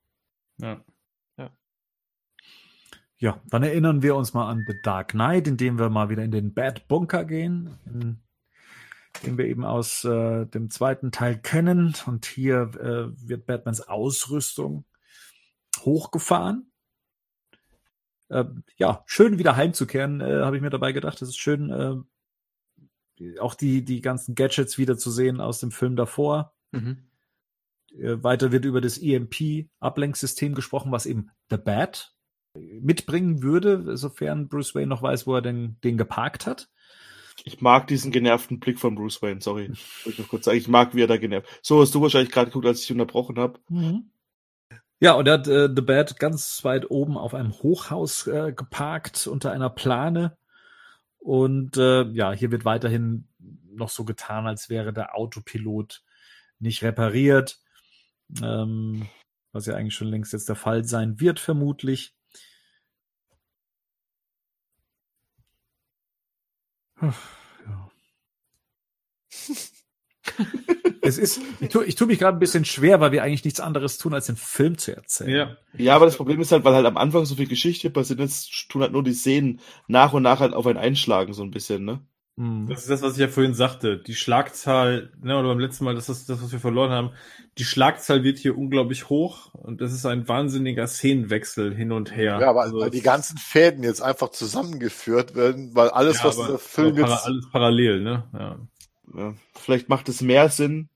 Ja. 0.59 0.81
Ja, 3.19 3.41
dann 3.49 3.63
erinnern 3.63 4.03
wir 4.03 4.17
uns 4.17 4.35
mal 4.35 4.51
an 4.51 4.65
The 4.67 4.75
Dark 4.83 5.13
Knight, 5.13 5.47
indem 5.47 5.79
wir 5.79 5.89
mal 5.89 6.09
wieder 6.11 6.25
in 6.25 6.31
den 6.33 6.53
Bad 6.53 6.89
Bunker 6.89 7.25
gehen, 7.25 7.71
in, 7.87 8.19
den 9.25 9.39
wir 9.39 9.47
eben 9.47 9.65
aus 9.65 10.05
äh, 10.05 10.47
dem 10.47 10.69
zweiten 10.69 11.13
Teil 11.13 11.39
kennen. 11.39 11.95
Und 12.07 12.27
hier 12.27 12.71
äh, 12.75 13.29
wird 13.29 13.47
Batmans 13.47 13.81
Ausrüstung 13.83 14.85
hochgefahren. 15.79 16.71
Äh, 18.29 18.45
ja, 18.77 19.03
schön 19.07 19.39
wieder 19.39 19.57
heimzukehren, 19.57 20.21
äh, 20.21 20.43
habe 20.43 20.57
ich 20.57 20.63
mir 20.63 20.71
dabei 20.71 20.93
gedacht. 20.93 21.21
Es 21.23 21.29
ist 21.29 21.39
schön, 21.39 21.71
äh, 21.71 23.39
auch 23.39 23.55
die, 23.55 23.85
die 23.85 24.01
ganzen 24.01 24.35
Gadgets 24.35 24.79
wieder 24.79 24.97
zu 24.97 25.11
sehen 25.11 25.41
aus 25.41 25.61
dem 25.61 25.71
Film 25.71 25.97
davor. 25.97 26.55
Mhm. 26.73 27.05
Äh, 27.93 28.23
Weiter 28.23 28.53
wird 28.53 28.65
über 28.65 28.81
das 28.81 28.99
EMP-Ablenksystem 28.99 30.55
gesprochen, 30.55 30.93
was 30.93 31.07
eben 31.07 31.31
The 31.51 31.57
Bat 31.57 32.15
mitbringen 32.57 33.43
würde, 33.43 33.97
sofern 33.97 34.49
Bruce 34.49 34.75
Wayne 34.75 34.87
noch 34.87 35.03
weiß, 35.03 35.27
wo 35.27 35.35
er 35.35 35.43
denn 35.43 35.77
den 35.83 35.99
geparkt 35.99 36.47
hat. 36.47 36.69
Ich 37.43 37.61
mag 37.61 37.89
diesen 37.89 38.13
genervten 38.13 38.61
Blick 38.61 38.79
von 38.79 38.95
Bruce 38.95 39.21
Wayne, 39.23 39.41
sorry. 39.41 39.73
Ich 40.07 40.19
noch 40.19 40.29
kurz 40.29 40.45
sagen, 40.45 40.59
ich 40.59 40.69
mag, 40.69 40.95
wie 40.95 41.03
er 41.03 41.09
da 41.09 41.17
genervt. 41.17 41.49
So 41.63 41.81
hast 41.81 41.95
du 41.95 42.01
wahrscheinlich 42.01 42.31
gerade 42.31 42.51
geguckt, 42.51 42.67
als 42.67 42.83
ich 42.83 42.93
unterbrochen 42.93 43.39
habe. 43.39 43.59
Ja, 45.05 45.13
und 45.13 45.27
er 45.27 45.35
hat 45.35 45.49
äh, 45.49 45.69
The 45.69 45.83
Bat 45.83 46.19
ganz 46.19 46.65
weit 46.65 46.91
oben 46.91 47.19
auf 47.19 47.35
einem 47.35 47.53
Hochhaus 47.53 48.27
äh, 48.27 48.55
geparkt 48.57 49.27
unter 49.27 49.53
einer 49.53 49.69
Plane. 49.69 50.39
Und 51.19 51.77
äh, 51.77 52.05
ja, 52.05 52.33
hier 52.33 52.51
wird 52.51 52.65
weiterhin 52.65 53.29
noch 53.71 53.91
so 53.91 54.07
getan, 54.07 54.47
als 54.47 54.71
wäre 54.71 54.95
der 54.95 55.15
Autopilot 55.15 56.03
nicht 56.59 56.83
repariert. 56.83 57.61
Ähm, 58.43 59.07
was 59.53 59.67
ja 59.67 59.75
eigentlich 59.77 59.95
schon 59.95 60.09
längst 60.09 60.33
jetzt 60.33 60.49
der 60.49 60.57
Fall 60.57 60.85
sein 60.85 61.21
wird, 61.21 61.39
vermutlich. 61.39 62.15
Ja. 67.03 67.91
es 71.03 71.19
ist, 71.19 71.41
ich 71.61 71.69
tue, 71.69 71.85
ich 71.85 71.95
tue 71.95 72.07
mich 72.07 72.19
gerade 72.19 72.37
ein 72.37 72.41
bisschen 72.41 72.65
schwer, 72.65 73.01
weil 73.01 73.13
wir 73.13 73.23
eigentlich 73.23 73.45
nichts 73.45 73.61
anderes 73.61 73.99
tun, 73.99 74.15
als 74.15 74.27
den 74.27 74.37
Film 74.37 74.79
zu 74.79 74.95
erzählen. 74.97 75.31
ja. 75.31 75.57
Ja, 75.77 75.97
aber 75.97 76.07
das 76.07 76.17
Problem 76.17 76.41
ist 76.41 76.53
halt, 76.53 76.65
weil 76.65 76.75
halt 76.75 76.87
am 76.87 76.97
Anfang 76.97 77.25
so 77.25 77.35
viel 77.35 77.49
Geschichte 77.49 77.91
passiert 77.91 78.21
ist, 78.21 78.69
tun 78.69 78.83
halt 78.83 78.93
nur 78.93 79.03
die 79.03 79.13
Szenen 79.13 79.61
nach 79.89 80.13
und 80.13 80.23
nach 80.23 80.39
halt 80.41 80.55
auf 80.55 80.67
einen 80.67 80.79
einschlagen, 80.79 81.33
so 81.35 81.43
ein 81.43 81.51
bisschen, 81.51 81.85
ne? 81.85 82.01
Mhm. 82.37 82.67
Das 82.69 82.81
ist 82.81 82.91
das, 82.91 83.03
was 83.03 83.13
ich 83.15 83.19
ja 83.21 83.29
vorhin 83.29 83.55
sagte. 83.55 83.97
Die 83.99 84.15
Schlagzahl, 84.15 85.11
ne, 85.23 85.37
oder 85.39 85.49
beim 85.49 85.59
letzten 85.61 85.85
Mal, 85.85 85.95
das 85.95 86.09
ist 86.09 86.29
das, 86.29 86.43
was 86.43 86.51
wir 86.53 86.59
verloren 86.59 86.91
haben. 86.91 87.11
Die 87.59 87.65
Schlagzahl 87.65 88.25
wird 88.25 88.39
hier 88.39 88.59
unglaublich 88.59 89.09
hoch 89.09 89.55
und 89.55 89.81
das 89.81 89.93
ist 89.93 90.05
ein 90.07 90.27
wahnsinniger 90.29 90.87
Szenenwechsel 90.89 91.75
hin 91.75 91.93
und 91.93 92.15
her. 92.15 92.39
Ja, 92.41 92.51
aber 92.51 92.63
Also 92.63 92.81
weil 92.81 92.91
die 92.91 93.03
ganzen 93.03 93.39
Fäden 93.39 93.85
jetzt 93.85 94.01
einfach 94.01 94.31
zusammengeführt 94.31 95.35
werden, 95.37 95.75
weil 95.75 95.91
alles, 95.91 96.19
ja, 96.19 96.25
was 96.25 96.39
aber- 96.39 96.49
der 96.49 96.59
Film 96.59 96.89
aber 96.89 97.03
para 97.03 97.13
jetzt 97.15 97.25
alles 97.27 97.49
parallel, 97.51 98.01
ne? 98.01 98.25
Ja. 98.33 98.59
Ja, 99.13 99.35
vielleicht 99.55 99.89
macht 99.89 100.09
es 100.09 100.21
mehr 100.21 100.49
Sinn, 100.49 100.89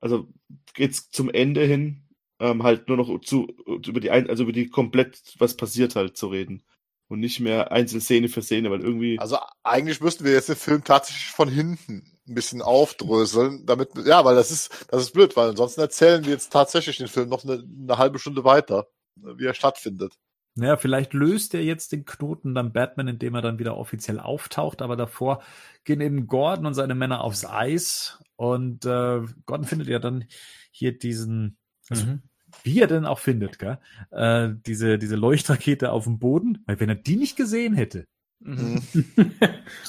also 0.00 0.28
geht's 0.74 1.10
zum 1.10 1.30
Ende 1.30 1.64
hin, 1.64 2.02
ähm, 2.40 2.62
halt 2.62 2.88
nur 2.88 2.96
noch 2.96 3.20
zu, 3.20 3.48
über 3.66 4.00
die, 4.00 4.10
ein, 4.10 4.28
also 4.28 4.44
über 4.44 4.52
die 4.52 4.68
komplett, 4.68 5.22
was 5.38 5.56
passiert 5.56 5.96
halt 5.96 6.16
zu 6.16 6.28
reden. 6.28 6.62
Und 7.10 7.20
nicht 7.20 7.40
mehr 7.40 7.72
einzelne 7.72 8.02
Szene 8.02 8.28
für 8.28 8.42
Szene, 8.42 8.70
weil 8.70 8.82
irgendwie, 8.82 9.18
Also 9.18 9.38
eigentlich 9.62 10.02
müssten 10.02 10.24
wir 10.24 10.32
jetzt 10.32 10.50
den 10.50 10.56
Film 10.56 10.84
tatsächlich 10.84 11.30
von 11.30 11.48
hinten 11.48 12.18
ein 12.28 12.34
bisschen 12.34 12.60
aufdröseln, 12.60 13.64
damit, 13.64 13.88
ja, 14.04 14.26
weil 14.26 14.34
das 14.34 14.50
ist, 14.50 14.86
das 14.90 15.04
ist 15.04 15.12
blöd, 15.12 15.34
weil 15.34 15.48
ansonsten 15.48 15.80
erzählen 15.80 16.24
wir 16.24 16.32
jetzt 16.32 16.52
tatsächlich 16.52 16.98
den 16.98 17.08
Film 17.08 17.30
noch 17.30 17.44
eine, 17.44 17.64
eine 17.82 17.96
halbe 17.96 18.18
Stunde 18.18 18.44
weiter, 18.44 18.88
wie 19.16 19.46
er 19.46 19.54
stattfindet. 19.54 20.18
Naja, 20.58 20.76
vielleicht 20.76 21.14
löst 21.14 21.54
er 21.54 21.62
jetzt 21.62 21.92
den 21.92 22.04
Knoten 22.04 22.54
dann 22.54 22.72
Batman, 22.72 23.08
indem 23.08 23.34
er 23.34 23.42
dann 23.42 23.58
wieder 23.58 23.76
offiziell 23.76 24.18
auftaucht, 24.18 24.82
aber 24.82 24.96
davor 24.96 25.42
gehen 25.84 26.00
eben 26.00 26.26
Gordon 26.26 26.66
und 26.66 26.74
seine 26.74 26.94
Männer 26.94 27.22
aufs 27.22 27.44
Eis 27.44 28.18
und 28.36 28.84
äh, 28.84 29.20
Gordon 29.46 29.64
findet 29.66 29.88
ja 29.88 29.98
dann 29.98 30.24
hier 30.70 30.98
diesen, 30.98 31.56
also 31.88 32.06
Mhm. 32.06 32.22
wie 32.64 32.80
er 32.80 32.88
denn 32.88 33.06
auch 33.06 33.20
findet, 33.20 33.58
gell? 33.58 33.78
Äh, 34.10 34.50
diese, 34.66 34.98
diese 34.98 35.16
Leuchtrakete 35.16 35.92
auf 35.92 36.04
dem 36.04 36.18
Boden, 36.18 36.62
weil 36.66 36.80
wenn 36.80 36.88
er 36.88 36.94
die 36.96 37.16
nicht 37.16 37.36
gesehen 37.36 37.74
hätte, 37.74 38.04
Mhm. 38.40 38.82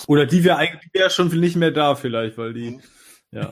Oder 0.07 0.25
die 0.25 0.43
wäre 0.43 0.57
eigentlich 0.57 0.91
wär 0.93 1.11
schon 1.11 1.27
nicht 1.39 1.55
mehr 1.55 1.69
da 1.71 1.93
vielleicht, 1.93 2.37
weil 2.39 2.53
die, 2.53 2.79
ja, 3.31 3.49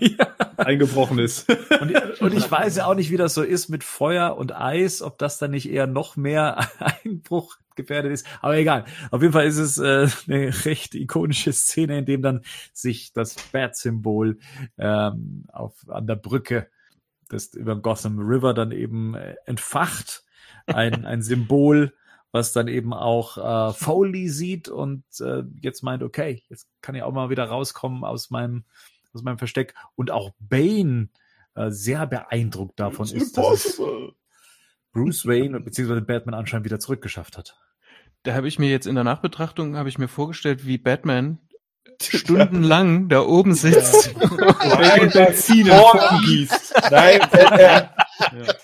eingebrochen 0.58 1.20
ist. 1.20 1.50
Und, 1.80 2.22
und 2.22 2.34
ich 2.34 2.50
weiß 2.50 2.78
ja 2.78 2.86
auch 2.88 2.96
nicht, 2.96 3.12
wie 3.12 3.18
das 3.18 3.34
so 3.34 3.44
ist 3.44 3.70
mit 3.70 3.84
Feuer 3.84 4.36
und 4.36 4.56
Eis, 4.56 5.02
ob 5.02 5.18
das 5.20 5.38
dann 5.38 5.52
nicht 5.52 5.70
eher 5.70 5.88
noch 5.88 6.16
mehr 6.16 6.68
Einbruch 7.04 7.58
gefährdet 7.76 8.12
ist. 8.12 8.26
Aber 8.42 8.58
egal. 8.58 8.86
Auf 9.12 9.22
jeden 9.22 9.34
Fall 9.34 9.46
ist 9.46 9.60
es 9.60 9.78
äh, 9.78 10.08
eine 10.28 10.66
recht 10.66 10.96
ikonische 10.96 11.54
Szene, 11.54 12.00
in 12.00 12.06
dem 12.06 12.22
dann 12.24 12.42
sich 12.74 13.14
das 13.14 13.36
Bat-Symbol 13.52 14.40
ähm, 14.80 15.46
auf 15.54 15.76
an 15.88 16.08
der 16.08 16.16
Brücke 16.16 16.68
das 17.30 17.54
über 17.54 17.76
Gotham 17.76 18.20
River 18.20 18.54
dann 18.54 18.72
eben 18.72 19.16
äh, 19.16 19.36
entfacht. 19.46 20.24
Ein, 20.66 21.06
ein 21.06 21.22
Symbol, 21.22 21.94
was 22.32 22.54
dann 22.54 22.68
eben 22.68 22.94
auch 22.94 23.38
äh, 23.38 23.74
Foley 23.74 24.30
sieht 24.30 24.70
und 24.70 25.04
äh, 25.20 25.44
jetzt 25.62 25.84
meint, 25.84 26.04
okay, 26.04 26.44
jetzt 26.50 26.68
kann 26.82 26.96
ich 26.96 27.04
auch 27.04 27.14
mal 27.14 27.30
wieder 27.30 27.46
rauskommen 27.46 28.04
aus 28.04 28.30
meinem, 28.30 28.66
aus 29.14 29.24
meinem 29.24 29.38
Versteck. 29.38 29.74
Und 29.96 30.12
auch 30.12 30.32
Bane 30.40 31.10
äh, 31.56 31.72
sehr 31.72 32.06
beeindruckt 32.08 32.80
davon 32.80 33.08
ist, 33.10 33.38
dass 33.38 33.66
es 33.66 33.82
Bruce 34.92 35.26
Wayne 35.26 35.60
bzw. 35.60 36.02
Batman 36.02 36.36
anscheinend 36.36 36.66
wieder 36.66 36.80
zurückgeschafft 36.80 37.38
hat. 37.38 37.60
Da 38.24 38.34
habe 38.34 38.48
ich 38.48 38.60
mir 38.60 38.70
jetzt 38.70 38.88
in 38.88 38.96
der 38.96 39.04
Nachbetrachtung 39.04 39.78
habe 39.78 39.90
ich 39.90 39.98
mir 39.98 40.08
vorgestellt, 40.08 40.66
wie 40.66 40.78
Batman 40.78 41.40
stundenlang 42.02 43.10
da 43.10 43.22
oben 43.22 43.54
sitzt 43.56 44.14
Nein, 44.20 45.10
Benzin 45.12 45.68
in 45.68 45.74
Form 45.74 46.22
gießt. 46.26 46.74
Nein, 46.92 47.20
er, 47.32 47.52
er, 47.60 47.94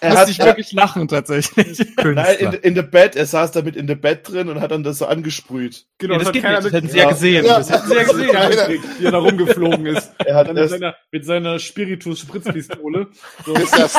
er 0.01 0.09
Muss 0.09 0.19
hat, 0.19 0.29
ich 0.29 0.39
wirklich 0.39 0.71
lachen 0.73 1.07
tatsächlich. 1.07 1.85
nein 2.03 2.35
in, 2.39 2.53
in 2.53 2.75
the 2.75 2.81
Bed, 2.81 3.15
er 3.15 3.25
saß 3.25 3.51
da 3.51 3.61
mit 3.61 3.75
in 3.75 3.87
the 3.87 3.95
Bed 3.95 4.27
drin 4.29 4.49
und 4.49 4.61
hat 4.61 4.71
dann 4.71 4.83
das 4.83 4.97
so 4.99 5.05
angesprüht. 5.05 5.85
Genau, 5.97 6.13
Ja, 6.13 6.19
das 6.19 6.27
hat 6.27 6.33
geht 6.33 6.43
nicht, 6.43 6.55
das 6.55 6.63
mit- 6.65 6.73
hätten 6.73 6.89
sie 6.89 6.97
ja 6.97 7.09
gesehen. 7.09 7.45
Ja. 7.45 7.57
Das 7.57 7.69
hätten 7.71 7.87
sie 7.89 7.95
ja 7.95 8.03
gesehen. 8.49 8.83
Wie 8.99 9.05
er 9.05 9.11
da 9.11 9.17
rumgeflogen 9.19 9.85
ist. 9.87 10.11
Er 10.25 10.35
hat 10.35 10.47
mit 10.47 10.57
das, 10.57 10.71
seiner, 10.71 10.95
mit 11.11 11.25
seiner 11.25 11.59
Spiritus-Spritzpistole. 11.59 13.07
So, 13.45 13.53
das, 13.53 13.95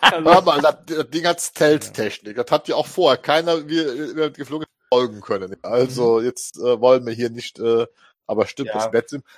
hör 0.00 0.20
mal, 0.42 0.60
das, 0.60 0.76
das 0.86 1.10
Ding 1.10 1.26
hat 1.26 1.40
Stealth-Technik. 1.40 2.36
Das 2.36 2.50
hat 2.50 2.68
ja 2.68 2.76
auch 2.76 2.86
vorher 2.86 3.18
keiner, 3.18 3.68
wie, 3.68 3.76
wie 3.76 4.32
geflogen 4.32 4.66
folgen 4.92 5.20
können. 5.20 5.56
Also, 5.62 6.20
jetzt 6.20 6.56
äh, 6.58 6.80
wollen 6.80 7.04
wir 7.06 7.12
hier 7.12 7.30
nicht, 7.30 7.58
äh, 7.58 7.86
aber 8.26 8.46
stimmt, 8.46 8.68
Ja. 8.68 8.74
das 8.74 8.90
Bat-Symbol, 8.90 9.28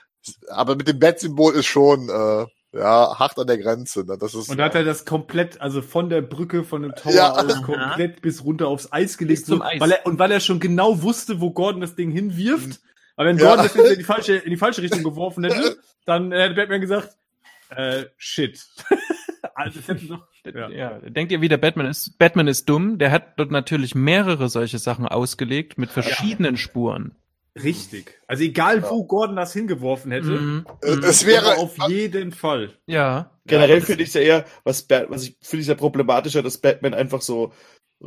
aber 0.50 0.76
mit 0.76 0.88
dem 0.88 0.98
Bat-Symbol 0.98 1.54
ist 1.54 1.66
schon, 1.66 2.08
äh, 2.08 2.46
ja, 2.76 3.18
hart 3.18 3.38
an 3.38 3.46
der 3.46 3.56
Grenze. 3.58 4.04
Ne? 4.04 4.18
Das 4.20 4.34
ist, 4.34 4.48
Und 4.50 4.58
da 4.58 4.64
hat 4.66 4.74
er 4.74 4.84
das 4.84 5.04
komplett, 5.06 5.60
also 5.60 5.80
von 5.80 6.10
der 6.10 6.20
Brücke, 6.20 6.64
von 6.64 6.82
dem 6.82 6.94
Tower 6.94 7.12
Ja. 7.14 7.32
aus, 7.32 7.62
komplett 7.62 8.20
bis 8.20 8.44
runter 8.44 8.68
aufs 8.68 8.92
Eis 8.92 9.16
gelegt. 9.16 9.46
So, 9.46 9.62
Eis. 9.62 9.80
Weil 9.80 9.92
er, 9.92 10.06
und 10.06 10.18
weil 10.18 10.30
er 10.32 10.40
schon 10.40 10.60
genau 10.60 11.02
wusste, 11.02 11.40
wo 11.40 11.50
Gordon 11.50 11.80
das 11.80 11.94
Ding 11.94 12.10
hinwirft. 12.10 12.80
Weil 13.16 13.26
wenn 13.28 13.38
Ja. 13.38 13.46
Gordon 13.46 13.64
das 13.64 13.74
jetzt 13.74 13.92
in 13.92 13.98
die 13.98 14.04
falsche, 14.04 14.34
in 14.36 14.50
die 14.50 14.56
falsche 14.58 14.82
Richtung 14.82 15.02
geworfen 15.02 15.44
hätte, 15.44 15.78
dann 16.04 16.30
äh, 16.30 16.42
hätte 16.42 16.54
Batman 16.56 16.80
gesagt, 16.82 17.16
äh, 17.70 18.04
shit. 18.18 18.62
also, 19.54 19.80
doch, 20.08 20.26
ja. 20.54 20.68
Ja. 20.70 20.98
denkt 21.00 21.32
ihr 21.32 21.40
wieder, 21.40 21.56
Batman 21.56 21.86
ist, 21.86 22.18
Batman 22.18 22.48
ist 22.48 22.68
dumm. 22.68 22.98
Der 22.98 23.10
hat 23.10 23.38
dort 23.38 23.50
natürlich 23.50 23.94
mehrere 23.94 24.48
solche 24.48 24.78
Sachen 24.78 25.06
ausgelegt 25.06 25.78
mit 25.78 25.90
verschiedenen 25.90 26.56
Spuren. 26.58 27.14
Richtig. 27.62 28.20
Also 28.26 28.42
egal, 28.44 28.82
wo 28.88 29.04
Gordon 29.04 29.36
das 29.36 29.52
hingeworfen 29.52 30.10
hätte, 30.12 30.26
Mhm. 30.28 30.66
äh, 30.82 30.96
es 31.06 31.24
wäre 31.26 31.56
auf 31.58 31.76
jeden 31.88 32.32
Fall. 32.32 32.74
Ja. 32.86 33.30
generell 33.46 33.80
finde 33.80 34.02
ich 34.02 34.08
es 34.10 34.14
ja 34.14 34.20
eher, 34.20 34.44
was, 34.64 34.86
was 35.08 35.24
ich 35.24 35.36
finde 35.40 35.62
ich 35.62 35.68
ja 35.68 35.74
problematischer, 35.74 36.42
dass 36.42 36.58
Batman 36.58 36.92
einfach 36.94 37.22
so, 37.22 37.52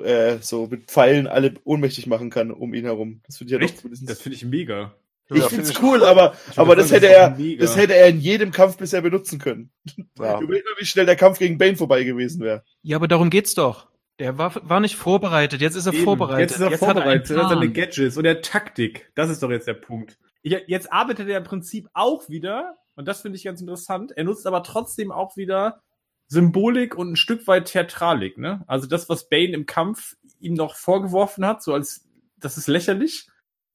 äh, 0.03 0.37
so 0.39 0.67
mit 0.67 0.85
Pfeilen 0.91 1.27
alle 1.27 1.55
ohnmächtig 1.63 2.07
machen 2.07 2.29
kann 2.29 2.51
um 2.51 2.73
ihn 2.73 2.85
herum. 2.85 3.21
Das 3.25 3.37
finde 3.37 3.49
ich 3.49 3.53
ja 3.53 3.57
doch 3.59 3.65
Echt? 3.73 3.81
zumindest. 3.81 4.09
Das 4.09 4.21
finde 4.21 4.35
ich 4.37 4.45
mega. 4.45 4.95
ich 5.31 5.37
Ja, 5.37 5.47
finde 5.49 5.63
es 5.65 5.81
cool, 5.81 6.03
aber, 6.03 6.35
aber 6.55 6.75
das 6.75 6.91
hätte 6.91 7.07
er, 7.09 7.31
mega. 7.31 7.61
das 7.65 7.75
hätte 7.75 7.95
er 7.95 8.07
in 8.09 8.19
jedem 8.19 8.51
Kampf 8.51 8.77
bisher 8.77 9.01
benutzen 9.01 9.39
können. 9.39 9.71
ja. 10.19 10.39
Überleg 10.41 10.63
mal, 10.63 10.75
wie 10.79 10.85
schnell 10.85 11.05
der 11.05 11.15
Kampf 11.15 11.39
gegen 11.39 11.57
Bane 11.57 11.75
vorbei 11.75 12.03
gewesen 12.03 12.41
wäre. 12.41 12.63
Ja, 12.83 12.97
aber 12.97 13.07
darum 13.07 13.29
geht's 13.29 13.53
doch. 13.55 13.87
Der 14.21 14.37
war, 14.37 14.53
war 14.69 14.79
nicht 14.79 14.97
vorbereitet. 14.97 15.61
Jetzt 15.61 15.73
ist 15.73 15.87
er 15.87 15.93
Eben. 15.93 16.03
vorbereitet. 16.03 16.51
Jetzt 16.51 16.51
ist 16.57 16.61
er 16.61 16.69
hat 16.69 16.77
vorbereitet. 16.77 17.31
einen 17.31 17.39
Er 17.39 17.43
hat 17.43 17.49
seine. 17.49 17.71
Gadgets 17.71 18.17
und 18.17 18.23
der 18.23 18.43
Taktik. 18.43 19.11
Das 19.15 19.31
ist 19.31 19.41
doch 19.41 19.49
jetzt 19.49 19.67
der 19.67 19.73
Punkt. 19.73 20.19
Ich, 20.43 20.55
jetzt 20.67 20.93
arbeitet 20.93 21.27
er 21.27 21.39
im 21.39 21.43
Prinzip 21.43 21.89
auch 21.93 22.29
wieder, 22.29 22.75
und 22.93 23.07
das 23.07 23.21
finde 23.21 23.37
ich 23.37 23.43
ganz 23.45 23.61
interessant, 23.61 24.11
er 24.11 24.23
nutzt 24.23 24.45
aber 24.45 24.61
trotzdem 24.61 25.11
auch 25.11 25.37
wieder 25.37 25.81
Symbolik 26.27 26.95
und 26.95 27.13
ein 27.13 27.15
Stück 27.15 27.47
weit 27.47 27.65
Theatralik, 27.65 28.37
ne? 28.37 28.63
Also 28.67 28.85
das, 28.85 29.09
was 29.09 29.27
Bane 29.27 29.53
im 29.53 29.65
Kampf 29.65 30.15
ihm 30.39 30.53
noch 30.53 30.75
vorgeworfen 30.75 31.43
hat, 31.43 31.63
so 31.63 31.73
als, 31.73 32.07
das 32.37 32.59
ist 32.59 32.67
lächerlich, 32.67 33.27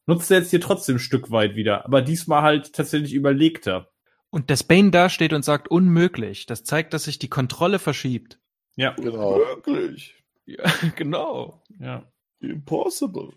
nutzt 0.06 0.30
er 0.30 0.38
jetzt 0.38 0.50
hier 0.50 0.60
trotzdem 0.60 0.94
ein 0.94 1.00
Stück 1.00 1.32
weit 1.32 1.56
wieder. 1.56 1.84
Aber 1.84 2.02
diesmal 2.02 2.42
halt 2.42 2.72
tatsächlich 2.72 3.14
überlegter. 3.14 3.90
Und 4.30 4.48
dass 4.48 4.62
Bane 4.62 4.92
dasteht 4.92 5.32
und 5.32 5.44
sagt, 5.44 5.66
unmöglich, 5.66 6.46
das 6.46 6.62
zeigt, 6.62 6.94
dass 6.94 7.02
sich 7.02 7.18
die 7.18 7.30
Kontrolle 7.30 7.80
verschiebt. 7.80 8.38
Ja. 8.76 8.92
Genau. 8.92 9.38
Wirklich. 9.38 10.14
Ja, 10.46 10.64
genau. 10.96 11.62
Ja. 11.78 12.04
Impossible. 12.40 13.32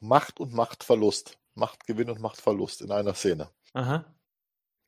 Macht 0.00 0.40
und 0.40 0.52
Machtverlust. 0.52 1.38
Machtgewinn 1.54 2.10
und 2.10 2.20
Machtverlust 2.20 2.82
in 2.82 2.90
einer 2.90 3.14
Szene. 3.14 3.48
Aha. 3.72 4.04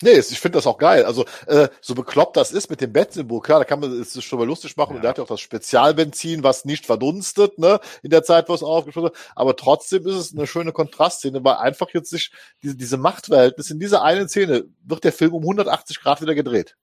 Nee, 0.02 0.18
ich 0.18 0.40
finde 0.40 0.58
das 0.58 0.66
auch 0.66 0.76
geil. 0.76 1.06
Also, 1.06 1.24
äh, 1.46 1.68
so 1.80 1.94
bekloppt 1.94 2.36
das 2.36 2.52
ist 2.52 2.68
mit 2.68 2.82
dem 2.82 2.92
Bat-Symbol, 2.92 3.40
klar, 3.40 3.60
da 3.60 3.64
kann 3.64 3.80
man 3.80 3.98
es 3.98 4.22
schon 4.22 4.38
mal 4.38 4.46
lustig 4.46 4.76
machen. 4.76 4.90
Ja. 4.90 4.96
Und 4.96 5.02
der 5.02 5.08
hat 5.08 5.18
ja 5.18 5.24
auch 5.24 5.28
das 5.28 5.40
Spezialbenzin, 5.40 6.42
was 6.42 6.66
nicht 6.66 6.84
verdunstet, 6.84 7.58
ne, 7.58 7.80
in 8.02 8.10
der 8.10 8.22
Zeit, 8.22 8.50
wo 8.50 8.54
es 8.54 8.62
aufgeschlossen 8.62 9.14
wird. 9.14 9.32
Aber 9.34 9.56
trotzdem 9.56 10.06
ist 10.06 10.16
es 10.16 10.34
eine 10.34 10.46
schöne 10.46 10.72
Kontrastszene, 10.72 11.42
weil 11.42 11.56
einfach 11.56 11.88
jetzt 11.94 12.10
sich 12.10 12.30
diese, 12.62 12.76
diese 12.76 12.98
Machtverhältnisse 12.98 13.72
in 13.72 13.80
dieser 13.80 14.02
einen 14.02 14.28
Szene 14.28 14.66
wird 14.84 15.02
der 15.02 15.12
Film 15.12 15.32
um 15.32 15.42
180 15.42 16.00
Grad 16.00 16.20
wieder 16.20 16.34
gedreht. 16.34 16.76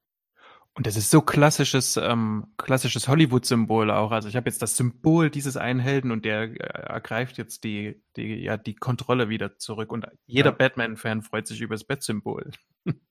Und 0.75 0.87
das 0.87 0.95
ist 0.95 1.11
so 1.11 1.21
klassisches, 1.21 1.97
ähm, 1.97 2.47
klassisches 2.57 3.07
Hollywood-Symbol 3.07 3.91
auch. 3.91 4.11
Also 4.11 4.27
ich 4.27 4.35
habe 4.35 4.49
jetzt 4.49 4.61
das 4.61 4.75
Symbol 4.75 5.29
dieses 5.29 5.55
einen 5.55 5.79
Helden 5.79 6.11
und 6.11 6.25
der 6.25 6.43
äh, 6.43 6.55
ergreift 6.55 7.37
jetzt 7.37 7.63
die, 7.63 8.01
die, 8.17 8.43
ja, 8.43 8.57
die 8.57 8.75
Kontrolle 8.75 9.29
wieder 9.29 9.57
zurück. 9.59 9.91
Und 9.91 10.07
jeder 10.25 10.49
Ja. 10.49 10.55
Batman-Fan 10.55 11.21
freut 11.21 11.45
sich 11.45 11.61
über 11.61 11.75
das 11.75 11.83
Bat-Symbol. 11.83 12.51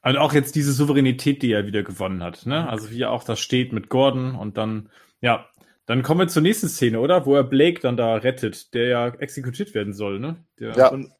Also 0.00 0.20
auch 0.20 0.32
jetzt 0.32 0.54
diese 0.54 0.72
Souveränität, 0.72 1.42
die 1.42 1.50
er 1.50 1.66
wieder 1.66 1.82
gewonnen 1.82 2.22
hat, 2.22 2.46
ne? 2.46 2.68
Also 2.68 2.90
wie 2.90 3.02
er 3.02 3.10
auch 3.10 3.24
da 3.24 3.34
steht 3.34 3.72
mit 3.72 3.88
Gordon 3.88 4.36
und 4.36 4.56
dann, 4.56 4.90
ja, 5.20 5.48
dann 5.86 6.04
kommen 6.04 6.20
wir 6.20 6.28
zur 6.28 6.40
nächsten 6.40 6.68
Szene, 6.68 7.00
oder? 7.00 7.26
Wo 7.26 7.34
er 7.34 7.42
Blake 7.42 7.80
dann 7.80 7.96
da 7.96 8.14
rettet, 8.14 8.72
der 8.74 8.86
ja 8.86 9.08
exekutiert 9.08 9.74
werden 9.74 9.92
soll, 9.92 10.20
ne? 10.20 10.44
Der, 10.60 10.76
Ja. 10.76 10.88
Von, 10.90 11.12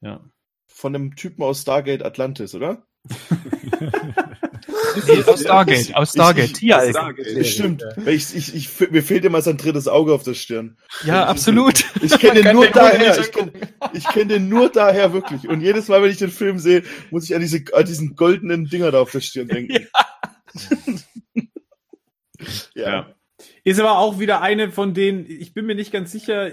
ja. 0.00 0.20
von 0.68 0.94
einem 0.94 1.16
Typen 1.16 1.42
aus 1.42 1.62
Stargate 1.62 2.04
Atlantis, 2.04 2.54
oder? 2.54 2.86
aus 5.26 5.40
Stargate, 5.40 5.94
aus 5.94 6.10
Stargate, 6.12 6.44
Ich- 6.44 6.52
ich- 6.52 6.58
Tieralk. 6.58 7.46
Stimmt. 7.46 7.84
Weil 7.96 8.14
Ich, 8.14 8.34
ich, 8.34 8.54
ich, 8.54 8.90
mir 8.90 9.02
fehlt 9.02 9.24
immer 9.24 9.42
sein 9.42 9.56
drittes 9.56 9.88
Auge 9.88 10.12
auf 10.14 10.22
der 10.22 10.34
Stirn. 10.34 10.76
Ja, 11.04 11.26
absolut. 11.26 11.84
Ich 12.02 12.18
kenne 12.18 12.42
den 12.42 12.52
nur 12.54 12.64
den 12.66 12.72
daher. 12.74 13.18
Ich 13.18 13.30
kenne 13.32 13.52
kenn 14.12 14.28
den 14.28 14.48
nur 14.48 14.68
daher 14.70 15.12
wirklich. 15.12 15.48
Und 15.48 15.60
jedes 15.60 15.88
Mal, 15.88 16.02
wenn 16.02 16.10
ich 16.10 16.18
den 16.18 16.30
Film 16.30 16.58
sehe, 16.58 16.82
muss 17.10 17.24
ich 17.24 17.34
an 17.34 17.40
diese 17.40 17.62
an 17.72 17.84
diesen 17.84 18.16
goldenen 18.16 18.66
Dinger 18.66 18.90
da 18.90 19.00
auf 19.00 19.10
der 19.12 19.20
Stirn 19.20 19.48
denken. 19.48 19.72
ja. 19.72 19.80
Ja. 22.74 23.14
Ist 23.64 23.78
aber 23.80 23.98
auch 23.98 24.18
wieder 24.18 24.40
eine 24.40 24.70
von 24.72 24.94
denen, 24.94 25.26
ich 25.28 25.52
bin 25.54 25.66
mir 25.66 25.74
nicht 25.74 25.92
ganz 25.92 26.10
sicher, 26.12 26.50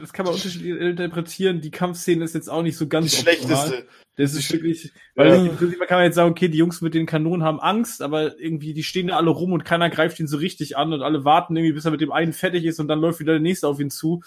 das 0.00 0.12
kann 0.12 0.26
man 0.26 0.34
unterschiedlich 0.34 0.78
interpretieren, 0.78 1.60
die 1.60 1.70
Kampfszene 1.70 2.24
ist 2.24 2.34
jetzt 2.34 2.48
auch 2.50 2.62
nicht 2.62 2.76
so 2.76 2.84
Die 2.84 2.88
ganz 2.90 3.18
optimal. 3.18 3.34
schlechteste. 3.36 3.86
Das 4.20 4.34
ist 4.34 4.52
wirklich, 4.52 4.92
weil 5.14 5.46
Ja. 5.46 5.52
Prinzip 5.52 5.78
kann 5.88 5.98
man 5.98 6.04
jetzt 6.04 6.14
sagen, 6.14 6.30
okay, 6.30 6.48
die 6.48 6.58
Jungs 6.58 6.80
mit 6.80 6.94
den 6.94 7.06
Kanonen 7.06 7.42
haben 7.44 7.60
Angst, 7.60 8.02
aber 8.02 8.38
irgendwie, 8.38 8.74
die 8.74 8.82
stehen 8.84 9.08
da 9.08 9.16
alle 9.16 9.30
rum 9.30 9.52
und 9.52 9.64
keiner 9.64 9.90
greift 9.90 10.20
ihn 10.20 10.26
so 10.28 10.36
richtig 10.36 10.76
an 10.76 10.92
und 10.92 11.02
alle 11.02 11.24
warten 11.24 11.56
irgendwie, 11.56 11.72
bis 11.72 11.84
er 11.84 11.90
mit 11.90 12.00
dem 12.00 12.12
einen 12.12 12.32
fertig 12.32 12.64
ist 12.64 12.80
und 12.80 12.88
dann 12.88 13.00
läuft 13.00 13.20
wieder 13.20 13.32
der 13.32 13.40
nächste 13.40 13.66
auf 13.68 13.80
ihn 13.80 13.90
zu. 13.90 14.22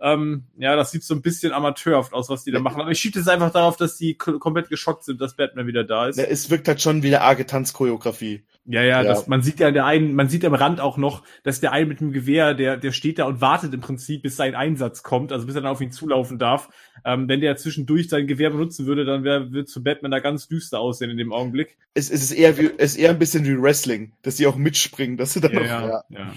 Ähm, 0.00 0.44
ja, 0.56 0.76
das 0.76 0.92
sieht 0.92 1.02
so 1.02 1.12
ein 1.14 1.22
bisschen 1.22 1.52
amateurhaft 1.52 2.12
aus, 2.12 2.28
was 2.28 2.44
die 2.44 2.52
da 2.52 2.60
machen. 2.60 2.80
Aber 2.80 2.90
ich 2.92 3.00
schiebe 3.00 3.18
es 3.18 3.26
einfach 3.26 3.50
darauf, 3.50 3.76
dass 3.76 3.96
die 3.96 4.14
ko- 4.14 4.38
komplett 4.38 4.68
geschockt 4.68 5.02
sind, 5.02 5.20
dass 5.20 5.34
Batman 5.34 5.66
wieder 5.66 5.82
da 5.82 6.06
ist. 6.06 6.18
Ja, 6.18 6.24
es 6.24 6.50
wirkt 6.50 6.68
halt 6.68 6.80
schon 6.80 7.02
wie 7.02 7.08
eine 7.08 7.20
arge 7.22 7.46
Tanzchoreografie. 7.46 8.44
Ja, 8.70 8.82
ja, 8.82 9.02
Ja. 9.02 9.08
Das, 9.08 9.26
man 9.28 9.40
sieht 9.40 9.60
ja 9.60 9.70
der 9.70 9.86
einen, 9.86 10.14
man 10.14 10.28
sieht 10.28 10.44
am 10.44 10.52
Rand 10.52 10.78
auch 10.80 10.98
noch, 10.98 11.22
dass 11.42 11.60
der 11.60 11.72
eine 11.72 11.86
mit 11.86 12.00
dem 12.00 12.12
Gewehr, 12.12 12.52
der, 12.52 12.76
der 12.76 12.92
steht 12.92 13.18
da 13.18 13.24
und 13.24 13.40
wartet 13.40 13.72
im 13.72 13.80
Prinzip, 13.80 14.22
bis 14.22 14.36
sein 14.36 14.54
Einsatz 14.54 15.02
kommt, 15.02 15.32
also 15.32 15.46
bis 15.46 15.54
er 15.54 15.62
dann 15.62 15.70
auf 15.70 15.80
ihn 15.80 15.90
zulaufen 15.90 16.38
darf. 16.38 16.68
Ähm, 17.04 17.28
wenn 17.28 17.40
der 17.40 17.56
zwischendurch 17.56 18.10
sein 18.10 18.26
Gewehr 18.26 18.50
benutzen 18.50 18.84
würde, 18.84 19.06
dann 19.06 19.24
wäre, 19.24 19.52
wird 19.52 19.68
zu 19.70 19.82
Batman 19.82 20.10
da 20.10 20.18
ganz 20.20 20.48
düster 20.48 20.80
aussehen 20.80 21.10
in 21.10 21.16
dem 21.16 21.32
Augenblick. 21.32 21.78
Es, 21.94 22.10
es 22.10 22.22
ist 22.22 22.32
eher 22.32 22.58
wie, 22.58 22.70
es 22.76 22.92
ist 22.92 22.98
eher 22.98 23.10
ein 23.10 23.18
bisschen 23.18 23.46
wie 23.46 23.60
Wrestling, 23.60 24.12
dass 24.22 24.36
die 24.36 24.46
auch 24.46 24.56
mitspringen, 24.56 25.16
dass 25.16 25.32
sie 25.32 25.40
dann 25.40 25.54
noch, 25.54 25.64
Ja. 25.64 26.04
ja. 26.10 26.34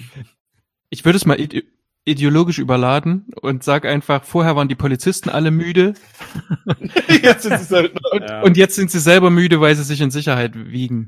Ich 0.90 1.04
würde 1.04 1.18
es 1.18 1.26
mal 1.26 1.40
ide 1.40 1.64
ideologisch 2.04 2.58
überladen 2.58 3.28
und 3.42 3.64
sag 3.64 3.86
einfach, 3.86 4.24
vorher 4.24 4.56
waren 4.56 4.68
die 4.68 4.74
Polizisten 4.76 5.30
alle 5.30 5.52
müde 5.52 5.94
jetzt 7.22 7.46
es 7.46 7.70
halt 7.70 7.94
noch, 7.94 8.12
und, 8.14 8.22
Ja. 8.24 8.42
und 8.42 8.58
jetzt 8.58 8.76
sind 8.76 8.90
sie 8.90 9.00
selber 9.00 9.30
müde, 9.30 9.62
weil 9.62 9.76
sie 9.76 9.84
sich 9.84 10.02
in 10.02 10.10
Sicherheit 10.10 10.54
wiegen. 10.56 11.08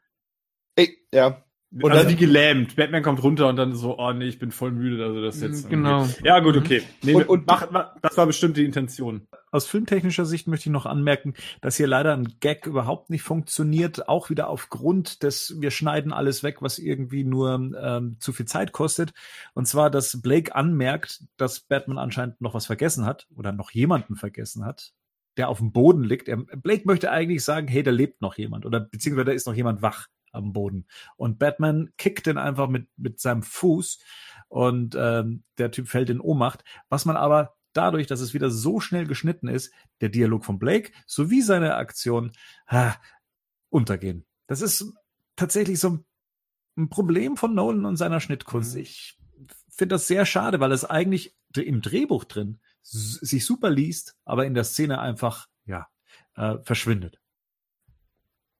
Ey, 0.76 0.98
ja. 1.14 1.44
Und 1.76 1.86
also 1.91 2.04
dann- 2.04 2.12
wie 2.14 2.18
gelähmt. 2.18 2.76
Batman 2.76 3.02
kommt 3.02 3.24
runter 3.24 3.48
und 3.50 3.56
dann 3.56 3.74
so, 3.74 3.98
oh 3.98 4.14
nee, 4.14 4.26
ich 4.28 4.38
bin 4.38 4.52
voll 4.52 4.70
müde, 4.72 5.04
also 5.04 5.24
das 5.24 5.41
jetzt. 5.41 5.72
Genau. 5.72 6.02
irgendwie- 6.04 6.28
Ja, 6.28 6.40
gut, 6.40 6.56
okay. 6.56 6.84
Nee, 7.02 7.16
Und- 7.16 7.28
und- 7.30 7.48
mach, 7.48 7.72
mach, 7.72 7.95
das 8.00 8.16
war 8.16 8.28
bestimmt 8.28 8.58
die 8.58 8.66
Intention. 8.66 9.28
aus 9.52 9.66
filmtechnischer 9.68 10.26
Sicht 10.26 10.48
möchte 10.48 10.70
ich 10.70 10.74
noch 10.74 10.86
anmerken, 10.86 11.34
dass 11.62 11.78
hier 11.78 11.88
leider 11.88 12.14
ein 12.16 12.36
Gag 12.40 12.68
überhaupt 12.68 13.10
nicht 13.12 13.24
funktioniert, 13.24 14.08
auch 14.08 14.30
wieder 14.32 14.50
aufgrund 14.50 15.22
des, 15.24 15.56
wir 15.62 15.72
schneiden 15.72 16.12
alles 16.14 16.44
weg, 16.44 16.62
was 16.62 16.78
irgendwie 16.78 17.24
nur 17.24 17.56
ähm, 17.80 18.18
zu 18.20 18.34
viel 18.34 18.45
Zeit 18.48 18.72
kostet. 18.72 19.14
Und 19.56 19.68
zwar, 19.68 19.90
dass 19.90 20.22
Blake 20.22 20.56
anmerkt, 20.56 21.24
dass 21.38 21.60
Batman 21.62 21.98
anscheinend 21.98 22.40
noch 22.40 22.54
was 22.54 22.68
vergessen 22.68 23.06
hat 23.06 23.28
oder 23.36 23.52
noch 23.52 23.72
jemanden 23.72 24.16
vergessen 24.16 24.64
hat, 24.64 24.91
der 25.38 25.50
auf 25.50 25.58
dem 25.58 25.72
Boden 25.72 26.04
liegt. 26.04 26.28
Er, 26.28 26.38
Blake 26.38 26.84
möchte 26.86 27.10
eigentlich 27.10 27.44
sagen, 27.44 27.68
hey, 27.68 27.82
da 27.82 27.90
lebt 27.91 28.22
noch 28.22 28.38
jemand 28.38 28.66
oder 28.68 28.80
beziehungsweise 28.80 29.26
da 29.26 29.32
ist 29.32 29.48
noch 29.48 29.56
jemand 29.56 29.82
wach 29.82 30.08
am 30.34 30.51
Boden. 30.51 30.85
Und 31.15 31.39
Batman 31.39 31.91
kickt 31.97 32.26
den 32.26 32.38
einfach 32.38 32.68
mit, 32.68 32.88
mit 32.97 33.19
seinem 33.19 33.43
Fuß 33.43 33.99
und 34.49 34.95
ähm, 34.97 35.43
der 35.57 35.72
Typ 35.72 35.88
fällt 35.88 36.10
in 36.10 36.19
Ohnmacht. 36.19 36.64
Was 36.89 37.05
man 37.05 37.15
aber 37.15 37.55
dadurch, 37.73 38.07
dass 38.07 38.19
es 38.19 38.34
wieder 38.34 38.49
so 38.49 38.80
schnell 38.80 39.07
geschnitten 39.07 39.47
ist, 39.47 39.73
der 40.01 40.10
Dialog 40.10 40.45
von 40.45 40.60
Blake 40.60 40.91
sowie 41.07 41.41
seine 41.41 41.76
Aktion 41.76 42.31
ha, 42.68 42.95
untergehen. 43.69 44.26
Das 44.47 44.61
ist 44.61 44.93
tatsächlich 45.35 45.80
so 45.80 45.99
ein 46.77 46.89
Problem 46.89 47.38
von 47.38 47.55
Nolan 47.55 47.85
und 47.85 47.97
seiner 47.97 48.19
Schnittkunst. 48.19 48.76
Mhm. 48.76 48.81
Ich 48.81 49.19
finde 49.69 49.95
das 49.95 50.07
sehr 50.07 50.26
schade, 50.26 50.60
weil 50.60 50.72
es 50.72 50.85
eigentlich 50.85 51.35
im 51.55 51.81
Drehbuch 51.81 52.26
drin 52.26 52.60
sich 52.81 53.45
super 53.45 53.69
liest, 53.69 54.18
aber 54.26 54.45
in 54.45 54.53
der 54.53 54.65
Szene 54.65 54.99
einfach 54.99 55.47
ja 55.65 55.88
äh, 56.35 56.57
verschwindet. 56.64 57.23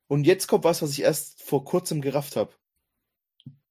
Und 0.08 0.26
jetzt 0.26 0.48
kommt 0.48 0.64
was, 0.64 0.82
was 0.82 0.92
ich 0.92 1.02
erst 1.02 1.42
vor 1.42 1.64
kurzem 1.66 2.02
gerafft 2.02 2.36
habe. 2.36 2.54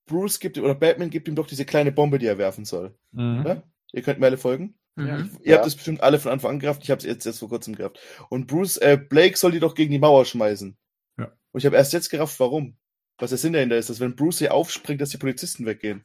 Bruce 0.06 0.40
gibt 0.40 0.58
oder 0.58 0.74
Batman 0.74 1.10
gibt 1.10 1.28
ihm 1.28 1.36
doch 1.36 1.46
diese 1.46 1.64
kleine 1.64 1.92
Bombe, 1.92 2.18
die 2.18 2.26
er 2.26 2.38
werfen 2.38 2.64
soll. 2.64 2.96
Mhm. 3.12 3.44
Ja? 3.46 3.62
Ihr 3.92 4.02
könnt 4.02 4.18
mir 4.18 4.26
alle 4.26 4.38
folgen. 4.38 4.74
Mhm. 4.96 5.38
Ihr 5.42 5.56
habt 5.56 5.66
es 5.66 5.74
bestimmt 5.74 6.02
alle 6.02 6.18
von 6.18 6.32
Anfang 6.32 6.52
an 6.52 6.58
gerafft. 6.58 6.82
Ich 6.82 6.90
habe 6.90 6.98
es 6.98 7.04
jetzt 7.04 7.26
erst 7.26 7.38
vor 7.38 7.48
kurzem 7.48 7.74
gerafft. 7.74 7.98
Und 8.28 8.46
Bruce, 8.46 8.76
äh, 8.78 8.96
Blake 8.96 9.36
soll 9.36 9.52
die 9.52 9.60
doch 9.60 9.74
gegen 9.74 9.92
die 9.92 9.98
Mauer 9.98 10.24
schmeißen. 10.24 10.76
Ja. 11.18 11.32
Und 11.52 11.60
ich 11.60 11.66
habe 11.66 11.76
erst 11.76 11.92
jetzt 11.92 12.10
gerafft, 12.10 12.38
warum. 12.40 12.76
Was 13.18 13.30
der 13.30 13.38
Sinn 13.38 13.52
dahinter 13.52 13.76
ist, 13.76 13.88
dass 13.88 14.00
wenn 14.00 14.16
Bruce 14.16 14.38
hier 14.38 14.54
aufspringt, 14.54 15.00
dass 15.00 15.10
die 15.10 15.18
Polizisten 15.18 15.64
weggehen. 15.64 16.04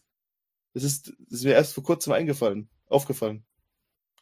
Das 0.73 0.83
ist, 0.83 1.13
das 1.19 1.39
ist 1.39 1.45
mir 1.45 1.53
erst 1.53 1.73
vor 1.73 1.83
kurzem 1.83 2.13
eingefallen, 2.13 2.69
aufgefallen. 2.85 3.45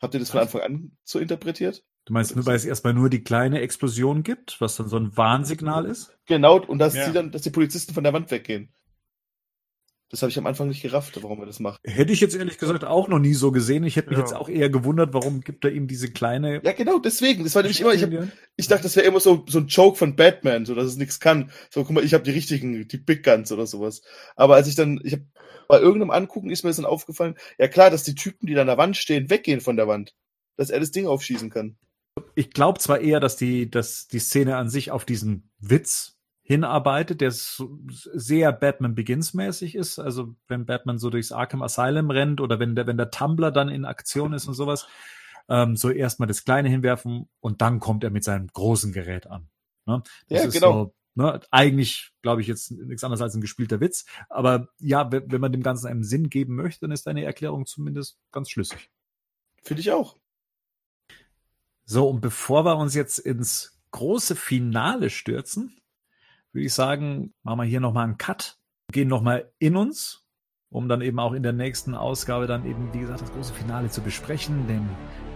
Habt 0.01 0.13
ihr 0.13 0.19
das 0.19 0.29
von 0.29 0.41
Anfang 0.41 0.61
an 0.61 0.97
so 1.03 1.19
interpretiert? 1.19 1.83
Du 2.05 2.13
meinst 2.13 2.35
nur, 2.35 2.45
weil 2.45 2.55
es 2.55 2.65
erstmal 2.65 2.93
nur 2.93 3.09
die 3.09 3.23
kleine 3.23 3.61
Explosion 3.61 4.21
gibt, 4.21 4.61
was 4.61 4.75
dann 4.75 4.87
so 4.87 4.97
ein 4.97 5.17
Warnsignal 5.17 5.85
ist? 5.85 6.15
Genau, 6.27 6.59
und 6.63 6.77
dass 6.77 6.95
ja. 6.95 7.07
die 7.07 7.13
dann, 7.13 7.31
dass 7.31 7.41
die 7.41 7.49
Polizisten 7.49 7.93
von 7.93 8.03
der 8.03 8.13
Wand 8.13 8.29
weggehen. 8.29 8.69
Das 10.11 10.21
habe 10.21 10.29
ich 10.29 10.37
am 10.37 10.45
Anfang 10.45 10.67
nicht 10.67 10.83
gerafft, 10.83 11.21
warum 11.23 11.39
er 11.39 11.47
das 11.47 11.59
macht. 11.59 11.81
Hätte 11.83 12.13
ich 12.13 12.21
jetzt 12.21 12.35
ehrlich 12.35 12.59
gesagt 12.59 12.85
auch 12.85 13.07
noch 13.07 13.17
nie 13.17 13.33
so 13.33 13.51
gesehen. 13.51 13.83
Ich 13.83 13.95
hätte 13.95 14.09
mich 14.09 14.19
ja. 14.19 14.23
jetzt 14.23 14.35
auch 14.35 14.49
eher 14.49 14.69
gewundert, 14.69 15.15
warum 15.15 15.41
gibt 15.41 15.65
er 15.65 15.71
ihm 15.71 15.87
diese 15.87 16.11
kleine. 16.11 16.61
Ja, 16.63 16.73
genau, 16.73 16.99
deswegen. 16.99 17.43
Das 17.43 17.55
war 17.55 17.63
nämlich 17.63 17.81
immer, 17.81 17.93
ich, 17.93 18.03
hab, 18.03 18.11
ich 18.55 18.67
dachte, 18.67 18.83
das 18.83 18.95
wäre 18.95 19.07
immer 19.07 19.19
so, 19.19 19.43
so 19.49 19.59
ein 19.59 19.67
Joke 19.67 19.97
von 19.97 20.15
Batman, 20.15 20.65
so 20.65 20.75
dass 20.75 20.85
es 20.85 20.97
nichts 20.97 21.19
kann. 21.19 21.49
So, 21.71 21.83
guck 21.83 21.95
mal, 21.95 22.03
ich 22.05 22.13
habe 22.13 22.23
die 22.23 22.31
richtigen, 22.31 22.87
die 22.87 22.97
Big 22.97 23.23
Guns 23.23 23.51
oder 23.51 23.65
sowas. 23.65 24.03
Aber 24.35 24.55
als 24.55 24.67
ich 24.67 24.75
dann, 24.75 25.01
ich 25.03 25.13
habe 25.13 25.25
bei 25.67 25.79
irgendeinem 25.79 26.11
Angucken 26.11 26.51
ist 26.51 26.63
mir 26.63 26.69
das 26.69 26.77
dann 26.77 26.85
aufgefallen, 26.85 27.35
ja 27.57 27.67
klar, 27.67 27.89
dass 27.89 28.03
die 28.03 28.13
Typen, 28.13 28.45
die 28.45 28.53
da 28.53 28.61
an 28.61 28.67
der 28.67 28.77
Wand 28.77 28.97
stehen, 28.97 29.31
weggehen 29.31 29.59
von 29.59 29.75
der 29.75 29.87
Wand. 29.87 30.13
Dass 30.55 30.69
er 30.69 30.79
das 30.79 30.91
Ding 30.91 31.07
aufschießen 31.07 31.49
kann. 31.49 31.77
Ich 32.33 32.51
glaube 32.51 32.79
zwar 32.79 32.99
eher, 32.99 33.19
dass 33.19 33.35
die, 33.35 33.69
dass 33.69 34.07
die 34.07 34.19
Szene 34.19 34.57
an 34.57 34.69
sich 34.69 34.91
auf 34.91 35.05
diesen 35.05 35.51
Witz 35.59 36.17
hinarbeitet, 36.41 37.21
der 37.21 37.31
sehr 37.31 38.51
Batman 38.51 38.93
Begins 38.93 39.33
mäßig 39.33 39.75
ist. 39.75 39.99
Also 39.99 40.35
wenn 40.47 40.65
Batman 40.65 40.99
so 40.99 41.09
durchs 41.09 41.31
Arkham 41.31 41.63
Asylum 41.63 42.11
rennt 42.11 42.39
oder 42.39 42.59
wenn 42.59 42.75
der, 42.75 42.85
wenn 42.87 42.97
der 42.97 43.09
Tumblr 43.09 43.51
dann 43.51 43.67
in 43.67 43.83
Aktion 43.83 44.31
ist 44.31 44.47
und 44.47 44.53
sowas, 44.53 44.87
ähm, 45.49 45.75
so 45.75 45.89
erstmal 45.89 46.27
das 46.27 46.43
Kleine 46.43 46.69
hinwerfen 46.69 47.27
und 47.39 47.61
dann 47.61 47.79
kommt 47.79 48.03
er 48.03 48.11
mit 48.11 48.23
seinem 48.23 48.47
großen 48.47 48.93
Gerät 48.93 49.27
an. 49.27 49.49
Ne? 49.85 50.03
Das 50.29 50.41
ja, 50.41 50.47
ist 50.47 50.53
genau. 50.53 50.71
So, 50.71 50.95
ne, 51.15 51.39
eigentlich, 51.49 52.11
glaube 52.21 52.41
ich, 52.41 52.47
jetzt 52.47 52.71
nichts 52.71 53.03
anderes 53.03 53.21
als 53.21 53.35
ein 53.35 53.41
gespielter 53.41 53.79
Witz. 53.79 54.05
Aber 54.29 54.69
ja, 54.79 55.11
wenn 55.11 55.41
man 55.41 55.51
dem 55.51 55.63
Ganzen 55.63 55.87
einen 55.87 56.03
Sinn 56.03 56.29
geben 56.29 56.55
möchte, 56.55 56.81
dann 56.81 56.91
ist 56.91 57.07
deine 57.07 57.23
Erklärung 57.23 57.65
zumindest 57.65 58.19
ganz 58.31 58.49
schlüssig. 58.49 58.91
Finde 59.63 59.81
ich 59.81 59.91
auch. 59.91 60.15
So, 61.85 62.09
und 62.09 62.19
bevor 62.19 62.65
wir 62.65 62.77
uns 62.77 62.95
jetzt 62.95 63.19
ins 63.19 63.79
große 63.91 64.35
Finale 64.35 65.11
stürzen, 65.11 65.77
würde 66.51 66.65
ich 66.65 66.73
sagen, 66.73 67.33
machen 67.43 67.59
wir 67.59 67.65
hier 67.65 67.79
nochmal 67.79 68.05
einen 68.05 68.17
Cut, 68.17 68.57
gehen 68.91 69.07
nochmal 69.07 69.51
in 69.59 69.75
uns, 69.75 70.25
um 70.69 70.89
dann 70.89 71.01
eben 71.01 71.19
auch 71.19 71.33
in 71.33 71.43
der 71.43 71.53
nächsten 71.53 71.93
Ausgabe 71.93 72.47
dann 72.47 72.65
eben, 72.65 72.91
wie 72.93 73.01
gesagt, 73.01 73.21
das 73.21 73.31
große 73.31 73.53
Finale 73.53 73.89
zu 73.89 74.01
besprechen, 74.01 74.67
den 74.67 74.89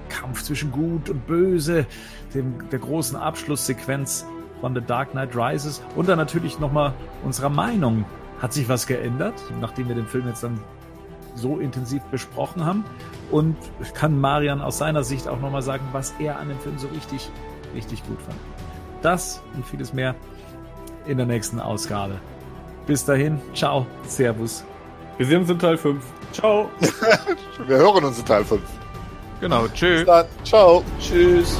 Kampf 0.10 0.42
zwischen 0.42 0.72
Gut 0.72 1.10
und 1.10 1.28
Böse, 1.28 1.86
dem, 2.34 2.68
der 2.70 2.80
großen 2.80 3.16
Abschlusssequenz 3.16 4.26
von 4.60 4.74
The 4.74 4.82
Dark 4.82 5.12
Knight 5.12 5.36
Rises 5.36 5.84
und 5.96 6.10
dann 6.10 6.18
natürlich 6.18 6.60
nochmal 6.60 6.94
unserer 7.24 7.50
Meinung. 7.50 8.06
Hat 8.40 8.54
sich 8.54 8.70
was 8.70 8.88
geändert, 8.88 9.36
nachdem 9.62 9.88
wir 9.88 9.96
den 9.96 10.08
Film 10.08 10.28
jetzt 10.28 10.44
dann 10.44 10.60
so 11.36 11.58
intensiv 11.60 12.02
besprochen 12.04 12.66
haben? 12.66 12.86
Und 13.32 13.56
kann 13.94 14.20
Marian 14.20 14.62
aus 14.62 14.80
seiner 14.80 15.04
Sicht 15.04 15.28
auch 15.28 15.40
nochmal 15.40 15.62
sagen, 15.62 15.88
was 15.92 16.14
er 16.20 16.40
an 16.40 16.50
dem 16.50 16.60
Film 16.60 16.78
so 16.80 16.88
richtig, 16.88 17.30
richtig 17.76 18.04
gut 18.08 18.22
fand. 18.22 18.38
Das 19.02 19.42
und 19.56 19.66
vieles 19.66 19.94
mehr 19.94 20.16
in 21.06 21.18
der 21.18 21.26
nächsten 21.26 21.60
Ausgabe. 21.60 22.20
Bis 22.88 23.06
dahin, 23.06 23.40
ciao, 23.54 23.86
Servus. 24.08 24.64
Wir 25.18 25.26
sehen 25.26 25.42
uns 25.42 25.50
in 25.50 25.60
Teil 25.60 25.78
5. 25.78 26.04
Ciao. 26.32 26.70
Wir 27.68 27.78
hören 27.78 28.06
uns 28.06 28.20
in 28.20 28.26
Teil 28.26 28.44
5. 28.46 28.62
Genau, 29.42 29.68
tschüss. 29.68 30.08
Ciao. 30.44 30.84
Tschüss. 31.00 31.60